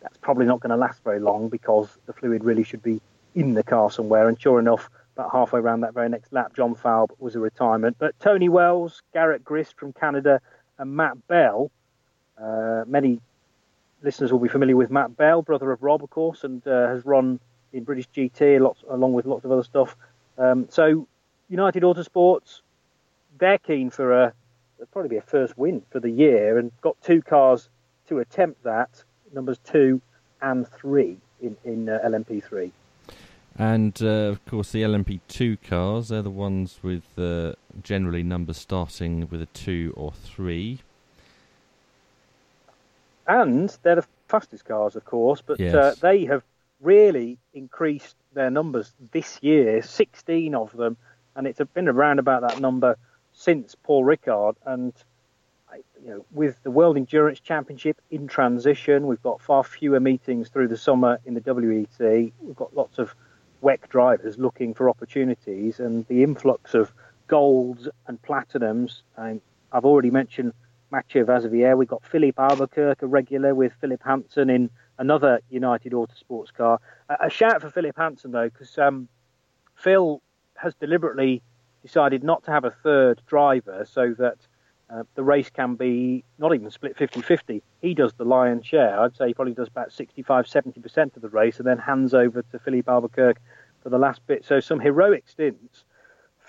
that's 0.00 0.16
probably 0.18 0.46
not 0.46 0.60
going 0.60 0.70
to 0.70 0.76
last 0.76 1.02
very 1.02 1.20
long 1.20 1.48
because 1.48 1.88
the 2.06 2.12
fluid 2.12 2.44
really 2.44 2.64
should 2.64 2.82
be 2.82 3.00
in 3.34 3.54
the 3.54 3.62
car 3.62 3.90
somewhere. 3.90 4.28
And 4.28 4.40
sure 4.40 4.58
enough, 4.58 4.88
about 5.16 5.32
halfway 5.32 5.60
around 5.60 5.80
that 5.80 5.94
very 5.94 6.08
next 6.08 6.32
lap, 6.32 6.54
John 6.54 6.74
Falb 6.74 7.10
was 7.18 7.34
a 7.34 7.40
retirement. 7.40 7.96
But 7.98 8.18
Tony 8.20 8.48
Wells, 8.48 9.02
Garrett 9.12 9.44
Grist 9.44 9.76
from 9.76 9.92
Canada, 9.92 10.40
and 10.78 10.94
Matt 10.94 11.26
Bell, 11.26 11.70
uh, 12.40 12.84
many 12.86 13.20
listeners 14.02 14.30
will 14.30 14.38
be 14.38 14.48
familiar 14.48 14.76
with 14.76 14.90
Matt 14.90 15.16
Bell, 15.16 15.42
brother 15.42 15.72
of 15.72 15.82
Rob, 15.82 16.04
of 16.04 16.10
course, 16.10 16.44
and 16.44 16.64
uh, 16.66 16.88
has 16.88 17.04
run 17.04 17.40
in 17.72 17.84
British 17.84 18.08
GT 18.10 18.60
lots, 18.60 18.84
along 18.88 19.12
with 19.12 19.26
lots 19.26 19.44
of 19.44 19.50
other 19.50 19.64
stuff. 19.64 19.96
Um, 20.38 20.66
so 20.70 21.08
United 21.48 21.82
Autosports, 21.82 22.60
they're 23.38 23.58
keen 23.58 23.90
for 23.90 24.12
a 24.12 24.32
it'll 24.78 24.88
probably 24.92 25.08
be 25.10 25.16
a 25.16 25.22
first 25.22 25.58
win 25.58 25.82
for 25.90 26.00
the 26.00 26.10
year, 26.10 26.58
and 26.58 26.72
got 26.80 26.96
two 27.02 27.20
cars 27.22 27.68
to 28.08 28.18
attempt 28.20 28.62
that, 28.64 29.02
numbers 29.32 29.58
two 29.64 30.00
and 30.40 30.66
three 30.68 31.18
in 31.42 31.56
in 31.64 31.88
uh, 31.88 31.98
LMP3. 32.04 32.70
And 33.60 34.00
uh, 34.00 34.06
of 34.06 34.44
course, 34.46 34.70
the 34.70 34.82
LMP2 34.82 35.58
cars, 35.68 36.08
they're 36.08 36.22
the 36.22 36.30
ones 36.30 36.78
with 36.80 37.02
uh, 37.18 37.54
generally 37.82 38.22
numbers 38.22 38.56
starting 38.56 39.28
with 39.28 39.42
a 39.42 39.46
2 39.46 39.94
or 39.96 40.12
3. 40.12 40.78
And 43.26 43.76
they're 43.82 43.96
the 43.96 44.06
fastest 44.28 44.64
cars, 44.64 44.94
of 44.94 45.04
course, 45.04 45.42
but 45.44 45.60
uh, 45.60 45.64
Yes. 45.64 45.74
uh, 45.74 45.94
they 46.00 46.24
have 46.26 46.44
really 46.80 47.36
increased 47.52 48.14
their 48.32 48.48
numbers 48.48 48.92
this 49.10 49.42
year 49.42 49.82
16 49.82 50.54
of 50.54 50.70
them, 50.76 50.96
and 51.34 51.48
it's 51.48 51.60
been 51.74 51.88
around 51.88 52.20
about 52.20 52.42
that 52.42 52.60
number 52.60 52.96
since 53.38 53.76
Paul 53.76 54.04
Ricard. 54.04 54.56
And 54.66 54.92
you 56.02 56.10
know, 56.10 56.26
with 56.32 56.60
the 56.64 56.72
World 56.72 56.96
Endurance 56.96 57.38
Championship 57.38 58.00
in 58.10 58.26
transition, 58.26 59.06
we've 59.06 59.22
got 59.22 59.40
far 59.40 59.62
fewer 59.62 60.00
meetings 60.00 60.48
through 60.48 60.68
the 60.68 60.76
summer 60.76 61.20
in 61.24 61.34
the 61.34 61.40
WEC. 61.40 62.32
We've 62.40 62.56
got 62.56 62.74
lots 62.74 62.98
of 62.98 63.14
WEC 63.62 63.88
drivers 63.88 64.38
looking 64.38 64.74
for 64.74 64.90
opportunities, 64.90 65.78
and 65.78 66.04
the 66.08 66.24
influx 66.24 66.74
of 66.74 66.92
golds 67.28 67.88
and 68.08 68.20
platinums. 68.22 69.02
And 69.16 69.40
I've 69.72 69.84
already 69.84 70.10
mentioned 70.10 70.52
Mathieu 70.90 71.24
Vaxivière. 71.24 71.76
We've 71.76 71.86
got 71.86 72.04
Filipe 72.04 72.40
Albuquerque, 72.40 73.04
a 73.04 73.08
regular 73.08 73.54
with 73.54 73.72
Philip 73.80 74.02
Hanson 74.04 74.50
in 74.50 74.68
another 74.98 75.40
United 75.48 75.92
Autosports 75.92 76.52
car. 76.52 76.80
A, 77.08 77.26
a 77.26 77.30
shout 77.30 77.60
for 77.60 77.70
Philip 77.70 77.96
Hanson, 77.96 78.32
though, 78.32 78.48
because 78.48 78.76
um, 78.78 79.08
Phil 79.76 80.22
has 80.56 80.74
deliberately 80.74 81.42
decided 81.82 82.24
not 82.24 82.44
to 82.44 82.50
have 82.50 82.64
a 82.64 82.70
third 82.70 83.20
driver 83.26 83.86
so 83.90 84.14
that 84.18 84.36
uh, 84.90 85.02
the 85.14 85.22
race 85.22 85.50
can 85.50 85.74
be 85.74 86.24
not 86.38 86.54
even 86.54 86.70
split 86.70 86.96
50 86.96 87.20
50. 87.20 87.62
He 87.82 87.94
does 87.94 88.14
the 88.14 88.24
lion's 88.24 88.66
share. 88.66 88.98
I'd 89.00 89.16
say 89.16 89.28
he 89.28 89.34
probably 89.34 89.54
does 89.54 89.68
about 89.68 89.92
65 89.92 90.46
70% 90.46 91.16
of 91.16 91.22
the 91.22 91.28
race 91.28 91.58
and 91.58 91.66
then 91.66 91.78
hands 91.78 92.14
over 92.14 92.42
to 92.42 92.58
Filipe 92.58 92.88
Albuquerque 92.88 93.40
for 93.82 93.90
the 93.90 93.98
last 93.98 94.26
bit. 94.26 94.44
So 94.44 94.60
some 94.60 94.80
heroic 94.80 95.28
stints, 95.28 95.84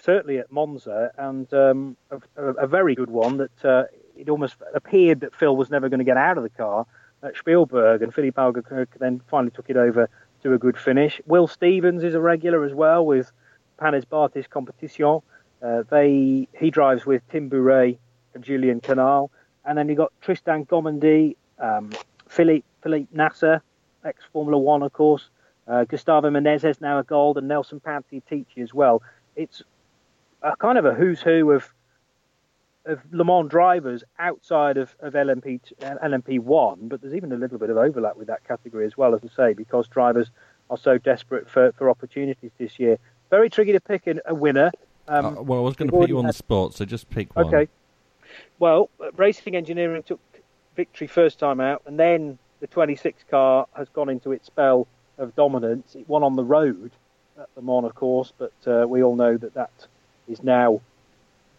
certainly 0.02 0.38
at 0.38 0.52
Monza, 0.52 1.12
and 1.18 1.54
um, 1.54 1.98
a, 2.12 2.42
a, 2.42 2.68
very 2.68 2.96
good 2.96 3.10
one 3.10 3.38
that 3.38 3.66
uh, 3.66 3.84
it 4.18 4.30
almost 4.30 4.56
appeared 4.74 5.20
that 5.20 5.36
Phil 5.36 5.56
was 5.56 5.70
never 5.70 5.90
going 5.90 6.00
to 6.00 6.06
get 6.06 6.18
out 6.18 6.38
of 6.38 6.44
the 6.44 6.50
car 6.50 6.86
at 7.24 7.36
Spielberg, 7.36 8.02
and 8.02 8.14
Filipe 8.14 8.38
Albuquerque 8.38 8.98
then 9.00 9.22
finally 9.28 9.52
took 9.52 9.70
it 9.70 9.78
over 9.78 10.10
to 10.44 10.54
a 10.54 10.58
good 10.58 10.78
finish. 10.78 11.20
Will 11.26 11.48
Stevens 11.48 12.04
is 12.04 12.16
a 12.16 12.22
regular 12.22 12.64
as 12.64 12.74
well 12.74 13.06
with 13.06 13.32
Panis 13.80 14.06
Barthez 14.06 14.50
Competition. 14.50 15.22
Uh, 15.62 15.84
they 15.90 16.48
he 16.58 16.70
drives 16.70 17.06
with 17.06 17.22
Tim 17.30 17.50
Bourret 17.50 17.98
and 18.34 18.44
Julien 18.44 18.80
Canal, 18.80 19.32
and 19.66 19.78
then 19.78 19.90
you've 19.90 19.98
got 19.98 20.14
Tristan 20.22 20.66
Gommendy, 20.66 21.36
um, 21.60 21.92
Felipe 22.28 22.66
Felipe 22.82 23.10
Nasr, 23.12 23.62
ex 24.06 24.24
Formula 24.32 24.58
One, 24.58 24.84
of 24.84 24.94
course. 24.94 25.30
Uh, 25.68 25.84
Gustavo 25.84 26.30
Menezes 26.30 26.82
now 26.82 26.98
a 26.98 27.04
gold, 27.04 27.38
and 27.38 27.48
Nelson 27.48 27.80
Panciatici 27.80 28.58
as 28.58 28.74
well. 28.74 29.04
It's 29.36 29.62
a 30.42 30.56
kind 30.56 30.78
of 30.78 30.86
a 30.86 30.94
who's 30.94 31.22
who 31.22 31.52
of 31.52 31.72
of 32.86 33.00
Le 33.12 33.24
Mans 33.24 33.50
drivers 33.50 34.04
outside 34.18 34.78
of, 34.78 34.96
of 35.00 35.14
LMP 35.14 35.60
LMP 35.82 36.40
one, 36.40 36.88
but 36.88 37.02
there's 37.02 37.14
even 37.14 37.32
a 37.32 37.38
little 37.38 37.58
bit 37.58 37.70
of 37.70 37.78
overlap 37.78 38.16
with 38.16 38.28
that 38.28 38.48
category 38.48 38.86
as 38.86 38.98
well, 38.98 39.14
as 39.14 39.22
I 39.24 39.36
say, 39.36 39.54
because 39.54 39.88
drivers 39.88 40.32
are 40.70 40.78
so 40.78 40.98
desperate 40.98 41.50
for, 41.50 41.72
for 41.74 41.90
opportunities 41.90 42.52
this 42.58 42.80
year. 42.80 42.98
Very 43.30 43.50
tricky 43.50 43.72
to 43.74 43.80
pick 43.80 44.08
a, 44.08 44.16
a 44.26 44.34
winner. 44.34 44.72
Um, 45.08 45.26
Uh, 45.26 45.42
well, 45.42 45.60
I 45.60 45.64
was 45.64 45.76
going 45.76 45.90
to 45.90 45.98
put 45.98 46.10
you 46.10 46.18
on 46.18 46.26
had- 46.26 46.34
the 46.34 46.38
spot, 46.38 46.74
so 46.74 46.86
just 46.86 47.10
pick 47.10 47.36
one. 47.36 47.48
Okay. 47.48 47.68
Well, 48.60 48.90
uh, 49.02 49.12
Racing 49.16 49.56
Engineering 49.56 50.04
took 50.04 50.20
victory 50.76 51.08
first 51.08 51.40
time 51.40 51.60
out, 51.60 51.82
and 51.86 52.00
then 52.00 52.38
the 52.60 52.68
26 52.68 53.24
car 53.30 53.68
has 53.74 53.90
gone 53.90 54.10
into 54.10 54.32
its 54.32 54.46
spell 54.48 54.88
of 55.18 55.36
dominance. 55.36 55.96
It 55.96 56.08
won 56.08 56.24
on 56.24 56.36
the 56.36 56.44
road 56.44 56.92
at 57.40 57.48
Le 57.56 57.62
Mans, 57.62 57.86
of 57.86 57.96
course, 57.96 58.34
but 58.38 58.54
uh, 58.68 58.86
we 58.88 59.04
all 59.04 59.16
know 59.16 59.38
that 59.38 59.54
that 59.54 59.72
is 60.28 60.44
now 60.44 60.82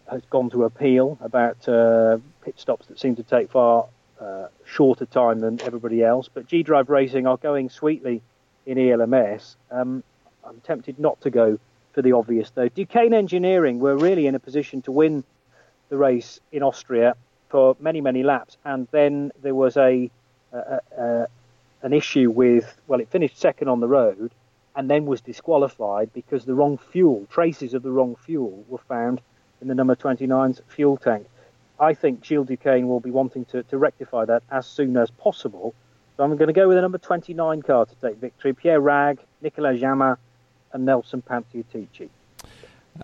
has 0.09 0.21
gone 0.29 0.49
to 0.49 0.63
appeal 0.65 1.17
about 1.21 1.67
uh, 1.69 2.17
pit 2.43 2.55
stops 2.59 2.87
that 2.87 2.99
seem 2.99 3.15
to 3.15 3.23
take 3.23 3.49
far 3.49 3.87
uh, 4.19 4.47
shorter 4.65 5.05
time 5.05 5.39
than 5.39 5.61
everybody 5.61 6.03
else. 6.03 6.29
But 6.33 6.47
G 6.47 6.63
Drive 6.63 6.89
Racing 6.89 7.27
are 7.27 7.37
going 7.37 7.69
sweetly 7.69 8.21
in 8.65 8.77
ELMS. 8.77 9.55
Um, 9.71 10.03
I'm 10.45 10.59
tempted 10.61 10.99
not 10.99 11.21
to 11.21 11.29
go 11.29 11.59
for 11.93 12.01
the 12.01 12.13
obvious, 12.13 12.49
though. 12.51 12.69
Duqueine 12.69 13.13
Engineering 13.13 13.79
were 13.79 13.97
really 13.97 14.27
in 14.27 14.35
a 14.35 14.39
position 14.39 14.81
to 14.83 14.91
win 14.91 15.23
the 15.89 15.97
race 15.97 16.39
in 16.51 16.63
Austria 16.63 17.15
for 17.49 17.75
many, 17.79 17.99
many 18.01 18.23
laps, 18.23 18.57
and 18.63 18.87
then 18.91 19.31
there 19.41 19.55
was 19.55 19.75
a, 19.75 20.09
a, 20.53 20.79
a 20.97 21.27
an 21.83 21.93
issue 21.93 22.29
with 22.29 22.79
well, 22.87 22.99
it 22.99 23.09
finished 23.09 23.37
second 23.37 23.67
on 23.67 23.79
the 23.79 23.87
road, 23.87 24.31
and 24.75 24.89
then 24.89 25.05
was 25.05 25.21
disqualified 25.21 26.11
because 26.13 26.45
the 26.45 26.53
wrong 26.53 26.77
fuel, 26.77 27.27
traces 27.29 27.73
of 27.73 27.83
the 27.83 27.91
wrong 27.91 28.15
fuel, 28.15 28.63
were 28.69 28.77
found 28.77 29.21
in 29.61 29.67
the 29.67 29.75
number 29.75 29.95
29's 29.95 30.61
fuel 30.67 30.97
tank. 30.97 31.27
I 31.79 31.93
think 31.93 32.23
Gilles 32.23 32.45
Duqueine 32.45 32.87
will 32.87 32.99
be 32.99 33.11
wanting 33.11 33.45
to, 33.45 33.63
to 33.63 33.77
rectify 33.77 34.25
that 34.25 34.43
as 34.51 34.65
soon 34.67 34.95
as 34.97 35.09
possible. 35.09 35.73
So 36.15 36.23
I'm 36.23 36.37
going 36.37 36.47
to 36.47 36.53
go 36.53 36.67
with 36.67 36.77
the 36.77 36.81
number 36.81 36.99
29 36.99 37.61
car 37.63 37.85
to 37.85 37.95
take 37.95 38.17
victory. 38.17 38.53
Pierre 38.53 38.79
Ragues, 38.79 39.23
Nicolas 39.41 39.81
Jamin, 39.81 40.17
and 40.73 40.85
Nelson 40.85 41.21
Panciatici. 41.21 42.09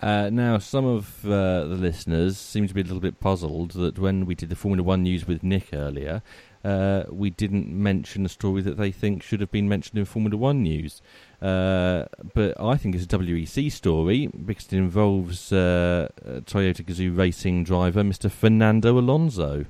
Uh, 0.01 0.29
now, 0.29 0.57
some 0.57 0.85
of 0.85 1.25
uh, 1.25 1.63
the 1.63 1.77
listeners 1.79 2.37
seem 2.37 2.67
to 2.67 2.73
be 2.73 2.81
a 2.81 2.83
little 2.83 2.99
bit 2.99 3.19
puzzled 3.19 3.71
that 3.71 3.97
when 3.97 4.25
we 4.25 4.35
did 4.35 4.49
the 4.49 4.55
Formula 4.55 4.83
One 4.83 5.03
news 5.03 5.25
with 5.25 5.43
Nick 5.43 5.69
earlier, 5.73 6.21
uh, 6.63 7.03
we 7.09 7.29
didn't 7.29 7.69
mention 7.69 8.25
a 8.25 8.29
story 8.29 8.61
that 8.61 8.77
they 8.77 8.91
think 8.91 9.23
should 9.23 9.39
have 9.39 9.51
been 9.51 9.69
mentioned 9.69 9.97
in 9.97 10.05
Formula 10.05 10.35
One 10.35 10.61
news. 10.61 11.01
Uh, 11.41 12.05
but 12.33 12.59
I 12.59 12.75
think 12.75 12.95
it's 12.95 13.05
a 13.05 13.07
WEC 13.07 13.71
story 13.71 14.27
because 14.27 14.65
it 14.65 14.73
involves 14.73 15.53
uh, 15.53 16.09
uh, 16.25 16.29
Toyota 16.41 16.83
Gazoo 16.83 17.15
racing 17.15 17.63
driver 17.63 18.03
Mr. 18.03 18.29
Fernando 18.29 18.99
Alonso. 18.99 19.65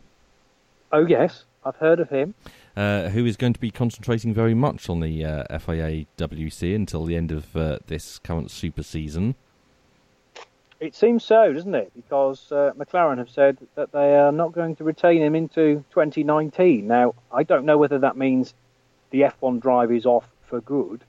Oh, 0.92 1.06
yes, 1.06 1.44
I've 1.64 1.76
heard 1.76 2.00
of 2.00 2.10
him. 2.10 2.34
Uh, 2.78 3.10
who 3.10 3.26
is 3.26 3.36
going 3.36 3.54
to 3.54 3.60
be 3.60 3.72
concentrating 3.72 4.36
very 4.36 4.54
much 4.54 4.88
on 4.88 5.00
the 5.00 5.26
uh, 5.26 5.58
FIA 5.58 6.06
WEC 6.16 6.76
until 6.76 7.06
the 7.06 7.16
end 7.16 7.32
of 7.32 7.58
uh, 7.58 7.80
this 7.88 8.20
current 8.20 8.52
super 8.52 8.84
season. 8.84 9.34
It 10.80 10.94
seems 10.94 11.24
so, 11.24 11.52
doesn't 11.52 11.74
it? 11.74 11.92
Because 11.96 12.52
uh, 12.52 12.74
McLaren 12.78 13.18
have 13.18 13.32
said 13.32 13.58
that 13.74 13.92
they 13.94 14.16
are 14.16 14.32
not 14.32 14.52
going 14.52 14.76
to 14.76 14.84
retain 14.84 15.24
him 15.24 15.34
into 15.34 15.84
2019. 15.90 16.86
Now, 16.86 17.16
I 17.32 17.42
don't 17.42 17.66
know 17.66 17.80
whether 17.80 17.98
that 17.98 18.16
means 18.16 18.54
the 19.10 19.22
F1 19.22 19.60
drive 19.60 19.92
is 19.92 20.06
off 20.06 20.30
for 20.46 20.62
good. 20.62 21.04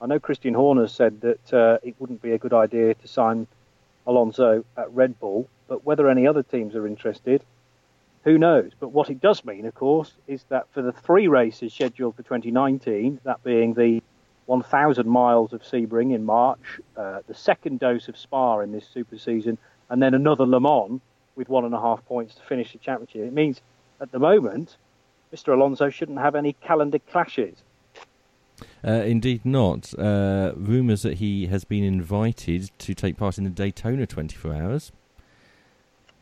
I 0.00 0.06
know 0.06 0.18
Christian 0.18 0.54
Horner 0.54 0.88
said 0.88 1.20
that 1.20 1.54
uh, 1.54 1.78
it 1.84 1.94
wouldn't 2.00 2.22
be 2.22 2.32
a 2.32 2.38
good 2.38 2.52
idea 2.52 2.92
to 2.92 3.06
sign 3.06 3.46
Alonso 4.04 4.64
at 4.76 4.92
Red 4.92 5.20
Bull, 5.20 5.48
but 5.68 5.84
whether 5.86 6.10
any 6.10 6.26
other 6.26 6.42
teams 6.42 6.74
are 6.74 6.88
interested, 6.88 7.44
who 8.24 8.38
knows? 8.38 8.72
But 8.80 8.88
what 8.88 9.10
it 9.10 9.20
does 9.20 9.44
mean, 9.44 9.66
of 9.66 9.74
course, 9.74 10.12
is 10.26 10.44
that 10.48 10.66
for 10.72 10.82
the 10.82 10.92
three 10.92 11.28
races 11.28 11.72
scheduled 11.72 12.16
for 12.16 12.22
2019, 12.22 13.20
that 13.24 13.42
being 13.44 13.74
the 13.74 14.02
1,000 14.46 15.06
miles 15.06 15.52
of 15.52 15.62
Sebring 15.62 16.14
in 16.14 16.24
March, 16.24 16.80
uh, 16.96 17.20
the 17.26 17.34
second 17.34 17.80
dose 17.80 18.08
of 18.08 18.16
Spa 18.16 18.60
in 18.60 18.72
this 18.72 18.86
super 18.86 19.18
season, 19.18 19.58
and 19.90 20.02
then 20.02 20.14
another 20.14 20.46
Le 20.46 20.60
Mans 20.60 21.00
with 21.36 21.48
one 21.48 21.64
and 21.64 21.74
a 21.74 21.80
half 21.80 22.04
points 22.06 22.34
to 22.36 22.42
finish 22.42 22.72
the 22.72 22.78
championship. 22.78 23.26
It 23.26 23.32
means 23.32 23.60
at 24.00 24.10
the 24.10 24.18
moment, 24.18 24.76
Mr. 25.34 25.52
Alonso 25.52 25.90
shouldn't 25.90 26.18
have 26.18 26.34
any 26.34 26.54
calendar 26.54 26.98
clashes. 26.98 27.62
Uh, 28.86 29.02
indeed 29.04 29.44
not. 29.44 29.98
Uh, 29.98 30.52
rumours 30.56 31.02
that 31.02 31.14
he 31.14 31.46
has 31.46 31.64
been 31.64 31.84
invited 31.84 32.70
to 32.78 32.94
take 32.94 33.16
part 33.16 33.36
in 33.36 33.44
the 33.44 33.50
Daytona 33.50 34.06
24 34.06 34.54
Hours. 34.54 34.92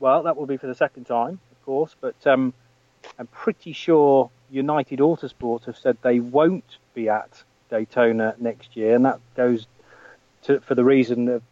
Well, 0.01 0.23
that 0.23 0.37
will 0.37 0.47
be 0.47 0.57
for 0.57 0.67
the 0.67 0.75
second 0.75 1.05
time, 1.05 1.41
of 1.63 1.67
course, 1.67 1.95
but 2.01 2.27
um, 2.27 2.53
I'm 3.19 3.29
pretty 3.29 3.73
sure 3.73 4.31
United 4.51 4.99
Autosports 4.99 5.67
have 5.67 5.77
said 5.79 5.97
they 6.03 6.19
won't 6.19 6.79
be 6.93 7.09
at 7.09 7.45
Daytona 7.71 8.35
next 8.41 8.77
year, 8.77 8.97
and 8.97 9.05
that 9.05 9.21
goes 9.37 9.67
to, 10.43 10.61
for 10.61 10.75
the 10.75 10.85
reason 10.85 11.29
of 11.29 11.43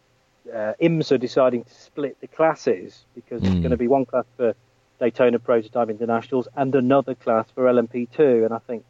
uh, 0.53 0.73
IMSA 0.81 1.17
deciding 1.19 1.63
to 1.63 1.73
split 1.73 2.17
the 2.19 2.27
classes 2.27 3.05
because 3.15 3.41
Mm. 3.41 3.61
going 3.61 3.71
to 3.71 3.77
be 3.77 3.87
one 3.87 4.05
class 4.05 4.25
for 4.35 4.53
Daytona 4.99 5.39
Prototype 5.39 5.89
Internationals 5.89 6.47
and 6.55 6.75
another 6.75 7.15
class 7.15 7.49
for 7.55 7.63
LMP2. 7.65 8.43
And 8.45 8.53
I 8.53 8.59
think 8.59 8.83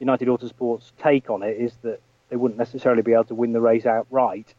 United 0.00 0.28
Autosport's 0.28 0.90
take 0.98 1.28
on 1.28 1.42
it 1.42 1.56
is 1.58 1.76
that 1.82 2.00
they 2.30 2.36
wouldn't 2.36 2.58
necessarily 2.58 3.02
be 3.02 3.12
able 3.12 3.24
to 3.24 3.34
win 3.34 3.52
the 3.52 3.60
race 3.60 3.84
outright 3.84 4.54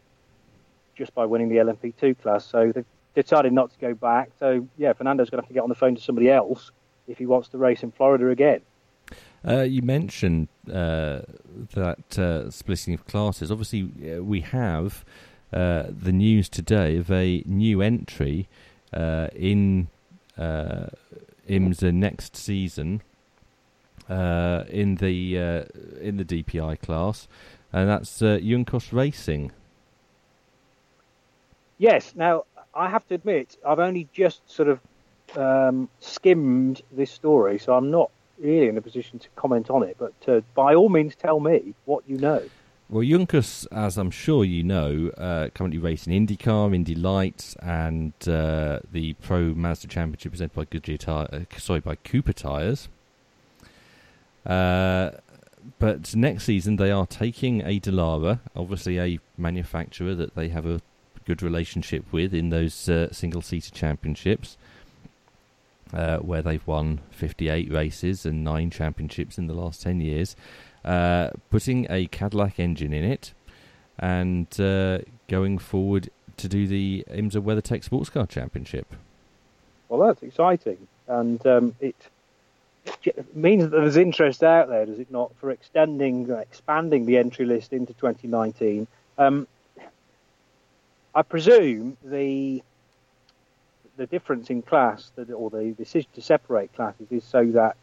just 0.95 1.13
by 1.15 1.25
winning 1.25 1.49
the 1.49 1.57
LMP2 1.57 2.19
class. 2.21 2.45
So 2.45 2.71
they've 2.71 2.85
decided 3.15 3.53
not 3.53 3.71
to 3.71 3.79
go 3.79 3.93
back. 3.93 4.31
So, 4.39 4.67
yeah, 4.77 4.93
Fernando's 4.93 5.29
going 5.29 5.41
to 5.41 5.43
have 5.43 5.49
to 5.49 5.53
get 5.53 5.63
on 5.63 5.69
the 5.69 5.75
phone 5.75 5.95
to 5.95 6.01
somebody 6.01 6.29
else 6.29 6.71
if 7.07 7.17
he 7.17 7.25
wants 7.25 7.49
to 7.49 7.57
race 7.57 7.83
in 7.83 7.91
Florida 7.91 8.29
again. 8.29 8.61
Uh, 9.45 9.61
you 9.61 9.81
mentioned 9.81 10.47
uh, 10.71 11.21
that 11.73 12.17
uh, 12.17 12.49
splitting 12.49 12.93
of 12.93 13.05
classes. 13.07 13.51
Obviously, 13.51 13.83
uh, 13.83 14.23
we 14.23 14.39
have 14.39 15.03
uh, 15.51 15.83
the 15.89 16.13
news 16.13 16.47
today 16.47 16.97
of 16.97 17.11
a 17.11 17.43
new 17.45 17.81
entry 17.81 18.47
uh, 18.93 19.27
in 19.35 19.89
IMSA 20.39 21.93
next 21.93 22.37
season 22.37 23.01
in 24.09 24.95
the 24.95 25.67
in 26.01 26.17
the 26.17 26.25
DPI 26.25 26.81
class, 26.81 27.27
and 27.73 27.89
that's 27.89 28.21
uh, 28.21 28.39
Juncos 28.41 28.93
Racing. 28.93 29.51
Yes. 31.77 32.13
Now, 32.15 32.45
I 32.75 32.89
have 32.89 33.07
to 33.07 33.15
admit, 33.15 33.57
I've 33.65 33.79
only 33.79 34.07
just 34.13 34.49
sort 34.49 34.69
of 34.69 34.79
um, 35.37 35.89
skimmed 35.99 36.81
this 36.91 37.11
story, 37.11 37.59
so 37.59 37.75
I'm 37.75 37.91
not 37.91 38.09
really 38.39 38.67
in 38.67 38.77
a 38.77 38.81
position 38.81 39.19
to 39.19 39.29
comment 39.35 39.69
on 39.69 39.83
it. 39.83 39.97
But 39.99 40.13
uh, 40.27 40.41
by 40.55 40.75
all 40.75 40.89
means, 40.89 41.15
tell 41.15 41.39
me 41.39 41.73
what 41.85 42.03
you 42.07 42.17
know. 42.17 42.43
Well, 42.89 43.03
Juncos, 43.03 43.65
as 43.71 43.97
I'm 43.97 44.11
sure 44.11 44.43
you 44.43 44.63
know, 44.63 45.09
uh, 45.17 45.49
currently 45.49 45.79
racing 45.79 46.13
IndyCar, 46.13 46.75
Indy 46.75 46.95
Lights, 46.95 47.55
and 47.55 48.13
uh, 48.27 48.79
the 48.91 49.13
Pro 49.13 49.53
Mazda 49.53 49.87
Championship 49.87 50.33
presented 50.33 50.53
by 50.53 50.65
Goodyear, 50.65 50.97
uh, 51.07 51.39
sorry, 51.57 51.79
by 51.79 51.95
Cooper 51.95 52.33
Tires. 52.33 52.89
Uh, 54.45 55.11
but 55.79 56.13
next 56.15 56.43
season 56.43 56.75
they 56.75 56.91
are 56.91 57.07
taking 57.07 57.61
a 57.61 57.79
Dallara, 57.79 58.39
obviously 58.55 58.99
a 58.99 59.19
manufacturer 59.37 60.13
that 60.15 60.35
they 60.35 60.49
have 60.49 60.65
a 60.65 60.81
good 61.25 61.41
relationship 61.41 62.05
with 62.11 62.33
in 62.33 62.49
those 62.49 62.89
uh, 62.89 63.11
single-seater 63.11 63.71
championships, 63.71 64.57
uh, 65.93 66.17
where 66.17 66.41
they've 66.41 66.65
won 66.65 66.99
58 67.11 67.71
races 67.71 68.25
and 68.25 68.43
nine 68.43 68.69
championships 68.69 69.37
in 69.37 69.47
the 69.47 69.53
last 69.53 69.81
10 69.81 70.01
years, 70.01 70.35
uh, 70.85 71.29
putting 71.49 71.87
a 71.89 72.07
Cadillac 72.07 72.59
engine 72.59 72.93
in 72.93 73.03
it 73.03 73.33
and 73.99 74.59
uh, 74.59 74.99
going 75.27 75.57
forward 75.57 76.09
to 76.37 76.47
do 76.47 76.67
the 76.67 77.05
IMSA 77.11 77.41
WeatherTech 77.41 77.83
Sports 77.83 78.09
Car 78.09 78.25
Championship. 78.25 78.95
Well, 79.87 80.07
that's 80.07 80.23
exciting, 80.23 80.87
and 81.07 81.45
um, 81.45 81.75
it 81.79 81.95
means 83.33 83.63
that 83.63 83.71
there's 83.71 83.97
interest 83.97 84.43
out 84.43 84.69
there, 84.69 84.85
does 84.85 84.99
it 84.99 85.11
not, 85.11 85.31
for 85.39 85.51
extending, 85.51 86.29
expanding 86.31 87.05
the 87.05 87.17
entry 87.17 87.45
list 87.45 87.73
into 87.73 87.93
2019? 87.93 88.87
Um, 89.17 89.47
I 91.15 91.21
presume 91.21 91.97
the 92.03 92.63
the 93.95 94.07
difference 94.07 94.49
in 94.49 94.63
class, 94.63 95.11
that, 95.15 95.29
or 95.29 95.51
the 95.51 95.71
decision 95.73 96.09
to 96.15 96.21
separate 96.21 96.73
classes, 96.73 97.07
is 97.11 97.23
so 97.23 97.45
that 97.51 97.75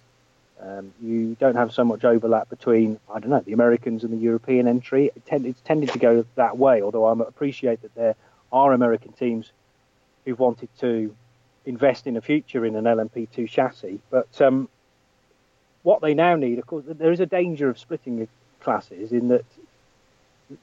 um, 0.60 0.92
you 1.00 1.36
don't 1.38 1.54
have 1.54 1.72
so 1.72 1.84
much 1.84 2.04
overlap 2.04 2.50
between, 2.50 2.98
I 3.12 3.20
don't 3.20 3.30
know, 3.30 3.40
the 3.40 3.52
Americans 3.52 4.02
and 4.02 4.12
the 4.12 4.16
European 4.16 4.66
entry. 4.66 5.06
It 5.06 5.24
tend, 5.24 5.46
it's 5.46 5.60
tended 5.60 5.90
to 5.90 5.98
go 5.98 6.26
that 6.34 6.58
way, 6.58 6.82
although 6.82 7.04
I 7.04 7.12
appreciate 7.12 7.82
that 7.82 7.94
there 7.94 8.16
are 8.52 8.72
American 8.72 9.12
teams 9.12 9.52
who've 10.24 10.38
wanted 10.38 10.68
to 10.80 11.14
invest 11.64 12.06
in 12.06 12.16
a 12.16 12.20
future 12.20 12.66
in 12.66 12.74
an 12.74 12.84
LMP2 12.84 13.48
chassis. 13.48 14.00
But 14.10 14.40
um, 14.40 14.68
what 15.82 16.00
they 16.00 16.14
now 16.14 16.34
need, 16.34 16.58
of 16.58 16.66
course, 16.66 16.84
there 16.88 17.12
is 17.12 17.20
a 17.20 17.26
danger 17.26 17.68
of 17.68 17.78
splitting 17.78 18.18
the 18.18 18.28
classes 18.60 19.12
in 19.12 19.28
that 19.28 19.44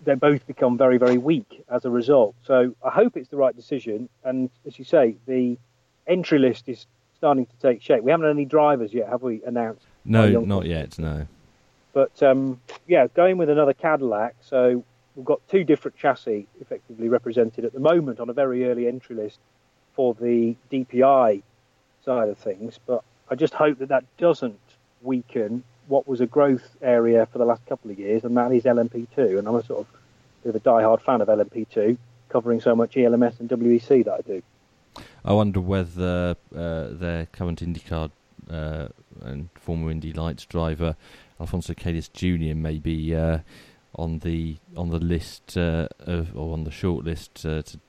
they 0.04 0.16
both 0.16 0.46
become 0.48 0.78
very, 0.78 0.98
very 0.98 1.18
weak 1.18 1.64
as 1.70 1.86
a 1.86 1.90
result. 1.90 2.36
So 2.44 2.76
I 2.84 2.90
hope 2.90 3.18
it's 3.18 3.30
the 3.30 3.38
right 3.38 3.56
decision. 3.56 4.10
And 4.24 4.50
as 4.66 4.78
you 4.78 4.86
say, 4.86 5.16
the 5.26 5.58
entry 6.06 6.40
list 6.40 6.68
is 6.68 6.86
starting 7.18 7.46
to 7.46 7.56
take 7.62 7.82
shape. 7.82 8.04
We 8.04 8.12
haven't 8.12 8.26
had 8.26 8.32
any 8.32 8.46
drivers 8.46 8.94
yet, 8.94 9.10
have 9.10 9.22
we? 9.22 9.42
Announced? 9.44 9.86
No, 10.06 10.30
not 10.42 10.66
yet. 10.66 10.98
No. 11.00 11.28
But 11.94 12.22
um, 12.22 12.62
yeah, 12.88 13.08
going 13.08 13.38
with 13.38 13.50
another 13.50 13.74
Cadillac. 13.74 14.36
So 14.42 14.84
we've 15.16 15.26
got 15.26 15.42
two 15.50 15.64
different 15.64 15.98
chassis 15.98 16.48
effectively 16.62 17.10
represented 17.10 17.66
at 17.66 17.74
the 17.74 17.80
moment 17.80 18.20
on 18.20 18.30
a 18.30 18.34
very 18.34 18.66
early 18.70 18.88
entry 18.88 19.16
list 19.16 19.40
for 19.94 20.14
the 20.14 20.56
DPI 20.72 21.42
side 22.06 22.30
of 22.30 22.38
things. 22.38 22.80
But 22.86 23.04
I 23.30 23.36
just 23.36 23.54
hope 23.54 23.80
that 23.80 23.90
that 23.90 24.06
doesn't 24.18 24.60
weaken 25.02 25.64
what 25.88 26.08
was 26.08 26.22
a 26.22 26.26
growth 26.26 26.76
area 26.82 27.26
for 27.32 27.38
the 27.38 27.46
last 27.46 27.66
couple 27.66 27.92
of 27.92 28.00
years, 28.00 28.24
and 28.24 28.36
that 28.38 28.52
is 28.52 28.64
LMP2. 28.64 29.40
And 29.40 29.48
I'm 29.48 29.56
a 29.56 29.64
sort 29.64 29.82
of 29.82 29.88
bit 30.44 30.50
of 30.50 30.56
a 30.56 30.60
die-hard 30.60 31.02
fan 31.02 31.22
of 31.22 31.28
LMP2, 31.28 31.98
covering 32.30 32.62
so 32.62 32.76
much 32.76 32.98
ELMS 32.98 33.40
and 33.40 33.50
WEC 33.50 34.06
that 34.06 34.14
I 34.14 34.22
do. 34.22 34.42
I 35.24 35.34
wonder 35.34 35.60
whether 35.60 36.36
uh, 36.56 36.88
their 36.92 37.28
current 37.28 37.62
IndyCar 37.62 38.12
uh, 38.50 38.88
and 39.22 39.50
former 39.56 39.92
Indy 39.92 40.14
Lights 40.14 40.46
driver 40.46 40.96
Alfonso 41.40 41.74
Celis 41.74 42.08
Jr. 42.08 42.56
may 42.56 42.78
be 42.80 43.16
uh, 43.16 43.40
on 43.96 44.20
the 44.20 44.58
on 44.76 44.90
the 44.90 45.00
list 45.00 45.58
uh, 45.58 45.88
of, 46.00 46.36
or 46.36 46.54
on 46.54 46.64
the 46.64 46.72
short 46.72 47.06
list 47.06 47.46
uh, 47.46 47.62
to 47.64 47.80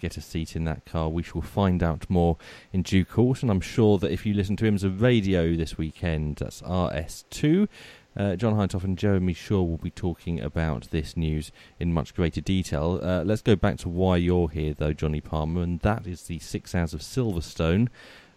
get 0.00 0.16
a 0.16 0.20
seat 0.20 0.56
in 0.56 0.64
that 0.64 0.84
car. 0.84 1.08
We 1.08 1.22
shall 1.22 1.42
find 1.42 1.82
out 1.82 2.08
more 2.08 2.36
in 2.72 2.82
due 2.82 3.04
course, 3.04 3.42
and 3.42 3.50
I'm 3.50 3.60
sure 3.60 3.98
that 3.98 4.12
if 4.12 4.26
you 4.26 4.34
listen 4.34 4.56
to 4.56 4.66
him 4.66 4.74
as 4.74 4.84
a 4.84 4.90
radio 4.90 5.54
this 5.54 5.78
weekend, 5.78 6.36
that's 6.36 6.62
RS2. 6.62 7.68
Uh, 8.16 8.34
John 8.34 8.54
Hindhaugh 8.54 8.82
and 8.82 8.96
Jeremy 8.96 9.34
Shaw 9.34 9.62
will 9.62 9.76
be 9.76 9.90
talking 9.90 10.40
about 10.40 10.90
this 10.90 11.16
news 11.16 11.52
in 11.78 11.92
much 11.92 12.14
greater 12.14 12.40
detail. 12.40 12.98
Uh, 13.02 13.22
let's 13.24 13.42
go 13.42 13.56
back 13.56 13.76
to 13.78 13.90
why 13.90 14.16
you're 14.16 14.48
here, 14.48 14.72
though, 14.72 14.94
Jonny 14.94 15.20
Palmer, 15.20 15.62
and 15.62 15.80
that 15.80 16.06
is 16.06 16.22
the 16.22 16.38
six 16.38 16.74
hours 16.74 16.94
of 16.94 17.00
Silverstone 17.00 17.88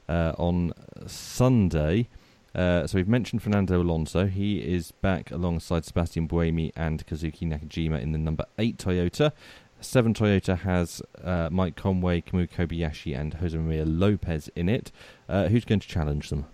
uh, 0.09 0.33
on 0.37 0.73
Sunday. 1.07 2.09
Uh, 2.53 2.87
so 2.87 2.97
we've 2.97 3.07
mentioned 3.07 3.41
Fernando 3.41 3.81
Alonso. 3.81 4.25
He 4.25 4.57
is 4.57 4.91
back 4.91 5.31
alongside 5.31 5.85
Sebastian 5.85 6.27
Buemi 6.27 6.71
and 6.75 7.05
Kazuki 7.05 7.47
Nakajima 7.47 8.01
in 8.01 8.11
the 8.11 8.17
number 8.17 8.45
eight 8.57 8.77
Toyota. 8.77 9.31
Seven 9.81 10.13
Toyota 10.13 10.59
has 10.59 11.01
uh, 11.23 11.49
Mike 11.51 11.75
Conway, 11.75 12.21
Kamui 12.21 12.49
Kobayashi, 12.49 13.17
and 13.17 13.35
Jose 13.35 13.57
Maria 13.57 13.85
Lopez 13.85 14.49
in 14.55 14.67
it. 14.67 14.91
Uh, 15.27 15.47
who's 15.47 15.65
going 15.65 15.79
to 15.79 15.87
challenge 15.87 16.29
them? 16.29 16.45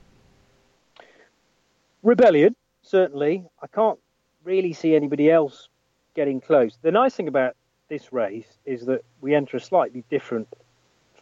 Rebellion, 2.03 2.55
certainly. 2.83 3.45
I 3.61 3.67
can't 3.67 3.99
really 4.43 4.73
see 4.73 4.95
anybody 4.95 5.31
else 5.31 5.69
getting 6.13 6.39
close. 6.39 6.77
The 6.81 6.91
nice 6.91 7.15
thing 7.15 7.27
about 7.27 7.55
this 7.89 8.13
race 8.13 8.57
is 8.65 8.85
that 8.85 9.03
we 9.21 9.33
enter 9.33 9.57
a 9.57 9.59
slightly 9.59 10.03
different 10.09 10.47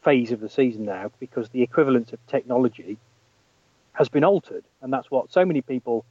phase 0.02 0.32
of 0.32 0.42
the 0.42 0.50
season 0.50 0.86
now 0.86 1.12
because 1.20 1.50
the 1.50 1.62
equivalence 1.62 2.12
of 2.12 2.26
technology 2.28 2.98
has 3.94 4.10
been 4.10 4.24
altered, 4.24 4.66
and 4.82 4.92
that's 4.92 5.10
what 5.10 5.32
so 5.32 5.46
many 5.46 5.62
people 5.62 6.04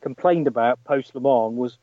complained 0.00 0.46
about 0.46 0.82
post 0.84 1.14
Le 1.14 1.20
Mans 1.20 1.56
was 1.56 1.78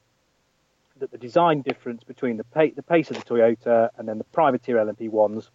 that 1.04 1.12
the 1.12 1.18
design 1.18 1.62
difference 1.62 2.02
between 2.06 2.38
the, 2.38 2.46
the 2.76 2.82
pace 2.82 3.12
of 3.12 3.18
the 3.18 3.24
Toyota 3.24 3.90
and 3.98 4.08
then 4.08 4.18
the 4.18 4.24
privateer 4.24 4.78
LMP 4.78 5.10
ones, 5.10 5.50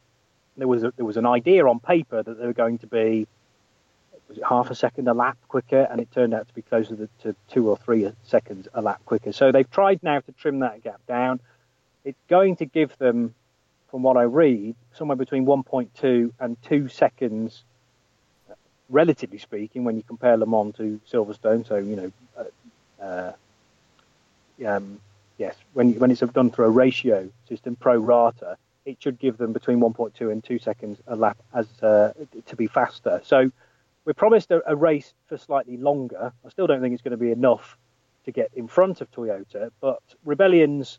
there 0.59 0.69
was 0.69 0.85
a, 0.85 0.93
there 0.97 1.07
was 1.07 1.17
an 1.17 1.25
idea 1.25 1.67
on 1.67 1.81
paper 1.81 2.23
that 2.23 2.39
they 2.39 2.47
were 2.47 2.53
going 2.53 2.77
to 2.79 2.87
be 2.87 3.27
was 4.29 4.37
it 4.37 4.45
half 4.47 4.71
a 4.71 4.75
second 4.75 5.09
a 5.09 5.15
lap 5.15 5.39
quicker, 5.49 5.89
and 5.91 6.03
it 6.03 6.13
turned 6.13 6.35
out 6.35 6.47
to 6.47 6.53
be 6.53 6.61
closer 6.61 6.95
to, 6.95 7.09
to 7.23 7.35
two 7.49 7.71
or 7.71 7.79
three 7.79 8.13
seconds 8.25 8.69
a 8.75 8.83
lap 8.83 9.01
quicker. 9.07 9.33
So 9.33 9.51
they've 9.51 9.71
tried 9.71 10.03
now 10.03 10.21
to 10.21 10.33
trim 10.33 10.59
that 10.59 10.85
gap 10.85 11.01
down. 11.09 11.41
It's 12.05 12.21
going 12.29 12.57
to 12.57 12.67
give 12.67 12.95
them, 12.99 13.35
from 13.91 14.03
what 14.03 14.19
I 14.19 14.25
read, 14.25 14.75
somewhere 14.93 15.17
between 15.17 15.47
1.2 15.47 16.31
and 16.41 16.61
two 16.61 16.89
seconds, 16.89 17.65
relatively 18.91 19.39
speaking, 19.39 19.85
when 19.85 19.97
you 19.97 20.03
compare 20.03 20.37
Le 20.37 20.45
Mans 20.45 20.77
to 20.77 21.01
Silverstone. 21.11 21.67
So 21.67 21.77
you 21.77 21.97
know. 21.97 22.13
Uh, 22.37 22.45
uh, 23.03 23.33
um, 24.67 25.01
yes, 25.39 25.57
when 25.73 25.99
when 25.99 26.11
it's 26.11 26.21
done 26.21 26.51
through 26.51 26.67
a 26.67 26.71
ratio 26.71 27.31
system, 27.49 27.77
pro 27.77 27.97
rata, 27.97 28.59
it 28.85 28.99
should 29.01 29.19
give 29.19 29.39
them 29.39 29.53
between 29.53 29.81
1.2 29.81 30.31
and 30.31 30.43
2 30.45 30.59
seconds 30.59 31.01
a 31.07 31.17
lap 31.17 31.39
as 31.55 31.67
uh, 31.83 32.13
to 32.47 32.57
be 32.57 32.67
faster. 32.67 33.21
So 33.25 33.51
we're 34.05 34.15
promised 34.15 34.51
a, 34.51 34.63
a, 34.71 34.75
race 34.75 35.13
for 35.27 35.37
slightly 35.37 35.77
longer. 35.77 36.33
I 36.45 36.49
still 36.49 36.67
don't 36.67 36.81
think 36.81 36.95
it's 36.95 37.03
going 37.03 37.13
to 37.13 37.17
be 37.17 37.31
enough 37.31 37.77
to 38.25 38.33
get 38.33 38.51
in 38.55 38.67
front 38.67 39.01
of 39.01 39.11
Toyota, 39.11 39.71
but 39.81 40.03
Rebellion's 40.25 40.99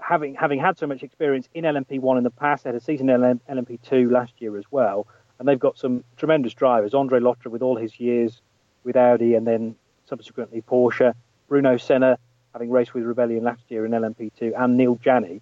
having 0.00 0.34
having 0.34 0.58
had 0.58 0.78
so 0.78 0.86
much 0.86 1.02
experience 1.02 1.48
in 1.54 1.64
LMP1 1.64 2.18
in 2.18 2.24
the 2.24 2.30
past, 2.30 2.64
they 2.64 2.68
had 2.68 2.74
a 2.74 2.80
season 2.80 3.08
in 3.08 3.40
LMP2 3.48 4.10
last 4.10 4.32
year 4.38 4.56
as 4.56 4.64
well, 4.70 5.06
and 5.38 5.46
they've 5.46 5.58
got 5.58 5.78
some 5.78 6.04
tremendous 6.16 6.54
drivers. 6.54 6.94
Andre 6.94 7.20
Lotterer 7.20 7.50
with 7.50 7.62
all 7.62 7.76
his 7.76 8.00
years 8.00 8.40
with 8.82 8.96
Audi 8.96 9.34
and 9.34 9.46
then 9.46 9.76
subsequently 10.06 10.62
Porsche, 10.62 11.14
Bruno 11.48 11.76
Senna 11.76 12.18
having 12.52 12.70
raced 12.70 12.94
with 12.94 13.04
Rebellion 13.04 13.44
last 13.44 13.62
year 13.68 13.84
in 13.86 13.92
LMP2, 13.92 14.52
and 14.56 14.76
Neel 14.76 14.98
Jani. 15.04 15.40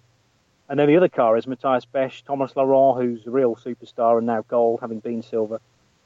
And 0.69 0.79
then 0.79 0.87
the 0.87 0.97
other 0.97 1.09
car 1.09 1.35
is 1.37 1.47
Mathias 1.47 1.85
Beche, 1.85 2.23
Thomas 2.23 2.55
Laurent, 2.55 3.01
who's 3.01 3.25
a 3.25 3.31
real 3.31 3.55
superstar 3.55 4.17
and 4.19 4.27
now 4.27 4.43
gold, 4.47 4.79
having 4.81 4.99
been 4.99 5.23
silver, 5.23 5.59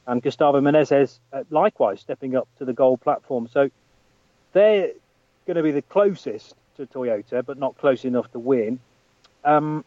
and 0.07 0.21
Gustavo 0.21 0.61
Menezes 0.61 1.19
uh, 1.33 1.43
likewise 1.49 1.99
stepping 1.99 2.35
up 2.35 2.47
to 2.59 2.65
the 2.65 2.73
gold 2.73 3.01
platform. 3.01 3.47
So 3.51 3.69
they're 4.53 4.91
going 5.45 5.57
to 5.57 5.63
be 5.63 5.71
the 5.71 5.81
closest 5.81 6.55
to 6.77 6.85
Toyota, 6.85 7.45
but 7.45 7.57
not 7.57 7.77
close 7.77 8.05
enough 8.05 8.31
to 8.31 8.39
win. 8.39 8.79
Um, 9.43 9.83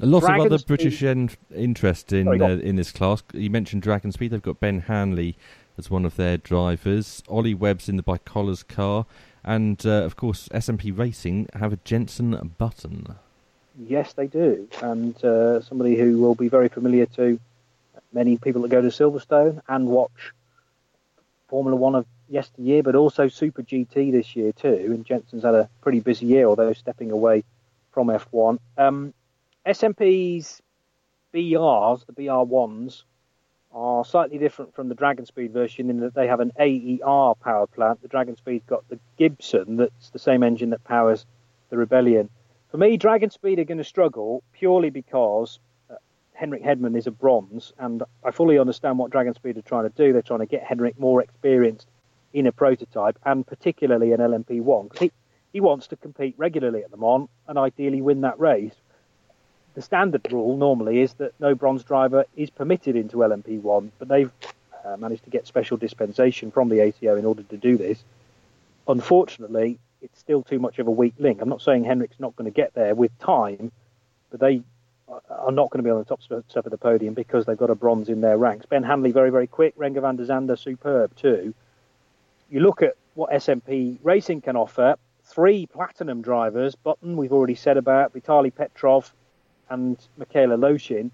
a 0.00 0.06
lot 0.06 0.20
Dragon 0.20 0.40
of 0.40 0.46
other 0.46 0.58
Speed- 0.58 0.66
British 0.68 1.02
en- 1.02 1.30
interest 1.54 2.12
in 2.12 2.26
Sorry, 2.26 2.40
uh, 2.40 2.48
in 2.58 2.76
this 2.76 2.92
class. 2.92 3.22
You 3.32 3.50
mentioned 3.50 3.82
Dragon 3.82 4.12
Speed. 4.12 4.30
They've 4.30 4.42
got 4.42 4.60
Ben 4.60 4.80
Hanley 4.80 5.36
as 5.78 5.90
one 5.90 6.04
of 6.04 6.16
their 6.16 6.36
drivers. 6.36 7.22
Ollie 7.28 7.54
Webb's 7.54 7.88
in 7.88 7.96
the 7.96 8.02
ByKolles 8.02 8.66
car, 8.66 9.06
and 9.44 9.84
uh, 9.86 10.02
of 10.02 10.16
course 10.16 10.48
SMP 10.48 10.96
Racing 10.96 11.48
have 11.54 11.72
a 11.72 11.78
Jensen 11.84 12.54
Button. 12.58 13.16
Yes, 13.78 14.12
they 14.12 14.26
do, 14.26 14.68
and 14.82 15.22
uh, 15.24 15.60
somebody 15.60 15.96
who 15.96 16.18
will 16.18 16.34
be 16.34 16.48
very 16.48 16.68
familiar 16.68 17.06
to 17.06 17.40
many 18.12 18.38
people 18.38 18.62
that 18.62 18.68
go 18.68 18.80
to 18.80 18.88
Silverstone 18.88 19.60
and 19.68 19.88
watch 19.88 20.32
Formula 21.48 21.76
One 21.76 21.94
of 21.96 22.06
yesteryear, 22.28 22.82
but 22.82 22.94
also 22.94 23.28
Super 23.28 23.62
GT 23.62 24.12
this 24.12 24.36
year 24.36 24.52
too. 24.52 24.68
And 24.68 25.04
Jensen's 25.04 25.42
had 25.42 25.54
a 25.54 25.68
pretty 25.82 26.00
busy 26.00 26.26
year, 26.26 26.46
although 26.46 26.72
stepping 26.72 27.10
away 27.10 27.44
from 27.92 28.08
F1. 28.08 28.58
Um, 28.78 29.14
SMP's 29.66 30.62
BRs, 31.32 32.06
the 32.06 32.12
BR 32.12 32.42
ones, 32.42 33.04
are 33.74 34.04
slightly 34.04 34.38
different 34.38 34.74
from 34.74 34.88
the 34.88 34.94
Dragon 34.94 35.26
Speed 35.26 35.52
version 35.52 35.90
in 35.90 36.00
that 36.00 36.14
they 36.14 36.28
have 36.28 36.40
an 36.40 36.52
AER 36.58 37.34
power 37.34 37.66
plant. 37.66 38.00
The 38.02 38.08
Dragon 38.08 38.36
Speed's 38.36 38.64
got 38.66 38.88
the 38.88 38.98
Gibson, 39.18 39.76
that's 39.76 40.10
the 40.10 40.18
same 40.18 40.42
engine 40.42 40.70
that 40.70 40.84
powers 40.84 41.26
the 41.70 41.76
Rebellion. 41.76 42.30
For 42.70 42.78
me, 42.78 42.96
Dragon 42.96 43.30
Speed 43.30 43.58
are 43.58 43.64
going 43.64 43.78
to 43.78 43.84
struggle 43.84 44.42
purely 44.52 44.90
because 44.90 45.58
uh, 45.90 45.96
Henrik 46.32 46.62
Hedman 46.62 46.96
is 46.96 47.06
a 47.06 47.10
bronze, 47.10 47.72
and 47.78 48.02
I 48.24 48.30
fully 48.30 48.58
understand 48.58 48.98
what 48.98 49.10
Dragon 49.10 49.34
Speed 49.34 49.58
are 49.58 49.62
trying 49.62 49.84
to 49.84 49.96
do. 49.96 50.12
They're 50.12 50.22
trying 50.22 50.40
to 50.40 50.46
get 50.46 50.62
Henrik 50.62 50.98
more 50.98 51.22
experienced 51.22 51.88
in 52.32 52.46
a 52.46 52.52
prototype, 52.52 53.18
and 53.24 53.46
particularly 53.46 54.12
an 54.12 54.20
LMP1, 54.20 54.84
because 54.84 55.00
he, 55.00 55.12
he 55.52 55.60
wants 55.60 55.88
to 55.88 55.96
compete 55.96 56.34
regularly 56.36 56.82
at 56.82 56.90
Le 56.90 56.96
Mans 56.96 57.28
and 57.46 57.58
ideally 57.58 58.02
win 58.02 58.22
that 58.22 58.38
race. 58.38 58.74
The 59.74 59.82
standard 59.82 60.30
rule 60.30 60.56
normally 60.56 61.00
is 61.00 61.14
that 61.14 61.32
no 61.40 61.54
bronze 61.54 61.82
driver 61.82 62.24
is 62.36 62.48
permitted 62.48 62.94
into 62.94 63.18
LMP1, 63.18 63.90
but 63.98 64.08
they've 64.08 64.30
uh, 64.84 64.96
managed 64.96 65.24
to 65.24 65.30
get 65.30 65.46
special 65.46 65.76
dispensation 65.76 66.50
from 66.50 66.68
the 66.68 66.80
ACO 66.80 67.16
in 67.16 67.24
order 67.24 67.42
to 67.42 67.56
do 67.56 67.76
this. 67.76 68.04
Unfortunately, 68.86 69.78
it's 70.00 70.18
still 70.18 70.42
too 70.42 70.58
much 70.58 70.78
of 70.78 70.86
a 70.86 70.90
weak 70.90 71.14
link. 71.18 71.40
I'm 71.40 71.48
not 71.48 71.62
saying 71.62 71.84
Henrik's 71.84 72.20
not 72.20 72.36
going 72.36 72.50
to 72.50 72.54
get 72.54 72.74
there 72.74 72.94
with 72.94 73.18
time, 73.18 73.72
but 74.30 74.38
they 74.38 74.62
are 75.08 75.52
not 75.52 75.70
going 75.70 75.78
to 75.78 75.82
be 75.82 75.90
on 75.90 75.98
the 75.98 76.04
top 76.04 76.22
step 76.22 76.64
of 76.66 76.70
the 76.70 76.78
podium 76.78 77.14
because 77.14 77.44
they've 77.44 77.56
got 77.56 77.70
a 77.70 77.74
bronze 77.74 78.08
in 78.08 78.20
their 78.20 78.38
ranks. 78.38 78.66
Ben 78.66 78.82
Hanley, 78.82 79.10
very, 79.10 79.30
very 79.30 79.46
quick. 79.46 79.76
Renger 79.76 80.02
van 80.02 80.16
der 80.16 80.24
Zande, 80.24 80.56
superb 80.58 81.16
too. 81.16 81.54
You 82.50 82.60
look 82.60 82.82
at 82.82 82.94
what 83.14 83.30
SMP 83.30 83.98
Racing 84.02 84.42
can 84.42 84.56
offer. 84.56 84.96
Three 85.24 85.66
platinum 85.66 86.20
drivers, 86.20 86.74
Button, 86.74 87.16
we've 87.16 87.32
already 87.32 87.54
said 87.54 87.76
about, 87.76 88.12
Vitali 88.12 88.50
Petrov 88.50 89.12
and 89.74 89.98
Mikhail 90.16 90.50
Aleshin. 90.50 91.10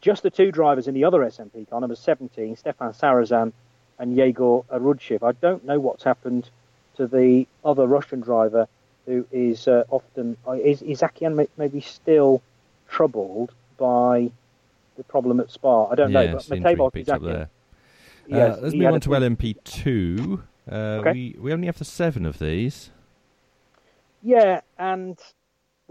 Just 0.00 0.22
the 0.24 0.30
two 0.30 0.50
drivers 0.50 0.88
in 0.88 0.94
the 0.94 1.04
other 1.04 1.20
SMP 1.20 1.68
car, 1.68 1.80
number 1.80 1.94
17, 1.94 2.56
Stéphane 2.56 2.98
Sarrazin 2.98 3.52
and 3.98 4.18
Egor 4.18 4.64
Orudzhev. 4.64 5.22
I 5.22 5.32
don't 5.32 5.64
know 5.64 5.78
what's 5.78 6.02
happened 6.02 6.50
to 6.96 7.06
the 7.06 7.46
other 7.64 7.86
Russian 7.86 8.20
driver 8.20 8.66
who 9.06 9.26
is 9.30 9.68
uh, 9.68 9.84
often 9.90 10.36
uh, 10.46 10.52
is 10.52 10.82
Isaakyan 10.82 11.34
may, 11.34 11.48
maybe 11.56 11.80
still 11.80 12.42
troubled 12.88 13.52
by 13.76 14.30
the 14.96 15.04
problem 15.04 15.40
at 15.40 15.50
Spa. 15.50 15.86
I 15.86 15.94
don't 15.94 16.12
know, 16.12 16.20
yes, 16.20 16.48
but 16.48 16.92
picked 16.92 17.08
up 17.08 17.22
there. 17.22 17.48
yes, 18.26 18.58
uh, 18.58 18.60
let's 18.60 18.74
move 18.74 18.92
on 18.94 19.00
to 19.00 19.10
LMP2. 19.10 20.42
Uh, 20.70 20.74
Okay. 20.74 21.12
we, 21.12 21.36
we 21.40 21.52
only 21.52 21.66
have 21.66 21.78
the 21.78 21.84
seven 21.84 22.24
of 22.24 22.38
these. 22.38 22.90
Yeah, 24.22 24.60
and 24.78 25.18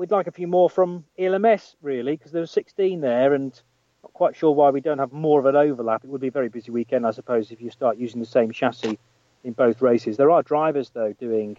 we'd 0.01 0.09
like 0.09 0.25
a 0.25 0.31
few 0.31 0.47
more 0.47 0.67
from 0.67 1.05
ELMS 1.19 1.75
really 1.83 2.17
because 2.17 2.31
there 2.31 2.41
were 2.41 2.47
16 2.47 3.01
there, 3.01 3.35
and 3.35 3.61
not 4.01 4.11
quite 4.13 4.35
sure 4.35 4.49
why 4.49 4.71
we 4.71 4.81
don't 4.81 4.97
have 4.97 5.13
more 5.13 5.39
of 5.39 5.45
an 5.45 5.55
overlap. 5.55 6.03
It 6.03 6.09
would 6.09 6.21
be 6.21 6.29
a 6.29 6.31
very 6.31 6.49
busy 6.49 6.71
weekend, 6.71 7.05
I 7.05 7.11
suppose, 7.11 7.51
if 7.51 7.61
you 7.61 7.69
start 7.69 7.97
using 7.97 8.19
the 8.19 8.25
same 8.25 8.51
chassis 8.51 8.97
in 9.43 9.53
both 9.53 9.79
races. 9.79 10.17
There 10.17 10.31
are 10.31 10.41
drivers 10.41 10.89
though 10.89 11.13
doing 11.13 11.55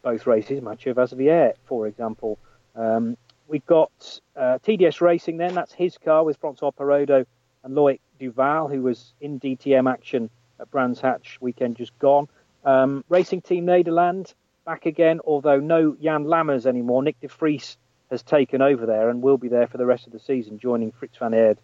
both 0.00 0.26
races. 0.26 0.62
Mathieu 0.62 0.94
Vaxivière, 0.94 1.52
for 1.66 1.86
example. 1.86 2.38
Um, 2.74 3.18
we've 3.46 3.66
got 3.66 3.92
uh, 4.36 4.58
TDS 4.66 5.02
Racing. 5.02 5.36
Then 5.36 5.54
that's 5.54 5.74
his 5.74 5.98
car 5.98 6.24
with 6.24 6.38
Francois 6.38 6.70
Perrodo 6.70 7.26
and 7.62 7.76
Loic 7.76 8.00
Duval, 8.18 8.68
who 8.68 8.80
was 8.80 9.12
in 9.20 9.38
DTM 9.38 9.92
action 9.92 10.30
at 10.58 10.70
Brands 10.70 10.98
Hatch 10.98 11.36
weekend 11.42 11.76
just 11.76 11.98
gone. 11.98 12.26
Um, 12.64 13.04
Racing 13.10 13.42
Team 13.42 13.66
Nederland 13.66 14.32
back 14.64 14.86
again, 14.86 15.20
although 15.26 15.60
no 15.60 15.94
Jan 16.00 16.24
Lammers 16.24 16.64
anymore. 16.66 17.02
Nick 17.02 17.20
de 17.20 17.28
Vries 17.28 17.76
has 18.12 18.22
taken 18.22 18.60
over 18.60 18.84
there 18.84 19.08
and 19.08 19.22
will 19.22 19.38
be 19.38 19.48
there 19.48 19.66
for 19.66 19.78
the 19.78 19.86
rest 19.86 20.06
of 20.06 20.12
the 20.12 20.20
season, 20.20 20.58
joining 20.58 20.92
Frits 20.92 21.18
van 21.18 21.32
Eerd 21.32 21.56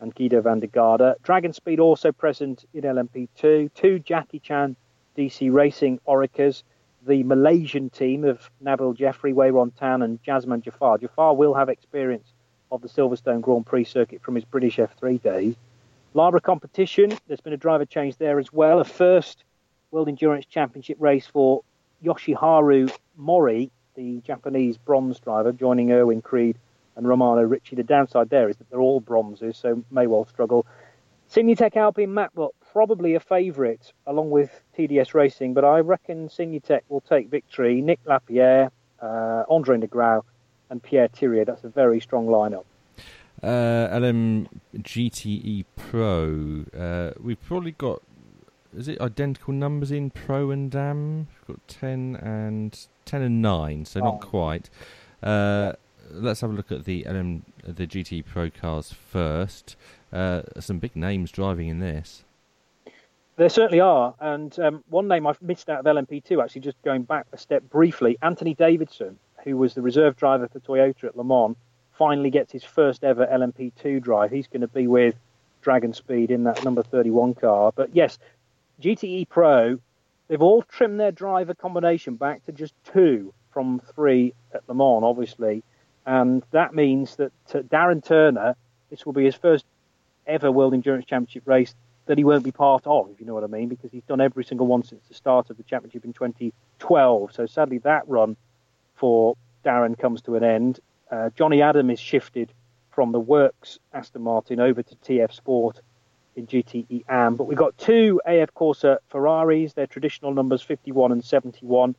and 0.00 0.14
Giedo 0.14 0.40
van 0.40 0.60
der 0.60 0.68
Garde. 0.68 1.16
Dragon 1.24 1.52
Speed 1.52 1.80
also 1.80 2.12
present 2.12 2.64
in 2.72 2.82
LMP2. 2.82 3.68
Two 3.74 3.98
Jackie 3.98 4.38
Chan 4.38 4.76
DC 5.18 5.52
Racing 5.52 5.98
Orecas. 6.06 6.62
The 7.04 7.24
Malaysian 7.24 7.90
team 7.90 8.24
of 8.24 8.48
Nabil 8.62 8.96
Jeffri, 8.96 9.34
Weiron 9.34 9.74
Tan, 9.74 10.02
and 10.02 10.22
Jazeman 10.22 10.62
Jaafar. 10.62 10.98
Jaafar 11.00 11.36
will 11.36 11.54
have 11.54 11.68
experience 11.68 12.32
of 12.70 12.80
the 12.80 12.88
Silverstone 12.88 13.40
Grand 13.40 13.66
Prix 13.66 13.84
circuit 13.84 14.22
from 14.22 14.36
his 14.36 14.44
British 14.44 14.76
F3 14.76 15.20
days. 15.20 15.56
Lara 16.14 16.40
competition, 16.40 17.12
there's 17.26 17.40
been 17.40 17.52
a 17.52 17.58
driver 17.58 17.84
change 17.84 18.16
there 18.16 18.38
as 18.38 18.52
well. 18.52 18.78
A 18.78 18.84
first 18.84 19.42
World 19.90 20.08
Endurance 20.08 20.46
Championship 20.46 20.96
race 21.00 21.26
for 21.26 21.62
Yoshiharu 22.04 22.92
Mori, 23.16 23.70
the 23.98 24.20
Japanese 24.20 24.78
bronze 24.78 25.18
driver, 25.18 25.50
joining 25.50 25.90
Erwin 25.90 26.22
Creed 26.22 26.56
and 26.96 27.06
Romano 27.06 27.42
Ricci. 27.42 27.74
The 27.74 27.82
downside 27.82 28.30
there 28.30 28.48
is 28.48 28.56
that 28.58 28.70
they're 28.70 28.80
all 28.80 29.00
bronzes, 29.00 29.56
so 29.56 29.82
may 29.90 30.06
well 30.06 30.24
struggle. 30.24 30.64
Signatech 31.28 31.76
Alpine 31.76 32.10
Matmut, 32.10 32.50
probably 32.72 33.16
a 33.16 33.20
favourite 33.20 33.92
along 34.06 34.30
with 34.30 34.62
TDS 34.78 35.14
Racing, 35.14 35.52
but 35.52 35.64
I 35.64 35.80
reckon 35.80 36.28
Signatech 36.28 36.82
will 36.88 37.00
take 37.00 37.28
victory. 37.28 37.82
Nick 37.82 37.98
Lapierre, 38.06 38.70
uh, 39.02 39.42
Andre 39.50 39.78
Negrão, 39.78 40.22
and 40.70 40.80
Pierre 40.80 41.08
Thiriet. 41.08 41.46
That's 41.46 41.64
a 41.64 41.68
very 41.68 42.00
strong 42.00 42.28
lineup. 42.28 42.64
Uh, 43.42 43.98
LM 43.98 44.48
GTE 44.76 45.64
Pro. 45.76 46.64
Uh, 46.76 47.12
we've 47.20 47.44
probably 47.44 47.72
got. 47.72 48.00
Is 48.76 48.86
it 48.86 49.00
identical 49.00 49.54
numbers 49.54 49.90
in 49.90 50.10
Pro 50.10 50.50
and 50.50 50.70
Dam? 50.70 51.26
We've 51.48 51.56
got 51.56 51.68
ten 51.68 52.16
and 52.16 52.78
ten 53.08 53.22
and 53.22 53.42
nine, 53.42 53.84
so 53.84 54.00
not 54.00 54.14
Oh. 54.22 54.26
quite. 54.26 54.70
Uh, 55.22 55.72
let's 56.10 56.40
have 56.42 56.50
a 56.50 56.52
look 56.52 56.70
at 56.70 56.84
the 56.84 57.04
LM 57.08 57.44
the 57.64 57.86
GTE 57.86 58.24
Pro 58.24 58.50
cars 58.50 58.92
first. 58.92 59.76
Uh, 60.12 60.42
some 60.60 60.78
big 60.78 60.94
names 60.94 61.30
driving 61.32 61.68
in 61.68 61.80
this. 61.80 62.24
There 63.36 63.48
certainly 63.48 63.80
are, 63.80 64.14
and 64.20 64.58
um, 64.58 64.82
one 64.88 65.06
name 65.06 65.26
I've 65.26 65.40
missed 65.40 65.68
out 65.68 65.86
of 65.86 65.96
LMP2 65.96 66.42
actually, 66.42 66.62
just 66.62 66.80
going 66.82 67.02
back 67.02 67.26
a 67.32 67.38
step 67.38 67.62
briefly, 67.70 68.18
Anthony 68.20 68.54
Davidson, 68.54 69.16
who 69.44 69.56
was 69.56 69.74
the 69.74 69.82
reserve 69.82 70.16
driver 70.16 70.48
for 70.48 70.58
Toyota 70.60 71.04
at 71.04 71.16
Le 71.16 71.22
Mans, 71.22 71.56
finally 71.92 72.30
gets 72.30 72.50
his 72.50 72.64
first 72.64 73.04
ever 73.04 73.26
LMP2 73.26 74.00
drive. 74.02 74.32
He's 74.32 74.48
going 74.48 74.62
to 74.62 74.66
be 74.68 74.86
with 74.88 75.14
Dragon 75.62 75.92
Speed 75.92 76.30
in 76.32 76.44
that 76.44 76.64
number 76.64 76.82
31 76.82 77.34
car. 77.34 77.70
But 77.74 77.94
yes, 77.94 78.18
GTE 78.82 79.28
Pro, 79.28 79.78
they've 80.28 80.42
all 80.42 80.62
trimmed 80.62 81.00
their 81.00 81.12
driver 81.12 81.54
combination 81.54 82.14
back 82.16 82.44
to 82.46 82.52
just 82.52 82.74
two 82.92 83.34
from 83.50 83.80
three 83.94 84.34
at 84.52 84.68
Le 84.68 84.74
Mans, 84.74 85.02
obviously, 85.02 85.62
and 86.06 86.42
that 86.52 86.74
means 86.74 87.16
that 87.16 87.32
Darren 87.48 88.04
Turner, 88.04 88.54
this 88.90 89.04
will 89.04 89.12
be 89.12 89.24
his 89.24 89.34
first 89.34 89.64
ever 90.26 90.52
World 90.52 90.74
Endurance 90.74 91.06
Championship 91.06 91.42
race 91.46 91.74
that 92.06 92.16
he 92.16 92.24
won't 92.24 92.44
be 92.44 92.52
part 92.52 92.86
of, 92.86 93.10
if 93.10 93.20
you 93.20 93.26
know 93.26 93.34
what 93.34 93.44
I 93.44 93.48
mean, 93.48 93.68
because 93.68 93.92
he's 93.92 94.04
done 94.04 94.20
every 94.20 94.44
single 94.44 94.66
one 94.66 94.82
since 94.82 95.06
the 95.08 95.14
start 95.14 95.50
of 95.50 95.56
the 95.56 95.62
championship 95.62 96.04
in 96.04 96.12
2012. 96.12 97.32
So 97.34 97.46
sadly, 97.46 97.78
that 97.78 98.08
run 98.08 98.36
for 98.94 99.36
Darren 99.64 99.98
comes 99.98 100.22
to 100.22 100.36
an 100.36 100.44
end. 100.44 100.80
Uh, 101.10 101.30
Jonny 101.36 101.60
Adam 101.62 101.90
is 101.90 102.00
shifted 102.00 102.52
from 102.90 103.12
the 103.12 103.20
Works 103.20 103.78
Aston 103.92 104.22
Martin 104.22 104.60
over 104.60 104.82
to 104.82 104.94
TF 104.96 105.32
Sport 105.32 105.80
in 106.38 106.46
GTE 106.46 107.04
AM. 107.08 107.36
But 107.36 107.44
we've 107.44 107.58
got 107.58 107.76
two 107.76 108.20
AF 108.24 108.54
Corse 108.54 108.84
Ferraris, 109.08 109.74
their 109.74 109.86
traditional 109.86 110.32
numbers 110.32 110.62
51 110.62 111.12
and 111.12 111.24
71. 111.24 111.94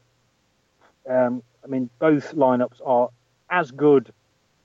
Um, 1.08 1.44
I 1.64 1.68
mean, 1.68 1.90
both 2.00 2.34
lineups 2.34 2.82
are 2.86 3.10
as 3.50 3.72
good 3.72 4.12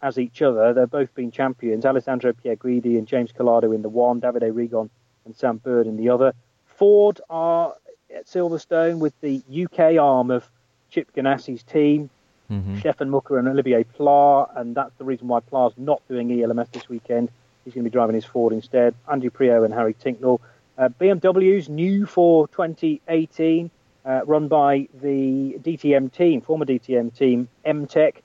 as 0.01 0.18
each 0.18 0.42
other. 0.42 0.72
They've 0.72 0.90
both 0.90 1.14
been 1.14 1.30
champions. 1.30 1.84
Alessandro 1.84 2.32
Pierguidi 2.32 2.98
and 2.98 3.06
James 3.06 3.32
Calado 3.32 3.74
in 3.74 3.82
the 3.82 3.88
one, 3.88 4.20
Davide 4.20 4.52
Rigon 4.52 4.90
and 5.24 5.34
Sam 5.34 5.56
Bird 5.56 5.86
in 5.86 5.96
the 5.96 6.09
other. 6.10 6.32
Ford 6.66 7.20
are 7.28 7.74
at 8.14 8.26
Silverstone 8.26 8.98
with 8.98 9.18
the 9.20 9.42
UK 9.51 9.98
arm 9.98 10.30
of 10.30 10.48
Chip 10.90 11.12
Ganassi's 11.14 11.62
team, 11.62 12.10
Mm-hmm. 12.51 12.78
Stefan 12.78 13.10
Mücke 13.10 13.38
and 13.38 13.48
Olivier 13.48 13.84
Pla, 13.84 14.44
and 14.55 14.74
that's 14.74 14.94
the 14.98 15.05
reason 15.05 15.28
why 15.28 15.40
Pla's 15.40 15.72
not 15.78 16.02
doing 16.09 16.30
ELMS 16.42 16.68
this 16.72 16.88
weekend. 16.88 17.30
He's 17.64 17.74
going 17.74 17.84
to 17.84 17.90
be 17.90 17.92
driving 17.92 18.14
his 18.14 18.24
Ford 18.24 18.52
instead. 18.52 18.94
Andrew 19.10 19.30
Priaulx 19.30 19.64
and 19.64 19.74
Harry 19.74 19.94
Tinknell. 19.94 20.40
Uh, 20.76 20.88
BMW's 21.00 21.68
new 21.68 22.04
for 22.04 22.48
2018, 22.48 23.70
uh, 24.04 24.20
run 24.26 24.48
by 24.48 24.88
the 25.00 25.56
DTM 25.62 26.12
team, 26.12 26.40
former 26.40 26.64
DTM 26.64 27.16
team, 27.16 27.48
MTEK. 27.64 28.16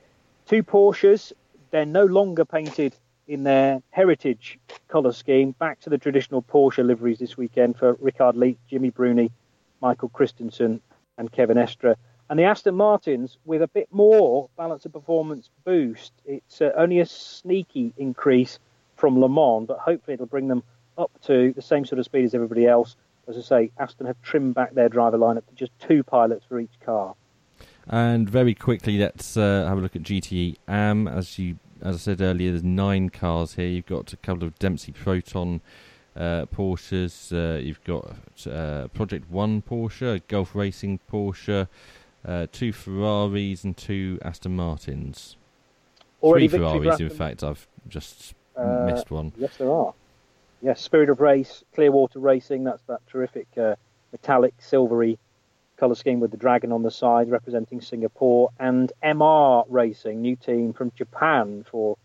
Two 0.47 0.63
Porsches, 0.63 1.31
they're 1.71 1.85
no 1.85 2.05
longer 2.05 2.43
painted 2.43 2.95
in 3.27 3.43
their 3.43 3.81
heritage 3.91 4.57
colour 4.87 5.11
scheme, 5.11 5.51
back 5.51 5.79
to 5.81 5.89
the 5.91 5.97
traditional 5.99 6.41
Porsche 6.41 6.83
liveries 6.83 7.19
this 7.19 7.37
weekend 7.37 7.77
for 7.77 7.93
Richard 8.01 8.35
Lietz, 8.35 8.57
Jimmy 8.67 8.89
Bruni, 8.89 9.31
Michael 9.81 10.09
Christensen, 10.09 10.81
and 11.19 11.31
Kevin 11.31 11.57
Estre. 11.57 11.95
And 12.29 12.39
the 12.39 12.43
Aston 12.43 12.75
Martins, 12.75 13.37
with 13.45 13.61
a 13.61 13.67
bit 13.67 13.87
more 13.91 14.49
balance 14.57 14.85
of 14.85 14.93
performance 14.93 15.49
boost, 15.63 16.11
it's 16.25 16.61
uh, 16.61 16.71
only 16.75 16.99
a 16.99 17.05
sneaky 17.05 17.93
increase 17.97 18.59
from 18.99 19.19
Le 19.19 19.30
Mans, 19.30 19.65
but 19.67 19.80
hopefully 19.80 20.13
it'll 20.13 20.26
bring 20.26 20.47
them 20.47 20.63
up 20.97 21.11
to 21.23 21.53
the 21.53 21.61
same 21.61 21.85
sort 21.85 21.99
of 21.99 22.05
speed 22.05 22.26
as 22.26 22.35
everybody 22.35 22.67
else. 22.67 22.95
As 23.27 23.38
I 23.38 23.41
say, 23.41 23.71
Aston 23.77 24.07
have 24.07 24.21
trimmed 24.21 24.55
back 24.55 24.73
their 24.73 24.89
driver 24.89 25.17
lineup 25.17 25.47
to 25.47 25.55
just 25.55 25.71
two 25.80 26.03
pilots 26.03 26.45
for 26.47 26.59
each 26.59 26.80
car. 26.84 27.15
And 27.88 28.30
very 28.30 28.53
quickly, 28.53 28.97
let's 28.97 29.38
uh, 29.38 29.65
have 29.67 29.77
a 29.77 29.81
look 29.81 29.95
at 29.95 30.03
GTE 30.03 30.57
AM. 30.67 31.07
As 31.07 31.39
you, 31.39 31.57
as 31.81 31.95
I 31.95 31.99
said 31.99 32.21
earlier, 32.21 32.51
there's 32.51 32.63
nine 32.63 33.09
cars 33.09 33.53
here. 33.53 33.67
You've 33.67 33.85
got 33.85 34.13
a 34.13 34.17
couple 34.17 34.43
of 34.43 34.57
Dempsey 34.59 34.91
Proton 34.91 35.61
uh, 36.15 36.45
Porsches. 36.47 37.31
Uh, 37.31 37.59
you've 37.59 37.84
got 37.84 38.15
uh, 38.47 38.88
Project 38.89 39.30
One 39.31 39.61
Porsche, 39.61 40.21
Gulf 40.27 40.53
Racing 40.53 40.99
Porsche, 41.11 41.67
uh, 42.26 42.47
two 42.51 42.71
Ferraris, 42.71 43.63
and 43.63 43.76
two 43.76 44.19
Aston 44.23 44.55
Martins. 44.55 45.35
Already 46.21 46.47
Three 46.47 46.59
Ferraris, 46.59 46.99
in 46.99 47.09
fact. 47.09 47.43
I've 47.43 47.67
just 47.88 48.34
Uh, 48.60 48.91
missed 48.91 49.11
one. 49.11 49.31
Yes, 49.38 49.57
there 49.57 49.72
are. 49.72 49.94
Yes, 50.61 50.81
Spirit 50.81 51.10
of 51.10 51.22
Race, 51.22 51.64
Clearwater 51.73 52.19
Racing. 52.19 52.65
That's 52.65 52.84
that 52.84 52.99
terrific 53.07 53.48
uh, 53.57 53.76
metallic 54.11 54.53
silvery 54.60 55.18
colour 55.77 55.95
scheme 55.95 56.19
with 56.19 56.31
the 56.31 56.38
dragon 56.38 56.72
on 56.72 56.84
the 56.84 56.91
side, 56.91 57.31
representing 57.31 57.80
Singapore, 57.80 58.49
and 58.60 58.91
MR 59.02 59.65
Racing, 59.69 60.22
new 60.22 60.36
team 60.36 60.73
from 60.73 60.91
Japan 60.98 61.65
for 61.72 61.98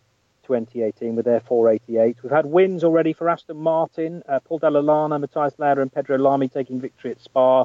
2018 0.44 1.16
with 1.16 1.24
their 1.24 1.40
488. 1.40 2.16
We've 2.22 2.30
had 2.30 2.46
wins 2.46 2.84
already 2.84 3.12
for 3.12 3.28
Aston 3.28 3.56
Martin, 3.56 4.22
uh, 4.28 4.38
Paul 4.40 4.58
Dalla 4.58 4.78
Lana, 4.78 5.18
Mathias 5.18 5.54
Lauda, 5.58 5.80
and 5.80 5.92
Pedro 5.92 6.18
Lamy 6.18 6.48
taking 6.48 6.80
victory 6.80 7.10
at 7.10 7.20
Spa, 7.20 7.64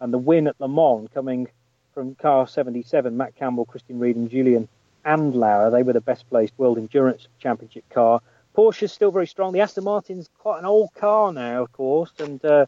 and 0.00 0.12
the 0.12 0.18
win 0.18 0.46
at 0.46 0.58
Le 0.60 0.68
Mans 0.68 1.08
coming 1.12 1.48
from 1.92 2.14
car 2.14 2.46
77, 2.46 3.14
Matt 3.14 3.36
Campbell, 3.36 3.66
Christian 3.66 3.98
Ried, 3.98 4.16
and 4.16 4.30
Julien 4.30 4.68
Andlauer. 5.04 5.70
They 5.70 5.82
were 5.82 5.92
the 5.92 6.00
best 6.00 6.28
placed 6.30 6.54
World 6.56 6.78
Endurance 6.78 7.26
Championship 7.38 7.88
car. 7.90 8.22
Porsche's 8.54 8.92
still 8.92 9.10
very 9.10 9.26
strong. 9.26 9.52
The 9.52 9.60
Aston 9.60 9.84
Martin's 9.84 10.28
quite 10.38 10.58
an 10.58 10.64
old 10.64 10.92
car 10.94 11.32
now, 11.32 11.62
of 11.62 11.72
course, 11.72 12.12
and 12.18 12.44
uh, 12.44 12.66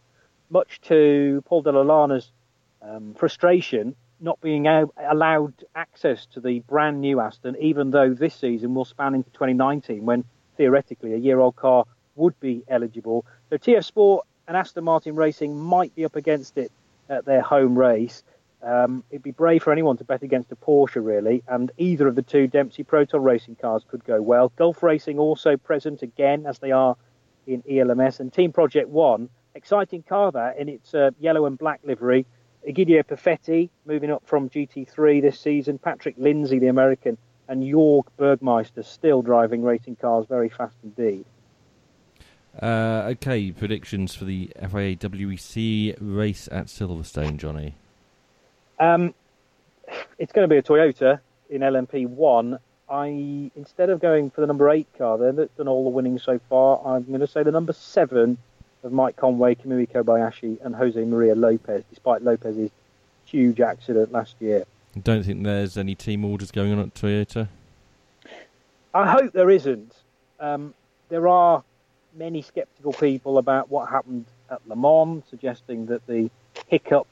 much 0.50 0.80
to 0.82 1.42
Paul 1.46 1.62
Dalla 1.62 1.82
Lana's 1.82 2.30
um, 2.82 3.14
frustration, 3.14 3.96
not 4.20 4.40
being 4.40 4.66
allowed 4.66 5.54
access 5.74 6.26
to 6.26 6.40
the 6.40 6.60
brand 6.60 7.00
new 7.00 7.20
Aston, 7.20 7.56
even 7.60 7.90
though 7.90 8.14
this 8.14 8.34
season 8.34 8.74
will 8.74 8.84
span 8.84 9.14
into 9.14 9.30
2019, 9.30 10.04
when 10.04 10.24
theoretically 10.56 11.14
a 11.14 11.18
year 11.18 11.40
old 11.40 11.56
car 11.56 11.84
would 12.14 12.38
be 12.38 12.62
eligible. 12.68 13.24
So 13.50 13.56
TF 13.56 13.84
Sport 13.84 14.26
and 14.46 14.56
Aston 14.56 14.84
Martin 14.84 15.16
Racing 15.16 15.58
might 15.58 15.94
be 15.94 16.04
up 16.04 16.16
against 16.16 16.58
it 16.58 16.70
at 17.08 17.24
their 17.24 17.42
home 17.42 17.76
race. 17.76 18.22
Um, 18.62 19.02
it'd 19.10 19.22
be 19.22 19.32
brave 19.32 19.62
for 19.62 19.72
anyone 19.72 19.96
to 19.96 20.04
bet 20.04 20.22
against 20.22 20.52
a 20.52 20.56
Porsche, 20.56 21.04
really, 21.04 21.42
and 21.48 21.72
either 21.78 22.06
of 22.06 22.14
the 22.14 22.22
two 22.22 22.46
Dempsey 22.46 22.84
Proton 22.84 23.22
racing 23.22 23.56
cars 23.56 23.84
could 23.88 24.04
go 24.04 24.22
well. 24.22 24.52
Gulf 24.56 24.82
Racing 24.82 25.18
also 25.18 25.56
present 25.56 26.02
again, 26.02 26.46
as 26.46 26.60
they 26.60 26.70
are 26.70 26.96
in 27.46 27.62
ELMS, 27.68 28.20
and 28.20 28.32
Team 28.32 28.52
Project 28.52 28.88
One, 28.88 29.28
exciting 29.54 30.04
car 30.04 30.30
that 30.32 30.58
in 30.58 30.68
its 30.68 30.94
uh, 30.94 31.10
yellow 31.18 31.46
and 31.46 31.58
black 31.58 31.80
livery. 31.82 32.24
Egidio 32.68 33.02
Perfetti 33.02 33.70
moving 33.84 34.12
up 34.12 34.22
from 34.24 34.48
GT3 34.48 35.20
this 35.20 35.40
season, 35.40 35.78
Patrick 35.78 36.14
Lindsey, 36.16 36.60
the 36.60 36.68
American, 36.68 37.18
and 37.48 37.64
Jorg 37.64 38.04
Bergmeister 38.16 38.84
still 38.84 39.22
driving 39.22 39.64
racing 39.64 39.96
cars 39.96 40.26
very 40.28 40.48
fast 40.48 40.76
indeed. 40.84 41.24
Uh, 42.60 43.08
okay, 43.12 43.50
predictions 43.50 44.14
for 44.14 44.24
the 44.24 44.52
FIA 44.60 44.94
WEC 44.96 45.96
race 46.00 46.48
at 46.52 46.66
Silverstone, 46.66 47.38
Jonny. 47.38 47.74
Um, 48.82 49.14
it's 50.18 50.32
going 50.32 50.48
to 50.48 50.52
be 50.52 50.56
a 50.56 50.62
Toyota 50.62 51.20
in 51.50 51.60
LMP1. 51.60 52.58
I 52.90 53.06
instead 53.54 53.90
of 53.90 54.00
going 54.00 54.30
for 54.30 54.40
the 54.40 54.46
number 54.48 54.68
eight 54.70 54.88
car, 54.98 55.16
there 55.18 55.30
that's 55.30 55.54
done 55.54 55.68
all 55.68 55.84
the 55.84 55.90
winning 55.90 56.18
so 56.18 56.40
far. 56.50 56.80
I'm 56.84 57.04
going 57.04 57.20
to 57.20 57.28
say 57.28 57.44
the 57.44 57.52
number 57.52 57.72
seven 57.72 58.38
of 58.82 58.92
Mike 58.92 59.14
Conway, 59.16 59.54
Kamui 59.54 59.88
Kobayashi, 59.88 60.60
and 60.64 60.74
Jose 60.74 61.00
Maria 61.04 61.36
Lopez. 61.36 61.84
Despite 61.90 62.22
Lopez's 62.22 62.70
huge 63.24 63.60
accident 63.60 64.10
last 64.10 64.34
year, 64.40 64.64
Don't 65.00 65.22
think 65.22 65.44
there's 65.44 65.78
any 65.78 65.94
team 65.94 66.24
orders 66.24 66.50
going 66.50 66.72
on 66.72 66.80
at 66.80 66.94
Toyota. 66.94 67.48
I 68.92 69.08
hope 69.08 69.32
there 69.32 69.48
isn't. 69.48 69.94
Um, 70.40 70.74
there 71.08 71.28
are 71.28 71.62
many 72.14 72.42
sceptical 72.42 72.92
people 72.92 73.38
about 73.38 73.70
what 73.70 73.88
happened 73.88 74.26
at 74.50 74.60
Le 74.66 74.74
Mans, 74.74 75.22
suggesting 75.30 75.86
that 75.86 76.04
the 76.08 76.28
hiccup 76.66 77.06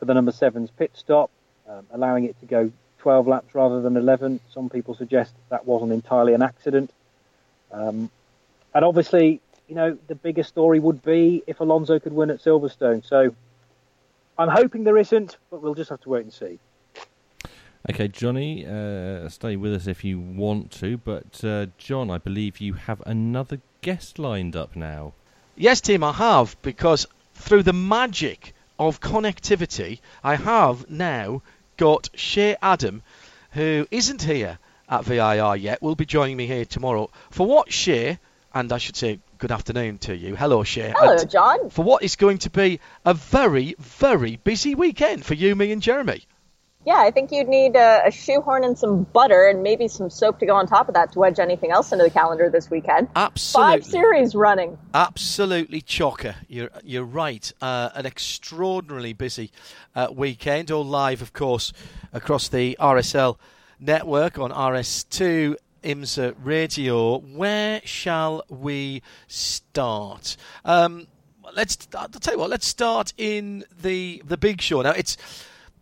for 0.00 0.06
the 0.06 0.14
number 0.14 0.32
seven's 0.32 0.70
pit 0.70 0.90
stop, 0.94 1.30
um, 1.68 1.86
allowing 1.92 2.24
it 2.24 2.40
to 2.40 2.46
go 2.46 2.72
12 2.98 3.28
laps 3.28 3.54
rather 3.54 3.82
than 3.82 3.96
11. 3.96 4.40
Some 4.52 4.68
people 4.68 4.94
suggest 4.94 5.34
that 5.50 5.66
wasn't 5.66 5.92
entirely 5.92 6.32
an 6.32 6.42
accident. 6.42 6.90
Um, 7.70 8.10
and 8.74 8.84
obviously, 8.84 9.40
you 9.68 9.74
know, 9.74 9.96
the 10.08 10.14
bigger 10.14 10.42
story 10.42 10.80
would 10.80 11.02
be 11.02 11.44
if 11.46 11.60
Alonso 11.60 11.98
could 11.98 12.14
win 12.14 12.30
at 12.30 12.38
Silverstone. 12.38 13.06
So 13.06 13.34
I'm 14.38 14.48
hoping 14.48 14.84
there 14.84 14.96
isn't, 14.96 15.36
but 15.50 15.60
we'll 15.60 15.74
just 15.74 15.90
have 15.90 16.00
to 16.00 16.08
wait 16.08 16.24
and 16.24 16.32
see. 16.32 16.58
Okay, 17.88 18.08
Jonny, 18.08 18.66
uh, 18.66 19.28
stay 19.28 19.56
with 19.56 19.74
us 19.74 19.86
if 19.86 20.02
you 20.02 20.18
want 20.18 20.70
to. 20.72 20.96
But 20.96 21.44
uh, 21.44 21.66
John, 21.76 22.10
I 22.10 22.18
believe 22.18 22.58
you 22.58 22.72
have 22.74 23.02
another 23.04 23.60
guest 23.82 24.18
lined 24.18 24.56
up 24.56 24.74
now. 24.74 25.12
Yes, 25.56 25.82
Tim, 25.82 26.02
I 26.02 26.12
have, 26.12 26.56
because 26.62 27.06
through 27.34 27.64
the 27.64 27.72
magic 27.72 28.54
of 28.80 28.98
connectivity, 28.98 30.00
I 30.24 30.36
have 30.36 30.90
now 30.90 31.42
got 31.76 32.08
Shea 32.14 32.56
Adam, 32.62 33.02
who 33.52 33.86
isn't 33.90 34.22
here 34.22 34.58
at 34.88 35.04
VIR 35.04 35.54
yet, 35.56 35.82
will 35.82 35.94
be 35.94 36.06
joining 36.06 36.38
me 36.38 36.46
here 36.46 36.64
tomorrow. 36.64 37.10
For 37.30 37.46
what, 37.46 37.70
Shea, 37.70 38.18
and 38.54 38.72
I 38.72 38.78
should 38.78 38.96
say 38.96 39.20
good 39.36 39.52
afternoon 39.52 39.98
to 39.98 40.16
you. 40.16 40.34
Hello, 40.34 40.64
Shea. 40.64 40.94
Hello, 40.96 41.12
And 41.12 41.30
John. 41.30 41.68
For 41.68 41.84
what 41.84 42.02
is 42.02 42.16
going 42.16 42.38
to 42.38 42.50
be 42.50 42.80
a 43.04 43.12
very, 43.12 43.74
very 43.78 44.36
busy 44.36 44.74
weekend 44.74 45.26
for 45.26 45.34
you, 45.34 45.54
me, 45.54 45.72
and 45.72 45.82
Jeremy. 45.82 46.22
Yeah, 46.86 46.96
I 46.96 47.10
think 47.10 47.30
you'd 47.30 47.48
need 47.48 47.76
a, 47.76 48.02
a 48.06 48.10
shoehorn 48.10 48.64
and 48.64 48.78
some 48.78 49.02
butter 49.04 49.46
and 49.46 49.62
maybe 49.62 49.86
some 49.86 50.08
soap 50.08 50.38
to 50.38 50.46
go 50.46 50.56
on 50.56 50.66
top 50.66 50.88
of 50.88 50.94
that 50.94 51.12
to 51.12 51.18
wedge 51.18 51.38
anything 51.38 51.70
else 51.70 51.92
into 51.92 52.04
the 52.04 52.10
calendar 52.10 52.48
this 52.48 52.70
weekend. 52.70 53.08
Absolutely. 53.14 53.72
Five 53.72 53.84
series 53.84 54.34
running. 54.34 54.78
Absolutely 54.94 55.82
chocker. 55.82 56.36
You're 56.48 56.70
you're 56.82 57.04
right. 57.04 57.52
Uh, 57.60 57.90
an 57.94 58.06
extraordinarily 58.06 59.12
busy 59.12 59.50
uh, 59.94 60.08
weekend, 60.10 60.70
all 60.70 60.84
live, 60.84 61.20
of 61.20 61.34
course, 61.34 61.74
across 62.14 62.48
the 62.48 62.78
RSL 62.80 63.36
network 63.78 64.38
on 64.38 64.50
RS2 64.50 65.56
IMSA 65.82 66.34
Radio. 66.42 67.18
Where 67.18 67.82
shall 67.84 68.42
we 68.48 69.02
start? 69.28 70.38
Um, 70.64 71.08
let's. 71.54 71.76
I'll 71.94 72.08
tell 72.08 72.34
you 72.34 72.40
what. 72.40 72.48
Let's 72.48 72.66
start 72.66 73.12
in 73.18 73.64
the 73.82 74.22
the 74.24 74.38
big 74.38 74.62
show. 74.62 74.80
Now 74.80 74.92
it's 74.92 75.18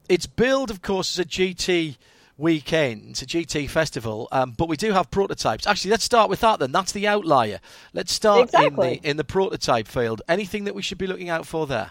it's 0.08 0.26
billed, 0.26 0.70
of 0.70 0.82
course, 0.82 1.18
as 1.18 1.24
a 1.24 1.28
GT 1.28 1.96
weekend, 2.36 3.20
a 3.20 3.26
GT 3.26 3.68
festival, 3.68 4.28
um, 4.30 4.52
but 4.56 4.68
we 4.68 4.76
do 4.76 4.92
have 4.92 5.10
prototypes. 5.10 5.66
Actually, 5.66 5.90
let's 5.90 6.04
start 6.04 6.30
with 6.30 6.40
that 6.40 6.60
then. 6.60 6.72
That's 6.72 6.92
the 6.92 7.06
outlier. 7.08 7.60
Let's 7.92 8.12
start 8.12 8.44
Exactly. 8.44 8.94
in 8.96 9.02
the 9.02 9.10
in 9.10 9.16
the 9.16 9.24
prototype 9.24 9.88
field. 9.88 10.22
Anything 10.28 10.64
that 10.64 10.74
we 10.74 10.82
should 10.82 10.98
be 10.98 11.06
looking 11.06 11.28
out 11.28 11.46
for 11.46 11.66
there? 11.66 11.90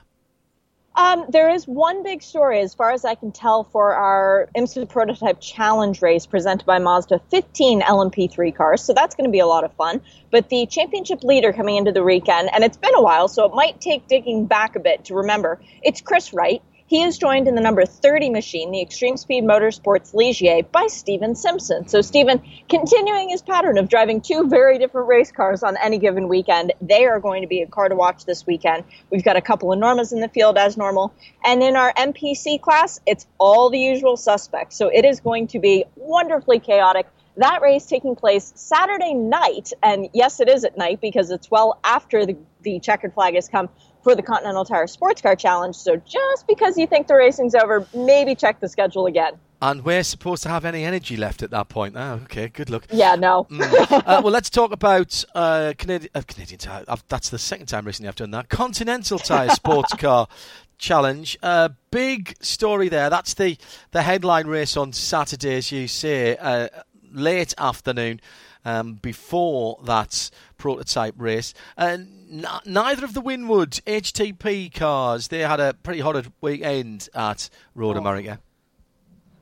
Um, 0.95 1.26
there 1.30 1.48
is 1.52 1.68
one 1.68 2.02
big 2.02 2.23
story, 2.23 2.60
as 2.60 2.73
far 2.73 2.89
as 2.91 3.06
I 3.06 3.14
can 3.14 3.31
tell, 3.31 3.65
for 3.65 3.94
our 3.94 4.49
IMSA 4.57 4.89
Prototype 4.89 5.39
Challenge 5.39 6.02
race 6.02 6.26
presented 6.26 6.65
by 6.65 6.80
Mazda 6.80 7.22
15 7.30 7.81
LMP3 7.81 8.56
cars. 8.56 8.81
So 8.81 8.94
that's 8.94 9.14
going 9.14 9.27
to 9.30 9.31
be 9.31 9.38
a 9.38 9.45
lot 9.45 9.64
of 9.64 9.72
fun. 9.73 10.02
But 10.31 10.49
the 10.49 10.65
championship 10.65 11.23
leader 11.23 11.53
coming 11.53 11.76
into 11.76 11.91
the 11.91 12.03
weekend, 12.03 12.49
and 12.52 12.64
it's 12.64 12.77
been 12.77 12.95
a 12.95 13.02
while, 13.03 13.27
so 13.27 13.45
it 13.45 13.53
might 13.53 13.80
take 13.80 14.07
digging 14.07 14.48
back 14.48 14.76
a 14.76 14.80
bit 14.80 15.06
to 15.06 15.14
remember, 15.14 15.61
it's 15.84 16.02
Chris 16.02 16.34
Wright. 16.34 16.64
He 16.88 17.03
is 17.03 17.18
joined 17.18 17.49
in 17.49 17.55
the 17.55 17.61
number 17.61 17.85
30 17.85 18.30
machine, 18.30 18.72
the 18.72 18.81
Extreme 18.81 19.18
Speed 19.18 19.43
Motorsports 19.43 20.14
Ligier, 20.14 20.64
by 20.72 20.88
Stephen 20.88 21.35
Simpson. 21.35 21.85
So, 21.89 21.99
Steven, 21.99 22.41
continuing 22.69 23.27
his 23.27 23.41
pattern 23.41 23.77
of 23.77 23.89
driving 23.89 24.22
two 24.22 24.47
very 24.47 24.77
different 24.80 25.09
race 25.09 25.30
cars 25.30 25.64
on 25.64 25.76
any 25.76 25.97
given 25.97 26.30
weekend, 26.30 26.72
they 26.80 27.03
are 27.03 27.19
going 27.19 27.41
to 27.41 27.47
be 27.49 27.61
a 27.61 27.68
car 27.68 27.89
to 27.89 27.95
watch 27.95 28.23
this 28.23 28.47
weekend. 28.47 28.85
We've 29.11 29.23
got 29.23 29.35
a 29.35 29.41
couple 29.41 29.73
of 29.73 29.80
Normas 29.80 30.14
in 30.14 30.22
the 30.22 30.30
field 30.30 30.57
as 30.57 30.77
normal. 30.77 31.14
And 31.43 31.61
in 31.61 31.76
our 31.76 31.91
MPC 31.93 32.61
class, 32.61 33.01
it's 33.05 33.27
all 33.38 33.69
the 33.69 33.80
usual 33.80 34.15
suspects. 34.15 34.77
So, 34.77 34.88
it 34.88 35.03
is 35.03 35.19
going 35.19 35.47
to 35.47 35.59
be 35.59 35.84
wonderfully 35.97 36.59
chaotic. 36.59 37.07
That 37.35 37.61
race 37.61 37.85
taking 37.85 38.15
place 38.15 38.53
Saturday 38.55 39.14
night, 39.14 39.73
and 39.84 40.07
yes, 40.14 40.39
it 40.39 40.47
is 40.47 40.64
at 40.64 40.77
night 40.77 41.01
because 41.01 41.31
it's 41.31 41.51
well 41.51 41.80
after 41.84 42.26
the, 42.26 42.38
the 42.61 42.80
checkered 42.80 43.14
flag 43.14 43.35
has 43.35 43.49
come 43.49 43.69
for 44.07 44.15
the 44.15 44.23
Continental 44.23 44.63
Tire 44.63 44.88
Sports 44.88 45.21
Car 45.21 45.35
Challenge. 45.35 45.75
So 45.75 45.97
just 45.97 46.47
because 46.47 46.77
you 46.77 46.88
think 46.88 47.07
the 47.07 47.15
racing's 47.15 47.53
over, 47.53 47.85
maybe 47.93 48.35
check 48.35 48.61
the 48.61 48.69
schedule 48.69 49.05
again. 49.05 49.34
And 49.61 49.84
we're 49.84 50.03
supposed 50.03 50.43
to 50.43 50.49
have 50.49 50.63
any 50.63 50.85
energy 50.85 51.17
left 51.17 51.43
at 51.43 51.49
that 51.49 51.67
point. 51.67 51.95
Oh, 51.97 52.21
okay, 52.23 52.47
good 52.47 52.69
luck. 52.69 52.85
Yeah, 52.89 53.15
no. 53.15 53.47
Mm. 53.51 53.91
uh, 54.07 54.21
well, 54.23 54.31
let's 54.31 54.49
talk 54.49 54.71
about 54.71 55.25
uh, 55.35 55.73
Canadian, 55.77 56.09
uh, 56.15 56.21
Canadian 56.25 56.57
Tire. 56.57 56.85
I've, 56.88 57.03
that's 57.09 57.27
the 57.27 57.38
second 57.38 57.65
time 57.65 57.84
recently 57.84 58.07
I've 58.07 58.15
done 58.15 58.31
that. 58.31 58.47
Continental 58.47 59.19
Tire 59.19 59.49
Sports 59.49 59.93
Car 59.97 60.29
Challenge. 60.77 61.38
Uh, 61.43 61.67
big 61.91 62.34
story 62.39 62.88
there. 62.88 63.09
That's 63.09 63.34
the, 63.34 63.57
the 63.91 64.03
headline 64.03 64.47
race 64.47 64.77
on 64.77 64.93
Saturday, 64.93 65.57
as 65.57 65.69
you 65.69 65.89
say, 65.89 66.38
uh, 66.38 66.69
late 67.11 67.53
afternoon. 67.57 68.21
Um, 68.68 68.95
before 68.95 69.80
that 69.85 70.30
prototype 70.57 71.15
race, 71.18 71.53
and 71.77 72.44
n- 72.45 72.45
neither 72.65 73.06
of 73.06 73.14
the 73.14 73.22
Winward 73.22 73.81
HTP 73.85 74.73
cars 74.73 75.30
they 75.30 75.39
had 75.39 75.61
a 75.61 75.73
pretty 75.73 76.02
horrid 76.02 76.34
weekend 76.41 77.07
at 77.15 77.49
Road 77.76 77.95
Oh. 77.95 77.99
America. 77.99 78.41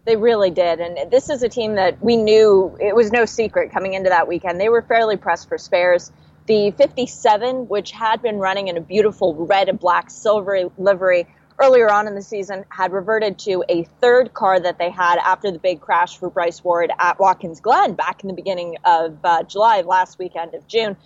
They 0.05 0.15
really 0.15 0.51
did. 0.51 0.79
And 0.79 1.09
this 1.09 1.31
is 1.31 1.41
a 1.41 1.49
team 1.49 1.73
that 1.73 1.99
we 2.03 2.15
knew 2.17 2.77
it 2.79 2.95
was 2.95 3.11
no 3.11 3.25
secret 3.25 3.71
coming 3.71 3.95
into 3.95 4.09
that 4.11 4.27
weekend. 4.27 4.61
They 4.61 4.69
were 4.69 4.83
fairly 4.83 5.17
pressed 5.17 5.49
for 5.49 5.57
spares. 5.57 6.11
The 6.45 6.69
57, 6.77 7.67
which 7.67 7.89
had 7.89 8.21
been 8.21 8.37
running 8.37 8.67
in 8.67 8.77
a 8.77 8.81
beautiful 8.81 9.33
red 9.33 9.69
and 9.69 9.79
black 9.79 10.11
silvery 10.11 10.69
livery 10.77 11.25
earlier 11.59 11.91
on 11.91 12.07
in 12.07 12.15
the 12.15 12.21
season, 12.21 12.65
had 12.69 12.91
reverted 12.91 13.39
to 13.39 13.63
a 13.69 13.83
third 14.01 14.33
car 14.33 14.59
that 14.59 14.77
they 14.77 14.89
had 14.89 15.17
after 15.19 15.51
the 15.51 15.59
big 15.59 15.81
crash 15.81 16.17
for 16.17 16.29
Bryce 16.29 16.63
Ward 16.63 16.91
at 16.99 17.19
Watkins 17.19 17.61
Glen 17.61 17.93
back 17.93 18.23
in 18.23 18.27
the 18.27 18.33
beginning 18.33 18.77
of 18.83 19.17
uh, 19.23 19.43
July, 19.43 19.81
last 19.81 20.19
weekend 20.19 20.53
of 20.53 20.67
June. 20.67 20.97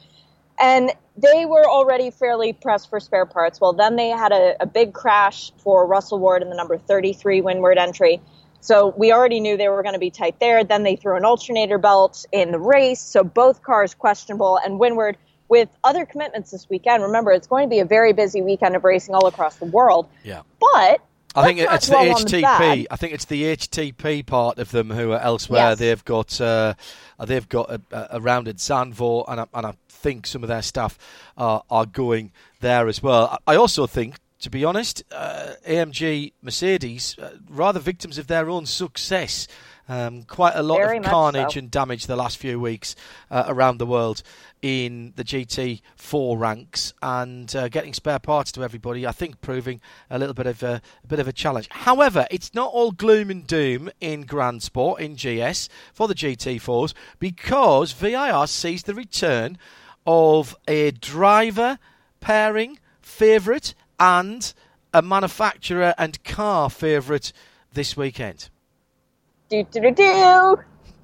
And 0.60 0.92
they 1.18 1.46
were 1.46 1.66
already 1.68 2.12
fairly 2.12 2.54
pressed 2.54 2.90
for 2.90 3.00
spare 3.00 3.26
parts. 3.26 3.62
Well, 3.62 3.74
then 3.74 3.96
they 3.96 4.10
had 4.10 4.32
a, 4.32 4.56
a 4.62 4.66
big 4.66 4.94
crash 4.94 5.52
for 5.58 5.86
Russell 5.88 6.20
Ward 6.20 6.42
in 6.42 6.50
the 6.50 6.56
number 6.56 6.78
33 6.78 7.42
Winward 7.42 7.78
entry. 7.78 8.22
So 8.62 8.94
we 8.98 9.14
already 9.14 9.40
knew 9.40 9.56
they 9.56 9.70
were 9.70 9.84
going 9.84 9.94
to 9.94 10.00
be 10.00 10.12
tight 10.12 10.40
there. 10.40 10.64
Then 10.64 10.84
they 10.84 10.98
threw 10.98 11.16
an 11.16 11.24
alternator 11.24 11.78
belt 11.78 12.26
in 12.32 12.52
the 12.52 12.60
race. 12.60 13.00
So 13.00 13.24
both 13.24 13.64
cars 13.64 13.94
questionable. 13.96 14.58
And 14.58 14.80
Winward, 14.80 15.16
with 15.50 15.70
other 15.84 16.06
commitments 16.06 16.52
this 16.52 16.70
weekend, 16.70 17.04
remember, 17.04 17.32
it's 17.32 17.48
going 17.48 17.68
to 17.68 17.70
be 17.70 17.80
a 17.80 17.86
very 17.86 18.14
busy 18.14 18.42
weekend 18.42 18.76
of 18.76 18.84
racing 18.84 19.16
all 19.16 19.28
across 19.28 19.58
the 19.58 19.66
world. 19.66 20.08
Yeah. 20.24 20.44
But 20.60 21.02
I 21.36 21.44
think 21.44 21.60
it's 21.60 21.88
the 21.88 21.96
HTP. 21.96 22.42
bad. 22.42 22.88
I 22.90 22.96
think 22.96 23.14
it's 23.14 23.26
the 23.26 23.44
HTP 23.44 24.26
part 24.26 24.58
of 24.58 24.72
them 24.72 24.90
who 24.90 25.12
are 25.12 25.20
elsewhere. 25.20 25.70
Yes. 25.70 25.80
They've 25.80 26.06
got 26.06 26.42
uh, 26.42 26.74
they've 27.24 27.48
got 27.48 27.70
a, 27.70 27.82
a 28.16 28.22
rounded 28.22 28.58
Zandvoort, 28.58 29.26
and 29.28 29.42
I, 29.42 29.46
and 29.54 29.66
I 29.66 29.74
think 29.88 30.26
some 30.26 30.44
of 30.44 30.50
their 30.50 30.62
staff 30.62 30.98
are, 31.38 31.64
are 31.70 31.86
going 31.86 32.32
there 32.62 32.88
as 32.88 33.04
well. 33.04 33.38
I 33.48 33.54
I 33.54 33.56
also 33.58 33.86
think, 33.86 34.16
to 34.42 34.50
be 34.50 34.66
honest, 34.66 35.04
uh, 35.12 35.54
AMG 35.68 36.34
Mercedes 36.42 37.18
uh, 37.20 37.32
rather 37.50 37.80
victims 37.80 38.18
of 38.18 38.28
their 38.28 38.50
own 38.50 38.66
success. 38.66 39.48
Um, 39.90 40.22
quite 40.22 40.54
a 40.56 40.62
lot 40.62 40.78
Very 40.78 41.00
of 41.00 41.04
carnage 41.04 41.54
so. 41.54 41.60
and 41.60 41.72
damage 41.72 42.06
the 42.06 42.16
last 42.16 42.38
few 42.38 42.60
weeks 42.60 42.96
uh, 43.32 43.46
around 43.48 43.80
the 43.80 43.88
world 43.88 44.22
in 44.62 45.14
the 45.16 45.24
GT4 45.24 46.40
ranks 46.40 46.94
and 47.02 47.54
uh, 47.56 47.70
getting 47.70 47.96
spare 47.96 48.20
parts 48.20 48.52
to 48.52 48.64
everybody. 48.64 49.08
I 49.08 49.12
think 49.12 49.42
proving 49.42 49.82
a 50.12 50.20
little 50.20 50.36
bit 50.36 50.46
of 50.46 50.62
a, 50.62 50.82
a 51.04 51.08
bit 51.08 51.18
of 51.18 51.28
a 51.28 51.34
challenge. 51.34 51.68
However, 51.72 52.28
it's 52.30 52.54
not 52.54 52.72
all 52.72 52.92
gloom 52.92 53.32
and 53.32 53.48
doom 53.48 53.90
in 54.00 54.22
Grand 54.28 54.62
Sport 54.62 55.02
in 55.02 55.16
GS 55.16 55.70
for 55.92 56.08
the 56.08 56.14
GT4s 56.14 56.94
because 57.18 57.92
VIR 57.94 58.46
sees 58.46 58.84
the 58.84 58.94
return 58.94 59.58
of 60.06 60.56
a 60.68 60.92
driver 60.92 61.80
pairing 62.20 62.78
favourite 63.02 63.74
and 64.00 64.54
a 64.94 65.02
manufacturer 65.02 65.96
and 65.98 66.24
car 66.24 66.70
favourite 66.70 67.34
this 67.74 67.98
weekend. 67.98 68.50
Do 69.50 69.64
do 69.64 69.82
do 69.82 69.92
do. 69.92 70.58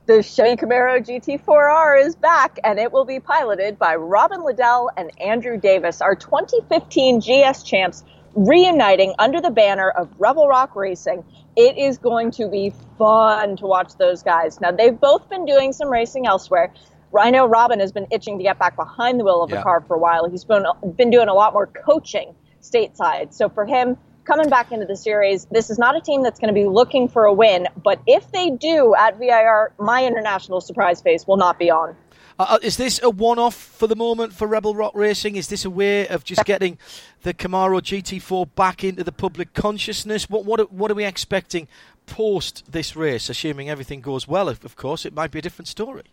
The 0.07 0.21
Chevy 0.21 0.55
Camaro 0.55 1.03
GT4R 1.03 2.05
is 2.05 2.15
back, 2.15 2.59
and 2.63 2.77
it 2.77 2.91
will 2.91 3.05
be 3.05 3.19
piloted 3.19 3.79
by 3.79 3.95
Robin 3.95 4.43
Liddell 4.43 4.91
and 4.95 5.09
Andrew 5.19 5.57
Davis, 5.59 5.99
our 5.99 6.13
2015 6.13 7.21
GS 7.21 7.63
champs, 7.63 8.03
reuniting 8.35 9.15
under 9.17 9.41
the 9.41 9.49
banner 9.49 9.89
of 9.89 10.09
Rebel 10.19 10.47
Rock 10.47 10.75
Racing. 10.75 11.23
It 11.55 11.79
is 11.79 11.97
going 11.97 12.29
to 12.31 12.47
be 12.47 12.71
fun 12.99 13.55
to 13.57 13.65
watch 13.65 13.95
those 13.97 14.21
guys. 14.21 14.61
Now, 14.61 14.69
they've 14.71 14.99
both 14.99 15.27
been 15.27 15.45
doing 15.45 15.73
some 15.73 15.89
racing 15.89 16.27
elsewhere. 16.27 16.71
I 17.17 17.31
know 17.31 17.47
Robin 17.47 17.79
has 17.79 17.91
been 17.91 18.05
itching 18.11 18.37
to 18.37 18.43
get 18.43 18.59
back 18.59 18.75
behind 18.75 19.19
the 19.19 19.23
wheel 19.23 19.41
of 19.41 19.49
Yeah. 19.49 19.61
a 19.61 19.63
car 19.63 19.81
for 19.87 19.95
a 19.95 19.99
while. 19.99 20.29
He's 20.29 20.43
been 20.45 20.65
been 20.95 21.09
doing 21.09 21.29
a 21.29 21.33
lot 21.33 21.53
more 21.53 21.65
coaching 21.65 22.35
stateside. 22.61 23.33
So 23.33 23.49
for 23.49 23.65
him, 23.65 23.97
coming 24.25 24.49
back 24.49 24.71
into 24.71 24.85
the 24.85 24.97
series, 24.97 25.45
this 25.45 25.69
is 25.69 25.79
not 25.79 25.95
a 25.95 26.01
team 26.01 26.23
that's 26.23 26.39
going 26.39 26.53
to 26.53 26.59
be 26.59 26.67
looking 26.67 27.07
for 27.07 27.25
a 27.25 27.33
win. 27.33 27.67
But 27.83 28.01
if 28.07 28.31
they 28.31 28.49
do 28.49 28.95
at 28.95 29.17
VIR, 29.17 29.73
my 29.79 30.05
international 30.05 30.61
surprise 30.61 31.01
face 31.01 31.25
will 31.25 31.37
not 31.37 31.57
be 31.57 31.71
on. 31.71 31.95
Uh, 32.37 32.45
uh, 32.49 32.57
is 32.61 32.75
this 32.75 33.01
a 33.01 33.09
one-off 33.09 33.55
for 33.55 33.87
the 33.87 33.95
moment 33.95 34.33
for 34.33 34.45
Rebel 34.45 34.75
Rock 34.75 34.91
Racing? 34.93 35.37
Is 35.37 35.47
this 35.47 35.63
a 35.63 35.69
way 35.69 36.05
of 36.07 36.25
just 36.25 36.43
getting 36.43 36.77
the 37.21 37.33
Camaro 37.33 37.79
GT4 37.79 38.53
back 38.55 38.83
into 38.83 39.05
the 39.05 39.13
public 39.13 39.53
consciousness? 39.53 40.29
What 40.29 40.43
what 40.43 40.59
are, 40.59 40.65
what 40.65 40.91
are 40.91 40.95
we 40.95 41.05
expecting 41.05 41.69
post 42.07 42.69
this 42.69 42.93
race? 42.95 43.29
Assuming 43.29 43.69
everything 43.69 44.01
goes 44.01 44.27
well, 44.27 44.49
of, 44.49 44.75
course, 44.75 45.05
it 45.05 45.13
might 45.13 45.31
be 45.31 45.39
a 45.39 45.41
different 45.41 45.69
story. 45.69 46.03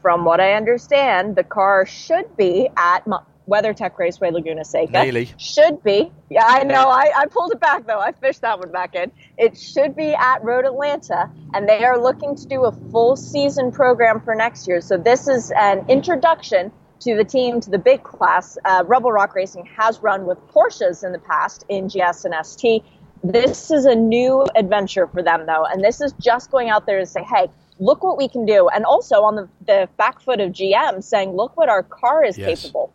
From 0.00 0.24
what 0.24 0.38
I 0.38 0.52
understand, 0.52 1.34
the 1.34 1.42
car 1.42 1.84
should 1.86 2.36
be 2.36 2.68
at 2.76 3.04
WeatherTech 3.48 3.98
Raceway 3.98 4.30
Laguna 4.30 4.64
Seca. 4.64 4.92
Nearly. 5.04 5.30
Should 5.38 5.82
be. 5.82 6.12
Yeah, 6.30 6.44
I 6.46 6.64
know. 6.64 6.88
I, 6.88 7.10
I 7.16 7.26
pulled 7.26 7.52
it 7.52 7.60
back, 7.60 7.86
though. 7.86 7.98
I 7.98 8.12
fished 8.12 8.42
that 8.42 8.58
one 8.58 8.70
back 8.70 8.94
in. 8.94 9.10
It 9.38 9.56
should 9.56 9.96
be 9.96 10.14
at 10.14 10.44
Road 10.44 10.66
Atlanta, 10.66 11.30
and 11.54 11.68
they 11.68 11.84
are 11.84 11.98
looking 11.98 12.36
to 12.36 12.46
do 12.46 12.64
a 12.64 12.72
full 12.92 13.16
season 13.16 13.72
program 13.72 14.20
for 14.20 14.34
next 14.34 14.68
year. 14.68 14.80
So 14.80 14.98
this 14.98 15.28
is 15.28 15.50
an 15.56 15.84
introduction 15.88 16.70
to 17.00 17.16
the 17.16 17.24
team, 17.24 17.60
to 17.60 17.70
the 17.70 17.78
big 17.78 18.02
class. 18.02 18.58
Uh, 18.64 18.84
Rebel 18.86 19.12
Rock 19.12 19.34
Racing 19.34 19.66
has 19.76 20.00
run 20.02 20.26
with 20.26 20.38
Porsches 20.48 21.04
in 21.04 21.12
the 21.12 21.18
past 21.20 21.64
in 21.68 21.88
GS 21.88 22.24
and 22.26 22.34
ST. 22.44 22.82
This 23.24 23.70
is 23.70 23.84
a 23.86 23.94
new 23.94 24.44
adventure 24.56 25.06
for 25.06 25.22
them, 25.22 25.46
though, 25.46 25.64
and 25.64 25.82
this 25.82 26.00
is 26.00 26.12
just 26.20 26.50
going 26.50 26.68
out 26.68 26.86
there 26.86 26.98
to 27.00 27.06
say, 27.06 27.22
hey, 27.22 27.48
look 27.78 28.02
what 28.02 28.18
we 28.18 28.28
can 28.28 28.44
do. 28.44 28.68
And 28.68 28.84
also 28.84 29.22
on 29.22 29.36
the, 29.36 29.48
the 29.66 29.88
back 29.96 30.20
foot 30.20 30.40
of 30.40 30.52
GM 30.52 31.02
saying, 31.02 31.32
look 31.32 31.56
what 31.56 31.68
our 31.68 31.82
car 31.82 32.24
is 32.24 32.36
Yes. 32.36 32.62
capable. 32.62 32.92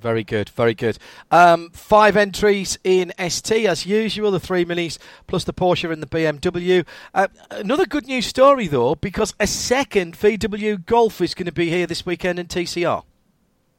Very 0.00 0.24
good, 0.24 0.50
very 0.50 0.74
good. 0.74 0.98
Um, 1.30 1.70
five 1.70 2.16
entries 2.16 2.78
in 2.84 3.12
ST 3.18 3.66
as 3.66 3.86
usual, 3.86 4.30
the 4.30 4.38
three 4.38 4.64
minis 4.64 4.98
plus 5.26 5.44
the 5.44 5.54
Porsche 5.54 5.90
and 5.90 6.02
the 6.02 6.06
BMW. 6.06 6.86
Uh, 7.14 7.28
another 7.50 7.86
good 7.86 8.06
news 8.06 8.26
story 8.26 8.66
though, 8.66 8.94
because 8.94 9.34
a 9.40 9.46
second 9.46 10.14
VW 10.16 10.84
Golf 10.84 11.20
is 11.20 11.34
going 11.34 11.46
to 11.46 11.52
be 11.52 11.70
here 11.70 11.86
this 11.86 12.04
weekend 12.04 12.38
in 12.38 12.46
TCR. 12.46 13.02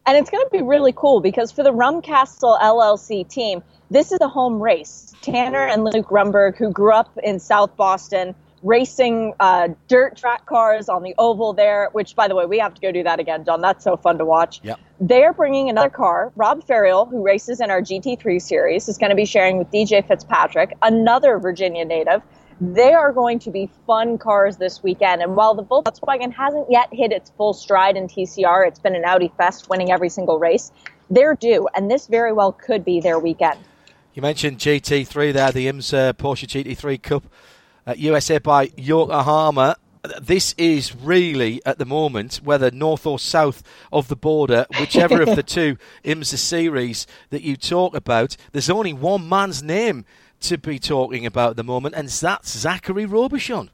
And 0.07 0.17
it's 0.17 0.29
going 0.29 0.43
to 0.43 0.49
be 0.49 0.63
really 0.63 0.93
cool 0.95 1.19
because 1.19 1.51
for 1.51 1.63
the 1.63 1.73
Rumcastle 1.73 2.59
LLC 2.61 3.27
team, 3.27 3.61
this 3.91 4.11
is 4.11 4.19
a 4.21 4.27
home 4.27 4.59
race. 4.59 5.13
Tanner 5.21 5.67
and 5.67 5.83
Luke 5.83 6.07
Rumberg, 6.07 6.57
who 6.57 6.71
grew 6.71 6.93
up 6.93 7.15
in 7.23 7.39
South 7.39 7.75
Boston, 7.75 8.33
racing 8.63 9.33
uh, 9.39 9.69
dirt 9.87 10.17
track 10.17 10.45
cars 10.45 10.89
on 10.89 11.03
the 11.03 11.13
oval 11.17 11.53
there, 11.53 11.89
which, 11.93 12.15
by 12.15 12.27
the 12.27 12.35
way, 12.35 12.45
we 12.45 12.59
have 12.59 12.73
to 12.73 12.81
go 12.81 12.91
do 12.91 13.03
that 13.03 13.19
again, 13.19 13.45
John. 13.45 13.61
That's 13.61 13.83
so 13.83 13.97
fun 13.97 14.17
to 14.17 14.25
watch. 14.25 14.59
Yep. 14.63 14.79
They're 14.99 15.33
bringing 15.33 15.69
another 15.69 15.89
car. 15.89 16.31
Rob 16.35 16.65
Ferriol, 16.65 17.09
who 17.09 17.23
races 17.23 17.61
in 17.61 17.69
our 17.69 17.81
GT3 17.81 18.41
series, 18.41 18.87
is 18.89 18.97
going 18.97 19.11
to 19.11 19.15
be 19.15 19.25
sharing 19.25 19.57
with 19.57 19.69
DJ 19.71 20.07
Fitzpatrick, 20.07 20.73
another 20.81 21.37
Virginia 21.39 21.85
native. 21.85 22.21
They 22.59 22.93
are 22.93 23.13
going 23.13 23.37
to 23.39 23.51
be 23.51 23.69
fun 23.85 24.17
cars 24.17 24.57
this 24.57 24.81
weekend. 24.81 25.21
And 25.21 25.35
while 25.35 25.53
the 25.53 25.63
Volkswagen 25.63 26.33
hasn't 26.33 26.71
yet 26.71 26.89
hit 26.91 27.11
its 27.11 27.31
full 27.37 27.53
stride 27.53 27.95
in 27.95 28.07
TCR, 28.07 28.67
it's 28.67 28.79
been 28.79 28.95
an 28.95 29.05
Audi 29.05 29.31
Fest 29.37 29.69
winning 29.69 29.91
every 29.91 30.09
single 30.09 30.39
race, 30.39 30.71
they're 31.11 31.35
due. 31.35 31.67
And 31.75 31.91
this 31.91 32.07
very 32.07 32.33
well 32.33 32.51
could 32.51 32.83
be 32.83 32.99
their 32.99 33.19
weekend. 33.19 33.59
You 34.15 34.23
mentioned 34.23 34.57
GT3 34.57 35.31
there, 35.31 35.51
the 35.51 35.67
IMSA 35.67 36.13
Porsche 36.13 36.47
GT3 36.47 36.99
Cup, 37.03 37.25
uh, 37.87 37.93
USA 37.97 38.37
by 38.37 38.69
Yokohama. 38.77 39.77
This 40.21 40.53
is 40.57 40.95
really, 40.95 41.61
at 41.65 41.79
the 41.79 41.85
moment, 41.85 42.41
whether 42.43 42.69
north 42.71 43.05
or 43.05 43.17
south 43.17 43.63
of 43.91 44.07
the 44.07 44.15
border, 44.15 44.65
whichever 44.79 45.21
of 45.21 45.35
the 45.35 45.43
two 45.43 45.77
IMSA 46.05 46.37
series 46.37 47.07
that 47.29 47.41
you 47.41 47.57
talk 47.57 47.95
about, 47.95 48.37
there's 48.51 48.69
only 48.69 48.93
one 48.93 49.27
man's 49.27 49.63
name 49.63 50.05
to 50.41 50.57
be 50.57 50.77
talking 50.79 51.25
about 51.25 51.51
at 51.51 51.55
the 51.55 51.63
moment, 51.63 51.95
and 51.95 52.07
that's 52.09 52.57
Zachary 52.57 53.05
Robichon. 53.05 53.69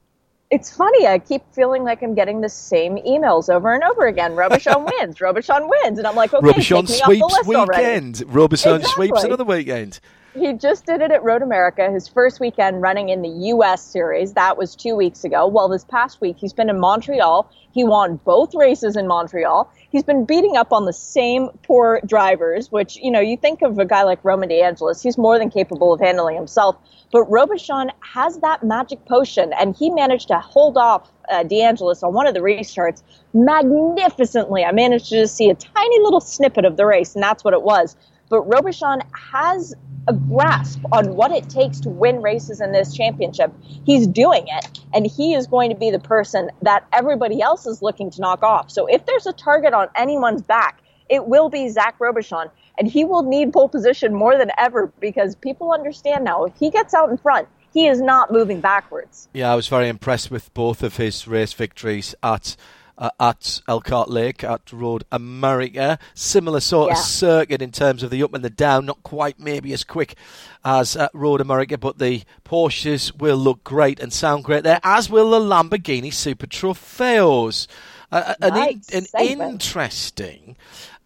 It's 0.49 0.75
funny. 0.75 1.07
I 1.07 1.17
keep 1.19 1.41
feeling 1.51 1.83
like 1.83 2.03
I'm 2.03 2.13
getting 2.13 2.41
the 2.41 2.49
same 2.49 2.97
emails 2.97 3.49
over 3.53 3.73
and 3.73 3.83
over 3.83 4.05
again. 4.05 4.33
Robichon 4.33 4.85
wins. 4.99 5.17
Robichon 5.17 5.67
wins, 5.67 5.97
and 5.97 6.07
I'm 6.07 6.15
like, 6.15 6.33
okay, 6.33 6.47
Robichon 6.47 6.87
take 6.87 7.07
me 7.07 7.21
off 7.21 7.31
the 7.31 7.43
sweeps 7.43 7.47
list 7.47 7.59
already. 7.59 7.81
weekend. 7.83 8.15
Robichon 8.31 8.75
Exactly. 8.77 9.07
sweeps 9.07 9.23
another 9.23 9.43
weekend. 9.43 9.99
He 10.33 10.53
just 10.53 10.85
did 10.85 11.01
it 11.01 11.11
at 11.11 11.23
Road 11.23 11.41
America, 11.41 11.91
his 11.91 12.07
first 12.07 12.39
weekend 12.39 12.81
running 12.81 13.09
in 13.09 13.21
the 13.21 13.29
U.S. 13.29 13.83
Series. 13.83 14.33
That 14.33 14.57
was 14.57 14.75
two 14.75 14.95
weeks 14.95 15.23
ago. 15.23 15.47
Well, 15.47 15.67
this 15.67 15.85
past 15.85 16.21
week, 16.21 16.37
he's 16.37 16.53
been 16.53 16.69
in 16.69 16.79
Montreal. 16.79 17.49
He 17.71 17.83
won 17.83 18.17
both 18.25 18.53
races 18.55 18.95
in 18.95 19.07
Montreal. 19.07 19.71
He's 19.91 20.03
been 20.03 20.25
beating 20.25 20.57
up 20.57 20.73
on 20.73 20.85
the 20.85 20.93
same 20.93 21.49
poor 21.63 22.01
drivers, 22.05 22.71
which, 22.71 22.97
you 22.97 23.11
know, 23.11 23.19
you 23.19 23.37
think 23.37 23.61
of 23.61 23.77
a 23.77 23.85
guy 23.85 24.03
like 24.03 24.23
Roman 24.23 24.49
DeAngelis, 24.49 25.03
he's 25.03 25.17
more 25.17 25.37
than 25.37 25.49
capable 25.49 25.93
of 25.93 25.99
handling 25.99 26.35
himself. 26.35 26.77
But 27.11 27.29
Robichon 27.29 27.89
has 28.01 28.39
that 28.39 28.63
magic 28.63 29.05
potion, 29.05 29.53
and 29.53 29.75
he 29.75 29.91
managed 29.91 30.29
to 30.29 30.39
hold 30.39 30.77
off 30.77 31.11
uh, 31.29 31.43
DeAngelis 31.43 32.03
on 32.03 32.13
one 32.13 32.25
of 32.25 32.33
the 32.33 32.39
restarts 32.39 33.03
magnificently. 33.33 34.65
I 34.65 34.71
managed 34.71 35.09
to 35.09 35.21
just 35.21 35.35
see 35.35 35.49
a 35.49 35.55
tiny 35.55 35.99
little 35.99 36.21
snippet 36.21 36.65
of 36.65 36.77
the 36.77 36.85
race, 36.85 37.13
and 37.13 37.23
that's 37.23 37.43
what 37.43 37.53
it 37.53 37.61
was. 37.61 37.95
But 38.33 38.49
Robichon 38.49 39.03
has 39.31 39.75
a 40.07 40.13
grasp 40.13 40.79
on 40.91 41.15
what 41.15 41.31
it 41.31 41.47
takes 41.49 41.79
to 41.81 41.89
win 41.89 42.19
races 42.23 42.61
in 42.61 42.71
this 42.71 42.91
championship. 42.91 43.53
He's 43.85 44.07
doing 44.07 44.45
it, 44.47 44.79
and 44.91 45.05
he 45.05 45.35
is 45.35 45.45
going 45.45 45.69
to 45.69 45.75
be 45.75 45.91
the 45.91 45.99
person 45.99 46.49
that 46.63 46.83
everybody 46.91 47.43
else 47.43 47.67
is 47.67 47.83
looking 47.83 48.09
to 48.09 48.21
knock 48.21 48.41
off. 48.41 48.71
So 48.71 48.87
if 48.87 49.05
there's 49.05 49.27
a 49.27 49.33
target 49.33 49.75
on 49.75 49.87
anyone's 49.95 50.41
back, 50.41 50.79
it 51.09 51.27
will 51.27 51.49
be 51.49 51.69
Zach 51.69 51.99
Robichon 51.99 52.49
and 52.79 52.87
he 52.87 53.05
will 53.05 53.21
need 53.21 53.53
pole 53.53 53.69
position 53.69 54.15
more 54.15 54.35
than 54.35 54.49
ever 54.57 54.91
because 54.99 55.35
people 55.35 55.71
understand 55.71 56.23
now 56.23 56.45
if 56.45 56.55
he 56.55 56.71
gets 56.71 56.95
out 56.95 57.11
in 57.11 57.17
front, 57.17 57.47
he 57.71 57.85
is 57.85 58.01
not 58.01 58.31
moving 58.31 58.61
backwards. 58.61 59.29
Yeah, 59.35 59.53
I 59.53 59.55
was 59.55 59.67
very 59.67 59.89
impressed 59.89 60.31
with 60.31 60.51
both 60.55 60.81
of 60.81 60.97
his 60.97 61.27
race 61.27 61.53
victories 61.53 62.15
at. 62.23 62.55
Uh, 62.95 63.09
at 63.19 63.59
Elkhart 63.67 64.07
Lake 64.07 64.43
at 64.43 64.71
Road 64.71 65.03
America. 65.11 65.97
Similar 66.13 66.59
sort 66.59 66.91
yeah. 66.91 66.93
of 66.93 66.99
circuit 66.99 67.59
in 67.59 67.71
terms 67.71 68.03
of 68.03 68.11
the 68.11 68.21
up 68.21 68.35
and 68.35 68.45
the 68.45 68.51
down, 68.51 68.85
not 68.85 69.01
quite 69.01 69.39
maybe 69.39 69.73
as 69.73 69.83
quick 69.83 70.15
as 70.63 70.95
at 70.95 71.09
Road 71.13 71.41
America, 71.41 71.75
but 71.75 71.97
the 71.97 72.21
Porsches 72.45 73.17
will 73.17 73.37
look 73.37 73.63
great 73.63 73.99
and 73.99 74.13
sound 74.13 74.43
great 74.43 74.63
there, 74.63 74.79
as 74.83 75.09
will 75.09 75.31
the 75.31 75.39
Lamborghini 75.39 76.13
Super 76.13 76.45
Trofeos. 76.45 77.65
Uh, 78.11 78.35
nice. 78.39 78.89
an, 78.89 79.07
in, 79.19 79.41
an 79.41 79.49
interesting 79.49 80.55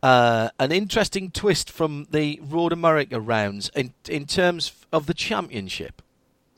uh, 0.04 0.50
an 0.60 0.72
interesting 0.72 1.32
twist 1.32 1.72
from 1.72 2.08
the 2.12 2.40
Road 2.44 2.72
America 2.72 3.20
rounds 3.20 3.72
in 3.76 3.94
in 4.08 4.26
terms 4.26 4.72
of 4.92 5.06
the 5.06 5.14
championship. 5.14 6.02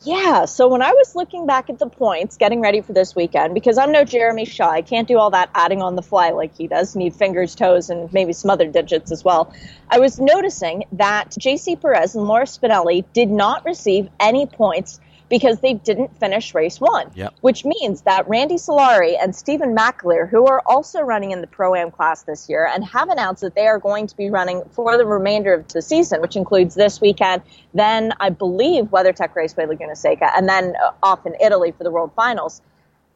Yeah, 0.03 0.45
so 0.45 0.69
when 0.69 0.81
I 0.81 0.93
was 0.93 1.13
looking 1.13 1.45
back 1.45 1.69
at 1.69 1.77
the 1.77 1.87
points, 1.87 2.37
getting 2.37 2.61
ready 2.61 2.79
for 2.79 2.93
this 2.93 3.17
weekend, 3.17 3.53
because 3.53 3.77
I'm 3.77 3.91
no 3.91 4.05
Jeremy 4.05 4.45
Shaw, 4.45 4.69
I 4.69 4.81
can't 4.81 5.09
do 5.09 5.17
all 5.17 5.29
that 5.31 5.49
adding 5.53 5.81
on 5.81 5.97
the 5.97 6.01
fly 6.01 6.29
like 6.29 6.55
he 6.55 6.67
does, 6.67 6.95
need 6.95 7.13
fingers, 7.13 7.53
toes, 7.53 7.89
and 7.89 8.11
maybe 8.13 8.31
some 8.31 8.49
other 8.49 8.65
digits 8.67 9.11
as 9.11 9.25
well. 9.25 9.53
I 9.89 9.99
was 9.99 10.17
noticing 10.17 10.85
that 10.93 11.31
JC 11.31 11.81
Perez 11.81 12.15
and 12.15 12.29
Loris 12.29 12.57
Spinelli 12.57 13.03
did 13.11 13.29
not 13.29 13.65
receive 13.65 14.07
any 14.21 14.45
points 14.45 15.01
because 15.29 15.59
they 15.59 15.75
didn't 15.75 16.19
finish 16.19 16.53
race 16.53 16.81
one. 16.81 17.11
Yep. 17.13 17.35
Which 17.41 17.63
means 17.63 18.01
that 18.01 18.27
Randy 18.27 18.55
Solari 18.55 19.15
and 19.21 19.35
Stephen 19.35 19.75
McAleer, 19.75 20.27
who 20.27 20.47
are 20.47 20.61
also 20.65 21.01
running 21.01 21.31
in 21.31 21.41
the 21.41 21.47
Pro 21.47 21.75
Am 21.75 21.91
class 21.91 22.23
this 22.23 22.49
year 22.49 22.67
and 22.67 22.83
have 22.83 23.09
announced 23.09 23.41
that 23.41 23.55
they 23.55 23.67
are 23.67 23.79
going 23.79 24.07
to 24.07 24.17
be 24.17 24.29
running 24.29 24.63
for 24.71 24.97
the 24.97 25.05
remainder 25.05 25.53
of 25.53 25.67
the 25.67 25.81
season, 25.81 26.19
which 26.21 26.35
includes 26.35 26.75
this 26.75 26.99
weekend, 26.99 27.43
then 27.73 28.11
I 28.19 28.29
believe 28.31 28.85
WeatherTech 28.85 29.35
Raceway 29.35 29.67
Laguna 29.67 29.95
Seca, 29.95 30.35
and 30.35 30.49
then 30.49 30.73
uh, 30.83 30.91
off 31.03 31.25
in 31.25 31.35
Italy 31.39 31.71
for 31.71 31.83
the 31.83 31.91
World 31.91 32.11
Finals. 32.15 32.61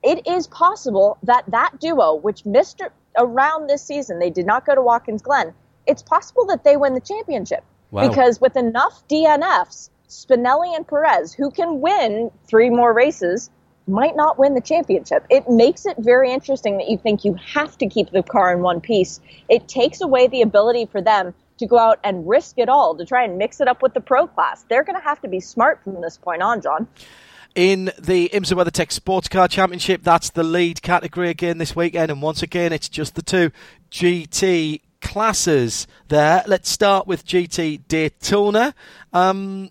It 0.04 0.28
is 0.28 0.48
possible 0.48 1.18
that 1.24 1.46
that 1.48 1.80
duo, 1.80 2.16
which 2.16 2.46
missed 2.46 2.82
around 3.18 3.70
this 3.70 3.82
season, 3.82 4.20
they 4.20 4.30
did 4.30 4.46
not 4.46 4.66
go 4.66 4.76
to 4.76 4.82
Watkins 4.82 5.22
Glen. 5.22 5.54
It's 5.88 6.04
possible 6.04 6.46
that 6.48 6.64
they 6.64 6.78
win 6.78 6.94
the 6.94 7.02
championship. 7.02 7.64
Wow. 7.92 8.10
Because 8.10 8.42
with 8.42 8.58
enough 8.58 9.08
DNFs, 9.08 9.90
Spinelli 10.14 10.76
and 10.76 10.88
Perez, 10.88 11.34
who 11.34 11.52
can 11.52 11.82
win 11.82 12.32
three 12.46 12.70
more 12.70 12.94
races, 12.94 13.50
might 13.88 14.16
not 14.16 14.40
win 14.40 14.54
the 14.54 14.62
championship. 14.62 15.26
It 15.30 15.50
makes 15.50 15.86
it 15.86 15.98
very 15.98 16.32
interesting 16.32 16.78
that 16.78 16.88
you 16.88 16.98
think 16.98 17.26
you 17.26 17.34
have 17.34 17.78
to 17.80 17.88
keep 17.88 18.12
the 18.12 18.24
car 18.24 18.54
in 18.54 18.62
one 18.62 18.80
piece. 18.80 19.20
It 19.50 19.68
takes 19.68 20.02
away 20.02 20.28
the 20.28 20.42
ability 20.42 20.86
for 20.86 21.02
them 21.02 21.34
to 21.58 21.68
go 21.68 21.78
out 21.78 22.00
and 22.04 22.28
risk 22.28 22.58
it 22.58 22.70
all 22.70 22.96
to 22.96 23.06
try 23.06 23.24
and 23.24 23.38
mix 23.38 23.60
it 23.60 23.68
up 23.68 23.82
with 23.82 23.94
the 23.94 24.02
pro 24.02 24.28
class. 24.28 24.64
They're 24.70 24.84
going 24.84 24.98
to 24.98 25.04
have 25.04 25.22
to 25.22 25.28
be 25.28 25.40
smart 25.40 25.84
from 25.84 26.02
this 26.02 26.18
point 26.18 26.42
on, 26.42 26.62
John. 26.62 26.88
In 27.56 27.92
the 28.00 28.30
IMSA 28.30 28.54
WeatherTech 28.54 28.92
Sports 28.92 29.28
Car 29.28 29.48
Championship, 29.48 30.02
that's 30.02 30.32
the 30.32 30.44
lead 30.44 30.82
category 30.82 31.30
again 31.30 31.60
this 31.60 31.76
weekend, 31.76 32.10
and 32.10 32.20
once 32.20 32.42
again, 32.42 32.74
it's 32.74 32.90
just 32.90 33.14
the 33.14 33.22
two 33.22 33.52
GT 33.92 34.82
classes 35.04 35.86
there. 36.08 36.44
Let's 36.48 36.70
start 36.70 37.06
with 37.06 37.26
GT 37.26 37.82
Daytona. 37.88 38.74
Um, 39.12 39.70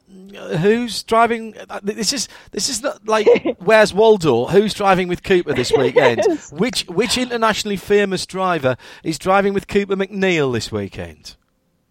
who's 0.61 1.03
driving? 1.03 1.57
Uh, 1.69 1.81
this 1.83 2.13
is 2.13 2.29
this 2.53 2.69
is 2.69 2.83
not 2.83 3.09
like 3.09 3.27
where's 3.59 3.93
Waldo? 3.93 4.47
Who's 4.47 4.75
driving 4.75 5.09
with 5.09 5.25
Cooper 5.25 5.55
this 5.55 5.73
weekend? 5.77 6.23
which 6.53 6.85
which 6.87 7.19
internationally 7.19 7.77
famous 7.77 8.27
driver 8.27 8.77
is 9.03 9.19
driving 9.19 9.55
with 9.55 9.67
Cooper 9.67 9.97
MacNeil 9.97 10.53
this 10.53 10.71
weekend? 10.71 11.35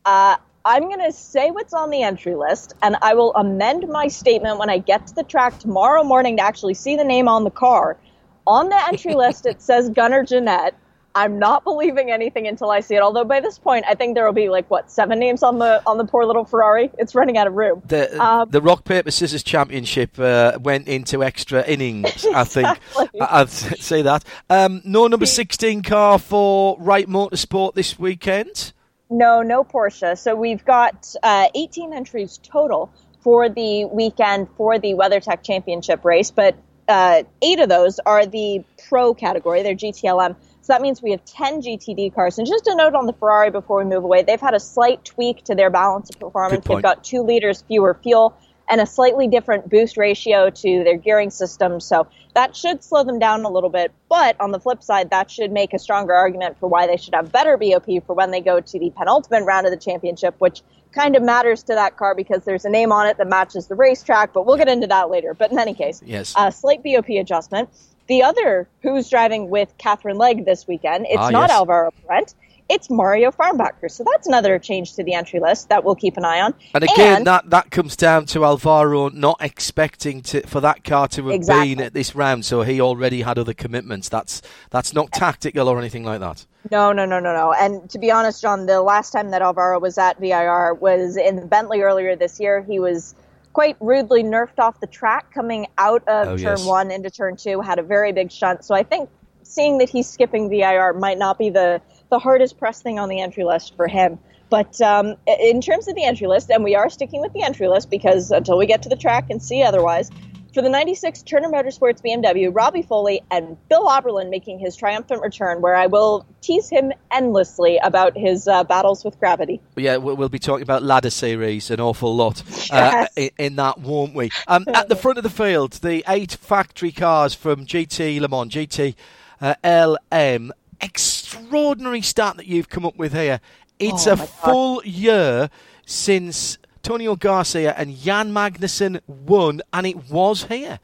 Uh, 0.06 0.38
I'm 0.64 0.84
going 0.84 1.04
to 1.04 1.12
say 1.12 1.50
what's 1.50 1.74
on 1.74 1.90
the 1.90 2.04
entry 2.04 2.36
list, 2.36 2.76
and 2.84 2.96
I 3.02 3.16
will 3.16 3.34
amend 3.34 3.88
my 3.88 4.08
statement 4.08 4.60
when 4.60 4.70
I 4.70 4.78
get 4.78 5.08
to 5.08 5.16
the 5.16 5.24
track 5.24 5.58
tomorrow 5.58 6.04
morning 6.04 6.38
to 6.38 6.44
actually 6.44 6.76
see 6.76 6.96
the 6.96 7.04
name 7.04 7.28
on 7.28 7.44
the 7.44 7.52
car. 7.52 7.98
On 8.46 8.70
the 8.70 8.88
entry 8.88 9.16
list, 9.16 9.46
it 9.46 9.62
says 9.62 9.90
Gunnar 9.90 10.24
Jeanette. 10.24 10.76
I'm 11.14 11.40
not 11.40 11.64
believing 11.64 12.12
anything 12.12 12.48
until 12.48 12.72
I 12.72 12.80
see 12.80 12.96
it. 12.96 13.02
Although 13.02 13.26
by 13.26 13.40
this 13.40 13.60
point, 13.60 13.86
I 13.88 13.96
think 13.96 14.16
there 14.16 14.26
will 14.26 14.34
be 14.34 14.50
like 14.50 14.70
what 14.70 14.90
seven 14.90 15.20
names 15.20 15.44
on 15.44 15.60
the 15.60 15.82
on 15.86 15.98
the 15.98 16.06
poor 16.06 16.26
little 16.26 16.46
Ferrari. 16.46 16.90
It's 16.98 17.16
running 17.16 17.38
out 17.38 17.48
of 17.48 17.54
room. 17.54 17.82
The 17.88 18.22
um, 18.22 18.50
the 18.50 18.62
rock 18.62 18.86
paper 18.86 19.12
scissors 19.12 19.44
championship 19.44 20.18
uh, 20.20 20.58
went 20.62 20.88
into 20.88 21.24
extra 21.24 21.64
innings. 21.66 22.26
I 22.34 22.44
think 22.44 22.80
I, 23.22 23.42
would 23.42 23.50
say 23.50 24.02
that. 24.04 24.24
Um, 24.50 24.82
no 24.86 25.08
number 25.08 25.26
sixteen 25.26 25.82
car 25.82 26.18
for 26.18 26.78
Wright 26.80 27.08
Motorsport 27.08 27.74
this 27.74 28.00
weekend. 28.00 28.74
No, 29.10 29.42
no 29.42 29.66
Porsche. 29.66 30.18
So 30.18 30.36
we've 30.36 30.64
got 30.64 31.14
uh, 31.22 31.50
18 31.54 31.94
entries 31.94 32.40
total 32.42 32.94
for 33.20 33.50
the 33.50 33.84
weekend 33.86 34.48
for 34.56 34.80
the 34.80 34.94
WeatherTech 34.94 35.44
Championship 35.44 36.06
race, 36.06 36.32
but 36.32 36.56
uh, 36.88 37.24
eight 37.42 37.60
of 37.60 37.70
those 37.70 38.00
are 38.06 38.26
the 38.26 38.64
pro 38.88 39.14
category. 39.14 39.64
They're 39.64 39.76
GTLM. 39.76 40.36
So 40.72 40.76
that 40.76 40.84
means 40.84 41.02
we 41.02 41.12
have 41.12 41.26
10 41.26 41.64
GTD 41.64 42.16
cars. 42.16 42.38
And 42.38 42.48
just 42.48 42.66
a 42.66 42.74
note 42.74 42.96
on 42.96 43.06
the 43.06 43.12
Ferrari 43.12 43.52
before 43.52 43.80
we 43.80 43.84
move 43.84 44.06
away, 44.06 44.24
they've 44.24 44.40
had 44.40 44.54
a 44.54 44.60
slight 44.62 45.04
tweak 45.04 45.44
to 45.44 45.54
their 45.54 45.70
balance 45.70 46.10
of 46.10 46.18
performance. 46.18 46.66
They've 46.66 46.82
got 46.82 47.04
two 47.04 47.24
liters 47.24 47.62
fewer 47.64 48.00
fuel 48.02 48.38
and 48.70 48.80
a 48.80 48.86
slightly 48.86 49.28
different 49.28 49.70
boost 49.70 49.98
ratio 49.98 50.50
to 50.50 50.84
their 50.86 50.96
gearing 50.96 51.30
system. 51.30 51.82
So 51.82 52.08
that 52.36 52.56
should 52.56 52.86
slow 52.86 53.04
them 53.04 53.20
down 53.20 53.44
a 53.44 53.50
little 53.50 53.70
bit. 53.70 53.92
But 54.08 54.40
on 54.40 54.52
the 54.52 54.62
flip 54.62 54.82
side, 54.82 55.10
that 55.10 55.30
should 55.30 55.52
make 55.52 55.74
a 55.74 55.80
stronger 55.80 56.14
argument 56.14 56.58
for 56.58 56.70
why 56.70 56.88
they 56.88 56.96
should 56.96 57.16
have 57.16 57.34
better 57.34 57.58
BOP 57.58 58.06
for 58.08 58.14
when 58.14 58.32
they 58.32 58.40
go 58.40 58.62
to 58.62 58.80
the 58.80 58.92
penultimate 58.92 59.44
round 59.44 59.68
of 59.68 59.74
the 59.74 59.78
championship, 59.78 60.36
which 60.40 60.62
kind 60.94 61.18
of 61.18 61.22
matters 61.22 61.64
to 61.64 61.74
that 61.74 61.98
car 61.98 62.16
because 62.16 62.46
there's 62.46 62.64
a 62.64 62.70
name 62.70 62.94
on 62.94 63.08
it 63.08 63.18
that 63.18 63.28
matches 63.28 63.68
the 63.68 63.76
racetrack. 63.76 64.32
But 64.32 64.46
we'll 64.46 64.56
get 64.56 64.70
into 64.70 64.88
that 64.88 65.10
later. 65.10 65.34
But 65.34 65.52
in 65.52 65.60
any 65.60 65.74
case, 65.74 66.02
yes, 66.06 66.34
a 66.38 66.50
slight 66.50 66.82
BOP 66.82 67.10
adjustment. 67.10 67.68
The 68.08 68.24
other 68.24 68.68
who's 68.82 69.10
driving 69.10 69.50
with 69.50 69.74
Katherine 69.78 70.18
Legge 70.18 70.46
this 70.46 70.68
weekend, 70.68 71.06
it's 71.10 71.18
ah, 71.18 71.30
not 71.30 71.50
yes. 71.50 71.52
Alvaro 71.52 71.92
Parente. 72.06 72.34
It's 72.72 72.90
Mario 72.90 73.32
Farnbacher. 73.32 73.92
So 73.92 74.06
that's 74.10 74.28
another 74.28 74.58
change 74.58 74.96
to 74.96 75.04
the 75.04 75.14
entry 75.14 75.42
list 75.42 75.68
that 75.68 75.84
we'll 75.84 75.96
keep 75.96 76.16
an 76.16 76.24
eye 76.24 76.40
on. 76.40 76.54
And 76.74 76.86
again, 76.86 77.18
and, 77.18 77.28
that, 77.28 77.50
that 77.50 77.70
comes 77.70 77.98
down 77.98 78.28
to 78.28 78.46
Alvaro 78.46 79.10
not 79.10 79.36
expecting 79.42 80.22
to, 80.22 80.48
for 80.48 80.62
that 80.62 80.86
car 80.86 81.10
to 81.10 81.26
have 81.26 81.36
exactly. 81.36 81.76
been 81.76 81.84
at 81.84 81.94
this 81.94 82.16
round, 82.16 82.46
so 82.46 82.62
he 82.62 82.80
already 82.80 83.24
had 83.24 83.38
other 83.38 83.54
commitments. 83.54 84.08
That's 84.08 84.42
that's 84.70 84.94
not 84.94 85.12
tactical 85.12 85.68
or 85.68 85.80
anything 85.80 86.06
like 86.06 86.22
that. 86.22 86.46
No, 86.72 86.94
no, 86.94 87.06
no, 87.06 87.20
no, 87.20 87.34
no. 87.34 87.52
And 87.52 87.90
to 87.90 88.00
be 88.00 88.10
honest, 88.10 88.42
John, 88.42 88.68
the 88.68 88.82
last 88.82 89.12
time 89.12 89.32
that 89.32 89.42
Alvaro 89.42 89.78
was 89.78 89.98
at 89.98 90.18
VIR 90.22 90.76
was 90.76 91.18
in 91.18 91.48
Bentley 91.48 91.82
earlier 91.82 92.16
this 92.16 92.40
year. 92.40 92.62
He 92.62 92.80
was 92.80 93.16
quite 93.54 93.78
rudely 93.80 94.24
nerfed 94.24 94.60
off 94.60 94.80
the 94.80 94.88
track 94.88 95.34
coming 95.34 95.68
out 95.78 96.08
of 96.08 96.28
oh, 96.28 96.38
turn 96.38 96.58
yes. 96.58 96.66
one 96.66 96.92
into 96.92 97.10
turn 97.10 97.36
two, 97.36 97.62
had 97.62 97.80
a 97.80 97.84
very 97.84 98.12
big 98.12 98.32
shunt. 98.32 98.64
So 98.64 98.76
I 98.76 98.84
think 98.84 99.10
seeing 99.44 99.78
that 99.80 99.90
he's 99.90 100.08
skipping 100.08 100.50
VIR 100.50 100.94
might 100.94 101.18
not 101.18 101.38
be 101.38 101.50
the, 101.50 101.82
the 102.10 102.20
hardest 102.20 102.58
press 102.58 102.82
thing 102.82 103.00
on 103.00 103.10
the 103.10 103.20
entry 103.20 103.44
list 103.44 103.76
for 103.76 103.88
him. 103.88 104.20
But 104.50 104.82
um, 104.82 105.16
in 105.28 105.62
terms 105.62 105.88
of 105.88 105.96
the 105.96 106.04
entry 106.04 106.28
list, 106.28 106.50
and 106.50 106.64
we 106.64 106.76
are 106.76 106.90
sticking 106.90 107.22
with 107.22 107.32
the 107.34 107.42
entry 107.42 107.70
list 107.70 107.90
because 107.90 108.32
until 108.32 108.58
we 108.58 108.66
get 108.66 108.82
to 108.84 108.90
the 108.90 108.98
track 108.98 109.30
and 109.30 109.42
see 109.42 109.64
otherwise, 109.64 110.10
for 110.54 110.62
the 110.62 110.70
96 110.70 111.22
Turner 111.24 111.50
Motorsports 111.50 112.02
BMW, 112.04 112.54
Robbie 112.54 112.82
Foley 112.82 113.22
and 113.32 113.58
Bill 113.70 113.88
Auberlen 113.88 114.30
making 114.30 114.60
his 114.60 114.76
triumphant 114.76 115.22
return, 115.22 115.62
where 115.62 115.76
I 115.76 115.88
will 115.88 116.26
tease 116.42 116.70
him 116.70 116.92
endlessly 117.12 117.78
about 117.78 118.18
his 118.18 118.48
uh, 118.48 118.64
battles 118.64 119.06
with 119.06 119.18
gravity. 119.20 119.62
Yeah, 119.76 119.98
we'll 119.98 120.30
be 120.30 120.40
talking 120.40 120.64
about 120.64 120.84
ladder 120.84 121.10
series 121.10 121.72
an 121.72 121.80
awful 121.80 122.16
lot 122.16 122.44
uh, 122.72 123.08
in, 123.16 123.30
in, 123.38 123.56
that, 123.56 123.80
won't 123.80 124.14
we? 124.14 124.32
Um, 124.48 124.66
at 124.74 124.90
the 124.90 124.96
front 124.98 125.18
of 125.18 125.24
the 125.24 125.30
field, 125.30 125.74
the 125.74 126.04
eight 126.08 126.34
factory 126.34 126.92
cars 126.92 127.34
from 127.34 127.66
GT 127.66 128.20
Le 128.20 128.28
Mans, 128.28 128.52
GT 128.52 128.96
uh, 129.40 129.56
LM, 129.64 130.52
extraordinary 130.82 132.02
start 132.02 132.38
that 132.38 132.48
you've 132.48 132.70
come 132.70 132.86
up 132.86 132.98
with 132.98 133.14
here. 133.14 133.40
It's 133.80 134.06
oh, 134.06 134.14
a 134.14 134.18
full 134.18 134.84
year 134.84 135.50
since 135.86 136.58
Antonio 136.84 137.16
Garcia 137.16 137.76
and 137.78 137.96
Jan 137.96 138.34
Magnussen 138.34 139.02
won, 139.06 139.62
and 139.72 139.86
it 139.86 140.10
was 140.10 140.46
here. 140.46 140.80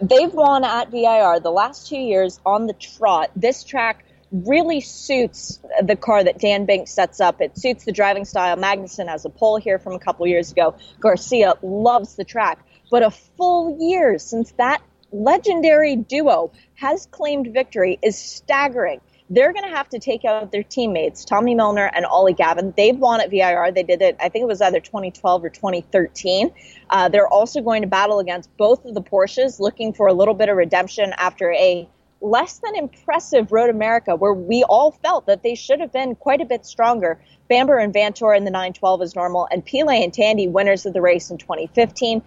They've 0.00 0.32
won 0.32 0.64
at 0.64 0.90
VIR 0.90 1.38
the 1.40 1.50
last 1.50 1.86
two 1.86 1.98
years 1.98 2.40
on 2.46 2.66
the 2.66 2.72
trot. 2.72 3.30
This 3.36 3.62
track 3.62 4.06
really 4.32 4.80
suits 4.80 5.60
the 5.82 5.96
car 5.96 6.24
that 6.24 6.38
Dan 6.38 6.64
Binks 6.64 6.92
sets 6.92 7.20
up. 7.20 7.42
It 7.42 7.58
suits 7.58 7.84
the 7.84 7.92
driving 7.92 8.24
style. 8.24 8.56
Magnussen 8.56 9.06
has 9.06 9.26
a 9.26 9.28
pole 9.28 9.58
here 9.58 9.78
from 9.78 9.92
a 9.92 9.98
couple 9.98 10.26
years 10.26 10.50
ago. 10.50 10.76
Garcia 10.98 11.56
loves 11.60 12.16
the 12.16 12.24
track. 12.24 12.64
But 12.90 13.02
a 13.02 13.10
full 13.10 13.76
year 13.78 14.18
since 14.18 14.52
that 14.52 14.80
legendary 15.12 15.94
duo 15.94 16.52
has 16.76 17.04
claimed 17.04 17.52
victory 17.52 17.98
is 18.00 18.16
staggering. 18.18 19.02
They're 19.34 19.54
going 19.54 19.64
to 19.64 19.74
have 19.74 19.88
to 19.88 19.98
take 19.98 20.26
out 20.26 20.52
their 20.52 20.62
teammates, 20.62 21.24
Tommy 21.24 21.54
Milner 21.54 21.90
and 21.94 22.04
Ollie 22.04 22.34
Gavin. 22.34 22.74
They've 22.76 22.98
won 22.98 23.22
at 23.22 23.30
VIR. 23.30 23.72
They 23.72 23.82
did 23.82 24.02
it, 24.02 24.14
I 24.20 24.28
think 24.28 24.42
it 24.42 24.46
was 24.46 24.60
either 24.60 24.78
2012 24.78 25.44
or 25.44 25.48
2013. 25.48 26.52
Uh, 26.90 27.08
they're 27.08 27.28
also 27.28 27.62
going 27.62 27.80
to 27.80 27.88
battle 27.88 28.18
against 28.18 28.54
both 28.58 28.84
of 28.84 28.92
the 28.92 29.00
Porsches, 29.00 29.58
looking 29.58 29.94
for 29.94 30.06
a 30.06 30.12
little 30.12 30.34
bit 30.34 30.50
of 30.50 30.58
redemption 30.58 31.14
after 31.16 31.50
a 31.54 31.88
less 32.20 32.58
than 32.58 32.76
impressive 32.76 33.50
Road 33.52 33.70
America, 33.70 34.14
where 34.14 34.34
we 34.34 34.64
all 34.64 34.90
felt 34.90 35.24
that 35.24 35.42
they 35.42 35.54
should 35.54 35.80
have 35.80 35.92
been 35.92 36.14
quite 36.14 36.42
a 36.42 36.44
bit 36.44 36.66
stronger. 36.66 37.18
Bamber 37.48 37.78
and 37.78 37.94
Vanthoor 37.94 38.36
in 38.36 38.44
the 38.44 38.50
912 38.50 39.00
is 39.00 39.16
normal, 39.16 39.48
and 39.50 39.64
Pilet 39.64 40.04
and 40.04 40.12
Tandy 40.12 40.46
winners 40.46 40.84
of 40.84 40.92
the 40.92 41.00
race 41.00 41.30
in 41.30 41.38
2015. 41.38 42.20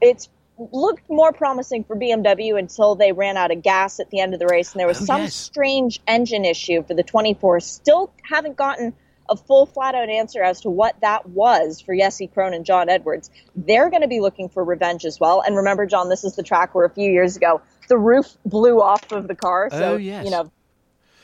It's 0.00 0.28
looked 0.72 1.08
more 1.10 1.32
promising 1.32 1.84
for 1.84 1.96
BMW 1.96 2.58
until 2.58 2.94
they 2.94 3.12
ran 3.12 3.36
out 3.36 3.50
of 3.50 3.62
gas 3.62 4.00
at 4.00 4.10
the 4.10 4.20
end 4.20 4.32
of 4.34 4.40
the 4.40 4.46
race, 4.46 4.72
and 4.72 4.80
there 4.80 4.86
was 4.86 5.02
Oh, 5.02 5.04
some 5.04 5.22
yes. 5.22 5.34
strange 5.34 6.00
engine 6.06 6.44
issue 6.44 6.82
for 6.82 6.94
the 6.94 7.02
24. 7.02 7.60
Still 7.60 8.10
haven't 8.22 8.56
gotten 8.56 8.94
a 9.28 9.36
full 9.36 9.66
flat 9.66 9.94
out 9.94 10.08
answer 10.08 10.42
as 10.42 10.60
to 10.60 10.70
what 10.70 10.94
that 11.00 11.28
was 11.28 11.80
for 11.80 11.94
Jesse 11.96 12.28
Krohn 12.28 12.54
and 12.54 12.64
John 12.64 12.88
Edwards. 12.88 13.28
They're 13.56 13.90
going 13.90 14.02
to 14.02 14.08
be 14.08 14.20
looking 14.20 14.48
for 14.48 14.62
revenge 14.64 15.04
as 15.04 15.18
well. 15.18 15.42
And 15.44 15.56
remember, 15.56 15.84
John, 15.84 16.08
this 16.08 16.22
is 16.24 16.36
the 16.36 16.44
track 16.44 16.74
where 16.74 16.84
a 16.86 16.90
few 16.90 17.10
years 17.10 17.36
ago 17.36 17.60
the 17.88 17.98
roof 17.98 18.36
blew 18.44 18.80
off 18.80 19.10
of 19.12 19.26
the 19.28 19.34
car. 19.34 19.68
Oh, 19.72 19.78
so, 19.78 19.92
Oh, 19.94 19.96
yes. 19.96 20.24
you 20.24 20.30
know, 20.30 20.50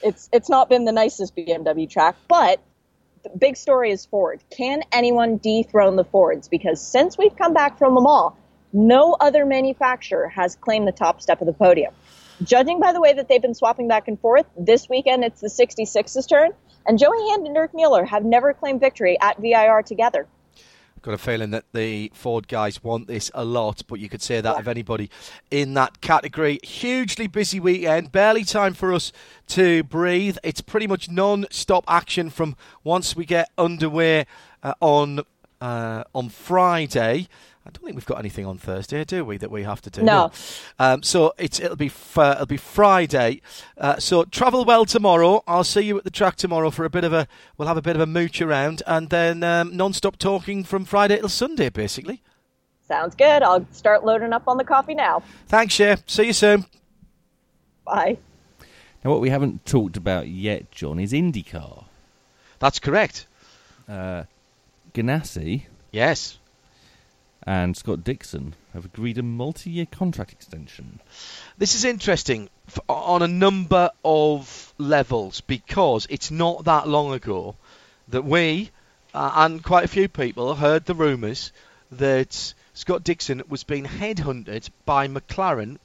it's 0.02 0.28
it's 0.32 0.48
not 0.48 0.68
been 0.68 0.84
the 0.84 0.90
nicest 0.92 1.36
BMW 1.36 1.88
track, 1.88 2.16
but 2.26 2.60
the 3.22 3.30
big 3.38 3.56
story 3.56 3.92
is 3.92 4.04
Ford. 4.04 4.42
Can 4.50 4.82
anyone 4.90 5.36
dethrone 5.38 5.94
the 5.94 6.04
Fords? 6.04 6.48
Because 6.48 6.80
since 6.84 7.16
we've 7.16 7.36
come 7.36 7.54
back 7.54 7.78
from 7.78 7.94
the 7.94 8.00
mall, 8.00 8.36
no 8.72 9.16
other 9.20 9.44
manufacturer 9.44 10.28
has 10.28 10.56
claimed 10.56 10.88
the 10.88 10.92
top 10.92 11.20
step 11.20 11.40
of 11.40 11.46
the 11.46 11.52
podium. 11.52 11.92
Judging 12.42 12.80
by 12.80 12.92
the 12.92 13.00
way 13.00 13.12
that 13.12 13.28
they've 13.28 13.42
been 13.42 13.54
swapping 13.54 13.88
back 13.88 14.08
and 14.08 14.18
forth, 14.18 14.46
this 14.56 14.88
weekend 14.88 15.24
it's 15.24 15.40
the 15.40 15.48
66's 15.48 16.26
turn, 16.26 16.52
and 16.86 16.98
Joey 16.98 17.28
Hand 17.30 17.46
and 17.46 17.54
Dirk 17.54 17.74
Mueller 17.74 18.04
have 18.04 18.24
never 18.24 18.52
claimed 18.52 18.80
victory 18.80 19.18
at 19.20 19.38
VIR 19.38 19.82
together. 19.82 20.26
Got 21.02 21.14
a 21.14 21.18
feeling 21.18 21.50
that 21.50 21.64
the 21.72 22.12
Ford 22.14 22.46
guys 22.46 22.84
want 22.84 23.08
this 23.08 23.28
a 23.34 23.44
lot, 23.44 23.82
but 23.88 23.98
you 23.98 24.08
could 24.08 24.22
say 24.22 24.40
that 24.40 24.56
of 24.60 24.68
anybody 24.68 25.10
in 25.50 25.74
that 25.74 26.00
category. 26.00 26.60
Hugely 26.62 27.26
busy 27.26 27.58
weekend, 27.58 28.12
barely 28.12 28.44
time 28.44 28.72
for 28.72 28.92
us 28.92 29.10
to 29.48 29.82
breathe. 29.82 30.38
It's 30.44 30.60
pretty 30.60 30.86
much 30.86 31.10
non-stop 31.10 31.84
action 31.88 32.30
from 32.30 32.54
once 32.84 33.16
we 33.16 33.24
get 33.24 33.50
underway 33.58 34.26
uh, 34.62 34.74
on 34.80 35.22
uh, 35.60 36.04
on 36.14 36.28
Friday. 36.28 37.26
I 37.64 37.70
don't 37.70 37.84
think 37.84 37.94
we've 37.94 38.06
got 38.06 38.18
anything 38.18 38.44
on 38.44 38.58
Thursday, 38.58 39.04
do 39.04 39.24
we? 39.24 39.36
That 39.36 39.50
we 39.50 39.62
have 39.62 39.80
to 39.82 39.90
do. 39.90 40.02
No. 40.02 40.32
Um, 40.80 41.02
so 41.04 41.32
it's 41.38 41.60
it'll 41.60 41.76
be 41.76 41.86
f- 41.86 42.18
uh, 42.18 42.32
it'll 42.34 42.46
be 42.46 42.56
Friday. 42.56 43.40
Uh, 43.78 43.98
so 43.98 44.24
travel 44.24 44.64
well 44.64 44.84
tomorrow. 44.84 45.44
I'll 45.46 45.62
see 45.62 45.82
you 45.82 45.96
at 45.96 46.02
the 46.04 46.10
track 46.10 46.34
tomorrow 46.36 46.70
for 46.70 46.84
a 46.84 46.90
bit 46.90 47.04
of 47.04 47.12
a. 47.12 47.28
We'll 47.56 47.68
have 47.68 47.76
a 47.76 47.82
bit 47.82 47.94
of 47.94 48.02
a 48.02 48.06
mooch 48.06 48.42
around, 48.42 48.82
and 48.86 49.10
then 49.10 49.44
um, 49.44 49.76
non-stop 49.76 50.16
talking 50.18 50.64
from 50.64 50.84
Friday 50.84 51.18
till 51.18 51.28
Sunday, 51.28 51.68
basically. 51.68 52.20
Sounds 52.88 53.14
good. 53.14 53.42
I'll 53.44 53.64
start 53.70 54.04
loading 54.04 54.32
up 54.32 54.48
on 54.48 54.56
the 54.56 54.64
coffee 54.64 54.94
now. 54.94 55.22
Thanks, 55.46 55.74
Shea. 55.74 55.96
See 56.06 56.24
you 56.26 56.32
soon. 56.32 56.66
Bye. 57.84 58.18
Now, 59.04 59.12
what 59.12 59.20
we 59.20 59.30
haven't 59.30 59.64
talked 59.64 59.96
about 59.96 60.28
yet, 60.28 60.70
John, 60.70 60.98
is 60.98 61.12
IndyCar. 61.12 61.84
That's 62.58 62.78
correct. 62.78 63.26
Uh, 63.88 64.24
Ganassi 64.94 65.62
Yes. 65.90 66.38
And 67.44 67.76
Scott 67.76 68.04
Dixon 68.04 68.54
have 68.72 68.84
agreed 68.84 69.18
a 69.18 69.22
multi-year 69.22 69.86
contract 69.86 70.32
extension. 70.32 71.00
This 71.58 71.74
is 71.74 71.84
interesting 71.84 72.48
on 72.88 73.22
a 73.22 73.28
number 73.28 73.90
of 74.04 74.72
levels 74.78 75.40
because 75.40 76.06
it's 76.08 76.30
not 76.30 76.64
that 76.64 76.88
long 76.88 77.12
ago 77.12 77.56
that 78.08 78.24
we 78.24 78.70
uh, 79.14 79.32
and 79.36 79.62
quite 79.62 79.84
a 79.84 79.88
few 79.88 80.08
people 80.08 80.54
heard 80.54 80.84
the 80.84 80.94
rumours 80.94 81.52
that 81.92 82.54
Scott 82.74 83.04
Dixon 83.04 83.42
was 83.48 83.64
being 83.64 83.84
headhunted 83.84 84.70
by 84.84 85.08
McLaren 85.08 85.78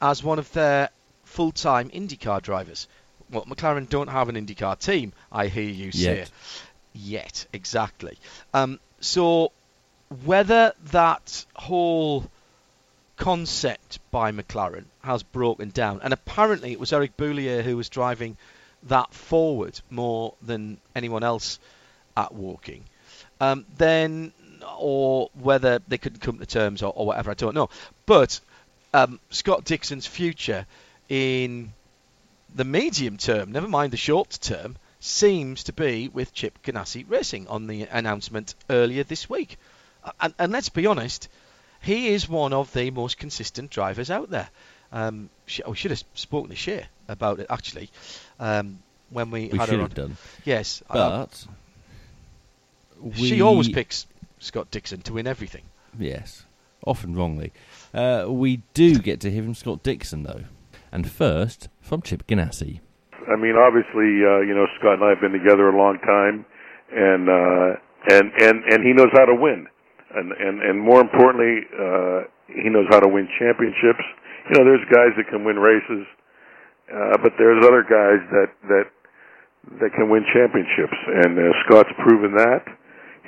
as 0.00 0.22
one 0.22 0.38
of 0.38 0.52
their 0.52 0.90
full-time 1.24 1.90
IndyCar 1.90 2.42
drivers. 2.42 2.86
Well, 3.30 3.44
McLaren 3.46 3.88
don't 3.88 4.08
have 4.08 4.28
an 4.28 4.36
IndyCar 4.36 4.78
team, 4.78 5.12
I 5.32 5.48
hear 5.48 5.68
you 5.68 5.90
say. 5.90 6.18
Yet. 6.18 6.30
Yet, 6.92 7.46
exactly. 7.52 8.18
Um, 8.52 8.78
so 9.00 9.50
whether 10.24 10.72
that 10.92 11.44
whole 11.54 12.30
concept 13.16 13.98
by 14.10 14.32
McLaren 14.32 14.84
has 15.02 15.22
broken 15.22 15.70
down, 15.70 16.00
and 16.02 16.12
apparently 16.12 16.72
it 16.72 16.80
was 16.80 16.92
Eric 16.92 17.16
Boullier 17.16 17.62
who 17.62 17.76
was 17.76 17.88
driving 17.88 18.36
that 18.84 19.12
forward 19.14 19.80
more 19.90 20.34
than 20.42 20.78
anyone 20.94 21.22
else 21.22 21.58
at 22.16 22.34
Woking, 22.34 22.84
um, 23.40 23.64
then 23.76 24.32
or 24.78 25.30
whether 25.34 25.80
they 25.88 25.98
couldn't 25.98 26.20
come 26.20 26.38
to 26.38 26.46
terms 26.46 26.82
or, 26.82 26.92
or 26.94 27.06
whatever, 27.06 27.30
I 27.30 27.34
don't 27.34 27.54
know. 27.54 27.70
But 28.06 28.40
um, 28.92 29.20
Scott 29.30 29.64
Dixon's 29.64 30.06
future 30.06 30.66
in 31.08 31.72
the 32.54 32.64
medium 32.64 33.16
term, 33.16 33.52
never 33.52 33.68
mind 33.68 33.92
the 33.92 33.96
short 33.96 34.38
term, 34.40 34.76
seems 35.00 35.64
to 35.64 35.72
be 35.72 36.08
with 36.08 36.32
Chip 36.32 36.62
Ganassi 36.62 37.04
Racing 37.06 37.46
on 37.48 37.66
the 37.66 37.82
announcement 37.82 38.54
earlier 38.70 39.04
this 39.04 39.28
week. 39.28 39.58
And, 40.20 40.34
and 40.38 40.52
let's 40.52 40.68
be 40.68 40.86
honest, 40.86 41.28
he 41.80 42.08
is 42.08 42.28
one 42.28 42.52
of 42.52 42.72
the 42.72 42.90
most 42.90 43.18
consistent 43.18 43.70
drivers 43.70 44.10
out 44.10 44.30
there. 44.30 44.48
Um, 44.92 45.30
sh- 45.46 45.60
we 45.68 45.76
should 45.76 45.90
have 45.90 46.02
spoken 46.14 46.50
to 46.50 46.56
Shea 46.56 46.86
about 47.08 47.40
it 47.40 47.46
actually 47.50 47.90
um, 48.38 48.78
when 49.10 49.30
we, 49.30 49.48
We 49.48 49.58
had 49.58 49.68
should 49.68 49.76
her 49.76 49.82
have 49.82 49.98
on. 49.98 50.04
done. 50.08 50.16
Yes, 50.44 50.82
But 50.90 51.46
she 53.14 53.34
we- 53.34 53.40
always 53.42 53.68
picks 53.68 54.06
Scott 54.38 54.70
Dixon 54.70 55.00
to 55.02 55.14
win 55.14 55.26
everything. 55.26 55.62
Yes, 55.98 56.44
often 56.86 57.14
wrongly. 57.14 57.52
Uh, 57.92 58.26
we 58.28 58.62
do 58.74 58.98
get 58.98 59.20
to 59.20 59.30
hear 59.30 59.42
from 59.42 59.54
Scott 59.54 59.82
Dixon, 59.82 60.22
though. 60.24 60.44
And 60.92 61.10
first, 61.10 61.68
from 61.80 62.02
Chip 62.02 62.26
Ganassi. 62.26 62.80
I 63.28 63.36
mean, 63.36 63.56
obviously, 63.56 64.22
uh, 64.24 64.40
you 64.40 64.54
know, 64.54 64.66
Scott 64.78 64.94
and 64.94 65.04
I 65.04 65.08
have 65.10 65.20
been 65.20 65.32
together 65.32 65.68
a 65.68 65.76
long 65.76 65.98
time, 65.98 66.44
and 66.94 67.28
uh, 67.28 67.76
and 68.10 68.32
and 68.40 68.64
and 68.64 68.84
he 68.84 68.92
knows 68.92 69.08
how 69.12 69.24
to 69.24 69.34
win, 69.34 69.66
and 70.14 70.32
and 70.32 70.62
and 70.62 70.76
more 70.80 71.00
importantly, 71.00 71.66
uh, 71.74 72.28
he 72.48 72.68
knows 72.70 72.86
how 72.90 73.00
to 73.00 73.08
win 73.08 73.28
championships. 73.38 74.04
You 74.50 74.58
know, 74.58 74.64
there's 74.64 74.84
guys 74.92 75.12
that 75.16 75.28
can 75.28 75.44
win 75.44 75.56
races, 75.56 76.06
uh, 76.92 77.16
but 77.22 77.32
there's 77.38 77.64
other 77.64 77.82
guys 77.82 78.20
that 78.30 78.50
that 78.68 78.86
that 79.80 79.90
can 79.96 80.10
win 80.10 80.24
championships, 80.32 80.98
and 81.24 81.38
uh, 81.38 81.42
Scott's 81.64 81.92
proven 82.04 82.36
that. 82.36 82.64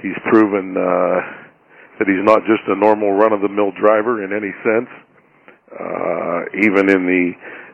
He's 0.02 0.16
proven 0.28 0.76
uh, 0.76 1.18
that 1.98 2.06
he's 2.06 2.24
not 2.24 2.44
just 2.44 2.60
a 2.68 2.76
normal 2.76 3.16
run-of-the-mill 3.16 3.72
driver 3.80 4.22
in 4.22 4.36
any 4.36 4.52
sense. 4.60 4.90
Uh, 5.72 6.40
even 6.62 6.92
in 6.92 7.02
the 7.08 7.32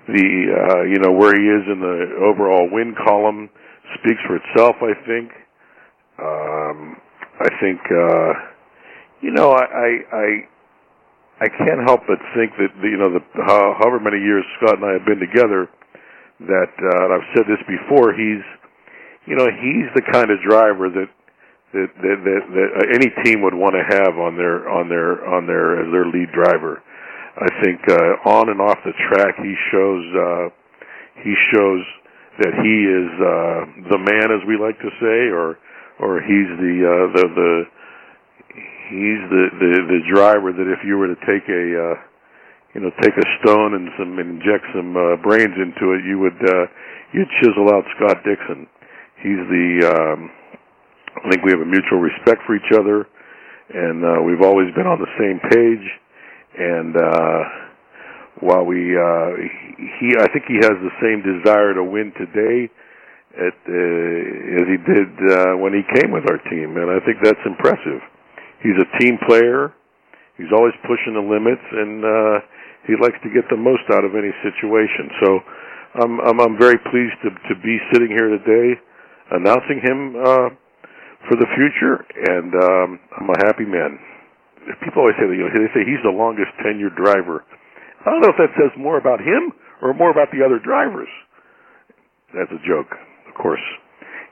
the 0.09 0.27
uh, 0.55 0.83
you 0.83 0.99
know 1.03 1.13
where 1.13 1.35
he 1.35 1.47
is 1.47 1.67
in 1.69 1.81
the 1.81 2.17
overall 2.23 2.69
win 2.71 2.95
column 3.05 3.51
speaks 3.99 4.21
for 4.27 4.37
itself. 4.37 4.77
I 4.81 4.95
think. 5.07 5.31
Um, 6.19 6.97
I 7.41 7.49
think 7.61 7.81
uh, 7.91 8.33
you 9.23 9.31
know 9.31 9.53
I, 9.53 9.65
I 9.65 9.90
I 10.12 10.27
I 11.43 11.49
can't 11.49 11.82
help 11.86 12.03
but 12.07 12.19
think 12.36 12.53
that 12.59 12.70
the, 12.82 12.89
you 12.89 12.99
know 12.99 13.11
the 13.15 13.23
how, 13.47 13.74
however 13.78 13.99
many 13.99 14.19
years 14.19 14.44
Scott 14.59 14.77
and 14.77 14.85
I 14.85 14.93
have 14.93 15.07
been 15.07 15.23
together 15.23 15.70
that 16.40 16.73
uh, 16.77 17.05
and 17.07 17.12
I've 17.15 17.28
said 17.35 17.47
this 17.47 17.62
before 17.66 18.12
he's 18.12 18.44
you 19.27 19.36
know 19.36 19.47
he's 19.47 19.89
the 19.94 20.03
kind 20.12 20.31
of 20.31 20.39
driver 20.43 20.90
that 20.90 21.11
that 21.73 21.89
that, 22.03 22.19
that, 22.27 22.43
that 22.53 22.69
uh, 22.77 22.94
any 22.94 23.11
team 23.24 23.43
would 23.43 23.55
want 23.55 23.74
to 23.74 23.85
have 23.97 24.19
on 24.19 24.36
their 24.36 24.69
on 24.69 24.89
their 24.89 25.24
on 25.24 25.47
their 25.47 25.81
as 25.81 25.89
their 25.90 26.07
lead 26.07 26.31
driver. 26.35 26.82
I 27.32 27.49
think 27.65 27.81
uh, 27.89 28.28
on 28.28 28.51
and 28.51 28.61
off 28.61 28.77
the 28.85 28.93
track 29.09 29.40
he 29.40 29.55
shows 29.73 30.05
uh, 30.12 30.47
he 31.24 31.32
shows 31.55 31.81
that 32.40 32.53
he 32.61 32.77
is 32.89 33.09
uh, 33.20 33.89
the 33.93 34.01
man, 34.01 34.32
as 34.32 34.40
we 34.49 34.57
like 34.57 34.78
to 34.81 34.90
say, 35.01 35.32
or 35.32 35.57
or 36.01 36.20
he's 36.20 36.49
the 36.61 36.74
uh, 36.85 37.05
the 37.16 37.24
the 37.32 37.53
he's 38.93 39.23
the, 39.32 39.44
the 39.56 39.73
the 39.89 40.01
driver 40.12 40.52
that 40.52 40.69
if 40.69 40.85
you 40.85 41.01
were 41.01 41.09
to 41.09 41.20
take 41.24 41.48
a 41.48 41.64
uh, 41.73 41.97
you 42.77 42.81
know 42.85 42.93
take 43.01 43.16
a 43.16 43.27
stone 43.40 43.73
and 43.74 43.89
some 43.97 44.19
and 44.20 44.39
inject 44.39 44.69
some 44.77 44.93
uh, 44.97 45.16
brains 45.24 45.56
into 45.56 45.97
it, 45.97 46.05
you 46.05 46.20
would 46.20 46.36
uh, 46.44 46.66
you'd 47.16 47.32
chisel 47.40 47.73
out 47.73 47.85
Scott 47.97 48.20
Dixon. 48.24 48.69
He's 49.24 49.43
the 49.48 49.66
um, 49.89 50.31
I 51.24 51.31
think 51.31 51.44
we 51.44 51.52
have 51.52 51.60
a 51.60 51.69
mutual 51.69 52.01
respect 52.01 52.43
for 52.47 52.55
each 52.56 52.73
other. 52.77 53.09
and 53.73 54.05
uh, 54.05 54.23
we've 54.23 54.43
always 54.43 54.73
been 54.74 54.86
on 54.86 55.01
the 55.01 55.12
same 55.19 55.40
page. 55.51 55.86
And 56.59 56.97
uh, 56.97 57.40
while 58.40 58.64
we, 58.64 58.97
uh, 58.97 59.28
he, 60.01 60.12
I 60.19 60.28
think 60.32 60.44
he 60.48 60.56
has 60.60 60.77
the 60.82 60.94
same 61.01 61.23
desire 61.24 61.74
to 61.74 61.85
win 61.85 62.12
today 62.19 62.69
at, 63.32 63.56
uh, 63.64 64.60
as 64.60 64.66
he 64.69 64.78
did 64.85 65.09
uh, 65.32 65.56
when 65.56 65.73
he 65.73 65.82
came 66.01 66.12
with 66.12 66.28
our 66.28 66.39
team, 66.51 66.77
and 66.77 66.90
I 66.90 67.01
think 67.06 67.19
that's 67.23 67.40
impressive. 67.47 68.02
He's 68.63 68.79
a 68.79 68.89
team 68.99 69.19
player. 69.27 69.75
He's 70.39 70.51
always 70.55 70.75
pushing 70.87 71.15
the 71.15 71.23
limits, 71.23 71.63
and 71.71 72.03
uh, 72.03 72.37
he 72.87 72.95
likes 72.99 73.19
to 73.23 73.31
get 73.31 73.47
the 73.51 73.59
most 73.59 73.85
out 73.93 74.07
of 74.07 74.15
any 74.15 74.33
situation. 74.43 75.11
So 75.23 75.29
I'm 76.03 76.13
I'm, 76.23 76.39
I'm 76.41 76.57
very 76.59 76.79
pleased 76.79 77.19
to 77.27 77.31
to 77.31 77.55
be 77.61 77.79
sitting 77.93 78.11
here 78.11 78.33
today, 78.33 78.81
announcing 79.31 79.83
him 79.83 79.99
uh, 80.17 80.49
for 81.29 81.37
the 81.37 81.49
future, 81.55 82.03
and 82.33 82.51
um, 82.57 82.89
I'm 83.19 83.29
a 83.31 83.39
happy 83.45 83.67
man. 83.67 83.99
People 84.83 85.03
always 85.03 85.19
say 85.19 85.27
that 85.27 85.35
you 85.35 85.45
know 85.47 85.53
they 85.53 85.71
say 85.75 85.83
he's 85.85 86.03
the 86.07 86.15
longest 86.15 86.55
tenured 86.63 86.95
driver. 86.97 87.45
I 88.03 88.11
don't 88.11 88.23
know 88.23 88.35
if 88.35 88.39
that 88.39 88.55
says 88.59 88.73
more 88.79 88.99
about 88.99 89.21
him 89.21 89.55
or 89.83 89.95
more 89.95 90.11
about 90.11 90.31
the 90.31 90.43
other 90.43 90.59
drivers. 90.59 91.11
That's 92.35 92.51
a 92.51 92.63
joke 92.67 92.95
of 93.33 93.41
course. 93.41 93.65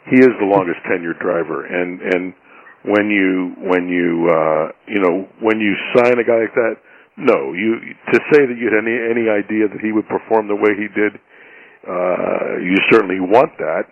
He 0.08 0.16
is 0.16 0.32
the 0.40 0.48
longest 0.48 0.80
tenured 0.84 1.20
driver, 1.20 1.64
and 1.64 2.00
and 2.00 2.34
when 2.84 3.10
you 3.10 3.52
when 3.60 3.88
you 3.88 4.28
uh, 4.30 4.72
you 4.88 5.00
know 5.00 5.28
when 5.40 5.60
you 5.60 5.76
sign 5.96 6.18
a 6.18 6.24
guy 6.24 6.48
like 6.48 6.56
that, 6.56 6.76
no, 7.16 7.52
you 7.52 7.76
to 8.12 8.18
say 8.32 8.48
that 8.48 8.56
you 8.56 8.72
had 8.72 8.80
any 8.80 8.96
any 8.96 9.26
idea 9.28 9.68
that 9.68 9.80
he 9.84 9.92
would 9.92 10.08
perform 10.08 10.48
the 10.48 10.56
way 10.56 10.72
he 10.72 10.88
did, 10.88 11.20
uh, 11.84 12.56
you 12.64 12.76
certainly 12.90 13.20
want 13.20 13.52
that. 13.58 13.84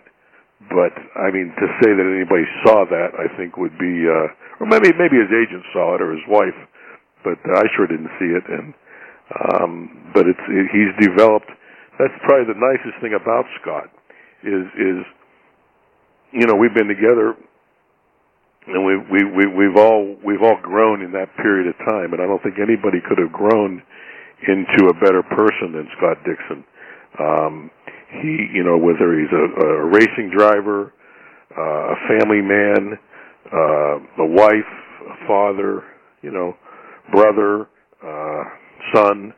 But 0.73 0.93
I 1.13 1.29
mean, 1.29 1.53
to 1.53 1.67
say 1.81 1.93
that 1.93 2.05
anybody 2.05 2.45
saw 2.65 2.85
that, 2.89 3.13
I 3.17 3.29
think 3.37 3.57
would 3.57 3.77
be, 3.77 4.09
uh, 4.09 4.33
or 4.59 4.65
maybe 4.65 4.89
maybe 4.97 5.21
his 5.21 5.29
agent 5.29 5.63
saw 5.71 5.95
it 5.95 6.01
or 6.01 6.11
his 6.11 6.25
wife, 6.27 6.57
but 7.23 7.37
I 7.45 7.69
sure 7.77 7.85
didn't 7.85 8.11
see 8.17 8.33
it. 8.33 8.45
And 8.49 8.73
um, 9.53 10.11
but 10.13 10.25
it's 10.25 10.45
it, 10.49 10.65
he's 10.73 10.91
developed. 10.97 11.49
That's 12.01 12.13
probably 12.25 12.49
the 12.53 12.57
nicest 12.57 12.97
thing 13.01 13.13
about 13.13 13.45
Scott 13.61 13.93
is 14.41 14.65
is 14.73 15.05
you 16.33 16.45
know 16.49 16.55
we've 16.55 16.73
been 16.73 16.89
together 16.89 17.37
and 18.69 18.85
we 18.85 18.97
we 18.97 19.25
we 19.25 19.45
we've 19.47 19.77
all 19.77 20.15
we've 20.23 20.41
all 20.41 20.57
grown 20.61 21.01
in 21.01 21.11
that 21.13 21.35
period 21.37 21.67
of 21.67 21.77
time 21.89 22.13
and 22.13 22.21
I 22.21 22.25
don't 22.25 22.41
think 22.43 22.55
anybody 22.59 22.99
could 23.07 23.17
have 23.17 23.31
grown 23.31 23.81
into 24.47 24.87
a 24.89 24.93
better 24.93 25.23
person 25.23 25.73
than 25.73 25.87
Scott 25.97 26.17
Dixon. 26.25 26.63
Um 27.19 27.71
he 28.21 28.47
you 28.53 28.63
know 28.63 28.77
whether 28.77 29.17
he's 29.19 29.31
a, 29.31 29.45
a 29.65 29.85
racing 29.85 30.31
driver, 30.35 30.93
uh, 31.57 31.61
a 31.61 31.95
family 32.07 32.41
man, 32.41 32.97
uh 33.51 34.23
a 34.23 34.25
wife, 34.25 34.71
a 35.09 35.27
father, 35.27 35.83
you 36.21 36.31
know, 36.31 36.55
brother, 37.11 37.67
uh 38.05 38.43
son, 38.93 39.33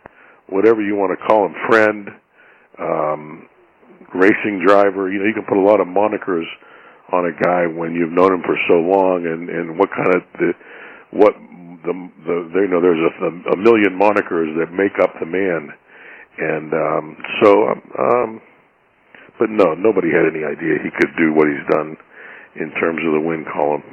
whatever 0.50 0.82
you 0.82 0.96
want 0.96 1.18
to 1.18 1.26
call 1.26 1.46
him, 1.46 1.56
friend, 1.70 2.10
um 2.80 3.48
racing 4.14 4.64
driver. 4.66 5.10
You 5.12 5.20
know, 5.20 5.26
you 5.26 5.34
can 5.34 5.46
put 5.48 5.58
a 5.58 5.62
lot 5.62 5.80
of 5.80 5.88
monikers 5.88 6.46
on 7.14 7.28
a 7.28 7.36
guy 7.44 7.68
when 7.68 7.94
you've 7.94 8.12
known 8.12 8.34
him 8.34 8.44
for 8.46 8.58
so 8.68 8.80
long, 8.80 9.26
and 9.26 9.50
and 9.50 9.78
what 9.78 9.90
kind 9.92 10.16
of 10.16 10.22
the 10.40 10.52
what 11.12 11.34
the 11.86 11.94
the 12.26 12.60
you 12.64 12.72
know 12.72 12.82
there's 12.82 13.02
a, 13.02 13.54
a 13.54 13.58
million 13.58 13.98
monikers 13.98 14.52
that 14.60 14.72
make 14.72 14.98
up 15.02 15.14
the 15.20 15.26
man, 15.26 15.70
and 16.38 16.74
um, 16.74 17.06
so 17.44 17.50
um, 18.00 18.42
but 19.40 19.50
no, 19.50 19.74
nobody 19.74 20.10
had 20.14 20.30
any 20.30 20.46
idea 20.46 20.78
he 20.84 20.94
could 20.94 21.10
do 21.18 21.34
what 21.34 21.48
he's 21.48 21.66
done 21.72 21.98
in 22.56 22.70
terms 22.80 23.02
of 23.06 23.14
the 23.14 23.24
win 23.26 23.46
column. 23.52 23.84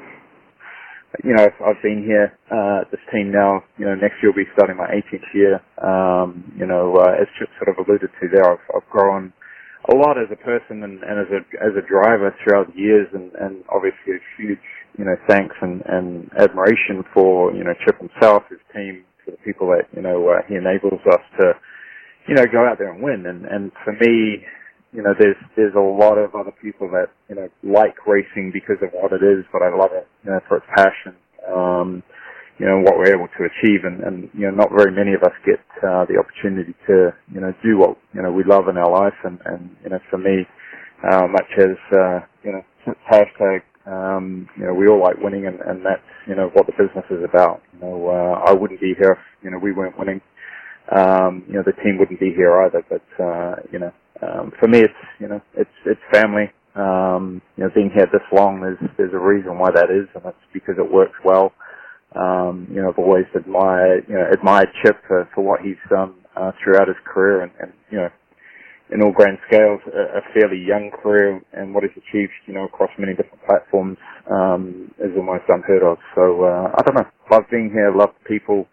You 1.24 1.34
know, 1.34 1.48
I've 1.64 1.82
been 1.82 2.04
here 2.04 2.36
uh, 2.52 2.82
at 2.82 2.90
this 2.90 3.00
team 3.10 3.32
now. 3.32 3.64
You 3.78 3.86
know, 3.86 3.94
next 3.94 4.20
year 4.22 4.30
will 4.30 4.44
be 4.44 4.50
starting 4.52 4.76
my 4.76 4.86
18th 4.92 5.32
year. 5.32 5.54
Um, 5.80 6.52
you 6.56 6.66
know, 6.66 6.96
uh, 6.96 7.16
as 7.16 7.26
Chip 7.38 7.48
sort 7.56 7.72
of 7.72 7.80
alluded 7.86 8.10
to 8.20 8.28
there, 8.28 8.44
I've, 8.44 8.60
I've 8.76 8.88
grown 8.90 9.32
a 9.92 9.96
lot 9.96 10.18
as 10.18 10.28
a 10.32 10.36
person 10.36 10.82
and, 10.84 11.02
and 11.02 11.20
as 11.20 11.30
a 11.32 11.40
as 11.64 11.72
a 11.76 11.86
driver 11.86 12.34
throughout 12.44 12.72
the 12.74 12.80
years, 12.80 13.08
and, 13.14 13.32
and 13.40 13.64
obviously 13.70 14.14
a 14.16 14.22
huge 14.36 14.60
you 14.98 15.04
know 15.04 15.16
thanks 15.28 15.56
and, 15.62 15.82
and 15.86 16.30
admiration 16.38 17.04
for 17.14 17.52
you 17.54 17.64
know 17.64 17.74
Chip 17.84 17.98
himself, 17.98 18.44
his 18.50 18.60
team, 18.74 19.04
for 19.24 19.32
the 19.32 19.38
people 19.44 19.68
that 19.68 19.88
you 19.96 20.02
know 20.02 20.28
uh, 20.28 20.42
he 20.48 20.56
enables 20.56 21.00
us 21.10 21.22
to 21.40 21.52
you 22.28 22.34
know 22.34 22.46
go 22.50 22.66
out 22.66 22.78
there 22.78 22.92
and 22.92 23.02
win. 23.02 23.26
And 23.26 23.46
and 23.46 23.72
for 23.84 23.92
me, 23.94 24.44
you 24.92 25.02
know, 25.02 25.14
there's 25.18 25.36
there's 25.56 25.74
a 25.74 25.80
lot 25.80 26.18
of 26.18 26.34
other 26.34 26.52
people 26.62 26.88
that 26.90 27.08
you 27.28 27.36
know 27.36 27.48
like 27.62 27.94
racing 28.06 28.50
because 28.52 28.76
of 28.82 28.90
what 28.92 29.12
it 29.12 29.24
is, 29.24 29.44
but 29.52 29.62
I 29.62 29.74
love 29.74 29.90
it 29.92 30.08
you 30.24 30.30
know 30.30 30.40
for 30.48 30.58
its 30.58 30.66
passion. 30.76 31.16
Um, 31.48 32.02
you 32.58 32.66
know, 32.66 32.80
what 32.80 32.98
we're 32.98 33.14
able 33.14 33.28
to 33.38 33.44
achieve 33.46 33.84
and, 33.84 34.02
and, 34.02 34.30
you 34.34 34.46
know, 34.46 34.54
not 34.54 34.70
very 34.76 34.92
many 34.92 35.14
of 35.14 35.22
us 35.22 35.34
get, 35.46 35.60
uh, 35.82 36.04
the 36.06 36.18
opportunity 36.18 36.74
to, 36.86 37.14
you 37.32 37.40
know, 37.40 37.54
do 37.62 37.78
what, 37.78 37.96
you 38.14 38.22
know, 38.22 38.32
we 38.32 38.44
love 38.44 38.68
in 38.68 38.76
our 38.76 38.90
life 38.90 39.14
and, 39.24 39.38
and, 39.46 39.70
you 39.84 39.90
know, 39.90 39.98
for 40.10 40.18
me, 40.18 40.46
uh, 41.10 41.26
much 41.28 41.50
as, 41.58 41.76
uh, 41.96 42.20
you 42.44 42.52
know, 42.52 42.62
hashtag, 43.12 43.62
um, 43.86 44.48
you 44.58 44.66
know, 44.66 44.74
we 44.74 44.88
all 44.88 45.00
like 45.02 45.16
winning 45.18 45.46
and, 45.46 45.60
and 45.60 45.84
that's, 45.84 46.02
you 46.26 46.34
know, 46.34 46.50
what 46.54 46.66
the 46.66 46.72
business 46.72 47.04
is 47.10 47.24
about. 47.24 47.62
You 47.74 47.80
know, 47.80 48.08
uh, 48.08 48.50
I 48.50 48.52
wouldn't 48.52 48.80
be 48.80 48.94
here 48.98 49.12
if, 49.12 49.44
you 49.44 49.50
know, 49.50 49.58
we 49.58 49.72
weren't 49.72 49.98
winning. 49.98 50.20
Um, 50.96 51.44
you 51.46 51.54
know, 51.54 51.62
the 51.64 51.72
team 51.82 51.98
wouldn't 51.98 52.20
be 52.20 52.32
here 52.34 52.62
either, 52.62 52.84
but, 52.88 53.24
uh, 53.24 53.56
you 53.72 53.78
know, 53.78 53.92
um, 54.22 54.52
for 54.58 54.68
me, 54.68 54.80
it's, 54.80 54.94
you 55.20 55.28
know, 55.28 55.40
it's, 55.56 55.70
it's 55.86 56.00
family. 56.12 56.50
Um, 56.74 57.42
you 57.56 57.64
know, 57.64 57.70
being 57.74 57.90
here 57.94 58.06
this 58.12 58.22
long, 58.32 58.60
there's, 58.60 58.78
there's 58.96 59.14
a 59.14 59.18
reason 59.18 59.58
why 59.58 59.70
that 59.74 59.90
is, 59.90 60.08
and 60.14 60.24
that's 60.24 60.36
because 60.52 60.76
it 60.78 60.92
works 60.92 61.16
well. 61.24 61.52
Um, 62.14 62.66
you 62.70 62.80
know, 62.80 62.88
I've 62.88 62.98
always 62.98 63.26
admired, 63.34 64.06
you 64.08 64.14
know, 64.14 64.26
admired 64.32 64.68
Chip 64.82 64.96
for, 65.06 65.28
for 65.34 65.44
what 65.44 65.60
he's 65.60 65.76
done 65.90 66.14
uh, 66.36 66.52
throughout 66.62 66.88
his 66.88 66.96
career, 67.04 67.42
and, 67.42 67.52
and 67.60 67.72
you 67.90 67.98
know, 67.98 68.08
in 68.90 69.02
all 69.02 69.12
grand 69.12 69.38
scales, 69.46 69.80
a, 69.86 70.18
a 70.18 70.22
fairly 70.32 70.58
young 70.58 70.90
career, 71.02 71.42
and 71.52 71.74
what 71.74 71.84
he's 71.84 71.92
achieved, 71.92 72.32
you 72.46 72.54
know, 72.54 72.64
across 72.64 72.90
many 72.98 73.12
different 73.12 73.44
platforms 73.44 73.98
um, 74.30 74.90
is 74.98 75.12
almost 75.16 75.44
unheard 75.48 75.82
of. 75.82 75.98
So 76.14 76.44
uh, 76.44 76.72
I 76.76 76.82
don't 76.82 76.96
know, 76.96 77.10
love 77.30 77.44
being 77.50 77.70
here, 77.70 77.94
love 77.94 78.10
the 78.22 78.28
people, 78.28 78.66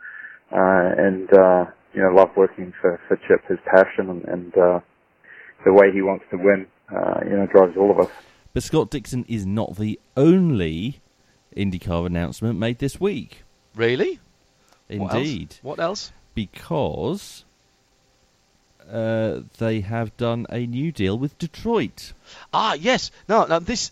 uh, 0.51 0.95
and 0.97 1.27
uh, 1.33 1.65
you 1.93 2.01
know, 2.01 2.15
love 2.15 2.29
working 2.37 2.73
for, 2.79 2.99
for 3.07 3.17
Chip. 3.27 3.43
His 3.49 3.59
passion 3.65 4.09
and, 4.09 4.23
and 4.25 4.57
uh, 4.57 4.79
the 5.65 5.73
way 5.73 5.91
he 5.91 6.01
wants 6.01 6.25
to 6.31 6.37
win, 6.37 6.67
uh, 6.89 7.19
you 7.25 7.35
know, 7.35 7.47
drives 7.47 7.75
all 7.77 7.91
of 7.91 7.99
us. 7.99 8.11
But 8.53 8.63
Scott 8.63 8.89
Dixon 8.91 9.25
is 9.27 9.45
not 9.45 9.75
the 9.75 9.99
only 10.15 11.01
IndyCar 11.55 12.05
announcement 12.05 12.59
made 12.59 12.79
this 12.79 12.99
week. 12.99 13.43
Really? 13.75 14.19
Indeed. 14.89 15.55
What 15.61 15.79
else? 15.79 15.79
What 15.79 15.79
else? 15.79 16.11
Because 16.33 17.45
uh, 18.91 19.41
they 19.57 19.81
have 19.81 20.15
done 20.17 20.45
a 20.49 20.65
new 20.65 20.91
deal 20.91 21.17
with 21.17 21.37
Detroit. 21.37 22.13
Ah, 22.53 22.73
yes. 22.73 23.11
No, 23.27 23.45
now 23.45 23.59
this 23.59 23.91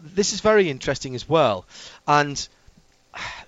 this 0.00 0.32
is 0.32 0.40
very 0.40 0.70
interesting 0.70 1.14
as 1.14 1.28
well, 1.28 1.66
and 2.06 2.48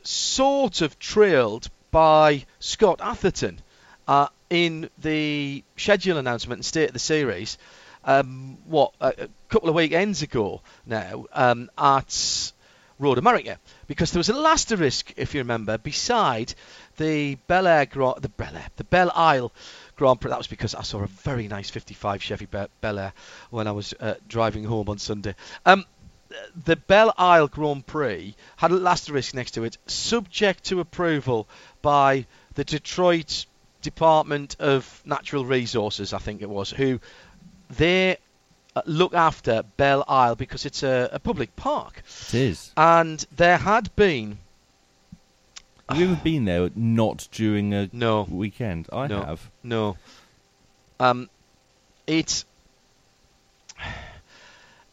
sort 0.02 0.80
of 0.80 0.98
trailed 0.98 1.68
by 1.90 2.44
Scott 2.59 3.01
Atherton 3.01 3.60
uh, 4.09 4.26
in 4.51 4.90
the 4.98 5.62
schedule 5.76 6.18
announcement 6.18 6.59
and 6.59 6.64
state 6.64 6.89
of 6.89 6.93
the 6.93 6.98
series. 6.98 7.59
Um, 8.05 8.59
what 8.66 8.93
a, 9.01 9.09
a, 9.09 9.28
couple 9.48 9.68
of 9.68 9.76
weekends 9.76 10.22
ago 10.22 10.60
now 10.84 11.26
um, 11.32 11.70
at 11.78 12.52
Road 13.02 13.18
America 13.18 13.58
because 13.86 14.12
there 14.12 14.20
was 14.20 14.28
an 14.28 14.36
asterisk, 14.36 15.12
if 15.16 15.34
you 15.34 15.40
remember, 15.40 15.76
beside 15.76 16.54
the 16.96 17.34
Bel 17.46 17.66
Air, 17.66 17.86
the 17.86 18.30
Bel 18.36 18.56
Air, 18.56 18.66
the 18.76 18.84
Belle 18.84 19.12
Isle 19.14 19.52
Grand 19.96 20.20
Prix. 20.20 20.30
That 20.30 20.38
was 20.38 20.46
because 20.46 20.74
I 20.74 20.82
saw 20.82 21.02
a 21.02 21.06
very 21.06 21.48
nice 21.48 21.70
55 21.70 22.22
Chevy 22.22 22.46
Bel 22.46 22.98
Air 22.98 23.12
when 23.50 23.66
I 23.66 23.72
was 23.72 23.92
uh, 24.00 24.14
driving 24.28 24.64
home 24.64 24.88
on 24.88 24.98
Sunday. 24.98 25.34
Um, 25.66 25.84
the 26.64 26.76
Belle 26.76 27.12
Isle 27.18 27.48
Grand 27.48 27.86
Prix 27.86 28.34
had 28.56 28.70
an 28.70 28.86
asterisk 28.86 29.34
next 29.34 29.52
to 29.52 29.64
it, 29.64 29.76
subject 29.86 30.64
to 30.64 30.80
approval 30.80 31.48
by 31.82 32.26
the 32.54 32.64
Detroit 32.64 33.46
Department 33.82 34.56
of 34.58 35.02
Natural 35.04 35.44
Resources, 35.44 36.12
I 36.12 36.18
think 36.18 36.40
it 36.40 36.48
was, 36.48 36.70
who 36.70 37.00
they 37.70 38.16
look 38.86 39.14
after 39.14 39.62
Belle 39.76 40.04
Isle 40.08 40.36
because 40.36 40.66
it's 40.66 40.82
a, 40.82 41.10
a 41.12 41.18
public 41.18 41.54
park. 41.56 42.02
It 42.28 42.34
is. 42.34 42.72
And 42.76 43.24
there 43.36 43.58
had 43.58 43.94
been. 43.96 44.38
Have 45.88 45.98
you 45.98 46.12
ever 46.12 46.20
been 46.22 46.44
there 46.46 46.70
not 46.74 47.28
during 47.32 47.74
a 47.74 47.90
no. 47.92 48.22
weekend? 48.22 48.88
I 48.92 49.08
no. 49.08 49.22
have. 49.22 49.50
No. 49.62 49.96
Um, 50.98 51.28
it's 52.06 52.44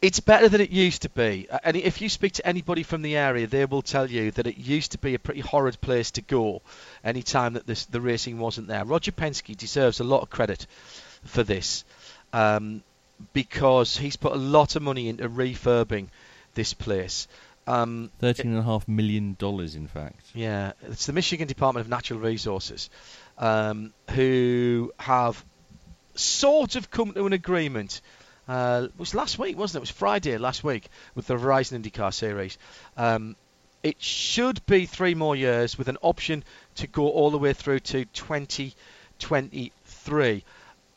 it's 0.01 0.19
better 0.19 0.47
than 0.47 0.61
it 0.61 0.69
used 0.69 1.01
to 1.01 1.09
be. 1.09 1.47
And 1.63 1.75
if 1.75 2.01
you 2.01 2.09
speak 2.09 2.33
to 2.33 2.47
anybody 2.47 2.83
from 2.83 3.01
the 3.01 3.17
area, 3.17 3.47
they 3.47 3.65
will 3.65 3.81
tell 3.81 4.09
you 4.09 4.31
that 4.31 4.47
it 4.47 4.57
used 4.57 4.93
to 4.93 4.97
be 4.97 5.13
a 5.13 5.19
pretty 5.19 5.41
horrid 5.41 5.79
place 5.81 6.11
to 6.11 6.21
go 6.21 6.61
any 7.03 7.21
time 7.21 7.53
that 7.53 7.67
this, 7.67 7.85
the 7.85 7.99
racing 7.99 8.39
wasn't 8.39 8.67
there. 8.67 8.85
Roger 8.85 9.11
Penske 9.11 9.57
deserves 9.57 9.99
a 9.99 10.05
lot 10.05 10.21
of 10.21 10.29
credit 10.29 10.65
for 11.23 11.43
this. 11.43 11.83
Um, 12.31 12.81
because 13.33 13.97
he's 13.97 14.15
put 14.15 14.31
a 14.31 14.37
lot 14.37 14.75
of 14.75 14.81
money 14.81 15.09
into 15.09 15.29
refurbing 15.29 16.07
this 16.53 16.73
place. 16.73 17.27
Um, 17.67 18.11
Thirteen 18.19 18.51
and 18.51 18.59
a 18.59 18.63
half 18.63 18.87
million 18.87 19.35
dollars, 19.37 19.75
in 19.75 19.87
fact. 19.87 20.21
Yeah, 20.33 20.71
it's 20.83 21.05
the 21.05 21.13
Michigan 21.13 21.47
Department 21.47 21.85
of 21.85 21.89
Natural 21.89 22.19
Resources 22.19 22.89
um, 23.37 23.93
who 24.11 24.91
have 24.99 25.43
sort 26.15 26.75
of 26.75 26.91
come 26.91 27.13
to 27.13 27.25
an 27.25 27.33
agreement. 27.33 28.01
Uh, 28.47 28.83
it 28.85 28.97
was 28.97 29.13
last 29.13 29.37
week, 29.37 29.57
wasn't 29.57 29.75
it? 29.75 29.79
It 29.79 29.81
was 29.81 29.91
Friday 29.91 30.37
last 30.37 30.63
week 30.63 30.87
with 31.13 31.27
the 31.27 31.35
Verizon 31.35 31.81
IndyCar 31.81 32.13
Series. 32.13 32.57
Um, 32.97 33.35
it 33.83 34.01
should 34.01 34.65
be 34.65 34.85
three 34.85 35.15
more 35.15 35.35
years 35.35 35.77
with 35.77 35.87
an 35.87 35.97
option 36.01 36.43
to 36.75 36.87
go 36.87 37.09
all 37.09 37.31
the 37.31 37.37
way 37.37 37.53
through 37.53 37.79
to 37.79 38.03
2023. 38.05 40.43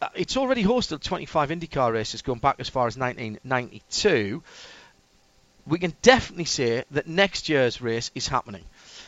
Uh, 0.03 0.09
it's 0.15 0.37
already 0.37 0.65
hosted 0.65 1.01
25 1.01 1.51
IndyCar 1.51 1.93
races 1.93 2.23
going 2.23 2.41
back 2.41 2.57
as 2.59 2.69
far 2.69 2.87
as 2.87 2.99
1992 2.99 4.43
we 5.67 5.79
can 5.79 5.95
definitely 6.03 6.45
say 6.45 6.85
that 6.91 7.07
next 7.07 7.49
year's 7.49 7.81
race 7.81 8.11
is 8.15 8.29
happening. 8.29 8.65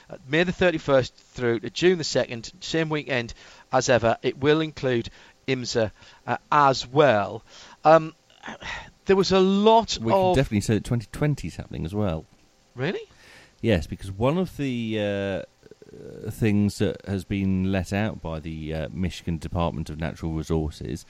Uh, 0.08 0.16
May 0.28 0.44
the 0.44 0.52
31st 0.52 1.12
through 1.12 1.60
to 1.60 1.70
June 1.70 1.98
the 1.98 2.04
2nd, 2.04 2.52
same 2.62 2.88
weekend 2.88 3.34
as 3.72 3.88
ever. 3.88 4.18
It 4.22 4.38
will 4.38 4.60
include 4.60 5.10
IMSA 5.48 5.90
uh, 6.26 6.36
as 6.52 6.86
well. 6.86 7.42
Um, 7.84 8.14
there 9.06 9.16
was 9.16 9.32
a 9.32 9.40
lot 9.40 9.98
We 10.00 10.12
of. 10.12 10.34
can 10.36 10.42
definitely 10.42 10.60
say 10.60 10.74
that 10.74 10.84
2020 10.84 11.48
is 11.48 11.56
happening 11.56 11.84
as 11.84 11.94
well. 11.94 12.24
Really? 12.74 13.02
Yes, 13.60 13.86
because 13.86 14.12
one 14.12 14.36
of 14.36 14.56
the 14.56 14.98
uh, 14.98 15.02
uh, 15.02 15.42
things 16.30 16.78
that 16.78 17.04
has 17.06 17.24
been 17.24 17.70
let 17.72 17.92
out 17.92 18.20
by 18.20 18.40
the 18.40 18.74
uh, 18.74 18.88
Michigan 18.92 19.38
Department 19.38 19.90
of 19.90 19.98
Natural 19.98 20.32
Resources, 20.32 21.04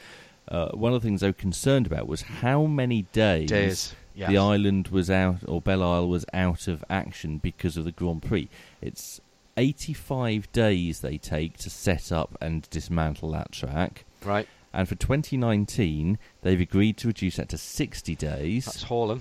uh, 0.49 0.69
one 0.73 0.93
of 0.93 1.01
the 1.01 1.07
things 1.07 1.21
they 1.21 1.29
were 1.29 1.33
concerned 1.33 1.87
about 1.87 2.07
was 2.07 2.23
how 2.23 2.67
many 2.67 3.03
days, 3.13 3.49
Days, 3.49 3.95
yes. 4.15 4.29
the 4.29 4.39
island 4.39 4.89
was 4.89 5.11
out, 5.11 5.39
or 5.47 5.61
Belle 5.61 5.83
Isle 5.83 6.09
was 6.09 6.27
out 6.33 6.69
of 6.69 6.85
action 6.91 7.39
because 7.39 7.77
of 7.77 7.85
the 7.85 7.93
Grand 7.93 8.23
Prix. 8.23 8.49
It's 8.83 9.21
85 9.57 10.51
days 10.53 11.01
they 11.01 11.19
take 11.19 11.57
to 11.59 11.71
set 11.71 12.13
up 12.13 12.37
and 12.41 12.69
dismantle 12.71 13.31
that 13.33 13.53
track. 13.53 14.05
Right. 14.25 14.49
And 14.73 14.89
for 14.89 14.97
2019, 14.97 16.19
they've 16.43 16.61
agreed 16.61 16.97
to 16.99 17.09
reduce 17.09 17.37
that 17.37 17.49
to 17.51 17.59
60 17.59 18.15
days. 18.17 18.65
That's 18.65 18.83
hauling. 18.83 19.21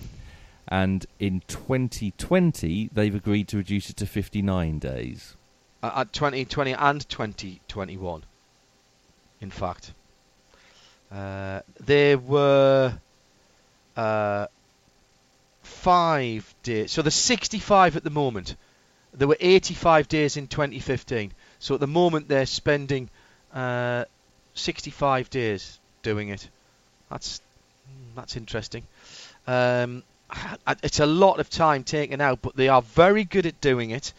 And 0.68 1.06
in 1.20 1.42
2020, 1.48 2.90
they've 2.92 3.14
agreed 3.14 3.48
to 3.50 3.58
reduce 3.58 3.90
it 3.90 3.98
to 3.98 4.06
59 4.06 4.80
days. 4.80 5.36
Uh, 5.84 5.92
at 5.98 6.14
2020 6.14 6.72
and 6.72 7.10
2021, 7.10 8.24
in 9.42 9.52
fact. 9.52 9.92
Uh, 11.12 11.60
there 11.82 12.18
were 12.18 12.98
uh, 13.98 14.48
five 15.62 16.56
days. 16.64 16.90
So 16.90 17.02
there's 17.02 17.16
65 17.16 17.98
at 17.98 18.04
the 18.06 18.10
moment. 18.10 18.56
There 19.14 19.28
were 19.28 19.36
85 19.38 20.08
days 20.08 20.38
in 20.38 20.48
2015. 20.48 21.34
So 21.60 21.74
at 21.74 21.82
the 21.82 21.88
moment 21.88 22.30
they're 22.30 22.46
spending 22.46 23.10
uh, 23.54 24.06
65 24.54 25.30
days 25.30 25.80
doing 26.02 26.30
it. 26.30 26.48
That's 27.10 27.42
that's 28.16 28.38
interesting. 28.38 28.84
Um, 29.48 30.04
it's 30.82 31.02
a 31.02 31.06
lot 31.06 31.42
of 31.42 31.50
time 31.50 31.84
taken 31.84 32.22
out, 32.22 32.42
but 32.42 32.56
they 32.56 32.70
are 32.70 32.82
very 32.82 33.26
good 33.26 33.46
at 33.46 33.60
doing 33.60 33.92
it. 33.92 34.14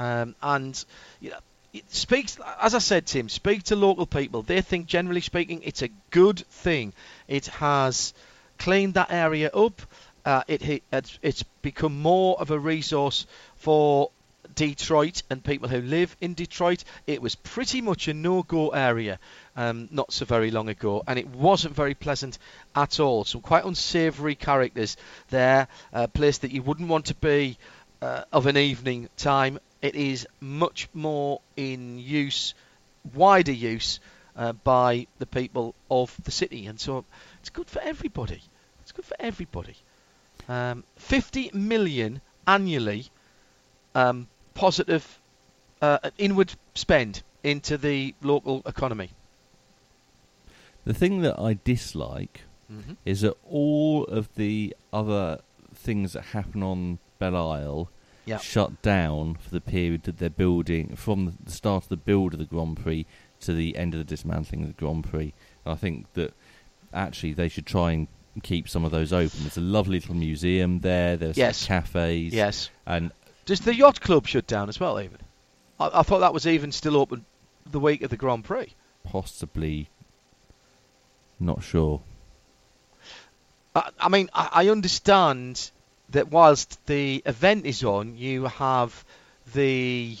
Um, 0.00 0.34
and 0.40 0.82
you 1.20 1.28
know, 1.28 1.36
it 1.74 1.92
speaks, 1.92 2.38
as 2.58 2.74
I 2.74 2.78
said, 2.78 3.04
Tim, 3.04 3.28
speak 3.28 3.64
to 3.64 3.76
local 3.76 4.06
people. 4.06 4.40
They 4.40 4.62
think, 4.62 4.86
generally 4.86 5.20
speaking, 5.20 5.60
it's 5.62 5.82
a 5.82 5.90
good 6.10 6.38
thing. 6.38 6.94
It 7.28 7.46
has 7.48 8.14
cleaned 8.58 8.94
that 8.94 9.12
area 9.12 9.50
up. 9.50 9.82
Uh, 10.24 10.42
it, 10.48 10.66
it 10.66 10.82
it's, 11.22 11.42
become 11.60 12.00
more 12.00 12.40
of 12.40 12.50
a 12.50 12.58
resource 12.58 13.26
for 13.56 14.10
Detroit 14.54 15.22
and 15.28 15.44
people 15.44 15.68
who 15.68 15.82
live 15.82 16.16
in 16.22 16.32
Detroit. 16.32 16.82
It 17.06 17.20
was 17.20 17.34
pretty 17.34 17.82
much 17.82 18.08
a 18.08 18.14
no-go 18.14 18.70
area 18.70 19.18
um, 19.54 19.88
not 19.90 20.14
so 20.14 20.24
very 20.24 20.50
long 20.50 20.70
ago, 20.70 21.02
and 21.06 21.18
it 21.18 21.28
wasn't 21.28 21.74
very 21.74 21.94
pleasant 21.94 22.38
at 22.74 23.00
all. 23.00 23.24
Some 23.24 23.42
quite 23.42 23.66
unsavoury 23.66 24.34
characters 24.34 24.96
there. 25.28 25.68
A 25.92 26.08
place 26.08 26.38
that 26.38 26.52
you 26.52 26.62
wouldn't 26.62 26.88
want 26.88 27.06
to 27.06 27.14
be 27.14 27.58
uh, 28.02 28.24
of 28.32 28.46
an 28.46 28.56
evening 28.56 29.08
time. 29.16 29.58
It 29.82 29.94
is 29.94 30.26
much 30.40 30.88
more 30.92 31.40
in 31.56 31.98
use, 31.98 32.54
wider 33.14 33.52
use, 33.52 34.00
uh, 34.36 34.52
by 34.52 35.06
the 35.18 35.26
people 35.26 35.74
of 35.90 36.16
the 36.24 36.30
city, 36.30 36.66
and 36.66 36.78
so 36.78 37.04
it's 37.40 37.50
good 37.50 37.68
for 37.68 37.80
everybody. 37.80 38.42
It's 38.82 38.92
good 38.92 39.04
for 39.04 39.16
everybody. 39.18 39.76
Um, 40.48 40.84
50 40.96 41.50
million 41.54 42.20
annually 42.46 43.10
um, 43.94 44.28
positive 44.54 45.18
uh, 45.82 45.98
inward 46.18 46.54
spend 46.74 47.22
into 47.42 47.78
the 47.78 48.14
local 48.22 48.62
economy. 48.66 49.10
The 50.84 50.94
thing 50.94 51.22
that 51.22 51.38
I 51.38 51.58
dislike 51.64 52.42
Mhm. 52.70 52.96
is 53.04 53.22
that 53.22 53.36
all 53.48 54.04
of 54.04 54.34
the 54.36 54.76
other 54.92 55.40
things 55.74 56.12
that 56.12 56.26
happen 56.26 56.62
on 56.62 56.98
Belle 57.18 57.36
Isle 57.36 57.90
Yeah. 58.30 58.38
shut 58.38 58.80
down 58.82 59.34
for 59.34 59.50
the 59.50 59.60
period 59.60 60.04
that 60.04 60.18
they're 60.18 60.30
building, 60.30 60.96
from 60.96 61.36
the 61.44 61.50
start 61.50 61.84
of 61.84 61.88
the 61.90 61.96
build 61.96 62.32
of 62.32 62.38
the 62.38 62.44
Grand 62.46 62.76
Prix 62.82 63.04
to 63.40 63.52
the 63.52 63.76
end 63.76 63.94
of 63.94 63.98
the 63.98 64.04
dismantling 64.04 64.62
of 64.62 64.68
the 64.68 64.74
Grand 64.74 65.04
Prix. 65.04 65.32
And 65.64 65.72
I 65.72 65.76
think 65.76 66.12
that 66.14 66.32
actually 66.94 67.32
they 67.34 67.48
should 67.48 67.66
try 67.66 67.92
and 67.92 68.08
keep 68.42 68.68
some 68.68 68.84
of 68.84 68.90
those 68.92 69.12
open. 69.12 69.40
There's 69.40 69.56
a 69.56 69.60
lovely 69.60 69.98
little 69.98 70.14
museum 70.14 70.80
there. 70.80 71.16
There's 71.16 71.36
Yes. 71.36 71.66
cafes. 71.66 72.32
Yes. 72.32 72.70
And 72.86 73.10
Does 73.46 73.60
the 73.60 73.74
yacht 73.74 74.00
club 74.00 74.26
shut 74.26 74.46
down 74.46 74.68
as 74.68 74.78
well, 74.80 75.00
even? 75.00 75.18
I, 75.78 75.90
I 76.00 76.02
thought 76.02 76.20
that 76.20 76.32
was 76.34 76.46
even 76.46 76.70
still 76.72 76.96
open 76.96 77.24
the 77.70 77.80
week 77.80 78.02
of 78.02 78.10
the 78.10 78.16
Grand 78.16 78.44
Prix. 78.44 78.74
possibly, 79.04 79.88
not 81.40 81.62
sure. 81.62 82.00
I, 83.74 83.90
I 83.98 84.08
mean, 84.08 84.28
I, 84.34 84.48
I 84.52 84.68
understand 84.68 85.70
that 86.12 86.30
whilst 86.30 86.84
the 86.86 87.22
event 87.26 87.66
is 87.66 87.84
on, 87.84 88.16
you 88.16 88.44
have 88.46 89.04
the 89.54 90.16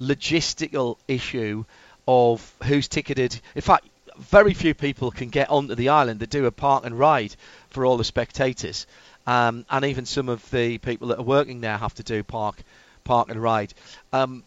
logistical 0.00 0.98
issue 1.08 1.64
of 2.06 2.54
who's 2.64 2.88
ticketed. 2.88 3.40
In 3.54 3.62
fact, 3.62 3.86
very 4.18 4.54
few 4.54 4.74
people 4.74 5.10
can 5.10 5.28
get 5.28 5.50
onto 5.50 5.74
the 5.74 5.90
island. 5.90 6.20
They 6.20 6.26
do 6.26 6.46
a 6.46 6.50
park 6.50 6.84
and 6.86 6.98
ride 6.98 7.34
for 7.70 7.84
all 7.84 7.96
the 7.96 8.04
spectators, 8.04 8.86
um, 9.26 9.66
and 9.70 9.84
even 9.84 10.06
some 10.06 10.28
of 10.28 10.48
the 10.50 10.78
people 10.78 11.08
that 11.08 11.18
are 11.18 11.24
working 11.24 11.60
there 11.60 11.76
have 11.76 11.94
to 11.94 12.02
do 12.02 12.22
park, 12.22 12.62
park 13.04 13.28
and 13.28 13.42
ride. 13.42 13.74
Um, 14.12 14.42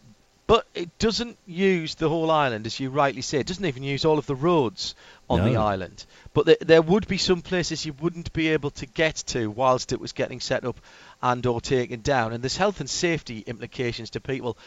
but 0.46 0.66
it 0.74 0.98
doesn't 0.98 1.38
use 1.46 1.94
the 1.94 2.08
whole 2.08 2.28
island, 2.28 2.66
as 2.66 2.80
you 2.80 2.90
rightly 2.90 3.22
said. 3.22 3.42
It 3.42 3.46
doesn't 3.46 3.64
even 3.64 3.84
use 3.84 4.04
all 4.04 4.18
of 4.18 4.26
the 4.26 4.34
roads 4.34 4.96
on 5.30 5.44
the 5.44 5.56
island. 5.56 6.04
But 6.34 6.46
there, 6.46 6.56
there 6.60 6.82
would 6.82 7.06
be 7.06 7.18
some 7.18 7.40
places 7.40 7.86
you 7.86 7.92
wouldn't 7.92 8.32
be 8.32 8.48
able 8.48 8.70
to 8.72 8.86
get 8.86 9.16
to 9.28 9.48
whilst 9.48 9.92
it 9.92 10.00
was 10.00 10.12
getting 10.12 10.40
set 10.40 10.64
up 10.64 10.80
and 11.22 11.44
or 11.46 11.60
taken 11.60 12.00
down. 12.00 12.32
And 12.32 12.42
there's 12.42 12.56
health 12.56 12.80
and 12.80 12.90
safety 12.90 13.44
implications 13.46 14.10
to 14.10 14.20
people 14.20 14.58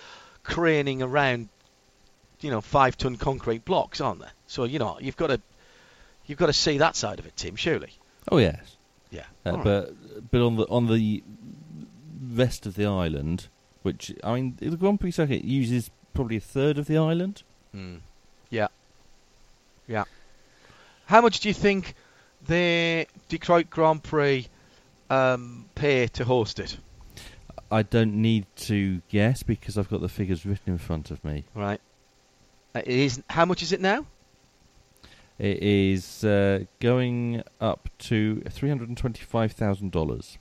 craning 0.43 1.01
around, 1.01 1.49
you 2.39 2.49
know, 2.49 2.61
five-ton 2.61 3.17
concrete 3.17 3.65
blocks, 3.65 4.01
aren't 4.01 4.21
there? 4.21 4.31
So 4.47 4.63
you 4.63 4.79
know, 4.79 4.97
you've 5.01 5.17
got 5.17 5.27
to 5.27 5.41
you've 6.25 6.39
got 6.39 6.47
to 6.47 6.53
see 6.53 6.77
that 6.77 6.95
side 6.95 7.19
of 7.19 7.25
it, 7.25 7.35
Tim. 7.35 7.55
Surely. 7.55 7.91
Oh 8.31 8.37
yes. 8.37 8.77
Yeah. 9.11 9.25
Uh, 9.45 9.51
right. 9.51 9.63
but 9.63 10.31
but 10.31 10.41
on 10.41 10.55
the 10.55 10.65
on 10.67 10.87
the 10.87 11.23
rest 12.31 12.65
of 12.65 12.75
the 12.75 12.85
island, 12.85 13.47
which 13.81 14.13
I 14.23 14.35
mean, 14.35 14.57
the 14.59 14.77
Grand 14.77 14.99
Prix 14.99 15.11
circuit 15.11 15.43
uses 15.43 15.91
probably 16.13 16.37
a 16.37 16.41
third 16.41 16.77
of 16.77 16.87
the 16.87 16.97
island. 16.97 17.43
Mm. 17.75 17.99
Yeah. 18.49 18.67
Yeah. 19.87 20.05
How 21.05 21.21
much 21.21 21.39
do 21.39 21.47
you 21.47 21.53
think 21.53 21.95
the 22.47 23.07
Detroit 23.29 23.69
Grand 23.69 24.03
Prix 24.03 24.47
um, 25.09 25.65
pay 25.75 26.07
to 26.07 26.25
host 26.25 26.59
it? 26.59 26.77
I 27.71 27.83
don't 27.83 28.21
need 28.21 28.45
to 28.57 29.01
guess 29.09 29.43
because 29.43 29.77
I've 29.77 29.89
got 29.89 30.01
the 30.01 30.09
figures 30.09 30.45
written 30.45 30.73
in 30.73 30.77
front 30.77 31.11
of 31.11 31.23
me. 31.23 31.45
Right. 31.55 31.81
Uh, 32.75 32.79
It 32.79 32.87
is. 32.87 33.21
How 33.29 33.45
much 33.45 33.63
is 33.63 33.71
it 33.71 33.81
now? 33.81 34.05
It 35.39 35.63
is 35.63 36.23
uh, 36.23 36.65
going 36.79 37.41
up 37.59 37.89
to 37.99 38.41
three 38.49 38.69
hundred 38.69 38.89
and 38.89 38.97
twenty-five 38.97 39.51
thousand 39.53 39.91
dollars. 39.91 40.37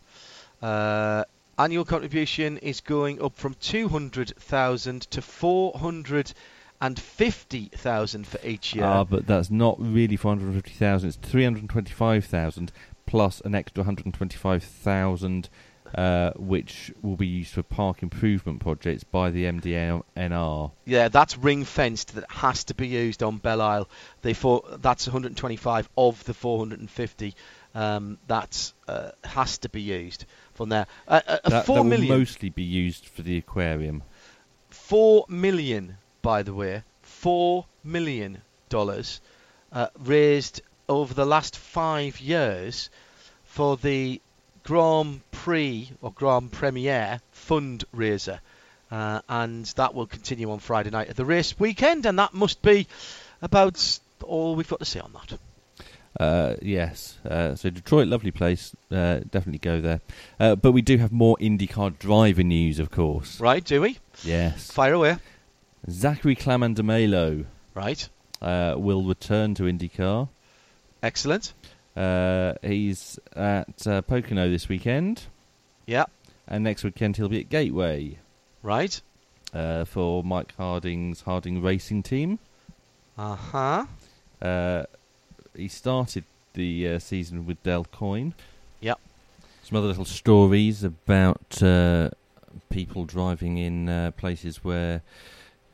Uh, 0.61 1.25
annual 1.59 1.85
contribution 1.85 2.59
is 2.59 2.81
going 2.81 3.21
up 3.23 3.35
from 3.37 3.55
200,000 3.55 5.03
to 5.11 5.21
450,000 6.83 8.27
for 8.27 8.39
each 8.47 8.75
year. 8.75 8.85
Ah, 8.85 9.05
but 9.05 9.27
that's 9.27 9.51
not 9.51 9.77
really 9.79 10.17
four 10.17 10.33
hundred 10.33 10.53
fifty 10.55 10.73
thousand. 10.73 11.09
It's 11.11 11.17
three 11.19 11.45
hundred 11.45 11.69
twenty-five 11.69 12.25
thousand 12.25 12.73
plus 13.07 13.41
an 13.43 13.55
extra 13.55 13.83
one 13.83 13.87
hundred 13.97 14.13
twenty-five 14.15 14.63
thousand, 14.65 15.49
uh, 15.95 16.33
which 16.37 16.93
will 17.03 17.17
be 17.17 17.27
used 17.27 17.53
for 17.53 17.63
park 17.63 18.03
improvement 18.03 18.61
projects 18.61 19.05
by 19.05 19.31
the 19.31 19.45
MDNR. 19.45 20.73
yeah, 20.85 21.09
that's 21.09 21.39
ring 21.39 21.65
fenced. 21.65 22.15
That 22.15 22.31
has 22.31 22.65
to 22.65 22.75
be 22.75 22.89
used 22.89 23.23
on 23.23 23.39
Belle 23.39 23.63
Isle. 23.63 23.89
They 24.23 24.35
thought 24.35 24.83
that's 24.83 25.07
125 25.07 25.89
of 25.97 26.25
the 26.25 26.35
450 26.35 27.35
Um, 27.75 28.19
that 28.27 28.73
uh, 28.89 29.13
has 29.25 29.59
to 29.59 29.69
be 29.69 29.81
used 29.83 30.27
from 30.53 30.69
there. 30.69 30.87
Uh, 31.09 31.21
uh, 31.27 31.39
that, 31.49 31.67
four 31.67 31.77
that 31.79 31.85
million- 31.85 32.09
will 32.11 32.19
mostly 32.19 32.51
be 32.51 32.63
used 32.65 33.07
for 33.07 33.23
the 33.23 33.37
aquarium. 33.39 34.03
four 34.69 35.25
million, 35.29 35.97
by 36.23 36.43
the 36.43 36.55
way, 36.55 36.83
four 37.03 37.67
million 37.85 38.41
dollars 38.69 39.21
uh, 39.73 39.89
raised 39.99 40.63
over 40.89 41.13
the 41.15 41.27
last 41.27 41.57
five 41.57 42.21
years 42.21 42.91
for 43.45 43.77
the 43.77 44.21
Grand 44.65 45.21
Prix 45.31 45.91
or 46.01 46.13
Grand 46.13 46.53
Premiere 46.53 47.21
fundraiser, 47.35 48.39
uh, 48.91 49.21
and 49.29 49.67
that 49.77 49.95
will 49.95 50.07
continue 50.07 50.51
on 50.51 50.61
Friday 50.61 50.91
night 50.91 51.09
at 51.09 51.17
the 51.17 51.25
race 51.25 51.59
weekend, 51.59 52.07
and 52.07 52.19
that 52.19 52.33
must 52.33 52.63
be 52.63 52.87
about 53.41 53.99
all 54.23 54.55
we've 54.55 54.69
got 54.69 54.79
to 54.79 54.85
say 54.85 55.01
on 55.01 55.13
that. 55.13 55.39
Uh, 56.21 56.55
yes. 56.61 57.19
Uh, 57.29 57.55
so 57.55 57.71
Detroit, 57.71 58.07
lovely 58.07 58.31
place. 58.31 58.75
Uh, 58.91 59.21
definitely 59.31 59.59
go 59.59 59.81
there. 59.81 60.01
Uh, 60.39 60.55
but 60.55 60.73
we 60.73 60.83
do 60.83 60.99
have 60.99 61.11
more 61.11 61.37
IndyCar 61.39 61.99
driver 61.99 62.43
news, 62.43 62.79
of 62.79 62.91
course. 62.91 63.41
Right, 63.41 63.65
do 63.65 63.81
we? 63.81 63.99
Yes. 64.23 64.71
Fire 64.71 64.93
away. 64.93 65.17
Zachary 65.91 66.35
Claman 66.37 66.75
DeMelo 66.75 67.45
Right. 67.75 68.09
uh, 68.41 68.75
will 68.79 69.03
return 69.05 69.55
to 69.57 69.65
IndyCar. 69.65 70.29
Excellent. 71.03 71.53
Uh, 71.97 72.55
he's 72.63 73.19
at 73.35 73.87
uh, 73.87 74.03
Pocono 74.03 74.49
this 74.49 74.69
weekend, 74.69 75.25
Yeah. 75.87 76.05
and 76.49 76.65
next 76.65 76.85
weekend 76.85 77.17
he'll 77.17 77.29
be 77.29 77.41
at 77.41 77.49
Gateway 77.51 78.19
Right. 78.63 79.01
uh, 79.53 79.85
for 79.85 80.23
Mike 80.25 80.55
Harding's 80.57 81.23
Harding 81.23 81.61
Racing 81.61 82.03
Team. 82.03 82.39
Uh 83.19 83.35
huh. 83.37 83.87
Uh, 84.41 84.85
he 85.57 85.69
started 85.69 86.25
the 86.55 86.89
uh, 86.89 86.99
season 86.99 87.45
with 87.47 87.63
Dale 87.63 87.85
Coyne. 87.93 88.35
Yep. 88.81 88.99
Some 89.65 89.77
other 89.79 89.89
little 89.89 90.05
stories 90.07 90.83
about 90.83 91.63
uh, 91.63 92.11
people 92.71 93.05
driving 93.05 93.59
in 93.59 93.89
uh, 93.89 94.11
places 94.13 94.65
where 94.65 95.03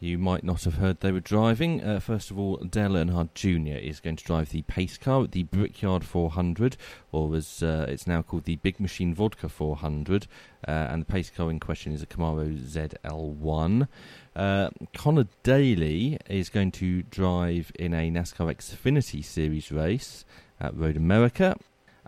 you 0.00 0.18
might 0.18 0.44
not 0.44 0.64
have 0.64 0.74
heard 0.74 1.00
they 1.00 1.12
were 1.12 1.20
driving. 1.20 1.82
Uh, 1.82 1.98
first 2.00 2.30
of 2.30 2.38
all, 2.38 2.56
Dale 2.58 2.92
Earnhardt 2.92 3.34
Jr. 3.34 3.78
is 3.78 4.00
going 4.00 4.16
to 4.16 4.24
drive 4.24 4.50
the 4.50 4.62
pace 4.62 4.96
car 4.96 5.24
at 5.24 5.32
the 5.32 5.42
Brickyard 5.44 6.04
400, 6.04 6.76
or 7.10 7.34
as 7.34 7.62
uh, 7.62 7.86
it's 7.88 8.06
now 8.06 8.22
called 8.22 8.44
the 8.44 8.56
Big 8.56 8.78
Machine 8.78 9.14
Vodka 9.14 9.48
400, 9.48 10.26
uh, 10.66 10.70
and 10.70 11.02
the 11.02 11.06
pace 11.06 11.30
car 11.30 11.50
in 11.50 11.58
question 11.58 11.92
is 11.92 12.02
a 12.02 12.06
Camaro 12.06 12.56
ZL1. 12.58 13.88
Uh, 14.36 14.70
Connor 14.94 15.26
Daly 15.42 16.18
is 16.28 16.48
going 16.48 16.70
to 16.72 17.02
drive 17.02 17.72
in 17.78 17.92
a 17.92 18.10
NASCAR 18.10 18.54
Xfinity 18.54 19.24
Series 19.24 19.72
race 19.72 20.24
at 20.60 20.76
Road 20.76 20.96
America. 20.96 21.56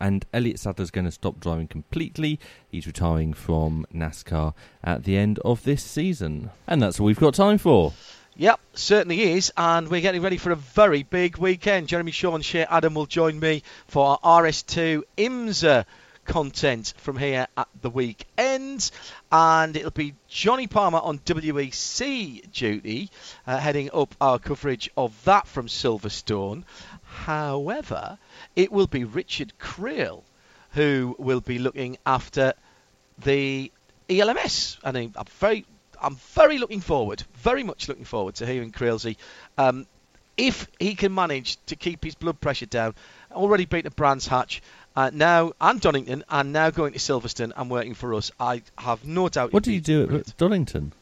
And 0.01 0.25
Elliott 0.33 0.59
Sadler's 0.59 0.91
going 0.91 1.05
to 1.05 1.11
stop 1.11 1.39
driving 1.41 1.69
completely. 1.69 2.41
He's 2.71 2.87
retiring 2.87 3.35
from 3.35 3.87
NASCAR 3.95 4.55
at 4.83 5.05
the 5.05 5.17
end 5.17 5.39
of 5.45 5.63
this 5.65 5.83
season. 5.83 6.51
And 6.67 6.83
that's 6.83 6.99
all 6.99 7.07
we've 7.07 7.19
got 7.19 7.35
time 7.35 7.59
for. 7.59 7.93
Yep, 8.37 8.61
certainly 8.73 9.33
is, 9.33 9.53
and 9.57 9.89
we're 9.89 10.01
getting 10.01 10.23
ready 10.23 10.39
for 10.39 10.51
a 10.51 10.57
very 10.57 11.03
big 11.03 11.37
weekend. 11.37 11.89
Jeremy 11.89 12.13
Shaw 12.13 12.35
and 12.35 12.45
Shea 12.45 12.63
Adam 12.63 12.95
will 12.95 13.05
join 13.05 13.39
me 13.39 13.63
for 13.87 14.19
our 14.23 14.43
RS2 14.43 15.03
IMSA 15.19 15.85
content 16.25 16.95
from 16.97 17.17
here 17.17 17.49
at 17.57 17.69
the 17.83 17.91
weekend, 17.91 18.91
and 19.33 19.77
it'll 19.77 19.91
be 19.91 20.15
Jonny 20.29 20.69
Palmer 20.69 21.01
on 21.01 21.19
WEC 21.19 22.53
duty, 22.53 23.11
uh, 23.47 23.59
heading 23.59 23.91
up 23.93 24.15
our 24.21 24.39
coverage 24.39 24.89
of 24.97 25.13
that 25.25 25.47
from 25.47 25.67
Silverstone. 25.67 26.63
However, 27.25 28.19
it 28.57 28.73
will 28.73 28.87
be 28.87 29.05
Richard 29.05 29.59
Creel 29.59 30.25
who 30.73 31.17
will 31.19 31.41
be 31.41 31.59
looking 31.59 31.99
after 32.07 32.55
the 33.19 33.71
ELMS, 34.09 34.79
and 34.85 34.97
I'm 34.97 35.13
I'm 35.17 35.25
very, 35.39 35.65
I'm 36.01 36.17
very 36.17 36.59
looking 36.59 36.81
forward, 36.81 37.23
very 37.35 37.63
much 37.63 37.89
looking 37.89 38.05
forward 38.05 38.37
to 38.37 38.47
hearing 38.47 38.73
Creelsy. 38.73 39.17
Um, 39.59 39.87
if 40.37 40.69
he 40.79 40.95
can 40.95 41.15
manage 41.15 41.59
to 41.67 41.77
keep 41.77 42.05
his 42.05 42.15
blood 42.15 42.41
pressure 42.41 42.67
down, 42.67 42.95
already 43.33 43.67
beaten 43.67 43.89
at 43.89 43.97
Brands 43.97 44.27
Hatch, 44.27 44.63
uh, 44.97 45.11
now 45.13 45.53
and 45.61 45.81
Donington, 45.81 46.25
and 46.29 46.53
now 46.53 46.71
going 46.71 46.93
to 46.93 46.99
Silverstone 46.99 47.53
and 47.57 47.71
working 47.71 47.95
for 47.95 48.15
us, 48.15 48.31
I 48.41 48.63
have 48.79 49.05
no 49.05 49.29
doubt. 49.29 49.53
What 49.53 49.65
do 49.65 49.73
you 49.73 49.81
do 49.81 50.17
at 50.17 50.37
Donington? 50.37 50.93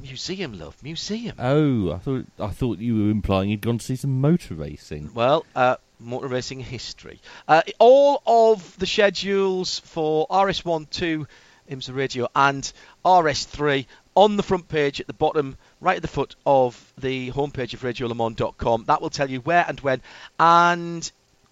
Museum, 0.00 0.58
love, 0.58 0.76
museum. 0.82 1.36
Oh, 1.38 1.92
I 1.92 1.98
thought 1.98 2.26
I 2.38 2.48
thought 2.48 2.78
you 2.78 2.96
were 2.96 3.10
implying 3.10 3.48
you'd 3.48 3.62
gone 3.62 3.78
to 3.78 3.84
see 3.84 3.96
some 3.96 4.20
motor 4.20 4.54
racing. 4.54 5.10
Well, 5.14 5.46
uh, 5.54 5.76
motor 5.98 6.28
racing 6.28 6.60
history. 6.60 7.20
Uh, 7.48 7.62
all 7.78 8.22
of 8.26 8.78
the 8.78 8.86
schedules 8.86 9.78
for 9.80 10.26
RS1, 10.28 10.90
2, 10.90 11.26
IMSA 11.70 11.94
Radio, 11.94 12.28
and 12.36 12.70
RS3 13.04 13.86
on 14.14 14.36
the 14.36 14.42
front 14.42 14.68
page 14.68 15.00
at 15.00 15.06
the 15.06 15.12
bottom, 15.12 15.56
right 15.80 15.96
at 15.96 16.02
the 16.02 16.08
foot 16.08 16.36
of 16.44 16.92
the 16.98 17.30
homepage 17.32 17.74
of 17.74 17.82
RadioLeMans.com. 17.82 18.84
That 18.84 19.00
will 19.00 19.10
tell 19.10 19.30
you 19.30 19.40
where 19.40 19.64
and 19.66 19.80
when, 19.80 20.02
and 20.38 21.10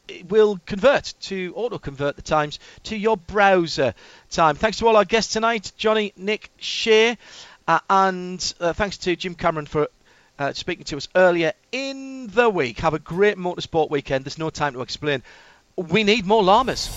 it 0.09 0.29
will 0.29 0.61
convert 0.67 1.15
to 1.19 1.53
auto 1.57 1.79
convert 1.79 2.17
the 2.17 2.23
times 2.23 2.59
to 2.85 2.97
your 2.97 3.17
browser 3.17 3.95
time. 4.31 4.57
Thanks 4.57 4.79
to 4.79 4.87
all 4.87 4.97
our 4.97 5.05
guests 5.05 5.33
tonight, 5.33 5.73
Jonny, 5.77 6.13
Nick, 6.17 6.51
Shea, 6.59 7.17
uh, 7.67 7.81
and 7.89 8.55
uh, 8.61 8.73
thanks 8.73 8.99
to 8.99 9.17
Jim 9.17 9.35
Cameron 9.35 9.67
for 9.67 9.89
uh, 10.39 10.53
speaking 10.53 10.85
to 10.85 10.97
us 10.97 11.09
earlier 11.15 11.53
in 11.73 12.29
the 12.29 12.51
week. 12.51 12.81
Have 12.81 12.95
a 12.95 12.99
great 12.99 13.37
motorsport 13.37 13.91
weekend. 13.91 14.25
There's 14.25 14.39
no 14.39 14.51
time 14.51 14.75
to 14.75 14.81
explain. 14.83 15.23
We 15.77 16.05
need 16.05 16.27
more 16.27 16.43
llamas. 16.43 16.89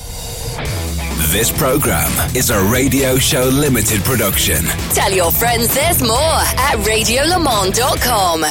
This 1.32 1.56
program 1.56 2.10
is 2.36 2.50
a 2.50 2.64
Radio 2.72 3.18
Show 3.18 3.46
Limited 3.46 4.02
production. 4.04 4.64
Tell 4.94 5.12
your 5.12 5.32
friends 5.32 5.74
there's 5.74 6.02
more 6.02 6.14
at 6.14 6.78
radiolemans.com. 6.80 8.46